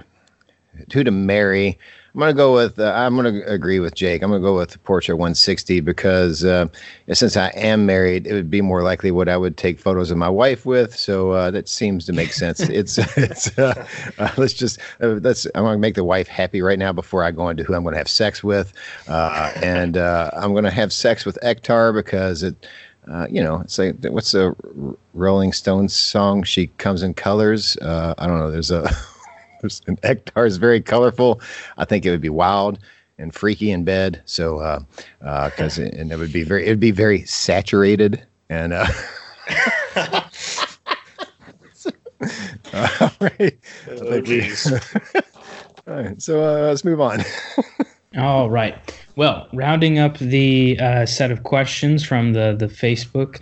who 0.92 1.04
to 1.04 1.12
marry, 1.12 1.78
I'm 2.14 2.20
gonna 2.20 2.34
go 2.34 2.54
with. 2.54 2.78
Uh, 2.78 2.94
I'm 2.94 3.16
gonna 3.16 3.42
agree 3.46 3.80
with 3.80 3.96
Jake. 3.96 4.22
I'm 4.22 4.32
gonna 4.32 4.42
go 4.42 4.56
with 4.56 4.84
Portra 4.84 5.14
160 5.14 5.80
because 5.80 6.44
uh, 6.44 6.68
since 7.14 7.38
I 7.38 7.48
am 7.50 7.86
married, 7.86 8.28
it 8.28 8.34
would 8.34 8.50
be 8.50 8.62
more 8.62 8.84
likely 8.84 9.12
what 9.12 9.30
I 9.30 9.38
would 9.38 9.56
take 9.56 9.80
photos 9.80 10.12
of 10.12 10.18
my 10.18 10.28
wife 10.28 10.66
with. 10.66 10.96
So 10.96 11.32
uh, 11.32 11.52
that 11.52 11.70
seems 11.70 12.06
to 12.08 12.14
make 12.14 12.34
sense. 12.34 12.60
it's 12.70 12.98
it's. 13.18 13.58
Uh, 13.58 13.88
uh, 14.18 14.30
let's 14.38 14.54
just 14.54 14.80
uh, 15.02 15.20
let's. 15.22 15.46
I'm 15.56 15.64
gonna 15.64 15.78
make 15.78 15.96
the 15.96 16.04
wife 16.04 16.28
happy 16.28 16.62
right 16.62 16.80
now 16.80 16.92
before 16.92 17.24
I 17.24 17.32
go 17.32 17.48
into 17.48 17.64
who 17.64 17.76
I'm 17.76 17.84
gonna 17.84 17.98
have 17.98 18.10
sex 18.10 18.44
with, 18.44 18.74
and 19.08 19.96
I'm 19.96 20.54
gonna 20.54 20.72
have 20.72 20.92
sex 20.92 21.26
with 21.26 21.38
Ektar 21.42 21.94
because 21.94 22.44
it 22.44 22.68
uh, 23.10 23.28
you 23.30 23.42
know, 23.42 23.62
it's 23.62 23.80
like 23.80 23.96
what's 24.06 24.32
the 24.32 24.56
Rolling 25.14 25.54
Stones 25.54 25.96
song? 25.96 26.44
She 26.44 26.68
comes 26.78 27.02
in 27.02 27.14
colors. 27.14 27.76
Uh, 27.78 28.14
I 28.18 28.28
don't 28.28 28.38
know. 28.38 28.52
There's 28.52 28.72
a 28.72 28.90
there's 29.62 29.82
an 29.88 29.98
Ektar 30.04 30.46
is 30.46 30.58
very 30.58 30.82
colorful. 30.82 31.42
I 31.78 31.86
think 31.86 32.06
it 32.06 32.12
would 32.12 32.22
be 32.22 32.30
wild 32.30 32.80
and 33.18 33.34
freaky 33.34 33.72
in 33.72 33.84
bed. 33.84 34.22
So, 34.26 34.88
because 35.20 35.80
uh, 35.80 35.84
uh 35.84 35.90
and 35.94 36.12
it 36.12 36.18
would 36.18 36.34
be 36.34 36.44
very 36.44 36.66
it 36.66 36.70
would 36.70 36.80
be 36.80 36.92
very 36.92 37.24
saturated 37.26 38.26
and. 38.50 38.74
Uh, 38.74 38.88
all 42.74 43.12
right. 43.20 43.58
Oh, 43.90 44.22
all 45.88 45.94
right. 45.96 46.22
So 46.22 46.44
uh, 46.44 46.68
let's 46.68 46.86
move 46.86 47.02
on. 47.02 47.22
all 48.18 48.50
right. 48.50 48.78
Well, 49.16 49.48
rounding 49.54 50.00
up 50.00 50.18
the 50.20 50.80
uh, 50.80 51.06
set 51.06 51.32
of 51.32 51.44
questions 51.44 52.06
from 52.06 52.34
the 52.34 52.56
the 52.58 52.68
Facebook 52.68 53.42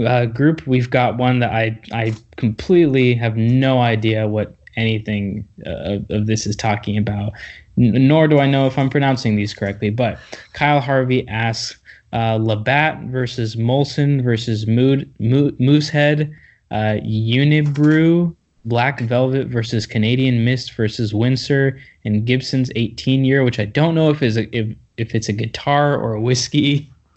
uh, 0.00 0.26
group, 0.26 0.66
we've 0.66 0.90
got 0.90 1.16
one 1.16 1.38
that 1.40 1.52
I 1.52 1.78
I 1.92 2.14
completely 2.36 3.14
have 3.14 3.36
no 3.36 3.80
idea 3.80 4.26
what 4.28 4.54
anything 4.76 5.46
uh, 5.66 5.98
of 6.10 6.26
this 6.26 6.46
is 6.46 6.56
talking 6.56 6.96
about, 6.96 7.32
N- 7.78 8.06
nor 8.08 8.28
do 8.28 8.38
I 8.38 8.46
know 8.46 8.66
if 8.66 8.78
I'm 8.78 8.90
pronouncing 8.90 9.36
these 9.36 9.54
correctly. 9.54 9.90
But 9.90 10.18
Kyle 10.52 10.80
Harvey 10.80 11.26
asks 11.28 11.78
uh, 12.12 12.38
Labatt 12.40 13.00
versus 13.04 13.56
Molson 13.56 14.22
versus 14.22 14.66
Mood, 14.66 15.12
Mo- 15.18 15.52
Moosehead, 15.58 16.32
uh, 16.70 16.98
Unibroue, 17.04 18.34
Black 18.64 19.00
Velvet 19.00 19.48
versus 19.48 19.86
Canadian 19.86 20.44
Mist 20.44 20.72
versus 20.74 21.12
Windsor, 21.14 21.80
and 22.04 22.26
Gibson's 22.26 22.70
18 22.76 23.24
year, 23.24 23.44
which 23.44 23.58
I 23.58 23.64
don't 23.64 23.94
know 23.94 24.10
if 24.10 24.22
is 24.22 24.36
a, 24.36 24.54
if 24.56 24.76
if 24.96 25.14
it's 25.14 25.28
a 25.28 25.32
guitar 25.32 25.96
or 25.96 26.14
a 26.14 26.20
whiskey. 26.20 26.90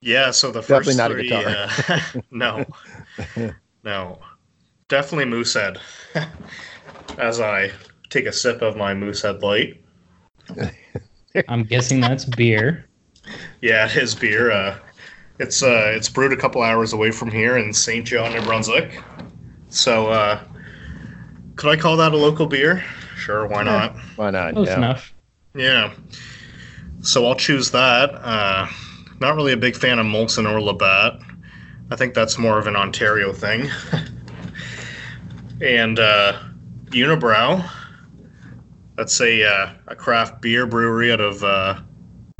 yeah, 0.00 0.30
so 0.30 0.50
the 0.50 0.62
first 0.62 0.96
definitely 0.96 0.96
not 0.96 1.10
three, 1.10 1.30
a 1.30 1.68
guitar. 1.68 1.68
Uh, 1.88 2.20
no, 2.30 2.64
no, 3.84 4.18
definitely 4.88 5.26
Moosehead. 5.26 5.78
As 7.18 7.40
I 7.40 7.70
take 8.10 8.26
a 8.26 8.32
sip 8.32 8.62
of 8.62 8.76
my 8.76 8.94
Moosehead 8.94 9.42
Light. 9.42 9.82
I'm 11.48 11.64
guessing 11.64 12.00
that's 12.00 12.24
beer. 12.24 12.86
Yeah, 13.60 13.86
it 13.86 13.96
is 13.96 14.14
beer. 14.14 14.50
Uh, 14.50 14.78
it's 15.38 15.62
uh, 15.62 15.92
it's 15.94 16.08
brewed 16.08 16.32
a 16.32 16.36
couple 16.36 16.62
hours 16.62 16.92
away 16.92 17.10
from 17.10 17.30
here 17.30 17.56
in 17.58 17.72
St. 17.72 18.06
John, 18.06 18.32
New 18.32 18.42
Brunswick. 18.42 19.02
So 19.68 20.08
uh, 20.08 20.42
could 21.56 21.70
I 21.70 21.76
call 21.76 21.96
that 21.98 22.12
a 22.12 22.16
local 22.16 22.46
beer? 22.46 22.84
Sure, 23.16 23.46
why 23.46 23.62
not? 23.62 23.96
Why 24.16 24.30
not? 24.30 24.54
Close 24.54 24.68
yeah. 24.68 24.76
enough. 24.76 25.14
Yeah. 25.54 25.92
So 27.02 27.26
I'll 27.26 27.34
choose 27.34 27.70
that. 27.72 28.14
Uh, 28.14 28.66
not 29.20 29.36
really 29.36 29.52
a 29.52 29.56
big 29.56 29.76
fan 29.76 29.98
of 29.98 30.06
Molson 30.06 30.50
or 30.50 30.60
Labatt. 30.60 31.20
I 31.90 31.96
think 31.96 32.14
that's 32.14 32.38
more 32.38 32.58
of 32.58 32.66
an 32.66 32.76
Ontario 32.76 33.32
thing. 33.32 33.68
and 35.60 35.98
uh, 35.98 36.38
Unibroue. 36.86 37.68
That's 38.96 39.20
a 39.20 39.44
uh, 39.44 39.72
a 39.88 39.94
craft 39.94 40.40
beer 40.42 40.66
brewery 40.66 41.12
out 41.12 41.20
of 41.20 41.44
uh, 41.44 41.80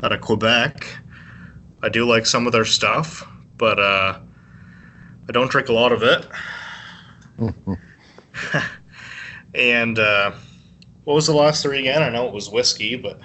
out 0.03 0.13
of 0.13 0.21
Quebec. 0.21 0.87
I 1.83 1.89
do 1.89 2.05
like 2.05 2.27
some 2.27 2.47
of 2.47 2.53
their 2.53 2.65
stuff, 2.65 3.27
but 3.57 3.79
uh, 3.79 4.19
I 5.29 5.33
don't 5.33 5.51
drink 5.51 5.69
a 5.69 5.73
lot 5.73 5.93
of 5.93 6.03
it. 6.03 6.27
and 9.55 9.99
uh, 9.99 10.33
what 11.05 11.15
was 11.15 11.27
the 11.27 11.35
last 11.35 11.63
three 11.63 11.79
again? 11.81 12.03
I 12.03 12.09
know 12.09 12.27
it 12.27 12.35
was 12.35 12.51
whiskey, 12.51 12.97
but 12.97 13.21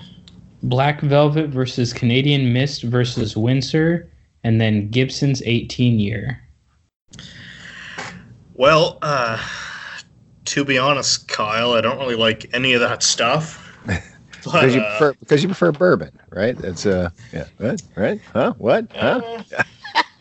Black 0.61 1.02
Velvet 1.02 1.49
versus 1.49 1.91
Canadian 1.91 2.53
Mist 2.53 2.84
versus 2.84 3.36
Windsor, 3.36 4.11
and 4.44 4.61
then 4.61 4.90
Gibson's 4.90 5.41
18 5.44 5.99
year. 5.99 6.40
well, 8.53 8.99
uh, 9.02 9.44
to 10.54 10.64
be 10.64 10.78
honest, 10.78 11.28
Kyle, 11.28 11.74
I 11.74 11.82
don't 11.82 11.98
really 11.98 12.14
like 12.16 12.48
any 12.54 12.74
of 12.74 12.82
that 12.82 13.02
stuff. 13.02 13.60
But, 14.46 14.52
Because 14.52 14.76
you 14.76 14.82
uh, 14.82 14.98
prefer 14.98 15.14
because 15.22 15.42
you 15.42 15.48
prefer 15.48 15.72
bourbon, 15.72 16.20
right? 16.30 16.58
That's 16.58 16.86
uh 16.86 17.12
yeah. 17.32 17.46
What? 17.60 17.82
Right? 17.96 18.20
Huh? 18.34 18.54
What? 18.58 18.88
Huh? 18.94 19.22
uh, 19.58 19.64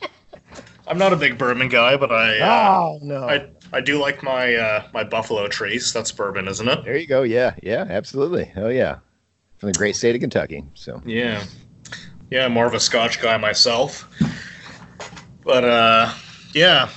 I'm 0.87 0.97
not 0.97 1.13
a 1.13 1.17
big 1.17 1.37
bourbon 1.39 1.69
guy, 1.69 1.97
but 1.97 2.13
I 2.13 2.39
uh, 2.39 2.79
Oh 2.79 2.99
no. 3.03 3.29
I 3.29 3.49
I 3.73 3.81
do 3.81 3.99
like 3.99 4.23
my 4.23 4.55
uh, 4.55 4.87
my 4.95 5.03
Buffalo 5.03 5.49
Trace. 5.49 5.93
That's 5.93 6.13
bourbon, 6.13 6.47
isn't 6.47 6.69
it? 6.69 6.85
there 6.85 6.97
you 6.97 7.09
go. 7.09 7.23
Yeah. 7.23 7.57
Yeah. 7.65 7.85
Absolutely. 7.91 8.49
Oh 8.55 8.69
yeah. 8.69 8.99
From 9.59 9.73
the 9.73 9.77
great 9.77 9.97
state 9.97 10.15
of 10.15 10.21
Kentucky. 10.21 10.63
So 10.75 11.03
Yeah, 11.05 11.43
yeah, 12.31 12.47
more 12.47 12.67
of 12.67 12.75
a 12.75 12.81
Scotch 12.81 13.21
guy 13.21 13.37
myself. 13.39 14.09
But 15.43 15.65
uh, 15.65 16.15
yeah, 16.55 16.91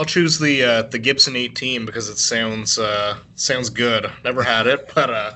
I'll 0.00 0.06
choose 0.06 0.38
the 0.38 0.64
uh, 0.64 0.82
the 0.84 0.98
Gibson 0.98 1.36
18 1.36 1.84
because 1.84 2.08
it 2.08 2.16
sounds 2.16 2.78
uh, 2.78 3.18
sounds 3.34 3.68
good. 3.68 4.10
Never 4.24 4.42
had 4.42 4.66
it, 4.66 4.90
but 4.94 5.10
uh, 5.10 5.34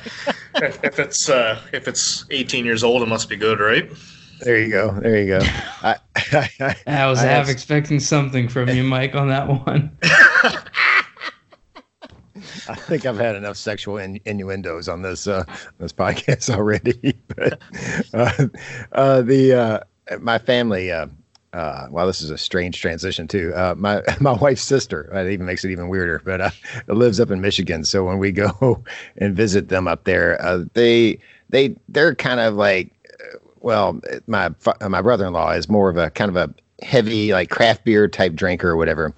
if, 0.55 0.82
if 0.82 0.99
it's 0.99 1.28
uh, 1.28 1.61
if 1.74 1.86
it's 1.86 2.24
18 2.31 2.65
years 2.65 2.82
old, 2.82 3.03
it 3.03 3.07
must 3.07 3.28
be 3.28 3.36
good, 3.36 3.61
right? 3.61 3.91
there 4.41 4.59
you 4.59 4.70
go. 4.70 4.99
There 5.01 5.20
you 5.20 5.27
go. 5.27 5.41
I, 5.82 5.97
I, 6.16 6.77
I 6.86 7.07
was 7.07 7.19
I 7.19 7.27
half 7.27 7.47
have- 7.47 7.51
expecting 7.51 8.01
something 8.01 8.49
from 8.49 8.70
you, 8.70 8.82
Mike, 8.85 9.15
on 9.15 9.28
that 9.28 9.47
one. 9.47 9.95
I 12.66 12.74
think 12.74 13.05
I've 13.05 13.19
had 13.19 13.36
enough 13.36 13.59
sexual 13.59 13.99
in, 13.99 14.19
innuendos 14.24 14.89
on 14.89 15.03
this 15.03 15.27
uh, 15.27 15.45
this 15.77 15.93
podcast 15.93 16.49
already. 16.49 17.15
but 17.36 17.61
uh, 18.15 18.47
uh, 18.93 19.20
the 19.20 19.53
uh, 19.53 19.81
my 20.20 20.39
family. 20.39 20.91
Uh, 21.55 21.64
uh, 21.74 21.89
well, 21.90 22.06
this 22.06 22.20
is 22.20 22.31
a 22.31 22.39
strange 22.39 22.81
transition 22.81 23.28
too. 23.28 23.52
Uh, 23.55 23.74
my 23.76 24.02
my 24.20 24.32
wife's 24.32 24.62
sister. 24.62 25.09
That 25.12 25.28
even 25.28 25.47
makes 25.47 25.64
it 25.64 25.70
even 25.70 25.89
weirder. 25.89 26.20
But 26.24 26.40
uh, 26.40 26.51
lives 26.89 27.20
up 27.20 27.31
in 27.31 27.40
Michigan. 27.40 27.85
So 27.85 28.05
when 28.05 28.18
we 28.18 28.32
go 28.32 28.82
and 29.18 29.36
visit 29.36 29.68
them 29.68 29.89
up 29.89 30.05
there, 30.05 30.40
uh, 30.43 30.64
they 30.74 31.18
they 31.51 31.74
they're 31.89 32.14
kind 32.14 32.40
of 32.40 32.55
like, 32.55 32.93
uh, 33.20 33.39
well, 33.60 34.01
my 34.26 34.51
my 34.89 35.01
brother-in-law 35.01 35.52
is 35.52 35.68
more 35.68 35.90
of 35.90 35.97
a 35.97 36.10
kind 36.10 36.28
of 36.28 36.36
a 36.36 36.52
heavy 36.85 37.32
like 37.32 37.51
craft 37.51 37.85
beer 37.85 38.09
type 38.09 38.35
drinker 38.35 38.70
or 38.70 38.76
whatever. 38.76 39.14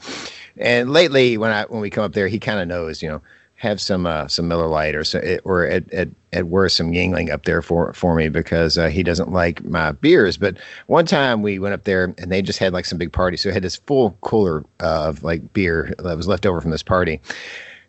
And 0.59 0.93
lately, 0.93 1.39
when 1.39 1.53
I 1.53 1.65
when 1.65 1.81
we 1.81 1.91
come 1.91 2.05
up 2.05 2.13
there, 2.13 2.29
he 2.29 2.39
kind 2.39 2.61
of 2.61 2.69
knows, 2.69 3.03
you 3.03 3.09
know, 3.09 3.23
have 3.57 3.81
some 3.81 4.07
uh, 4.07 4.29
some 4.29 4.49
Miller 4.49 4.67
Lite 4.67 4.95
or 4.95 5.05
so, 5.05 5.39
or 5.45 5.65
at, 5.67 5.91
at 5.93 6.09
at 6.37 6.47
worst 6.47 6.77
some 6.77 6.93
Yuengling 6.93 7.31
up 7.31 7.45
there 7.45 7.63
for 7.63 7.93
for 7.95 8.15
me 8.15 8.29
because 8.29 8.77
uh, 8.79 8.89
he 8.89 9.03
doesn't 9.03 9.33
like 9.33 9.65
my 9.65 9.93
beers. 9.93 10.37
But 10.37 10.59
one 10.87 11.07
time 11.07 11.43
we 11.43 11.59
went 11.59 11.75
up 11.75 11.85
there 11.85 12.15
and 12.19 12.31
they 12.31 12.43
just 12.43 12.59
had 12.59 12.73
like 12.73 12.85
some 12.85 12.99
big 12.99 13.13
party, 13.13 13.37
so 13.37 13.49
it 13.49 13.55
had 13.55 13.65
this 13.65 13.77
full 13.77 14.17
cooler 14.21 14.65
uh, 14.81 15.09
of 15.09 15.23
like 15.23 15.53
beer 15.53 15.95
that 15.99 16.17
was 16.17 16.29
left 16.29 16.47
over 16.47 16.61
from 16.61 16.71
this 16.71 16.83
party. 16.83 17.21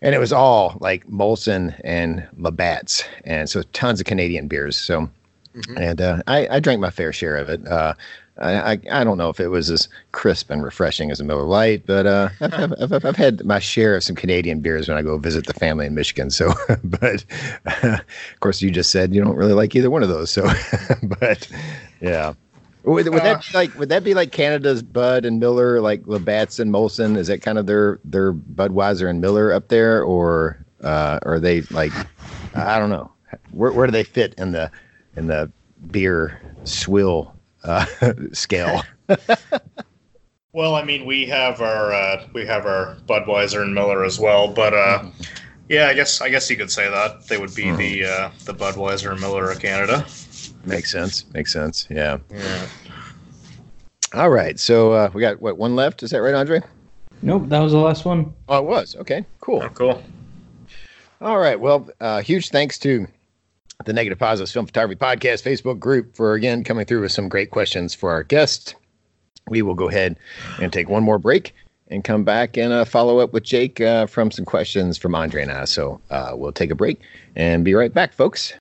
And 0.02 0.14
it 0.14 0.20
was 0.20 0.32
all 0.32 0.78
like 0.80 1.08
Molson 1.08 1.80
and 1.84 2.28
Labatt's, 2.38 3.04
and 3.26 3.50
so 3.50 3.64
tons 3.74 4.00
of 4.00 4.06
Canadian 4.06 4.48
beers. 4.48 4.78
So 4.78 5.10
and 5.76 6.02
uh, 6.02 6.22
I, 6.28 6.48
I 6.48 6.60
drank 6.60 6.80
my 6.80 6.90
fair 6.92 7.12
share 7.12 7.36
of 7.36 7.50
it. 7.50 7.68
Uh, 7.68 7.94
I, 8.40 8.80
I 8.92 9.04
don't 9.04 9.18
know 9.18 9.30
if 9.30 9.40
it 9.40 9.48
was 9.48 9.70
as 9.70 9.90
crisp 10.12 10.50
and 10.50 10.64
refreshing 10.64 11.12
as 11.12 11.20
a 11.20 11.24
Miller 11.24 11.44
Lite, 11.44 11.86
but 11.86 12.06
uh, 12.06 12.30
I've, 12.42 12.74
I've, 12.94 13.06
I've, 13.06 13.16
had 13.16 13.44
my 13.46 13.60
share 13.60 13.96
of 13.96 14.04
some 14.04 14.16
Canadian 14.16 14.60
beers 14.60 14.88
when 14.88 14.98
I 14.98 15.02
go 15.02 15.18
visit 15.18 15.48
the 15.48 15.54
family 15.54 15.86
in 15.86 15.96
Michigan. 15.96 16.30
So, 16.30 16.54
but 16.84 17.26
of 17.84 18.40
course, 18.40 18.62
you 18.62 18.72
just 18.72 18.92
said 18.92 19.14
you 19.14 19.24
don't 19.24 19.36
really 19.36 19.54
like 19.54 19.76
either 19.76 19.90
one 19.90 20.04
of 20.04 20.10
those. 20.10 20.30
So, 20.30 20.48
but 21.20 21.48
yeah. 22.02 22.34
Would, 22.84 23.10
would 23.10 23.24
that 23.24 23.44
be 23.46 23.58
like 23.58 23.76
would 23.78 23.90
that 23.90 24.06
be 24.06 24.14
like 24.14 24.32
Canada's 24.32 24.82
Bud 24.82 25.26
and 25.26 25.42
Miller, 25.42 25.82
like 25.82 26.08
Labatt's 26.08 26.58
and 26.58 26.72
Molson? 26.72 27.18
Is 27.18 27.28
that 27.28 27.42
kind 27.42 27.58
of 27.58 27.66
their 27.66 28.00
their 28.06 28.32
Budweiser 28.32 29.10
and 29.10 29.20
Miller 29.20 29.52
up 29.52 29.68
there, 29.68 30.02
or 30.04 30.66
uh, 30.84 31.20
are 31.24 31.38
they 31.38 31.62
like 31.64 31.92
I 32.56 32.80
don't 32.80 32.90
know 32.90 33.12
where 33.52 33.74
where 33.74 33.88
do 33.88 33.92
they 33.92 34.06
fit 34.06 34.36
in 34.38 34.52
the 34.52 34.72
in 35.18 35.28
the 35.28 35.52
beer 35.92 36.40
swill 36.64 37.37
uh, 37.64 37.86
scale? 38.34 38.84
Well, 40.58 40.74
I 40.74 40.84
mean, 40.84 41.06
we 41.06 41.28
have 41.28 41.62
our 41.62 41.94
uh, 41.94 42.26
we 42.34 42.44
have 42.48 42.66
our 42.66 42.98
Budweiser 43.08 43.62
and 43.62 43.76
Miller 43.76 44.04
as 44.04 44.20
well, 44.20 44.48
but 44.48 44.74
uh, 44.74 45.04
yeah, 45.70 45.86
I 45.88 45.94
guess 45.94 46.20
I 46.20 46.30
guess 46.30 46.50
you 46.50 46.58
could 46.58 46.72
say 46.72 46.90
that 46.90 47.28
they 47.28 47.38
would 47.38 47.54
be 47.54 47.70
the 47.70 48.06
uh, 48.06 48.32
the 48.46 48.56
Budweiser 48.56 49.12
and 49.12 49.22
Miller 49.22 49.52
of 49.52 49.60
Canada. 49.60 50.04
Makes 50.66 50.92
sense. 50.92 51.32
Makes 51.32 51.54
sense. 51.54 51.86
Yeah. 51.92 52.18
Yeah. 52.32 52.68
All 54.16 54.32
right. 54.32 54.60
So 54.60 54.94
uh, 54.94 55.12
we 55.14 55.22
got 55.22 55.40
what 55.40 55.60
one 55.60 55.76
left? 55.76 56.02
Is 56.02 56.10
that 56.10 56.24
right, 56.24 56.34
Andre? 56.34 56.62
Nope, 57.22 57.50
that 57.50 57.60
was 57.60 57.74
the 57.74 57.78
last 57.78 58.04
one. 58.04 58.34
Oh, 58.50 58.58
it 58.58 58.66
was. 58.66 58.96
Okay. 58.96 59.26
Cool. 59.42 59.62
Oh, 59.64 59.70
cool. 59.70 60.04
All 61.22 61.38
right. 61.38 61.60
Well, 61.60 61.88
uh, 62.00 62.22
huge 62.22 62.50
thanks 62.50 62.80
to 62.80 63.06
the 63.88 63.94
Negative 63.94 64.20
Positives 64.20 64.52
Film 64.52 64.66
Photography 64.66 65.00
Podcast 65.00 65.44
Facebook 65.44 65.80
group 65.80 66.16
for 66.16 66.34
again 66.34 66.64
coming 66.64 66.86
through 66.86 67.02
with 67.02 67.12
some 67.12 67.30
great 67.30 67.52
questions 67.52 67.96
for 67.96 68.12
our 68.12 68.22
guest. 68.22 68.76
We 69.50 69.62
will 69.62 69.76
go 69.76 69.88
ahead 69.88 70.18
and 70.62 70.72
take 70.72 70.90
one 70.90 71.04
more 71.04 71.18
break 71.18 71.56
and 71.88 72.04
come 72.04 72.26
back 72.26 72.58
and 72.58 72.74
uh, 72.74 72.84
follow 72.84 73.20
up 73.20 73.32
with 73.32 73.44
Jake 73.44 73.80
uh, 73.80 74.06
from 74.06 74.30
some 74.30 74.44
questions 74.44 74.98
from 74.98 75.16
Andre 75.16 75.44
and 75.44 75.52
I. 75.52 75.64
So 75.64 76.02
uh, 76.10 76.34
we'll 76.36 76.52
take 76.52 76.70
a 76.70 76.76
break 76.76 77.00
and 77.38 77.64
be 77.64 77.74
right 77.74 77.94
back, 77.94 78.12
folks. 78.12 78.54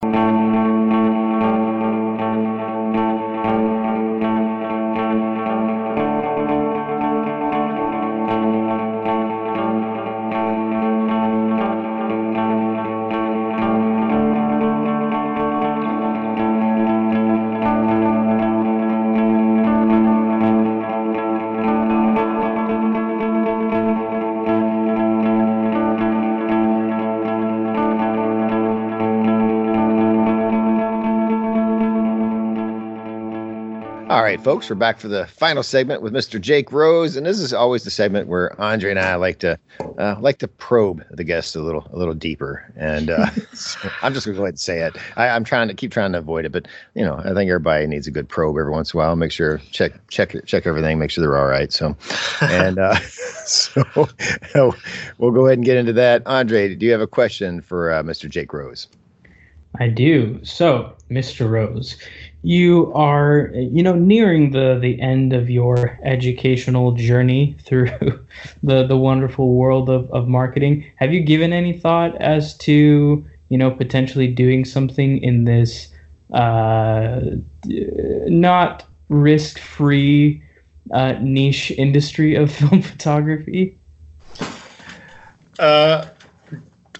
Right, 34.27 34.43
folks, 34.43 34.69
we're 34.69 34.75
back 34.75 34.99
for 34.99 35.07
the 35.07 35.25
final 35.29 35.63
segment 35.63 36.03
with 36.03 36.13
Mr. 36.13 36.41
Jake 36.41 36.73
Rose, 36.73 37.15
and 37.15 37.25
this 37.25 37.39
is 37.39 37.53
always 37.53 37.85
the 37.85 37.93
segment 37.93 38.27
where 38.27 38.61
Andre 38.61 38.91
and 38.91 38.99
I 38.99 39.15
like 39.15 39.39
to 39.39 39.57
uh, 39.99 40.17
like 40.19 40.39
to 40.39 40.49
probe 40.49 41.05
the 41.11 41.23
guests 41.23 41.55
a 41.55 41.61
little 41.61 41.87
a 41.93 41.97
little 41.97 42.13
deeper. 42.13 42.69
And 42.75 43.11
uh, 43.11 43.31
so 43.53 43.89
I'm 44.03 44.13
just 44.13 44.27
gonna 44.27 44.37
go 44.37 44.43
ahead 44.43 44.55
and 44.55 44.59
say 44.59 44.81
it. 44.81 44.97
I, 45.15 45.29
I'm 45.29 45.45
trying 45.45 45.69
to 45.69 45.75
keep 45.75 45.93
trying 45.93 46.11
to 46.11 46.19
avoid 46.19 46.45
it, 46.45 46.51
but 46.51 46.67
you 46.95 47.05
know, 47.05 47.19
I 47.19 47.35
think 47.35 47.49
everybody 47.49 47.87
needs 47.87 48.09
a 48.09 48.11
good 48.11 48.29
probe 48.29 48.57
every 48.59 48.73
once 48.73 48.93
in 48.93 48.99
a 48.99 49.05
while. 49.05 49.15
Make 49.15 49.31
sure 49.31 49.59
check 49.71 49.93
check 50.09 50.35
check 50.45 50.67
everything, 50.67 50.99
make 50.99 51.13
sure 51.13 51.23
they're 51.23 51.39
all 51.39 51.47
right. 51.47 51.73
So, 51.73 51.97
and 52.41 52.81
uh, 52.81 52.97
so 53.47 53.85
we'll 55.19 55.31
go 55.31 55.47
ahead 55.47 55.59
and 55.59 55.65
get 55.65 55.77
into 55.77 55.93
that. 55.93 56.25
Andre, 56.27 56.75
do 56.75 56.85
you 56.85 56.91
have 56.91 57.01
a 57.01 57.07
question 57.07 57.61
for 57.61 57.93
uh, 57.93 58.03
Mr. 58.03 58.29
Jake 58.29 58.53
Rose? 58.53 58.89
I 59.79 59.89
do. 59.89 60.41
So, 60.43 60.97
Mr. 61.11 61.49
Rose, 61.49 61.97
you 62.47 62.93
are, 62.95 63.51
you 63.55 63.83
know, 63.83 63.97
nearing 63.97 64.53
the 64.53 64.79
the 64.81 65.01
end 65.01 65.33
of 65.33 65.51
your 65.51 65.99
educational 66.05 66.93
journey 66.93 67.57
through 67.65 67.91
the 68.63 68.87
the 68.87 68.97
wonderful 68.97 69.55
world 69.55 69.91
of, 69.91 70.09
of 70.13 70.29
marketing. 70.29 70.87
Have 70.95 71.13
you 71.13 71.19
given 71.19 71.53
any 71.53 71.73
thought 71.73 72.15
as 72.23 72.57
to, 72.59 73.27
you 73.49 73.59
know, 73.59 73.73
potentially 73.73 74.29
doing 74.29 74.65
something 74.65 75.19
in 75.19 75.43
this 75.43 75.89
uh, 76.35 77.21
not 77.65 78.85
risk 79.09 79.59
free 79.59 80.41
uh, 80.95 81.15
niche 81.21 81.73
industry 81.73 82.37
of 82.37 82.53
film 82.53 82.81
photography? 82.81 83.77
Uh, 85.59 86.07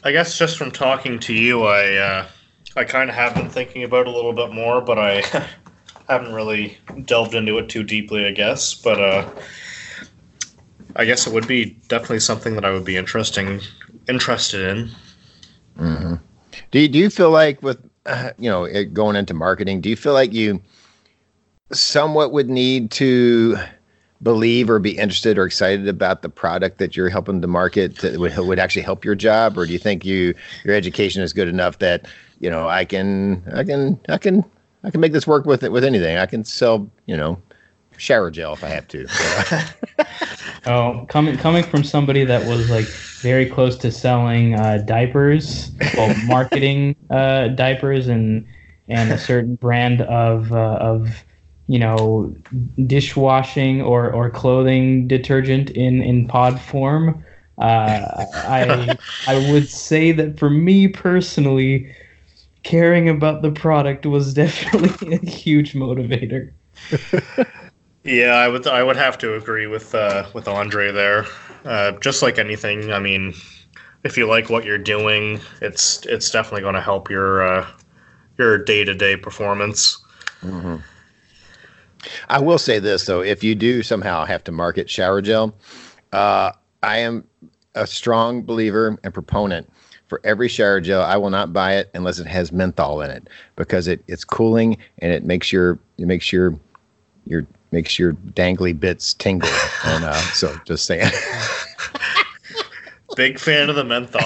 I 0.03 0.11
guess 0.11 0.37
just 0.37 0.59
from 0.59 0.73
talking 0.73 1.21
to 1.21 1.33
you, 1.33 1.63
I 1.63 1.95
uh, 1.95 2.27
I 2.77 2.85
kind 2.85 3.09
of 3.09 3.17
have 3.17 3.35
been 3.35 3.49
thinking 3.49 3.83
about 3.85 4.07
it 4.07 4.09
a 4.09 4.11
little 4.11 4.35
bit 4.35 4.53
more, 4.53 4.81
but 4.81 4.99
I 4.99 5.23
haven't 6.09 6.33
really 6.33 6.79
delved 7.05 7.35
into 7.35 7.59
it 7.59 7.69
too 7.69 7.83
deeply. 7.83 8.27
I 8.27 8.33
guess, 8.33 8.75
but 8.75 9.01
uh, 9.01 9.29
I 10.97 11.05
guess 11.05 11.27
it 11.27 11.33
would 11.33 11.49
be 11.49 11.77
definitely 11.89 12.21
something 12.21 12.55
that 12.55 12.65
I 12.65 12.71
would 12.71 12.85
be 12.85 12.97
interesting 12.97 13.61
interested 14.09 14.69
in. 14.69 14.91
Mm-hmm. 15.79 16.15
Do 16.71 16.79
you, 16.79 16.89
do 16.89 16.99
you 16.99 17.11
feel 17.11 17.31
like 17.31 17.63
with 17.63 17.79
uh, 18.05 18.31
you 18.39 18.51
know 18.51 18.65
it, 18.65 18.93
going 18.93 19.17
into 19.17 19.35
marketing, 19.35 19.81
do 19.81 19.89
you 19.89 19.97
feel 19.97 20.13
like 20.13 20.33
you 20.33 20.61
somewhat 21.73 22.33
would 22.33 22.49
need 22.49 22.91
to 22.93 23.57
believe 24.23 24.71
or 24.71 24.79
be 24.79 24.97
interested 24.97 25.37
or 25.37 25.45
excited 25.45 25.89
about 25.89 26.23
the 26.23 26.29
product 26.29 26.79
that 26.79 26.97
you're 26.97 27.11
helping 27.11 27.43
to 27.43 27.47
market 27.47 27.97
that 27.99 28.19
would 28.19 28.37
would 28.37 28.59
actually 28.59 28.83
help 28.83 29.05
your 29.05 29.15
job, 29.15 29.57
or 29.57 29.67
do 29.67 29.73
you 29.73 29.79
think 29.79 30.05
you 30.05 30.35
your 30.65 30.75
education 30.75 31.23
is 31.23 31.33
good 31.33 31.49
enough 31.49 31.79
that 31.79 32.07
you 32.41 32.51
know 32.51 32.69
I 32.69 32.85
can 32.85 33.43
I 33.55 33.65
can 33.65 34.01
I 34.09 34.19
can 34.19 34.45
I 34.85 34.91
can 34.91 35.01
make 35.01 35.13
this 35.13 35.27
work 35.27 35.47
with 35.47 35.63
it 35.63 35.73
with 35.73 35.85
anything. 35.85 36.17
I 36.17 36.27
can 36.27 36.45
sell 36.45 36.91
you 37.07 37.17
know 37.17 37.41
shower 37.97 38.31
gel 38.31 38.53
if 38.53 38.65
I 38.65 38.69
have 38.69 38.89
to. 38.89 39.07
oh, 40.67 41.07
coming 41.09 41.37
coming 41.37 41.65
from 41.65 41.85
somebody 41.85 42.25
that 42.25 42.47
was 42.47 42.71
like 42.71 42.87
very 43.21 43.47
close 43.47 43.77
to 43.79 43.91
selling 43.91 44.55
uh, 44.55 44.79
diapers, 44.87 45.71
well, 45.97 46.15
marketing 46.27 46.97
uh, 47.11 47.49
diapers 47.49 48.09
and 48.09 48.47
and 48.89 49.13
a 49.13 49.19
certain 49.19 49.57
brand 49.57 50.03
of 50.03 50.53
uh, 50.53 50.79
of 50.81 51.25
you 51.69 51.79
know 51.79 52.35
dishwashing 52.87 53.83
or 53.83 54.13
or 54.13 54.31
clothing 54.31 55.09
detergent 55.09 55.71
in 55.71 56.03
in 56.03 56.29
pod 56.29 56.61
form. 56.61 57.25
Uh, 57.59 58.27
I 58.35 58.99
I 59.27 59.51
would 59.51 59.69
say 59.69 60.13
that 60.13 60.39
for 60.39 60.51
me 60.51 60.89
personally, 60.89 61.93
caring 62.67 63.09
about 63.09 63.43
the 63.43 63.51
product 63.53 64.05
was 64.05 64.35
definitely 64.43 65.15
a 65.15 65.31
huge 65.31 65.75
motivator. 65.75 66.53
Yeah, 68.07 68.35
I 68.35 68.47
would 68.47 68.69
I 68.69 68.85
would 68.85 68.95
have 68.95 69.19
to 69.19 69.35
agree 69.35 69.67
with 69.67 69.93
uh, 69.93 70.27
with 70.33 70.47
Andre 70.47 70.93
there. 70.93 71.27
Uh, 71.65 71.91
just 71.99 72.23
like 72.23 72.39
anything, 72.39 72.93
I 72.93 73.01
mean, 73.01 73.35
if 74.05 74.17
you 74.17 74.29
like 74.29 74.49
what 74.49 74.65
you're 74.65 74.79
doing, 74.79 75.41
it's 75.61 76.07
it's 76.07 76.31
definitely 76.31 76.61
going 76.61 76.77
to 76.77 76.81
help 76.81 77.11
your 77.11 77.43
uh, 77.43 77.67
your 78.39 78.59
day 78.59 78.85
to 78.85 78.95
day 78.95 79.17
performance. 79.17 79.99
Mm-hmm. 80.43 80.77
I 82.29 82.39
will 82.39 82.59
say 82.59 82.79
this 82.79 83.07
though: 83.07 83.23
if 83.23 83.43
you 83.43 83.57
do 83.57 83.83
somehow 83.83 84.25
have 84.25 84.45
to 84.45 84.53
market 84.53 84.89
shower 84.89 85.21
gel, 85.21 85.53
uh, 86.13 86.53
I 86.85 86.99
am 86.99 87.27
a 87.75 87.89
strong 87.89 88.45
believer 88.45 88.97
and 89.03 89.13
proponent 89.13 89.69
for 90.09 90.21
every 90.25 90.49
shower 90.49 90.81
gel. 90.81 91.03
I 91.03 91.17
will 91.17 91.31
not 91.31 91.53
buy 91.53 91.77
it 91.77 91.91
unless 91.95 92.19
it 92.19 92.27
has 92.27 92.53
menthol 92.53 93.01
in 93.03 93.11
it 93.11 93.29
because 93.57 93.89
it, 93.89 94.03
it's 94.07 94.25
cooling 94.25 94.77
and 94.99 95.13
it 95.13 95.25
makes 95.25 95.53
your 95.53 95.79
it 95.99 96.07
makes 96.07 96.33
your 96.33 96.59
your 97.25 97.47
makes 97.73 97.99
your 97.99 98.13
dangly 98.13 98.79
bits 98.79 99.15
tingle. 99.15 99.51
and 99.85 100.05
uh, 100.05 100.21
so 100.33 100.55
just 100.65 100.87
saying. 100.87 101.11
Big 103.17 103.39
fan 103.39 103.71
of 103.71 103.77
the 103.77 103.85
menthol. 103.85 104.21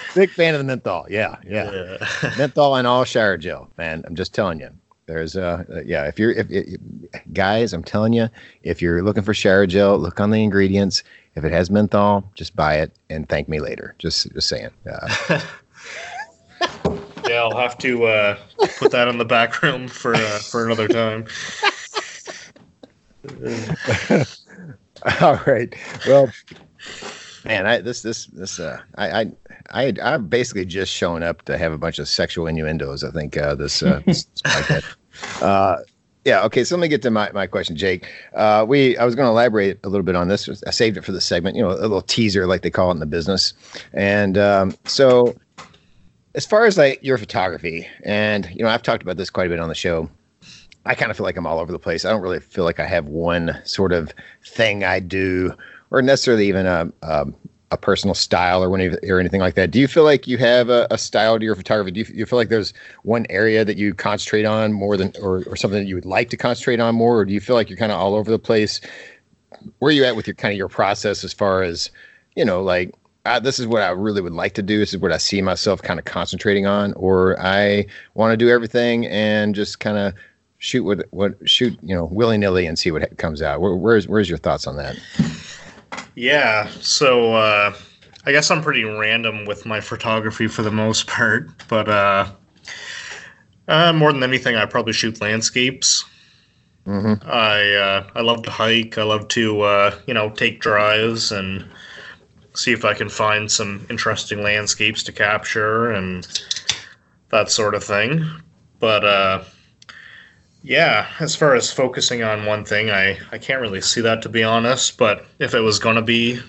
Big 0.14 0.30
fan 0.30 0.54
of 0.54 0.58
the 0.58 0.64
menthol. 0.64 1.06
Yeah, 1.08 1.36
yeah. 1.46 1.98
yeah. 2.22 2.34
menthol 2.36 2.74
and 2.74 2.86
all 2.86 3.04
shower 3.04 3.36
gel, 3.36 3.70
man. 3.78 4.02
I'm 4.06 4.16
just 4.16 4.34
telling 4.34 4.58
you. 4.58 4.70
There's 5.06 5.36
uh, 5.36 5.64
yeah. 5.84 6.06
If 6.06 6.18
you're 6.18 6.32
if, 6.32 6.50
if, 6.50 6.80
guys, 7.32 7.72
I'm 7.72 7.84
telling 7.84 8.12
you, 8.12 8.28
if 8.62 8.80
you're 8.80 9.02
looking 9.02 9.22
for 9.22 9.34
shower 9.34 9.66
gel, 9.66 9.98
look 9.98 10.20
on 10.20 10.30
the 10.30 10.42
ingredients. 10.42 11.02
If 11.34 11.44
it 11.44 11.52
has 11.52 11.70
menthol, 11.70 12.30
just 12.34 12.54
buy 12.54 12.76
it 12.76 12.92
and 13.08 13.28
thank 13.28 13.48
me 13.48 13.60
later. 13.60 13.94
Just 13.98 14.32
just 14.32 14.48
saying. 14.48 14.70
Uh, 14.90 15.40
yeah, 17.26 17.36
I'll 17.36 17.56
have 17.56 17.78
to 17.78 18.04
uh, 18.04 18.38
put 18.78 18.90
that 18.90 19.08
in 19.08 19.18
the 19.18 19.24
back 19.24 19.62
room 19.62 19.88
for 19.88 20.14
uh, 20.14 20.38
for 20.38 20.66
another 20.66 20.88
time. 20.88 21.24
All 25.20 25.40
right. 25.46 25.74
Well, 26.06 26.30
man, 27.44 27.66
I 27.66 27.78
this 27.80 28.02
this 28.02 28.26
this 28.26 28.60
uh, 28.60 28.80
I 28.96 29.20
I 29.20 29.26
I 29.70 29.94
I'm 30.02 30.28
basically 30.28 30.66
just 30.66 30.92
showing 30.92 31.22
up 31.22 31.42
to 31.42 31.56
have 31.56 31.72
a 31.72 31.78
bunch 31.78 31.98
of 31.98 32.08
sexual 32.08 32.46
innuendos. 32.46 33.04
I 33.04 33.10
think 33.10 33.36
uh, 33.36 33.54
this 33.54 33.82
uh, 33.82 34.00
this, 34.06 34.26
uh 35.40 35.76
yeah. 36.24 36.44
Okay. 36.44 36.64
So 36.64 36.76
let 36.76 36.82
me 36.82 36.88
get 36.88 37.02
to 37.02 37.10
my, 37.10 37.30
my 37.32 37.46
question, 37.46 37.76
Jake. 37.76 38.06
Uh, 38.34 38.64
we 38.68 38.96
I 38.96 39.04
was 39.04 39.14
going 39.14 39.26
to 39.26 39.30
elaborate 39.30 39.78
a 39.84 39.88
little 39.88 40.04
bit 40.04 40.14
on 40.14 40.28
this. 40.28 40.48
I 40.66 40.70
saved 40.70 40.96
it 40.96 41.04
for 41.04 41.12
the 41.12 41.20
segment. 41.20 41.56
You 41.56 41.62
know, 41.62 41.70
a 41.70 41.82
little 41.82 42.02
teaser 42.02 42.46
like 42.46 42.62
they 42.62 42.70
call 42.70 42.90
it 42.90 42.94
in 42.94 43.00
the 43.00 43.06
business. 43.06 43.54
And 43.92 44.38
um, 44.38 44.76
so, 44.84 45.34
as 46.34 46.46
far 46.46 46.64
as 46.64 46.78
like 46.78 47.02
your 47.02 47.18
photography, 47.18 47.88
and 48.04 48.48
you 48.54 48.62
know, 48.62 48.68
I've 48.68 48.82
talked 48.82 49.02
about 49.02 49.16
this 49.16 49.30
quite 49.30 49.46
a 49.46 49.50
bit 49.50 49.60
on 49.60 49.68
the 49.68 49.74
show. 49.74 50.08
I 50.84 50.94
kind 50.94 51.10
of 51.10 51.16
feel 51.16 51.24
like 51.24 51.36
I'm 51.36 51.46
all 51.46 51.60
over 51.60 51.70
the 51.70 51.78
place. 51.78 52.04
I 52.04 52.10
don't 52.10 52.22
really 52.22 52.40
feel 52.40 52.64
like 52.64 52.80
I 52.80 52.86
have 52.86 53.06
one 53.06 53.60
sort 53.64 53.92
of 53.92 54.12
thing 54.44 54.84
I 54.84 54.98
do, 55.00 55.52
or 55.90 56.02
necessarily 56.02 56.48
even 56.48 56.66
a 56.66 56.92
a, 57.02 57.26
a 57.72 57.76
personal 57.76 58.14
style 58.14 58.62
or 58.62 58.70
when 58.70 58.96
or 59.08 59.18
anything 59.18 59.40
like 59.40 59.54
that. 59.54 59.70
Do 59.70 59.80
you 59.80 59.88
feel 59.88 60.04
like 60.04 60.26
you 60.26 60.38
have 60.38 60.68
a, 60.68 60.86
a 60.90 60.98
style 60.98 61.38
to 61.38 61.44
your 61.44 61.56
photography? 61.56 61.90
Do 61.90 62.00
you, 62.00 62.06
you, 62.14 62.26
feel 62.26 62.38
like 62.38 62.50
there's 62.50 62.74
one 63.02 63.26
area 63.30 63.64
that 63.64 63.76
you 63.76 63.94
concentrate 63.94 64.44
on 64.44 64.72
more 64.72 64.96
than, 64.96 65.12
or 65.20 65.42
or 65.44 65.56
something 65.56 65.82
that 65.82 65.88
you 65.88 65.94
would 65.94 66.04
like 66.04 66.30
to 66.30 66.36
concentrate 66.36 66.80
on 66.80 66.94
more, 66.94 67.18
or 67.18 67.24
do 67.24 67.32
you 67.32 67.40
feel 67.40 67.56
like 67.56 67.68
you're 67.70 67.78
kind 67.78 67.90
of 67.90 67.98
all 67.98 68.14
over 68.14 68.30
the 68.30 68.38
place? 68.38 68.80
Where 69.78 69.88
are 69.88 69.92
you 69.92 70.04
at 70.04 70.16
with 70.16 70.26
your 70.26 70.34
kind 70.34 70.52
of 70.52 70.58
your 70.58 70.68
process 70.68 71.24
as 71.24 71.32
far 71.32 71.62
as 71.62 71.90
you 72.36 72.44
know, 72.44 72.62
like 72.62 72.94
uh, 73.24 73.38
this 73.38 73.58
is 73.58 73.66
what 73.66 73.82
I 73.82 73.90
really 73.90 74.20
would 74.20 74.32
like 74.32 74.54
to 74.54 74.62
do. 74.62 74.78
This 74.78 74.92
is 74.92 75.00
what 75.00 75.12
I 75.12 75.18
see 75.18 75.40
myself 75.42 75.82
kind 75.82 75.98
of 75.98 76.04
concentrating 76.04 76.66
on, 76.66 76.92
or 76.94 77.40
I 77.40 77.86
want 78.14 78.32
to 78.32 78.36
do 78.36 78.50
everything 78.50 79.06
and 79.06 79.54
just 79.54 79.80
kind 79.80 79.96
of 79.96 80.14
shoot 80.58 80.84
what 80.84 81.06
what 81.10 81.34
shoot 81.48 81.76
you 81.82 81.94
know 81.94 82.04
willy 82.04 82.38
nilly 82.38 82.66
and 82.66 82.78
see 82.78 82.90
what 82.90 83.16
comes 83.18 83.42
out. 83.42 83.60
Where, 83.60 83.74
where's 83.74 84.08
where's 84.08 84.28
your 84.28 84.38
thoughts 84.38 84.66
on 84.66 84.76
that? 84.76 84.96
Yeah, 86.14 86.68
so 86.80 87.34
uh, 87.34 87.74
I 88.26 88.32
guess 88.32 88.50
I'm 88.50 88.62
pretty 88.62 88.84
random 88.84 89.44
with 89.44 89.66
my 89.66 89.80
photography 89.80 90.46
for 90.46 90.62
the 90.62 90.70
most 90.70 91.06
part, 91.06 91.48
but 91.68 91.88
uh, 91.88 92.26
uh, 93.68 93.92
more 93.92 94.12
than 94.12 94.22
anything, 94.22 94.56
I 94.56 94.66
probably 94.66 94.92
shoot 94.92 95.20
landscapes. 95.20 96.04
Mm-hmm. 96.86 97.28
I 97.30 97.74
uh, 97.74 98.06
I 98.14 98.20
love 98.22 98.42
to 98.42 98.50
hike. 98.50 98.98
I 98.98 99.04
love 99.04 99.28
to 99.28 99.62
uh, 99.62 99.98
you 100.06 100.14
know 100.14 100.30
take 100.30 100.60
drives 100.60 101.30
and 101.30 101.64
see 102.54 102.72
if 102.72 102.84
I 102.84 102.94
can 102.94 103.08
find 103.08 103.50
some 103.50 103.86
interesting 103.88 104.42
landscapes 104.42 105.02
to 105.04 105.12
capture 105.12 105.90
and 105.90 106.26
that 107.30 107.50
sort 107.50 107.74
of 107.74 107.82
thing. 107.84 108.28
But 108.78 109.04
uh, 109.04 109.44
yeah, 110.62 111.08
as 111.18 111.34
far 111.34 111.54
as 111.54 111.72
focusing 111.72 112.22
on 112.22 112.46
one 112.46 112.64
thing, 112.64 112.90
I, 112.90 113.18
I 113.32 113.38
can't 113.38 113.60
really 113.60 113.80
see 113.80 114.00
that 114.02 114.22
to 114.22 114.28
be 114.28 114.44
honest. 114.44 114.96
But 114.96 115.26
if 115.38 115.54
it 115.54 115.60
was 115.60 115.78
going 115.78 115.96
to 115.96 116.02
be, 116.02 116.40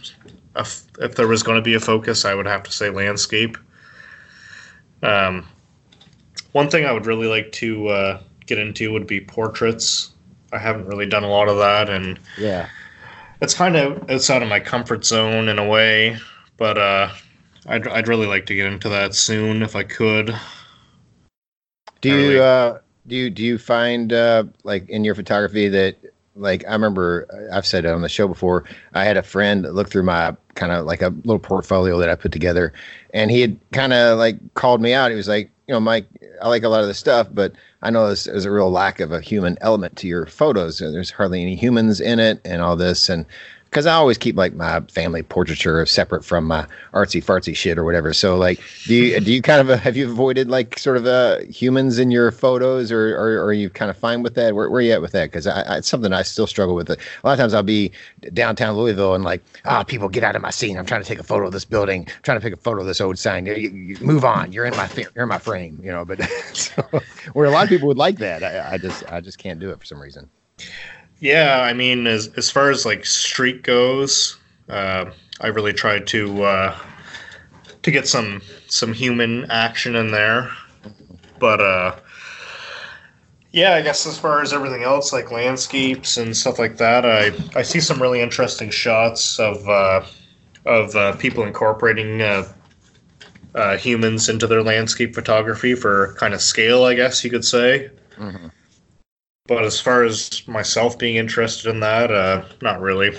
a, 0.56 0.68
if 1.00 1.16
there 1.16 1.28
was 1.28 1.42
going 1.42 1.58
to 1.58 1.62
be 1.62 1.74
a 1.74 1.80
focus, 1.80 2.26
I 2.26 2.36
would 2.36 2.46
have 2.46 2.64
to 2.64 2.72
say 2.72 2.90
landscape. 2.90 3.58
Um, 5.02 5.48
one 6.52 6.70
thing 6.70 6.86
I 6.86 6.92
would 6.92 7.08
really 7.08 7.28
like 7.28 7.52
to 7.54 7.88
uh, 7.88 8.22
get 8.46 8.60
into 8.60 8.94
would 8.94 9.08
be 9.08 9.20
portraits. 9.20 10.12
I 10.52 10.60
haven't 10.60 10.86
really 10.86 11.08
done 11.08 11.24
a 11.24 11.30
lot 11.30 11.50
of 11.50 11.58
that, 11.58 11.90
and 11.90 12.20
yeah, 12.38 12.70
it's 13.42 13.56
kind 13.56 13.76
of 13.76 14.10
outside 14.10 14.44
of 14.44 14.50
my 14.50 14.60
comfort 14.60 15.04
zone 15.04 15.50
in 15.50 15.58
a 15.58 15.68
way. 15.68 16.18
But 16.58 16.78
uh, 16.78 17.10
I'd 17.66 17.88
I'd 17.88 18.08
really 18.08 18.28
like 18.28 18.46
to 18.46 18.56
get 18.56 18.68
into 18.68 18.90
that 18.90 19.16
soon 19.16 19.64
if 19.64 19.76
I 19.76 19.84
could. 19.84 20.36
Do 22.02 22.10
you 22.10 22.16
really, 22.16 22.40
uh, 22.40 22.78
do 23.08 23.16
you 23.16 23.30
do 23.30 23.44
you 23.44 23.58
find 23.58 24.14
uh, 24.14 24.44
like 24.64 24.90
in 24.90 25.04
your 25.04 25.16
photography 25.16 25.68
that 25.70 25.98
like 26.36 26.66
I 26.68 26.74
remember 26.74 27.28
I've 27.52 27.66
said 27.66 27.86
it 27.86 27.90
on 27.90 28.02
the 28.02 28.10
show 28.10 28.28
before. 28.28 28.64
I 28.94 29.04
had 29.04 29.18
a 29.18 29.24
friend 29.24 29.64
look 29.64 29.90
through 29.90 30.04
my 30.04 30.36
kind 30.56 30.72
of 30.72 30.86
like 30.86 31.02
a 31.02 31.10
little 31.10 31.40
portfolio 31.40 31.98
that 32.00 32.10
I 32.10 32.16
put 32.16 32.32
together, 32.32 32.74
and 33.14 33.30
he 33.30 33.42
had 33.42 33.58
kind 33.72 33.94
of 33.94 34.18
like 34.18 34.38
called 34.56 34.82
me 34.82 34.94
out. 34.94 35.12
He 35.12 35.18
was 35.18 35.28
like, 35.28 35.52
you 35.68 35.74
know, 35.74 35.80
Mike, 35.80 36.06
I 36.42 36.48
like 36.48 36.64
a 36.64 36.70
lot 36.70 36.82
of 36.82 36.88
this 36.88 36.98
stuff, 36.98 37.28
but 37.32 37.54
I 37.82 37.90
know 37.90 38.06
there's 38.08 38.46
a 38.46 38.52
real 38.52 38.72
lack 38.72 39.00
of 39.00 39.12
a 39.12 39.22
human 39.22 39.58
element 39.62 39.96
to 39.98 40.08
your 40.08 40.26
photos. 40.26 40.80
There's 40.80 41.12
hardly 41.12 41.42
any 41.42 41.56
humans 41.56 42.00
in 42.00 42.20
it, 42.20 42.42
and 42.46 42.62
all 42.62 42.76
this, 42.76 43.10
and 43.10 43.26
because 43.74 43.88
I 43.88 43.96
always 43.96 44.20
keep 44.20 44.36
like 44.36 44.54
my 44.54 44.82
family 44.82 45.24
portraiture 45.24 45.84
separate 45.88 46.24
from 46.24 46.46
my 46.46 46.68
artsy 46.94 47.24
fartsy 47.24 47.56
shit 47.56 47.80
or 47.80 47.84
whatever. 47.84 48.14
So 48.14 48.38
like, 48.38 48.62
do 48.84 48.94
you 48.94 49.20
do 49.20 49.34
you 49.34 49.42
kind 49.42 49.68
of 49.68 49.80
have 49.80 49.98
you 49.98 50.12
avoided 50.12 50.48
like 50.48 50.78
sort 50.78 50.96
of 50.96 51.08
uh, 51.08 51.40
humans 51.40 51.98
in 51.98 52.12
your 52.12 52.32
photos, 52.32 52.92
or, 52.92 53.16
or, 53.18 53.40
or 53.40 53.46
are 53.46 53.54
you 53.54 53.72
kind 53.72 53.90
of 53.90 53.98
fine 53.98 54.22
with 54.22 54.36
that? 54.36 54.54
Where, 54.54 54.70
where 54.70 54.78
are 54.78 54.82
you 54.82 54.92
at 54.94 55.02
with 55.02 55.12
that? 55.14 55.32
Because 55.32 55.48
it's 55.48 55.88
something 55.88 56.14
I 56.14 56.22
still 56.22 56.46
struggle 56.46 56.76
with. 56.76 56.88
A 56.92 56.98
lot 57.24 57.34
of 57.34 57.40
times 57.40 57.56
I'll 57.56 57.64
be 57.64 57.92
downtown 58.32 58.78
Louisville 58.78 59.16
and 59.16 59.24
like, 59.24 59.44
ah, 59.66 59.80
oh, 59.82 59.84
people 59.84 60.08
get 60.08 60.24
out 60.24 60.36
of 60.36 60.44
my 60.44 60.52
scene. 60.52 60.78
I'm 60.78 60.86
trying 60.86 61.02
to 61.02 61.08
take 61.08 61.20
a 61.20 61.24
photo 61.24 61.48
of 61.48 61.52
this 61.52 61.66
building, 61.66 62.02
I'm 62.08 62.22
trying 62.22 62.40
to 62.40 62.46
take 62.46 62.54
a 62.54 62.62
photo 62.62 62.82
of 62.82 62.88
this 62.88 63.02
old 63.02 63.18
sign. 63.18 63.48
You, 63.48 63.56
you, 63.56 63.98
move 64.02 64.24
on. 64.24 64.52
You're 64.54 64.66
in 64.66 64.76
my 64.78 64.88
you're 64.96 65.24
in 65.24 65.30
my 65.30 65.40
frame, 65.40 65.80
you 65.84 65.92
know. 65.92 66.06
But 66.06 66.22
so, 66.54 66.84
where 67.34 67.48
a 67.48 67.52
lot 67.52 67.64
of 67.64 67.70
people 67.70 67.88
would 67.88 67.98
like 67.98 68.20
that, 68.20 68.44
I, 68.44 68.74
I 68.74 68.78
just 68.78 69.04
I 69.12 69.20
just 69.20 69.40
can't 69.40 69.60
do 69.60 69.72
it 69.72 69.80
for 69.80 69.86
some 69.86 70.00
reason. 70.00 70.30
Yeah, 71.24 71.62
I 71.62 71.72
mean, 71.72 72.06
as 72.06 72.28
as 72.36 72.52
far 72.52 72.70
as 72.70 72.86
like 72.86 73.06
street 73.06 73.64
goes, 73.64 74.36
uh, 74.68 75.06
I 75.40 75.48
really 75.48 75.72
try 75.72 76.00
to 76.00 76.44
uh, 76.44 76.78
to 77.82 77.92
get 77.92 78.10
some 78.10 78.42
some 78.68 78.92
human 78.92 79.50
action 79.50 79.96
in 79.96 80.12
there. 80.12 80.52
But 81.40 81.62
uh, 81.62 81.96
yeah, 83.54 83.76
I 83.76 83.82
guess 83.82 84.06
as 84.06 84.20
far 84.20 84.42
as 84.42 84.52
everything 84.52 84.84
else, 84.84 85.14
like 85.14 85.32
landscapes 85.32 86.18
and 86.18 86.36
stuff 86.36 86.60
like 86.60 86.76
that, 86.80 87.06
I 87.06 87.32
I 87.58 87.62
see 87.62 87.80
some 87.80 88.02
really 88.02 88.20
interesting 88.20 88.70
shots 88.70 89.40
of 89.40 89.66
uh, 89.70 90.06
of 90.66 90.94
uh, 90.94 91.16
people 91.16 91.46
incorporating 91.46 92.22
uh, 92.22 92.52
uh, 93.56 93.78
humans 93.78 94.28
into 94.28 94.46
their 94.46 94.62
landscape 94.62 95.16
photography 95.16 95.74
for 95.74 96.16
kind 96.20 96.34
of 96.34 96.42
scale, 96.42 96.84
I 96.84 96.96
guess 96.96 97.24
you 97.24 97.30
could 97.30 97.46
say. 97.46 97.92
Mhm. 98.18 98.52
But 99.56 99.66
as 99.66 99.80
far 99.80 100.04
as 100.04 100.48
myself 100.48 100.98
being 100.98 101.16
interested 101.16 101.70
in 101.70 101.80
that, 101.82 102.12
uh, 102.12 102.44
not 102.62 102.82
really. 102.82 103.18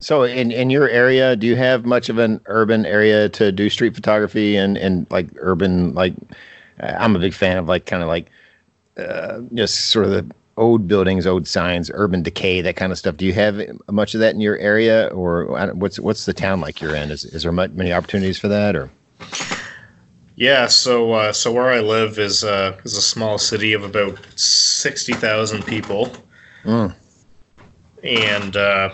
So 0.00 0.22
in 0.22 0.52
in 0.52 0.70
your 0.70 0.88
area, 0.88 1.34
do 1.36 1.46
you 1.46 1.56
have 1.56 1.84
much 1.84 2.08
of 2.08 2.18
an 2.18 2.40
urban 2.46 2.86
area 2.86 3.28
to 3.30 3.50
do 3.50 3.68
street 3.68 3.94
photography 3.94 4.56
and 4.56 4.76
and 4.78 5.06
like 5.10 5.28
urban 5.36 5.94
like 5.94 6.14
uh, 6.80 6.94
I'm 6.98 7.16
a 7.16 7.18
big 7.18 7.34
fan 7.34 7.56
of 7.56 7.66
like 7.66 7.86
kind 7.86 8.02
of 8.02 8.08
like 8.08 8.30
uh, 8.96 9.40
just 9.54 9.86
sort 9.86 10.06
of 10.06 10.10
the 10.12 10.34
old 10.56 10.88
buildings, 10.88 11.26
old 11.26 11.46
signs, 11.46 11.90
urban 11.94 12.22
decay, 12.22 12.60
that 12.60 12.76
kind 12.76 12.92
of 12.92 12.98
stuff. 12.98 13.16
Do 13.16 13.24
you 13.24 13.32
have 13.32 13.62
much 13.90 14.14
of 14.14 14.20
that 14.20 14.34
in 14.34 14.40
your 14.40 14.58
area, 14.58 15.08
or 15.08 15.46
what's 15.74 15.98
what's 15.98 16.26
the 16.26 16.34
town 16.34 16.60
like 16.60 16.80
you're 16.80 16.94
in? 16.94 17.10
Is 17.10 17.24
is 17.24 17.44
there 17.44 17.52
much, 17.52 17.70
many 17.72 17.92
opportunities 17.92 18.38
for 18.38 18.48
that, 18.48 18.76
or 18.76 18.90
Yeah, 20.38 20.68
so 20.68 21.14
uh, 21.14 21.32
so 21.32 21.50
where 21.50 21.70
I 21.70 21.80
live 21.80 22.20
is 22.20 22.44
uh, 22.44 22.78
is 22.84 22.96
a 22.96 23.02
small 23.02 23.38
city 23.38 23.72
of 23.72 23.82
about 23.82 24.16
sixty 24.38 25.12
thousand 25.12 25.66
people, 25.66 26.12
Mm. 26.64 26.94
and 28.04 28.56
uh, 28.56 28.90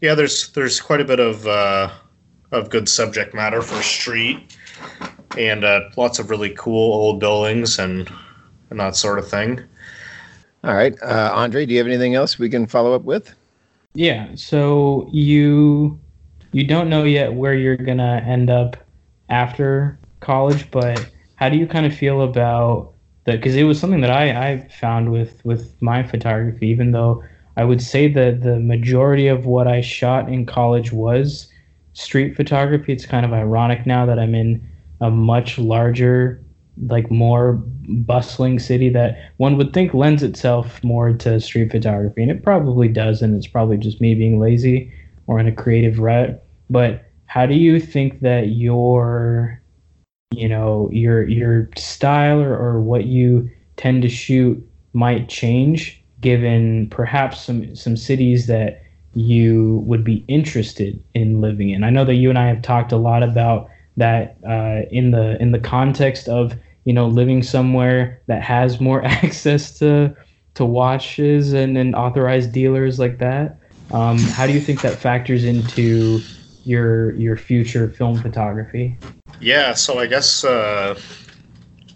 yeah, 0.00 0.16
there's 0.16 0.48
there's 0.50 0.80
quite 0.80 1.00
a 1.00 1.04
bit 1.04 1.20
of 1.20 1.46
uh, 1.46 1.90
of 2.50 2.70
good 2.70 2.88
subject 2.88 3.34
matter 3.34 3.62
for 3.62 3.80
street, 3.84 4.56
and 5.38 5.62
uh, 5.64 5.90
lots 5.96 6.18
of 6.18 6.28
really 6.28 6.50
cool 6.50 6.92
old 6.92 7.20
buildings 7.20 7.78
and 7.78 8.10
and 8.70 8.80
that 8.80 8.96
sort 8.96 9.20
of 9.20 9.28
thing. 9.28 9.60
all 10.64 10.74
right, 10.74 11.00
uh, 11.02 11.30
Andre? 11.34 11.66
Do 11.66 11.72
you 11.72 11.78
have 11.78 11.86
anything 11.86 12.16
else 12.16 12.36
we 12.36 12.48
can 12.48 12.66
follow 12.66 12.94
up 12.94 13.02
with? 13.02 13.32
Yeah. 13.94 14.26
So 14.34 15.08
you 15.12 16.00
you 16.50 16.64
don't 16.66 16.88
know 16.88 17.04
yet 17.04 17.32
where 17.32 17.54
you're 17.54 17.76
gonna 17.76 18.24
end 18.26 18.50
up 18.50 18.76
after 19.28 20.00
college, 20.24 20.70
but 20.70 21.10
how 21.36 21.48
do 21.48 21.56
you 21.56 21.66
kind 21.66 21.86
of 21.86 21.94
feel 21.94 22.22
about 22.22 22.92
that? 23.24 23.36
Because 23.36 23.54
it 23.56 23.64
was 23.64 23.78
something 23.78 24.00
that 24.00 24.10
I 24.10 24.50
I 24.50 24.68
found 24.68 25.12
with 25.12 25.44
with 25.44 25.80
my 25.80 26.02
photography, 26.02 26.68
even 26.68 26.92
though 26.92 27.22
I 27.56 27.64
would 27.64 27.82
say 27.82 28.08
that 28.08 28.42
the 28.42 28.58
majority 28.58 29.28
of 29.28 29.46
what 29.46 29.68
I 29.68 29.80
shot 29.80 30.28
in 30.28 30.46
college 30.46 30.92
was 30.92 31.48
street 31.92 32.34
photography. 32.36 32.92
It's 32.92 33.06
kind 33.06 33.24
of 33.24 33.32
ironic 33.32 33.86
now 33.86 34.06
that 34.06 34.18
I'm 34.18 34.34
in 34.34 34.68
a 35.00 35.10
much 35.10 35.58
larger 35.58 36.40
like 36.88 37.10
more 37.10 37.52
bustling 37.88 38.58
city 38.58 38.88
that 38.88 39.30
one 39.36 39.56
would 39.56 39.72
think 39.72 39.94
lends 39.94 40.22
itself 40.22 40.82
more 40.82 41.12
to 41.12 41.38
street 41.38 41.70
photography 41.70 42.20
and 42.22 42.32
it 42.32 42.42
probably 42.42 42.88
does 42.88 43.22
and 43.22 43.36
it's 43.36 43.46
probably 43.46 43.76
just 43.76 44.00
me 44.00 44.14
being 44.14 44.40
lazy 44.40 44.92
or 45.28 45.38
in 45.38 45.46
a 45.46 45.52
creative 45.52 46.00
rut 46.00 46.44
but 46.70 47.04
how 47.26 47.46
do 47.46 47.54
you 47.54 47.78
think 47.78 48.20
that 48.20 48.48
your 48.48 49.60
you 50.36 50.48
know 50.48 50.88
your 50.92 51.26
your 51.28 51.68
style 51.76 52.40
or, 52.40 52.56
or 52.56 52.80
what 52.80 53.06
you 53.06 53.50
tend 53.76 54.02
to 54.02 54.08
shoot 54.08 54.62
might 54.92 55.28
change 55.28 56.02
given 56.20 56.88
perhaps 56.90 57.42
some 57.42 57.74
some 57.74 57.96
cities 57.96 58.46
that 58.46 58.82
you 59.14 59.82
would 59.86 60.02
be 60.02 60.24
interested 60.26 61.02
in 61.14 61.40
living 61.40 61.70
in. 61.70 61.84
I 61.84 61.90
know 61.90 62.04
that 62.04 62.14
you 62.14 62.30
and 62.30 62.38
i 62.38 62.46
have 62.46 62.62
talked 62.62 62.92
a 62.92 62.96
lot 62.96 63.22
about 63.22 63.68
that 63.96 64.36
uh, 64.48 64.82
in 64.90 65.12
the 65.12 65.40
in 65.40 65.52
the 65.52 65.58
context 65.58 66.28
of 66.28 66.54
you 66.84 66.92
know 66.92 67.06
living 67.06 67.42
somewhere 67.42 68.20
that 68.26 68.42
has 68.42 68.80
more 68.80 69.04
access 69.04 69.78
to 69.78 70.14
to 70.54 70.64
watches 70.64 71.52
and, 71.52 71.76
and 71.76 71.94
authorized 71.94 72.52
dealers 72.52 72.98
like 72.98 73.18
that. 73.18 73.58
Um, 73.90 74.28
how 74.28 74.46
do 74.46 74.52
you 74.52 74.60
think 74.60 74.80
that 74.82 75.00
factors 75.00 75.44
into 75.44 76.28
your 76.64 77.14
your 77.16 77.36
future 77.36 77.88
film 77.88 78.18
photography 78.18 78.96
Yeah, 79.40 79.74
so 79.74 79.98
I 79.98 80.06
guess 80.06 80.44
uh, 80.44 80.98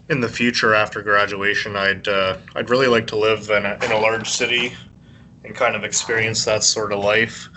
in 0.09 0.21
the 0.21 0.29
future 0.29 0.73
after 0.73 1.01
graduation, 1.01 1.75
I'd 1.75 2.07
uh, 2.07 2.37
I'd 2.55 2.69
really 2.69 2.87
like 2.87 3.07
to 3.07 3.15
live 3.15 3.49
in 3.49 3.65
a, 3.65 3.77
in 3.83 3.91
a 3.91 3.99
large 3.99 4.29
city 4.29 4.73
and 5.43 5.55
kind 5.55 5.75
of 5.75 5.83
experience 5.83 6.45
that 6.45 6.63
sort 6.63 6.91
of 6.91 7.03
life. 7.03 7.47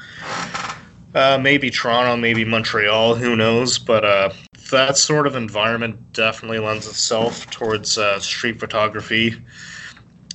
Uh, 1.14 1.38
maybe 1.38 1.70
Toronto, 1.70 2.16
maybe 2.16 2.44
Montreal, 2.44 3.14
who 3.14 3.36
knows? 3.36 3.78
But 3.78 4.04
uh, 4.04 4.32
that 4.70 4.96
sort 4.96 5.26
of 5.26 5.36
environment 5.36 6.12
definitely 6.12 6.58
lends 6.58 6.86
itself 6.86 7.50
towards 7.50 7.98
uh, 7.98 8.18
street 8.20 8.58
photography. 8.58 9.36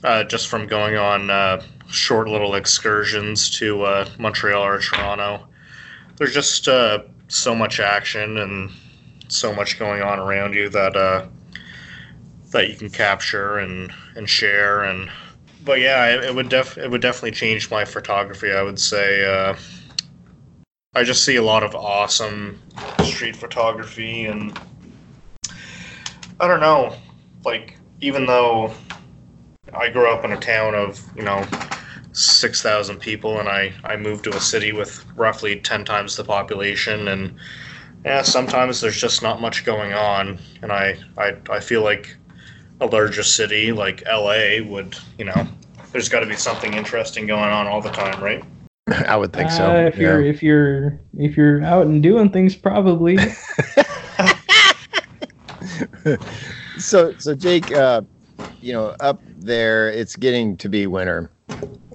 Uh, 0.04 0.24
just 0.24 0.48
from 0.48 0.68
going 0.68 0.96
on 0.96 1.32
uh, 1.32 1.62
short 1.90 2.28
little 2.28 2.54
excursions 2.54 3.50
to 3.50 3.84
uh, 3.84 4.08
Montreal 4.20 4.64
or 4.64 4.80
Toronto, 4.80 5.48
there's 6.18 6.34
just 6.34 6.68
uh, 6.68 7.00
so 7.28 7.56
much 7.56 7.80
action 7.80 8.38
and 8.38 8.72
so 9.28 9.54
much 9.54 9.80
going 9.80 10.02
on 10.02 10.20
around 10.20 10.54
you 10.54 10.70
that 10.70 10.96
uh, 10.96 11.26
that 12.52 12.70
you 12.70 12.76
can 12.76 12.90
capture 12.90 13.60
and 13.60 13.92
and 14.16 14.30
share 14.30 14.84
and 14.84 15.10
but 15.64 15.80
yeah 15.80 16.08
it, 16.08 16.24
it 16.24 16.36
would 16.36 16.50
def 16.50 16.78
it 16.78 16.90
would 16.90 17.02
definitely 17.02 17.32
change 17.32 17.70
my 17.70 17.86
photography 17.86 18.52
I 18.52 18.62
would 18.62 18.80
say 18.80 19.26
uh, 19.26 19.56
I 20.96 21.04
just 21.04 21.24
see 21.24 21.36
a 21.36 21.44
lot 21.44 21.64
of 21.64 21.76
awesome 21.76 22.62
street 23.04 23.36
photography 23.36 24.26
and 24.26 24.58
I 26.40 26.48
don't 26.48 26.62
know 26.62 26.96
like 27.44 27.78
even 28.02 28.26
though 28.26 28.74
I 29.74 29.90
grew 29.90 30.10
up 30.10 30.24
in 30.24 30.32
a 30.32 30.40
town 30.40 30.74
of 30.74 31.04
you 31.16 31.24
know 31.24 31.46
six 32.18 32.62
thousand 32.62 33.00
people 33.00 33.40
and 33.40 33.48
I 33.48 33.74
I 33.84 33.96
moved 33.96 34.24
to 34.26 34.36
a 34.36 34.40
city 34.40 34.72
with 34.72 35.06
roughly 35.16 35.60
ten 35.60 35.86
times 35.86 36.16
the 36.16 36.24
population 36.24 37.08
and 37.08 37.36
yeah, 38.06 38.22
sometimes 38.22 38.80
there's 38.80 39.00
just 39.00 39.22
not 39.22 39.42
much 39.42 39.66
going 39.66 39.94
on, 39.94 40.40
and 40.62 40.72
I, 40.72 40.98
I, 41.18 41.36
I 41.50 41.60
feel 41.60 41.84
like 41.84 42.16
a 42.80 42.86
larger 42.86 43.24
city 43.24 43.74
like 43.74 44.02
LA 44.08 44.62
would, 44.64 44.96
you 45.18 45.26
know, 45.26 45.46
there's 45.92 46.08
got 46.08 46.22
to 46.22 46.26
be 46.26 46.38
something 46.38 46.74
interesting 46.74 47.28
going 47.28 47.50
on 47.50 47.68
all 47.68 47.82
the 47.82 47.90
time, 47.90 48.24
right? 48.24 48.46
I 48.88 49.18
would 49.18 49.34
think 49.34 49.52
so. 49.52 49.72
Uh, 49.72 49.88
if 49.88 49.96
yeah. 49.96 50.02
you're 50.02 50.22
if 50.22 50.42
you're 50.42 51.02
if 51.18 51.36
you're 51.36 51.62
out 51.64 51.88
and 51.88 52.02
doing 52.02 52.30
things 52.30 52.56
probably 52.56 53.18
so 56.78 57.14
so 57.18 57.36
Jake, 57.36 57.74
uh, 57.74 58.04
you 58.62 58.72
know, 58.72 58.96
up 59.02 59.22
there, 59.38 59.90
it's 59.90 60.16
getting 60.16 60.56
to 60.58 60.70
be 60.70 60.88
winter, 60.88 61.30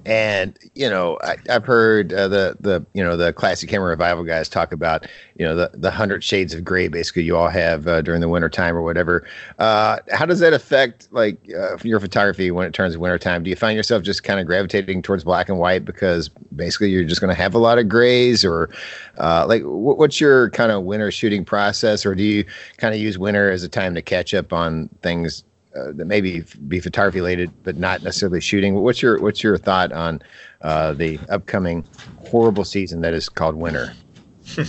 and 0.05 0.57
you 0.75 0.89
know, 0.89 1.17
I, 1.23 1.37
I've 1.49 1.65
heard 1.65 2.11
uh, 2.11 2.27
the 2.27 2.57
the 2.59 2.85
you 2.93 3.03
know 3.03 3.15
the 3.15 3.31
classic 3.31 3.69
camera 3.69 3.89
revival 3.89 4.23
guys 4.23 4.49
talk 4.49 4.71
about 4.71 5.07
you 5.37 5.45
know 5.45 5.55
the 5.55 5.71
the 5.73 5.91
hundred 5.91 6.23
shades 6.23 6.53
of 6.53 6.63
gray 6.63 6.89
basically 6.89 7.23
you 7.23 7.37
all 7.37 7.47
have 7.47 7.87
uh, 7.87 8.01
during 8.01 8.19
the 8.19 8.27
winter 8.27 8.49
time 8.49 8.75
or 8.75 8.81
whatever. 8.81 9.25
Uh, 9.59 9.99
how 10.11 10.25
does 10.25 10.39
that 10.39 10.53
affect 10.53 11.07
like 11.11 11.37
uh, 11.57 11.77
your 11.83 11.99
photography 11.99 12.51
when 12.51 12.67
it 12.67 12.73
turns 12.73 12.97
winter 12.97 13.17
time? 13.17 13.43
Do 13.43 13.49
you 13.49 13.55
find 13.55 13.77
yourself 13.77 14.03
just 14.03 14.23
kind 14.23 14.39
of 14.39 14.45
gravitating 14.45 15.01
towards 15.03 15.23
black 15.23 15.47
and 15.47 15.57
white 15.57 15.85
because 15.85 16.29
basically 16.55 16.89
you're 16.89 17.05
just 17.05 17.21
going 17.21 17.33
to 17.33 17.41
have 17.41 17.55
a 17.55 17.59
lot 17.59 17.77
of 17.77 17.87
grays, 17.87 18.43
or 18.43 18.69
uh, 19.17 19.45
like 19.47 19.61
wh- 19.61 19.97
what's 19.97 20.19
your 20.19 20.49
kind 20.49 20.71
of 20.71 20.83
winter 20.83 21.11
shooting 21.11 21.45
process, 21.45 22.05
or 22.05 22.13
do 22.13 22.23
you 22.23 22.45
kind 22.77 22.93
of 22.93 22.99
use 22.99 23.17
winter 23.17 23.49
as 23.49 23.63
a 23.63 23.69
time 23.69 23.95
to 23.95 24.01
catch 24.01 24.33
up 24.33 24.51
on 24.51 24.89
things 25.01 25.43
uh, 25.75 25.91
that 25.93 26.05
maybe 26.05 26.43
be 26.67 26.79
photography 26.79 27.19
related, 27.19 27.51
but 27.63 27.77
not 27.77 28.03
necessarily 28.03 28.41
shooting. 28.41 28.75
What's 28.75 29.01
your 29.01 29.19
What's 29.19 29.43
your 29.43 29.57
thought 29.57 29.91
on 29.91 30.21
uh, 30.61 30.93
the 30.93 31.19
upcoming 31.29 31.85
horrible 32.25 32.63
season 32.63 33.01
that 33.01 33.13
is 33.13 33.29
called 33.29 33.55
winter? 33.55 33.93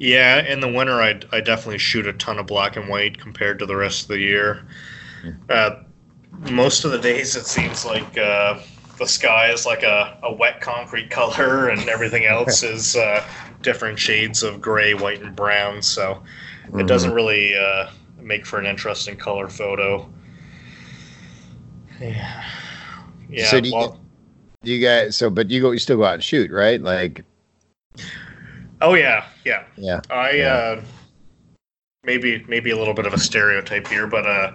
Yeah, 0.00 0.42
in 0.42 0.60
the 0.60 0.68
winter, 0.68 1.02
I, 1.02 1.20
I 1.30 1.42
definitely 1.42 1.76
shoot 1.76 2.06
a 2.06 2.14
ton 2.14 2.38
of 2.38 2.46
black 2.46 2.76
and 2.76 2.88
white 2.88 3.18
compared 3.18 3.58
to 3.58 3.66
the 3.66 3.76
rest 3.76 4.04
of 4.04 4.08
the 4.08 4.18
year. 4.18 4.66
Uh, 5.50 5.82
most 6.50 6.86
of 6.86 6.90
the 6.90 6.98
days, 6.98 7.36
it 7.36 7.44
seems 7.44 7.84
like 7.84 8.16
uh, 8.16 8.58
the 8.98 9.06
sky 9.06 9.52
is 9.52 9.66
like 9.66 9.82
a, 9.82 10.18
a 10.22 10.32
wet 10.32 10.62
concrete 10.62 11.10
color, 11.10 11.68
and 11.68 11.86
everything 11.90 12.24
else 12.24 12.62
is 12.62 12.96
uh, 12.96 13.22
different 13.60 13.98
shades 13.98 14.42
of 14.42 14.62
gray, 14.62 14.94
white, 14.94 15.20
and 15.20 15.36
brown. 15.36 15.82
So 15.82 16.22
it 16.72 16.86
doesn't 16.86 17.12
really 17.12 17.54
uh, 17.54 17.90
make 18.30 18.46
for 18.46 18.58
an 18.58 18.64
interesting 18.66 19.16
color 19.16 19.48
photo. 19.48 20.08
Yeah. 22.00 22.44
Yeah. 23.28 23.46
So 23.50 23.60
do 23.60 23.68
you- 23.68 23.74
well, 23.74 24.00
Do 24.62 24.70
you 24.72 24.84
guys? 24.86 25.16
So, 25.16 25.28
but 25.30 25.50
you 25.50 25.60
go, 25.60 25.70
you 25.72 25.78
still 25.78 25.96
go 25.96 26.04
out 26.04 26.14
and 26.14 26.24
shoot, 26.24 26.50
right? 26.50 26.80
Like, 26.80 27.24
oh 28.82 28.94
yeah, 28.94 29.24
yeah. 29.44 29.64
yeah, 29.76 30.00
I 30.10 30.30
Yeah. 30.32 30.54
uh, 30.54 30.82
maybe 32.04 32.44
maybe 32.46 32.70
a 32.70 32.76
little 32.76 32.94
bit 32.94 33.06
of 33.06 33.14
a 33.14 33.18
stereotype 33.18 33.88
here, 33.88 34.06
but 34.06 34.26
uh, 34.26 34.52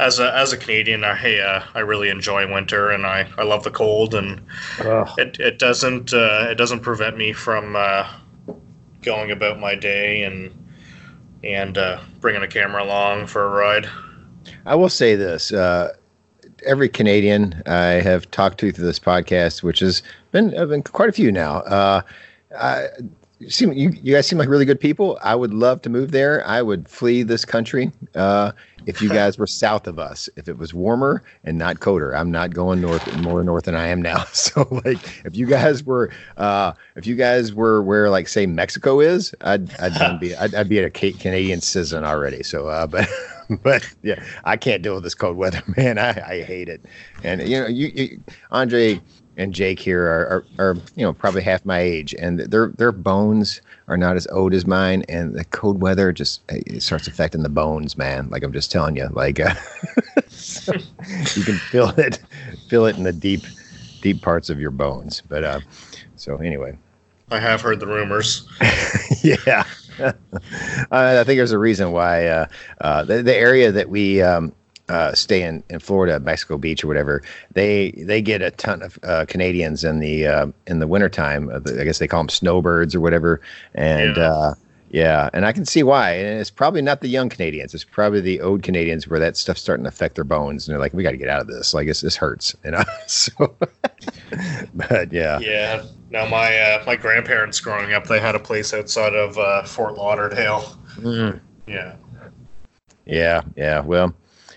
as 0.00 0.18
a 0.20 0.34
as 0.34 0.52
a 0.54 0.56
Canadian, 0.56 1.04
I 1.04 1.38
uh, 1.38 1.64
I 1.74 1.80
really 1.80 2.08
enjoy 2.08 2.50
winter 2.52 2.90
and 2.90 3.04
I, 3.06 3.28
I 3.36 3.42
love 3.44 3.62
the 3.62 3.70
cold 3.70 4.14
and 4.14 4.40
Ugh. 4.80 5.08
it, 5.18 5.38
it 5.38 5.58
doesn't 5.58 6.14
uh, 6.14 6.46
it 6.50 6.54
doesn't 6.56 6.80
prevent 6.80 7.18
me 7.18 7.34
from 7.34 7.76
uh, 7.76 8.08
going 9.02 9.30
about 9.32 9.60
my 9.60 9.74
day 9.74 10.22
and 10.22 10.50
and 11.44 11.78
uh, 11.78 12.00
bringing 12.20 12.42
a 12.42 12.48
camera 12.48 12.82
along 12.82 13.26
for 13.26 13.44
a 13.44 13.48
ride. 13.48 13.88
I 14.66 14.74
will 14.74 14.88
say 14.88 15.14
this: 15.16 15.52
uh, 15.52 15.94
every 16.64 16.88
Canadian 16.88 17.62
I 17.66 18.00
have 18.00 18.30
talked 18.30 18.58
to 18.60 18.72
through 18.72 18.84
this 18.84 18.98
podcast, 18.98 19.62
which 19.62 19.80
has 19.80 20.02
been, 20.30 20.50
been 20.50 20.82
quite 20.82 21.08
a 21.08 21.12
few 21.12 21.32
now, 21.32 21.58
uh, 21.58 22.02
I, 22.56 22.88
seem 23.48 23.72
you, 23.72 23.90
you 24.02 24.14
guys 24.14 24.26
seem 24.26 24.38
like 24.38 24.48
really 24.48 24.64
good 24.64 24.80
people. 24.80 25.18
I 25.22 25.34
would 25.34 25.52
love 25.54 25.82
to 25.82 25.90
move 25.90 26.10
there. 26.10 26.46
I 26.46 26.62
would 26.62 26.88
flee 26.88 27.22
this 27.22 27.44
country 27.44 27.90
uh, 28.14 28.52
if 28.86 29.00
you 29.00 29.08
guys 29.20 29.38
were 29.38 29.46
south 29.46 29.86
of 29.86 29.98
us. 29.98 30.28
If 30.36 30.48
it 30.48 30.58
was 30.58 30.74
warmer 30.74 31.22
and 31.44 31.58
not 31.58 31.80
colder, 31.80 32.14
I'm 32.14 32.30
not 32.30 32.54
going 32.54 32.80
north 32.80 33.16
more 33.18 33.42
north 33.42 33.64
than 33.64 33.74
I 33.74 33.88
am 33.88 34.02
now. 34.02 34.24
So 34.42 34.66
like, 34.84 35.24
if 35.24 35.36
you 35.36 35.46
guys 35.46 35.84
were, 35.84 36.10
uh, 36.36 36.72
if 36.96 37.06
you 37.06 37.14
guys 37.14 37.54
were 37.54 37.82
where 37.82 38.10
like 38.10 38.26
say 38.26 38.44
Mexico 38.44 38.98
is, 38.98 39.34
I'd 39.42 39.72
I'd 39.78 40.18
be 40.18 40.34
I'd, 40.34 40.54
I'd, 40.54 40.68
be 40.68 40.78
a 40.78 40.90
Canadian 40.90 41.60
citizen 41.60 42.04
already. 42.04 42.42
So 42.42 42.68
uh, 42.68 42.86
but. 42.88 43.08
but 43.62 43.86
yeah, 44.02 44.22
I 44.44 44.56
can't 44.56 44.82
deal 44.82 44.94
with 44.94 45.04
this 45.04 45.14
cold 45.14 45.36
weather, 45.36 45.62
man. 45.76 45.98
I, 45.98 46.10
I 46.10 46.42
hate 46.42 46.68
it. 46.68 46.82
And 47.22 47.46
you 47.46 47.60
know, 47.60 47.66
you, 47.66 47.88
you 47.88 48.20
Andre, 48.50 49.00
and 49.36 49.54
Jake 49.54 49.78
here 49.78 50.04
are, 50.04 50.44
are, 50.58 50.66
are, 50.70 50.76
you 50.96 51.04
know 51.04 51.12
probably 51.12 51.42
half 51.42 51.64
my 51.64 51.78
age, 51.78 52.14
and 52.14 52.40
their 52.40 52.68
their 52.68 52.92
bones 52.92 53.60
are 53.88 53.96
not 53.96 54.16
as 54.16 54.26
old 54.28 54.54
as 54.54 54.66
mine, 54.66 55.04
and 55.08 55.34
the 55.34 55.44
cold 55.46 55.80
weather 55.80 56.12
just 56.12 56.42
it 56.48 56.82
starts 56.82 57.06
affecting 57.06 57.42
the 57.42 57.48
bones, 57.48 57.96
man. 57.96 58.28
Like 58.30 58.42
I'm 58.42 58.52
just 58.52 58.70
telling 58.70 58.96
you, 58.96 59.08
like 59.12 59.40
uh, 59.40 59.54
you 61.36 61.44
can 61.44 61.58
feel 61.70 61.90
it, 61.98 62.20
feel 62.68 62.86
it 62.86 62.96
in 62.96 63.04
the 63.04 63.12
deep, 63.12 63.42
deep 64.00 64.22
parts 64.22 64.50
of 64.50 64.60
your 64.60 64.70
bones. 64.70 65.22
But 65.28 65.44
uh, 65.44 65.60
so 66.16 66.36
anyway, 66.36 66.76
I 67.30 67.40
have 67.40 67.60
heard 67.60 67.80
the 67.80 67.86
rumors. 67.86 68.46
yeah. 69.22 69.64
uh, 69.98 70.12
I 70.90 71.24
think 71.24 71.38
there's 71.38 71.52
a 71.52 71.58
reason 71.58 71.92
why 71.92 72.26
uh, 72.26 72.46
uh, 72.80 73.04
the, 73.04 73.22
the 73.22 73.34
area 73.34 73.72
that 73.72 73.88
we 73.88 74.22
um, 74.22 74.54
uh, 74.88 75.14
stay 75.14 75.42
in, 75.42 75.62
in 75.70 75.78
Florida, 75.78 76.20
Mexico 76.20 76.58
Beach 76.58 76.84
or 76.84 76.88
whatever, 76.88 77.22
they 77.52 77.92
they 77.92 78.20
get 78.20 78.42
a 78.42 78.50
ton 78.50 78.82
of 78.82 78.98
uh, 79.02 79.24
Canadians 79.26 79.84
in 79.84 80.00
the 80.00 80.26
uh, 80.26 80.46
in 80.66 80.80
the 80.80 80.86
wintertime. 80.86 81.48
Uh, 81.48 81.60
I 81.78 81.84
guess 81.84 81.98
they 81.98 82.08
call 82.08 82.20
them 82.20 82.28
snowbirds 82.28 82.94
or 82.94 83.00
whatever. 83.00 83.40
And 83.74 84.16
yeah. 84.16 84.30
Uh, 84.32 84.54
yeah, 84.92 85.30
and 85.32 85.46
I 85.46 85.52
can 85.52 85.64
see 85.64 85.82
why. 85.82 86.10
And 86.10 86.38
it's 86.38 86.50
probably 86.50 86.82
not 86.82 87.00
the 87.00 87.08
young 87.08 87.30
Canadians. 87.30 87.72
It's 87.72 87.82
probably 87.82 88.20
the 88.20 88.42
old 88.42 88.62
Canadians 88.62 89.08
where 89.08 89.18
that 89.18 89.38
stuff's 89.38 89.62
starting 89.62 89.84
to 89.84 89.88
affect 89.88 90.16
their 90.16 90.24
bones, 90.24 90.68
and 90.68 90.72
they're 90.72 90.80
like, 90.80 90.92
"We 90.92 91.02
got 91.02 91.12
to 91.12 91.16
get 91.16 91.28
out 91.28 91.40
of 91.40 91.46
this. 91.46 91.72
Like, 91.72 91.86
this, 91.86 92.02
this 92.02 92.14
hurts." 92.14 92.54
You 92.62 92.72
know. 92.72 92.82
so, 93.06 93.32
but 94.74 95.10
yeah. 95.10 95.38
Yeah. 95.38 95.84
Now 96.10 96.28
my 96.28 96.58
uh, 96.58 96.84
my 96.86 96.96
grandparents 96.96 97.58
growing 97.58 97.94
up, 97.94 98.06
they 98.06 98.20
had 98.20 98.34
a 98.34 98.38
place 98.38 98.74
outside 98.74 99.14
of 99.14 99.38
uh, 99.38 99.62
Fort 99.62 99.94
Lauderdale. 99.94 100.76
Mm. 100.96 101.40
Yeah. 101.66 101.96
Yeah. 103.06 103.40
Yeah. 103.56 103.80
Well, 103.80 104.14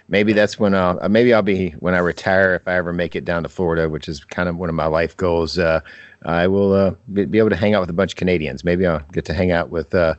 maybe 0.08 0.34
that's 0.34 0.60
when 0.60 0.76
I'll 0.76 1.00
uh, 1.02 1.10
maybe 1.10 1.34
I'll 1.34 1.42
be 1.42 1.72
when 1.80 1.94
I 1.94 2.00
retire 2.00 2.56
if 2.56 2.68
I 2.68 2.76
ever 2.76 2.94
make 2.94 3.16
it 3.16 3.26
down 3.26 3.44
to 3.44 3.50
Florida, 3.50 3.90
which 3.90 4.08
is 4.08 4.24
kind 4.24 4.50
of 4.50 4.58
one 4.58 4.70
of 4.70 4.76
my 4.76 4.86
life 4.86 5.16
goals. 5.18 5.58
Uh, 5.58 5.82
I 6.26 6.48
will 6.48 6.74
uh, 6.74 6.92
be, 7.14 7.26
be, 7.26 7.38
able 7.38 7.52
to 7.52 7.56
hang 7.56 7.76
out 7.76 7.82
with 7.82 7.90
a 7.90 7.94
bunch 7.94 8.14
of 8.14 8.18
Canadians. 8.18 8.64
Maybe 8.64 8.86
I'll 8.86 9.04
get 9.12 9.26
to 9.26 9.34
hang 9.34 9.52
out 9.52 9.70
with 9.70 9.94
uh, 9.94 10.16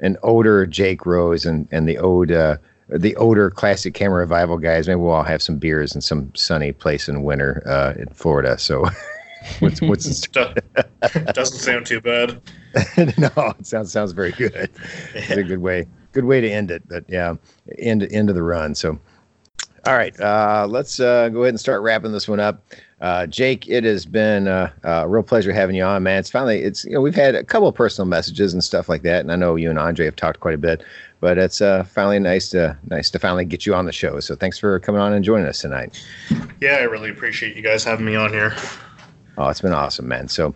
an 0.00 0.16
older 0.22 0.66
Jake 0.66 1.06
Rose 1.06 1.46
and 1.46 1.68
and 1.70 1.88
the 1.88 1.98
old 1.98 2.30
uh, 2.30 2.56
the 2.88 3.14
older 3.16 3.50
classic 3.50 3.94
camera 3.94 4.20
revival 4.20 4.58
guys. 4.58 4.88
Maybe 4.88 5.00
we'll 5.00 5.12
all 5.12 5.22
have 5.22 5.42
some 5.42 5.58
beers 5.58 5.94
in 5.94 6.00
some 6.00 6.34
sunny 6.34 6.72
place 6.72 7.08
in 7.08 7.22
winter 7.24 7.62
uh, 7.66 7.94
in 7.98 8.08
Florida. 8.08 8.58
So. 8.58 8.86
what's 9.60 9.80
what's 9.80 10.26
it? 10.26 10.32
doesn't 11.32 11.58
sound 11.58 11.86
too 11.86 12.00
bad. 12.00 12.40
no, 13.18 13.30
it 13.58 13.64
sounds 13.64 13.92
sounds 13.92 14.10
very 14.10 14.32
good. 14.32 14.52
Yeah. 14.52 15.20
It's 15.20 15.30
a 15.30 15.44
good 15.44 15.60
way 15.60 15.86
good 16.12 16.24
way 16.24 16.40
to 16.40 16.50
end 16.50 16.70
it. 16.70 16.82
But 16.88 17.04
yeah, 17.08 17.34
end 17.78 18.02
end 18.10 18.28
of 18.28 18.34
the 18.34 18.42
run. 18.42 18.74
So 18.74 18.98
all 19.86 19.96
right, 19.96 20.18
uh, 20.20 20.66
let's 20.68 21.00
uh, 21.00 21.28
go 21.28 21.42
ahead 21.42 21.50
and 21.50 21.60
start 21.60 21.82
wrapping 21.82 22.12
this 22.12 22.28
one 22.28 22.40
up. 22.40 22.62
Uh, 23.00 23.26
Jake, 23.26 23.68
it 23.68 23.84
has 23.84 24.04
been 24.04 24.48
uh, 24.48 24.72
a 24.82 25.08
real 25.08 25.22
pleasure 25.22 25.52
having 25.52 25.76
you 25.76 25.84
on, 25.84 26.02
man. 26.02 26.18
It's 26.18 26.30
finally, 26.30 26.62
it's 26.62 26.84
you 26.84 26.92
know, 26.92 27.00
we've 27.00 27.14
had 27.14 27.34
a 27.36 27.44
couple 27.44 27.68
of 27.68 27.74
personal 27.74 28.06
messages 28.06 28.52
and 28.52 28.62
stuff 28.62 28.88
like 28.88 29.02
that, 29.02 29.20
and 29.20 29.30
I 29.30 29.36
know 29.36 29.54
you 29.54 29.70
and 29.70 29.78
Andre 29.78 30.04
have 30.06 30.16
talked 30.16 30.40
quite 30.40 30.54
a 30.54 30.58
bit, 30.58 30.82
but 31.20 31.38
it's 31.38 31.60
uh, 31.60 31.84
finally 31.84 32.18
nice 32.18 32.48
to 32.50 32.76
nice 32.90 33.08
to 33.10 33.18
finally 33.18 33.44
get 33.44 33.66
you 33.66 33.74
on 33.74 33.86
the 33.86 33.92
show. 33.92 34.18
So 34.20 34.34
thanks 34.34 34.58
for 34.58 34.80
coming 34.80 35.00
on 35.00 35.12
and 35.12 35.24
joining 35.24 35.46
us 35.46 35.60
tonight. 35.60 36.04
Yeah, 36.60 36.76
I 36.76 36.82
really 36.82 37.10
appreciate 37.10 37.56
you 37.56 37.62
guys 37.62 37.84
having 37.84 38.04
me 38.04 38.16
on 38.16 38.32
here. 38.32 38.54
Oh, 39.38 39.48
it's 39.48 39.60
been 39.60 39.72
awesome, 39.72 40.08
man. 40.08 40.26
So, 40.26 40.52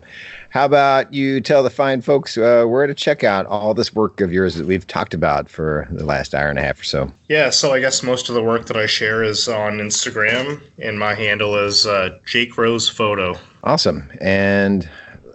how 0.53 0.65
about 0.65 1.11
you 1.11 1.41
tell 1.41 1.63
the 1.63 1.71
fine 1.71 1.99
folks 1.99 2.37
uh, 2.37 2.63
where 2.65 2.85
to 2.85 2.93
check 2.93 3.23
out 3.23 3.47
all 3.47 3.73
this 3.73 3.95
work 3.95 4.21
of 4.21 4.31
yours 4.31 4.53
that 4.53 4.67
we've 4.67 4.85
talked 4.85 5.15
about 5.15 5.49
for 5.49 5.87
the 5.89 6.05
last 6.05 6.35
hour 6.35 6.47
and 6.47 6.59
a 6.59 6.61
half 6.61 6.79
or 6.79 6.83
so? 6.83 7.11
Yeah, 7.27 7.49
so 7.49 7.73
I 7.73 7.79
guess 7.79 8.03
most 8.03 8.29
of 8.29 8.35
the 8.35 8.43
work 8.43 8.67
that 8.67 8.77
I 8.77 8.85
share 8.85 9.23
is 9.23 9.47
on 9.47 9.79
Instagram, 9.79 10.61
and 10.77 10.99
my 10.99 11.15
handle 11.15 11.57
is 11.57 11.87
uh, 11.87 12.19
Jake 12.27 12.55
Rose 12.55 12.87
Photo. 12.87 13.35
Awesome. 13.63 14.07
And 14.21 14.87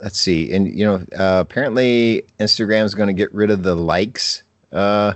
let's 0.05 0.21
see. 0.21 0.53
And, 0.53 0.79
you 0.79 0.85
know, 0.85 1.05
uh, 1.19 1.41
apparently 1.41 2.25
Instagram 2.39 2.85
is 2.85 2.95
going 2.95 3.09
to 3.09 3.13
get 3.13 3.35
rid 3.35 3.51
of 3.51 3.65
the 3.65 3.75
likes. 3.75 4.45
Uh, 4.71 5.15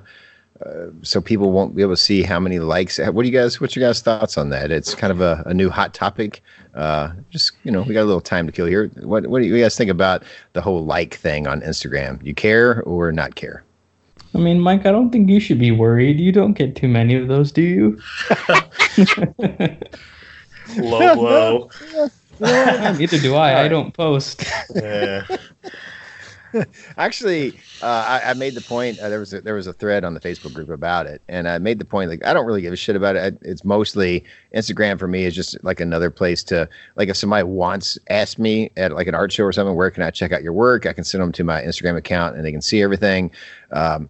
uh, 0.67 0.87
so 1.03 1.21
people 1.21 1.53
won't 1.53 1.77
be 1.77 1.83
able 1.83 1.93
to 1.93 1.97
see 1.97 2.25
how 2.25 2.41
many 2.41 2.59
likes. 2.59 2.99
What 2.99 3.23
do 3.23 3.29
you 3.29 3.39
guys? 3.39 3.61
What's 3.61 3.77
your 3.77 3.87
guys' 3.87 4.01
thoughts 4.01 4.37
on 4.37 4.51
that? 4.51 4.73
It's 4.73 4.97
kind 4.97 5.13
of 5.13 5.21
a, 5.21 5.45
a 5.47 5.55
new 5.55 5.71
hot 5.71 5.95
topic 5.95 6.43
uh, 6.75 7.13
just 7.31 7.53
you 7.65 7.71
know, 7.71 7.83
we 7.83 7.95
got 7.95 8.03
a 8.03 8.05
little 8.05 8.21
time 8.21 8.47
to 8.47 8.53
kill 8.53 8.67
here. 8.67 8.89
What 9.01 9.27
what 9.27 9.43
do 9.43 9.49
you 9.49 9.61
guys 9.61 9.77
think 9.77 9.91
about 9.91 10.25
the 10.53 10.61
whole 10.61 10.85
like 10.85 11.15
thing 11.15 11.47
on 11.47 11.61
Instagram? 11.63 12.25
You 12.25 12.35
care 12.35 12.83
or 12.83 13.13
not 13.13 13.35
care? 13.35 13.65
I 14.35 14.39
mean, 14.39 14.61
Mike, 14.61 14.87
I 14.87 14.93
don't 14.93 15.11
think 15.11 15.29
you 15.29 15.41
should 15.41 15.59
be 15.59 15.71
worried. 15.71 16.19
You 16.19 16.33
don't 16.33 16.55
get 16.55 16.75
too 16.75 16.89
many 16.89 17.15
of 17.15 17.29
those, 17.29 17.53
do 17.53 17.61
you? 17.61 18.01
low 20.79 21.15
blow. 21.15 21.71
Neither 22.41 23.19
do 23.19 23.35
I. 23.35 23.65
I 23.65 23.69
don't 23.69 23.93
post. 23.93 24.45
yeah. 24.75 25.27
Actually, 26.97 27.53
uh, 27.83 28.21
I, 28.23 28.31
I, 28.31 28.35
made 28.35 28.55
the 28.55 28.61
point. 28.61 28.99
Uh, 28.99 29.09
there 29.09 29.19
was 29.19 29.33
a, 29.33 29.41
there 29.41 29.55
was 29.55 29.67
a 29.67 29.73
thread 29.73 30.05
on 30.05 30.15
the 30.15 30.21
Facebook 30.21 30.53
group 30.53 30.69
about 30.69 31.07
it, 31.07 31.23
and 31.29 31.49
I 31.49 31.59
made 31.59 31.79
the 31.79 31.85
point 31.85 32.11
like 32.11 32.25
I 32.25 32.33
don't 32.33 32.47
really 32.47 32.63
give 32.63 32.73
a 32.73 32.77
shit 32.77 32.97
about 32.97 33.17
it. 33.17 33.39
It's 33.43 33.65
mostly 33.65 34.25
Instagram 34.55 34.99
for 34.99 35.09
me 35.09 35.25
is 35.25 35.35
just 35.35 35.63
like 35.65 35.81
another 35.81 36.11
place 36.11 36.43
to 36.45 36.69
like 36.97 37.09
if 37.09 37.17
somebody 37.17 37.45
wants 37.45 37.99
ask 38.11 38.39
me 38.39 38.71
at 38.77 38.93
like 38.93 39.07
an 39.07 39.15
art 39.15 39.33
show 39.33 39.45
or 39.45 39.53
something, 39.53 39.75
where 39.75 39.91
can 39.91 40.03
I 40.03 40.11
check 40.11 40.33
out 40.33 40.43
your 40.43 40.53
work? 40.53 40.87
I 40.87 40.93
can 40.93 41.05
send 41.05 41.23
them 41.23 41.33
to 41.33 41.45
my 41.45 41.63
Instagram 41.63 41.97
account 41.97 42.37
and 42.37 42.45
they 42.45 42.53
can 42.53 42.63
see 42.63 42.83
everything. 42.83 43.31
Um, 43.71 44.09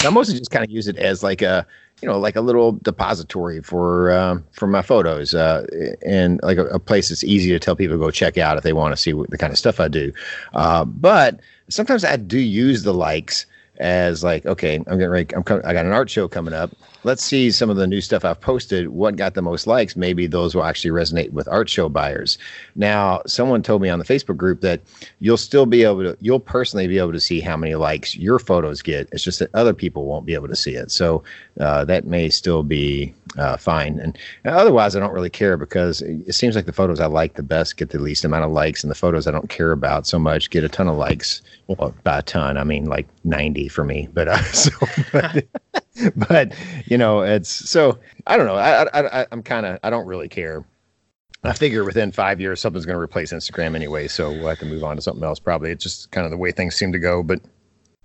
I 0.00 0.10
mostly 0.10 0.38
just 0.38 0.50
kind 0.50 0.64
of 0.64 0.70
use 0.70 0.88
it 0.88 0.96
as 0.96 1.22
like 1.22 1.42
a 1.42 1.66
you 2.02 2.08
know 2.08 2.18
like 2.18 2.36
a 2.36 2.40
little 2.40 2.72
depository 2.72 3.62
for 3.62 4.12
um, 4.12 4.44
for 4.52 4.66
my 4.66 4.82
photos 4.82 5.34
uh, 5.34 5.66
and 6.04 6.40
like 6.42 6.58
a, 6.58 6.66
a, 6.66 6.78
place 6.78 7.08
that's 7.08 7.24
easy 7.24 7.50
to 7.50 7.58
tell 7.58 7.76
people 7.76 7.96
to 7.96 7.98
go 7.98 8.10
check 8.10 8.36
out 8.36 8.56
if 8.56 8.62
they 8.62 8.72
want 8.72 8.92
to 8.92 9.00
see 9.00 9.14
what, 9.14 9.30
the 9.30 9.38
kind 9.38 9.52
of 9.52 9.58
stuff 9.58 9.80
I 9.80 9.88
do. 9.88 10.12
Uh, 10.52 10.84
but 10.84 11.40
sometimes 11.68 12.04
I 12.04 12.16
do 12.16 12.38
use 12.38 12.82
the 12.82 12.94
likes 12.94 13.46
as 13.78 14.22
like, 14.22 14.46
okay, 14.46 14.76
I'm 14.76 14.98
getting 14.98 15.08
ready. 15.08 15.34
I'm 15.34 15.42
coming. 15.42 15.64
I 15.64 15.72
got 15.72 15.86
an 15.86 15.92
art 15.92 16.08
show 16.08 16.28
coming 16.28 16.54
up. 16.54 16.70
Let's 17.02 17.24
see 17.24 17.50
some 17.50 17.68
of 17.68 17.76
the 17.76 17.86
new 17.86 18.00
stuff 18.00 18.24
I've 18.24 18.40
posted. 18.40 18.88
What 18.88 19.16
got 19.16 19.34
the 19.34 19.42
most 19.42 19.66
likes? 19.66 19.94
Maybe 19.94 20.26
those 20.26 20.54
will 20.54 20.64
actually 20.64 20.90
resonate 20.90 21.32
with 21.32 21.46
art 21.48 21.68
show 21.68 21.88
buyers. 21.88 22.38
Now, 22.76 23.20
someone 23.26 23.62
told 23.62 23.82
me 23.82 23.90
on 23.90 23.98
the 23.98 24.04
Facebook 24.04 24.36
group 24.36 24.60
that 24.62 24.80
you'll 25.20 25.36
still 25.36 25.66
be 25.66 25.82
able 25.82 26.02
to, 26.02 26.16
you'll 26.20 26.40
personally 26.40 26.86
be 26.86 26.98
able 26.98 27.12
to 27.12 27.20
see 27.20 27.40
how 27.40 27.56
many 27.56 27.74
likes 27.74 28.16
your 28.16 28.38
photos 28.38 28.80
get. 28.80 29.08
It's 29.12 29.22
just 29.22 29.38
that 29.40 29.54
other 29.54 29.74
people 29.74 30.06
won't 30.06 30.24
be 30.24 30.34
able 30.34 30.48
to 30.48 30.56
see 30.56 30.76
it. 30.76 30.90
So 30.90 31.22
uh, 31.60 31.84
that 31.84 32.06
may 32.06 32.30
still 32.30 32.62
be 32.62 33.12
uh, 33.36 33.56
fine. 33.56 33.98
And 33.98 34.16
otherwise, 34.44 34.96
I 34.96 35.00
don't 35.00 35.12
really 35.12 35.30
care 35.30 35.56
because 35.56 36.02
it 36.02 36.34
seems 36.34 36.56
like 36.56 36.66
the 36.66 36.72
photos 36.72 37.00
I 37.00 37.06
like 37.06 37.34
the 37.34 37.42
best 37.42 37.76
get 37.76 37.90
the 37.90 37.98
least 37.98 38.24
amount 38.24 38.44
of 38.44 38.52
likes, 38.52 38.82
and 38.82 38.90
the 38.90 38.94
photos 38.94 39.26
I 39.26 39.30
don't 39.30 39.48
care 39.48 39.72
about 39.72 40.06
so 40.06 40.18
much 40.18 40.50
get 40.50 40.64
a 40.64 40.68
ton 40.68 40.88
of 40.88 40.96
likes. 40.96 41.42
Well, 41.66 41.94
by 42.04 42.18
a 42.18 42.22
ton, 42.22 42.56
I 42.56 42.64
mean 42.64 42.84
like 42.84 43.06
90 43.24 43.63
for 43.68 43.84
me. 43.84 44.08
But 44.12 44.28
uh, 44.28 44.42
so, 44.52 44.70
but, 45.12 45.46
but 46.28 46.54
you 46.86 46.98
know, 46.98 47.22
it's 47.22 47.50
so 47.50 47.98
I 48.26 48.36
don't 48.36 48.46
know. 48.46 48.56
I, 48.56 48.86
I, 48.92 49.26
I'm 49.32 49.42
kind 49.42 49.66
of 49.66 49.78
I 49.82 49.90
don't 49.90 50.06
really 50.06 50.28
care. 50.28 50.64
I 51.44 51.52
figure 51.52 51.84
within 51.84 52.10
five 52.10 52.40
years 52.40 52.60
something's 52.60 52.86
going 52.86 52.96
to 52.96 53.00
replace 53.00 53.32
Instagram 53.32 53.76
anyway, 53.76 54.08
so 54.08 54.30
we'll 54.30 54.48
have 54.48 54.60
to 54.60 54.66
move 54.66 54.82
on 54.82 54.96
to 54.96 55.02
something 55.02 55.22
else. 55.22 55.38
Probably 55.38 55.70
it's 55.70 55.82
just 55.82 56.10
kind 56.10 56.24
of 56.24 56.30
the 56.30 56.38
way 56.38 56.52
things 56.52 56.74
seem 56.74 56.90
to 56.92 56.98
go. 56.98 57.22
But 57.22 57.40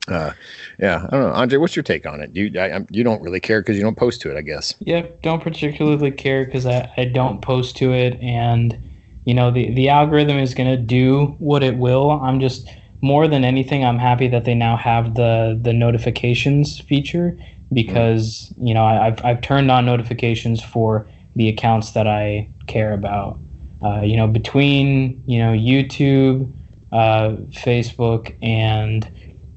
uh, 0.09 0.33
yeah, 0.79 1.05
I 1.07 1.11
don't 1.11 1.21
know, 1.21 1.33
Andre. 1.33 1.57
What's 1.57 1.75
your 1.75 1.83
take 1.83 2.05
on 2.05 2.21
it? 2.21 2.33
Do 2.33 2.41
You 2.41 2.59
I, 2.59 2.85
you 2.89 3.03
don't 3.03 3.21
really 3.21 3.39
care 3.39 3.61
because 3.61 3.77
you 3.77 3.83
don't 3.83 3.97
post 3.97 4.21
to 4.21 4.31
it, 4.31 4.37
I 4.37 4.41
guess. 4.41 4.75
Yeah, 4.79 5.05
don't 5.23 5.41
particularly 5.41 6.11
care 6.11 6.45
because 6.45 6.65
I, 6.65 6.91
I 6.97 7.05
don't 7.05 7.41
post 7.41 7.77
to 7.77 7.93
it, 7.93 8.19
and 8.21 8.77
you 9.25 9.33
know 9.33 9.51
the 9.51 9.71
the 9.73 9.89
algorithm 9.89 10.37
is 10.37 10.53
going 10.53 10.69
to 10.69 10.77
do 10.81 11.35
what 11.39 11.63
it 11.63 11.77
will. 11.77 12.11
I'm 12.11 12.39
just 12.39 12.67
more 13.01 13.27
than 13.27 13.43
anything, 13.43 13.85
I'm 13.85 13.97
happy 13.99 14.27
that 14.27 14.45
they 14.45 14.55
now 14.55 14.75
have 14.77 15.15
the 15.15 15.59
the 15.61 15.73
notifications 15.73 16.79
feature 16.79 17.37
because 17.71 18.53
you 18.59 18.73
know 18.73 18.83
I, 18.83 19.05
have 19.05 19.23
I've 19.23 19.41
turned 19.41 19.71
on 19.71 19.85
notifications 19.85 20.61
for 20.61 21.07
the 21.35 21.49
accounts 21.49 21.91
that 21.91 22.07
I 22.07 22.49
care 22.67 22.93
about. 22.93 23.39
Uh, 23.81 24.01
you 24.01 24.17
know, 24.17 24.27
between 24.27 25.23
you 25.25 25.39
know 25.39 25.53
YouTube, 25.53 26.51
uh, 26.91 27.37
Facebook, 27.51 28.35
and 28.41 29.09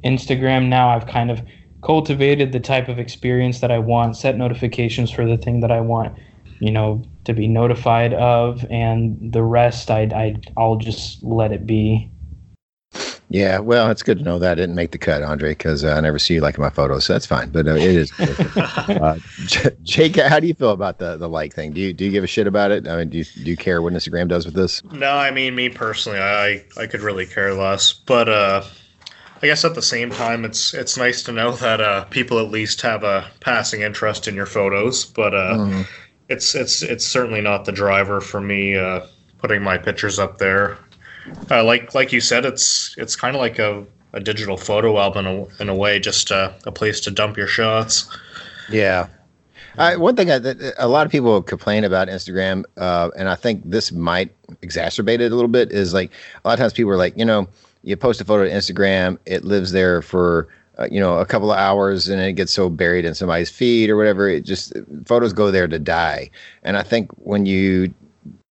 Instagram, 0.05 0.69
now 0.69 0.91
I've 0.91 1.07
kind 1.07 1.31
of 1.31 1.43
cultivated 1.83 2.53
the 2.53 2.61
type 2.61 2.89
of 2.89 3.01
experience 3.01 3.61
that 3.61 3.73
I 3.73 3.81
want, 3.81 4.17
set 4.17 4.37
notifications 4.37 5.11
for 5.11 5.27
the 5.27 5.37
thing 5.37 5.61
that 5.61 5.73
I 5.73 5.81
want, 5.81 6.17
you 6.61 6.71
know, 6.71 7.05
to 7.25 7.33
be 7.33 7.49
notified 7.49 8.15
of, 8.15 8.65
and 8.71 9.33
the 9.33 9.43
rest 9.43 9.91
I 9.91 10.03
I 10.03 10.37
I'll 10.57 10.77
just 10.77 11.23
let 11.25 11.51
it 11.51 11.67
be. 11.67 12.12
Yeah, 13.33 13.61
well, 13.61 13.91
it's 13.91 14.03
good 14.03 14.19
to 14.19 14.25
know 14.25 14.39
that 14.39 14.53
I 14.53 14.55
didn't 14.57 14.75
make 14.75 14.91
the 14.91 14.99
cut, 14.99 15.23
Andre, 15.23 15.53
because 15.53 15.85
uh, 15.85 15.95
I 15.95 16.01
never 16.03 16.19
see 16.19 16.35
you 16.35 16.43
liking 16.43 16.63
my 16.63 16.69
photos, 16.69 17.07
so 17.07 17.15
that's 17.15 17.25
fine. 17.25 17.49
But 17.49 17.67
uh, 17.67 17.77
it 17.77 17.81
is. 17.97 18.13
uh, 18.21 19.19
J- 19.47 19.71
Jake, 19.85 20.17
how 20.17 20.39
do 20.39 20.47
you 20.47 20.53
feel 20.53 20.73
about 20.73 20.99
the 20.99 21.17
the 21.17 21.31
like 21.31 21.55
thing? 21.55 21.73
Do 21.73 21.81
you 21.81 21.95
do 21.95 22.05
you 22.05 22.11
give 22.11 22.25
a 22.25 22.27
shit 22.27 22.47
about 22.47 22.73
it? 22.73 22.87
I 22.87 22.95
mean, 22.97 23.09
do 23.09 23.17
you, 23.19 23.25
do 23.25 23.51
you 23.51 23.57
care 23.57 23.81
what 23.81 23.95
Instagram 23.95 24.29
does 24.29 24.45
with 24.45 24.55
this? 24.55 24.85
No, 24.93 25.13
I 25.13 25.31
mean 25.31 25.55
me 25.55 25.71
personally, 25.71 26.19
I 26.19 26.63
I 26.77 26.87
could 26.87 27.01
really 27.01 27.25
care 27.25 27.55
less. 27.55 27.95
But 27.95 28.29
uh, 28.29 28.65
I 29.43 29.47
guess 29.47 29.65
at 29.65 29.75
the 29.75 29.81
same 29.83 30.11
time, 30.11 30.45
it's 30.45 30.75
it's 30.75 30.99
nice 30.99 31.23
to 31.23 31.33
know 31.33 31.53
that 31.53 31.81
uh, 31.81 32.05
people 32.05 32.39
at 32.39 32.51
least 32.51 32.83
have 32.83 33.03
a 33.03 33.31
passing 33.41 33.81
interest 33.81 34.29
in 34.29 34.35
your 34.35 34.45
photos. 34.47 35.07
But 35.07 35.35
uh, 35.35 35.57
Mhm. 35.57 35.87
it's 36.29 36.55
it's 36.55 36.83
it's 36.83 37.07
certainly 37.07 37.41
not 37.41 37.65
the 37.65 37.73
driver 37.73 38.21
for 38.21 38.43
me 38.43 38.77
uh, 38.77 39.01
putting 39.39 39.63
my 39.63 39.79
pictures 39.79 40.19
up 40.19 40.37
there. 40.37 40.77
Uh, 41.51 41.65
like 41.65 41.95
like 41.95 42.13
you 42.13 42.21
said, 42.21 42.45
it's 42.45 42.95
it's 42.99 43.17
kind 43.17 43.37
of 43.37 43.41
like 43.41 43.59
a, 43.59 43.85
a 44.13 44.21
digital 44.21 44.57
photo 44.57 44.99
album 44.99 45.27
in 45.27 45.39
a, 45.39 45.63
in 45.63 45.69
a 45.69 45.75
way, 45.75 45.99
just 45.99 46.33
uh, 46.33 46.53
a 46.67 46.73
place 46.73 47.01
to 47.01 47.11
dump 47.11 47.37
your 47.37 47.47
shots. 47.47 48.09
Yeah. 48.71 49.09
One 49.77 50.17
thing 50.17 50.29
that 50.29 50.75
a 50.77 50.87
lot 50.87 51.07
of 51.07 51.13
people 51.13 51.43
complain 51.43 51.85
about 51.85 52.09
Instagram, 52.09 52.65
uh, 52.77 53.11
and 53.17 53.29
I 53.29 53.37
think 53.37 53.63
this 53.65 53.91
might 53.91 54.31
exacerbate 54.61 55.21
it 55.21 55.33
a 55.33 55.35
little 55.35 55.49
bit, 55.49 55.73
is 55.73 55.95
like 55.95 56.13
a 56.45 56.49
lot 56.49 56.55
of 56.55 56.61
times 56.61 56.75
people 56.75 56.93
are 56.93 56.99
like, 56.99 57.17
you 57.17 57.25
know, 57.25 57.49
you 57.83 57.97
post 57.97 58.21
a 58.21 58.25
photo 58.25 58.45
to 58.45 58.51
Instagram, 58.51 59.19
it 59.25 59.45
lives 59.45 59.73
there 59.73 60.03
for 60.03 60.49
uh, 60.79 60.89
you 60.91 61.01
know 61.01 61.19
a 61.19 61.27
couple 61.27 61.51
of 61.51 61.59
hours, 61.59 62.09
and 62.09 62.21
it 62.21 62.35
gets 62.35 62.53
so 62.53 62.69
buried 62.69 63.05
in 63.05 63.15
somebody's 63.15 63.51
feed 63.51 63.91
or 63.91 63.97
whatever. 63.97 64.29
It 64.29 64.45
just 64.45 64.73
photos 65.07 65.33
go 65.33 65.51
there 65.51 65.69
to 65.69 65.79
die. 65.79 66.31
And 66.63 66.77
I 66.77 66.83
think 66.83 67.11
when 67.13 67.47
you 67.47 67.93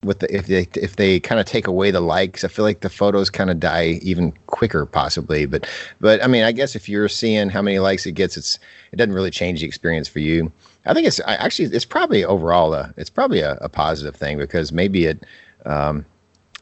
with 0.04 0.20
the 0.20 0.34
if 0.34 0.48
they 0.48 0.68
if 0.76 0.96
they 0.96 1.20
kind 1.20 1.42
of 1.42 1.46
take 1.46 1.68
away 1.68 1.92
the 1.92 2.00
likes, 2.00 2.44
I 2.44 2.48
feel 2.48 2.64
like 2.64 2.82
the 2.82 2.90
photos 2.90 3.30
kind 3.30 3.50
of 3.50 3.60
die 3.60 4.00
even 4.02 4.32
quicker, 4.48 4.86
possibly. 4.86 5.46
But 5.46 5.68
but 6.00 6.24
I 6.24 6.28
mean, 6.28 6.44
I 6.44 6.52
guess 6.52 6.76
if 6.76 6.88
you're 6.88 7.10
seeing 7.10 7.50
how 7.50 7.62
many 7.62 7.80
likes 7.80 8.06
it 8.06 8.14
gets, 8.14 8.38
it's 8.38 8.60
it 8.92 8.96
doesn't 8.96 9.14
really 9.14 9.32
change 9.32 9.60
the 9.60 9.68
experience 9.68 10.08
for 10.08 10.20
you. 10.20 10.52
I 10.86 10.94
think 10.94 11.06
it's 11.08 11.20
I, 11.22 11.36
actually 11.36 11.76
it's 11.76 11.86
probably 11.86 12.24
overall 12.24 12.74
a 12.74 12.94
it's 12.98 13.10
probably 13.10 13.42
a, 13.42 13.54
a 13.56 13.68
positive 13.68 14.16
thing 14.16 14.38
because 14.38 14.72
maybe 14.72 15.06
it 15.06 15.26
um, 15.66 16.06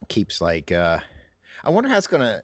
keeps 0.07 0.41
like 0.41 0.72
uh, 0.72 0.99
I 1.64 1.69
wonder 1.69 1.89
how 1.89 1.97
it's 1.97 2.07
gonna 2.07 2.41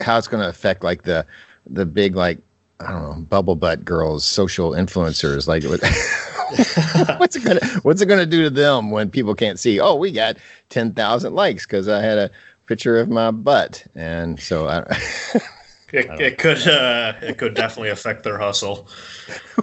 how 0.00 0.16
it's 0.16 0.28
gonna 0.28 0.48
affect 0.48 0.82
like 0.82 1.02
the 1.02 1.26
the 1.66 1.84
big 1.84 2.16
like 2.16 2.38
I 2.80 2.90
don't 2.90 3.02
know 3.02 3.22
bubble 3.24 3.56
butt 3.56 3.84
girls 3.84 4.24
social 4.24 4.70
influencers 4.70 5.46
like 5.46 5.62
what's 7.18 7.36
it 7.36 7.44
gonna 7.44 7.60
what's 7.82 8.00
it 8.00 8.06
gonna 8.06 8.26
do 8.26 8.42
to 8.42 8.50
them 8.50 8.90
when 8.90 9.10
people 9.10 9.34
can't 9.34 9.58
see 9.58 9.80
oh 9.80 9.94
we 9.94 10.10
got 10.10 10.36
ten 10.68 10.92
thousand 10.92 11.34
likes 11.34 11.66
because 11.66 11.88
I 11.88 12.02
had 12.02 12.18
a 12.18 12.30
picture 12.66 12.98
of 12.98 13.08
my 13.08 13.30
butt 13.30 13.84
and 13.94 14.40
so 14.40 14.68
I, 14.68 14.98
It, 15.92 16.20
it 16.20 16.38
could 16.38 16.66
uh, 16.68 17.14
it 17.20 17.38
could 17.38 17.54
definitely 17.54 17.90
affect 17.90 18.22
their 18.22 18.38
hustle. 18.38 18.88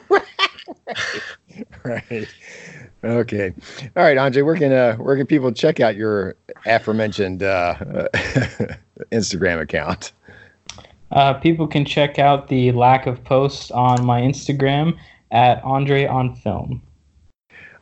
right. 1.84 2.28
Okay. 3.04 3.54
All 3.96 4.04
right, 4.04 4.18
Andre. 4.18 4.42
Where 4.42 4.56
can 4.56 4.74
uh, 4.74 4.96
where 4.98 5.16
can 5.16 5.26
people 5.26 5.52
check 5.54 5.80
out 5.80 5.96
your 5.96 6.36
aforementioned 6.66 7.44
uh, 7.44 7.76
Instagram 9.12 9.62
account? 9.62 10.12
Uh, 11.12 11.34
people 11.36 11.66
can 11.66 11.86
check 11.86 12.20
out 12.20 12.50
the 12.50 12.74
lack 12.74 13.08
of 13.08 13.24
posts 13.24 13.72
on 13.72 14.06
my 14.06 14.20
Instagram 14.22 14.98
at 15.32 15.64
Andre 15.64 16.06
on 16.06 16.36
Film. 16.36 16.82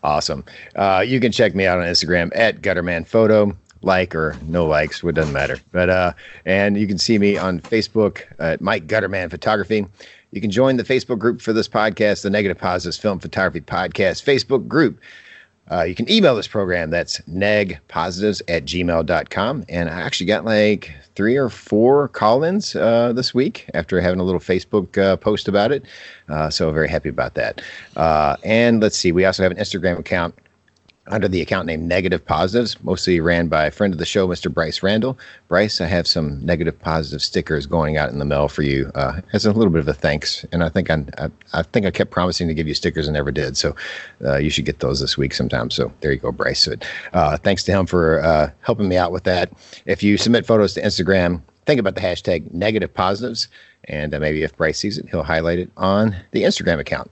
Awesome. 0.04 0.44
Uh, 0.76 1.04
you 1.06 1.20
can 1.20 1.32
check 1.32 1.56
me 1.56 1.66
out 1.66 1.80
on 1.80 1.86
Instagram 1.86 2.32
at 2.36 2.62
Gutterman 2.62 3.08
Photo. 3.08 3.56
Like 3.82 4.16
or 4.16 4.36
no 4.48 4.66
likes, 4.66 5.04
it 5.04 5.14
doesn't 5.14 5.34
matter. 5.34 5.60
But 5.72 5.90
uh, 5.90 6.14
and 6.46 6.78
you 6.78 6.88
can 6.88 6.98
see 6.98 7.20
me 7.20 7.38
on 7.38 7.60
Facebook 7.60 8.24
at 8.40 8.62
Mike 8.62 8.88
Gutterman 8.88 9.30
Photography. 9.30 9.86
You 10.32 10.42
can 10.42 10.50
join 10.52 10.78
the 10.78 10.84
Facebook 10.84 11.20
group 11.20 11.42
for 11.42 11.54
this 11.54 11.68
podcast, 11.68 12.24
the 12.24 12.30
Negative 12.30 12.58
Positives 12.58 12.98
Film 12.98 13.20
Photography 13.20 13.62
Podcast 13.62 14.24
Facebook 14.24 14.68
group. 14.68 15.00
Uh, 15.72 15.84
you 15.84 15.96
can 15.96 16.10
email 16.12 16.36
this 16.36 16.48
program. 16.48 16.92
That's 16.92 17.20
negpositives 17.22 18.42
at 18.48 18.66
gmail.com. 18.66 19.66
And 19.68 19.90
I 19.90 20.02
actually 20.02 20.28
got 20.28 20.46
like 20.46 20.92
three 21.16 21.36
or 21.36 21.50
four 21.50 22.10
call 22.10 22.44
ins 22.44 22.76
uh, 22.76 23.14
this 23.14 23.34
week 23.34 23.70
after 23.74 24.00
having 24.00 24.20
a 24.20 24.24
little 24.24 24.40
Facebook 24.40 24.98
uh, 24.98 25.16
post 25.18 25.48
about 25.48 25.72
it. 25.72 25.84
Uh, 26.30 26.50
so, 26.50 26.72
very 26.72 26.90
happy 26.90 27.10
about 27.10 27.34
that. 27.36 27.62
Uh, 27.96 28.36
and 28.44 28.82
let's 28.82 28.98
see, 28.98 29.12
we 29.12 29.26
also 29.26 29.44
have 29.44 29.52
an 29.52 29.58
Instagram 29.58 29.98
account 29.98 30.36
under 31.08 31.28
the 31.28 31.42
account 31.42 31.68
name 31.68 31.88
Negative 31.88 32.24
Positives, 32.24 32.82
mostly 32.84 33.20
ran 33.20 33.48
by 33.48 33.66
a 33.66 33.72
friend 33.72 33.94
of 33.94 34.00
the 34.00 34.06
show, 34.06 34.28
Mr. 34.28 34.52
Bryce 34.52 34.82
Randall. 34.82 35.18
Bryce, 35.48 35.80
I 35.80 35.86
have 35.86 36.08
some 36.08 36.44
negative 36.44 36.80
positive 36.80 37.22
stickers 37.22 37.66
going 37.66 37.98
out 37.98 38.10
in 38.10 38.20
the 38.20 38.26
mail 38.26 38.48
for 38.48 38.64
you 38.64 38.92
uh, 38.96 39.22
as 39.34 39.46
a 39.46 39.52
little 39.52 39.72
bit 39.72 39.80
of 39.80 39.88
a 39.88 39.94
thanks. 39.94 40.46
And 40.52 40.64
I 40.64 40.70
think 40.70 40.90
I, 40.90 41.06
I, 41.18 41.30
I 41.54 41.62
think 41.64 41.86
I 41.86 41.92
kept 41.92 42.12
promising 42.12 42.48
to 42.48 42.54
give 42.54 42.68
you 42.68 42.74
stickers 42.74 43.08
and 43.08 43.14
never 43.14 43.32
did. 43.32 43.56
So 43.56 43.76
uh, 44.24 44.38
you 44.38 44.50
should 44.50 44.66
get 44.66 44.80
those 44.80 45.00
this 45.00 45.18
week 45.18 45.34
sometime. 45.34 45.70
So 45.70 45.92
there 46.02 46.12
you 46.12 46.20
go, 46.20 46.32
Bryce. 46.32 46.62
So, 46.62 46.74
uh, 47.14 47.38
thanks 47.38 47.64
to 47.66 47.72
him 47.72 47.86
for 47.86 48.24
uh, 48.24 48.50
helping 48.62 48.90
me 48.90 48.98
out 48.98 49.12
with 49.12 49.24
that. 49.26 49.52
If 49.86 50.02
you 50.02 50.18
submit 50.18 50.46
photos 50.46 50.74
to 50.74 50.82
Instagram, 50.82 51.42
think 51.66 51.80
about 51.80 51.96
the 51.96 52.02
hashtag 52.02 52.52
negative 52.52 52.94
positives. 52.94 53.48
And 53.88 54.14
uh, 54.16 54.20
maybe 54.20 54.42
if 54.42 54.56
Bryce 54.58 54.80
sees 54.80 54.98
it, 54.98 55.08
he'll 55.10 55.24
highlight 55.24 55.60
it 55.60 55.70
on 55.78 56.16
the 56.32 56.44
Instagram 56.44 56.80
account. 56.80 57.12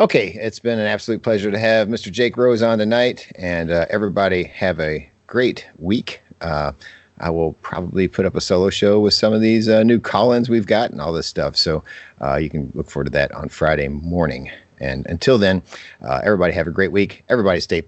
Okay, 0.00 0.30
it's 0.40 0.58
been 0.58 0.80
an 0.80 0.86
absolute 0.86 1.22
pleasure 1.22 1.52
to 1.52 1.58
have 1.58 1.86
Mr. 1.86 2.10
Jake 2.10 2.36
Rose 2.36 2.62
on 2.62 2.78
tonight, 2.78 3.30
and 3.36 3.70
uh, 3.70 3.86
everybody 3.90 4.42
have 4.42 4.80
a 4.80 5.08
great 5.28 5.68
week. 5.78 6.20
Uh, 6.40 6.72
I 7.20 7.30
will 7.30 7.52
probably 7.62 8.08
put 8.08 8.26
up 8.26 8.34
a 8.34 8.40
solo 8.40 8.70
show 8.70 8.98
with 8.98 9.14
some 9.14 9.32
of 9.32 9.40
these 9.40 9.68
uh, 9.68 9.84
new 9.84 10.00
call-ins 10.00 10.48
we've 10.48 10.66
got 10.66 10.90
and 10.90 11.00
all 11.00 11.12
this 11.12 11.28
stuff, 11.28 11.56
so 11.56 11.84
uh, 12.20 12.34
you 12.34 12.50
can 12.50 12.72
look 12.74 12.90
forward 12.90 13.04
to 13.04 13.10
that 13.12 13.30
on 13.36 13.48
Friday 13.48 13.86
morning. 13.86 14.50
And 14.80 15.06
until 15.06 15.38
then, 15.38 15.62
uh, 16.02 16.22
everybody 16.24 16.52
have 16.54 16.66
a 16.66 16.72
great 16.72 16.90
week. 16.90 17.22
Everybody 17.28 17.60
stay. 17.60 17.80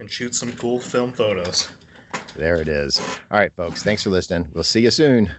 And 0.00 0.10
shoot 0.10 0.34
some 0.34 0.56
cool 0.56 0.80
film 0.80 1.12
photos. 1.12 1.70
There 2.36 2.58
it 2.58 2.68
is. 2.68 2.98
All 3.30 3.38
right, 3.38 3.52
folks. 3.54 3.82
Thanks 3.82 4.02
for 4.02 4.08
listening. 4.08 4.50
We'll 4.54 4.64
see 4.64 4.80
you 4.80 4.90
soon. 4.90 5.30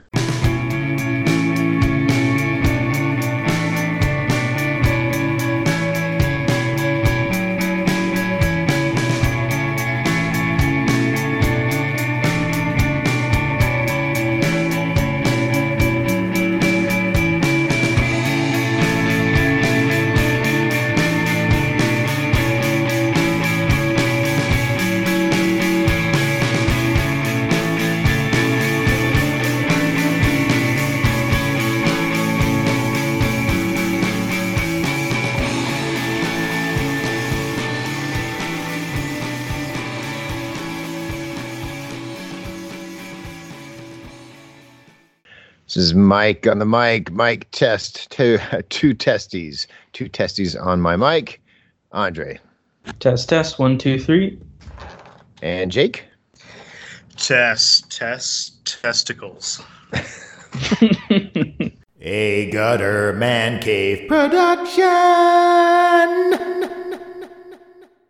Is 45.80 45.94
Mike 45.96 46.46
on 46.46 46.60
the 46.60 46.66
mic. 46.66 47.10
Mike 47.12 47.48
test 47.52 48.12
two 48.12 48.38
two 48.70 48.94
testes, 48.94 49.66
two 49.94 50.10
testes 50.10 50.56
on 50.56 50.82
my 50.82 50.96
mic. 50.96 51.42
Andre 51.92 52.40
Test, 53.00 53.30
test, 53.30 53.60
one, 53.60 53.78
two, 53.78 54.00
three. 54.00 54.40
and 55.42 55.72
Jake. 55.72 56.06
Test, 57.18 57.92
test, 57.96 58.66
testicles. 58.82 59.62
A 62.02 62.50
gutter 62.52 63.14
man 63.14 63.62
cave 63.62 64.08
production. 64.08 64.80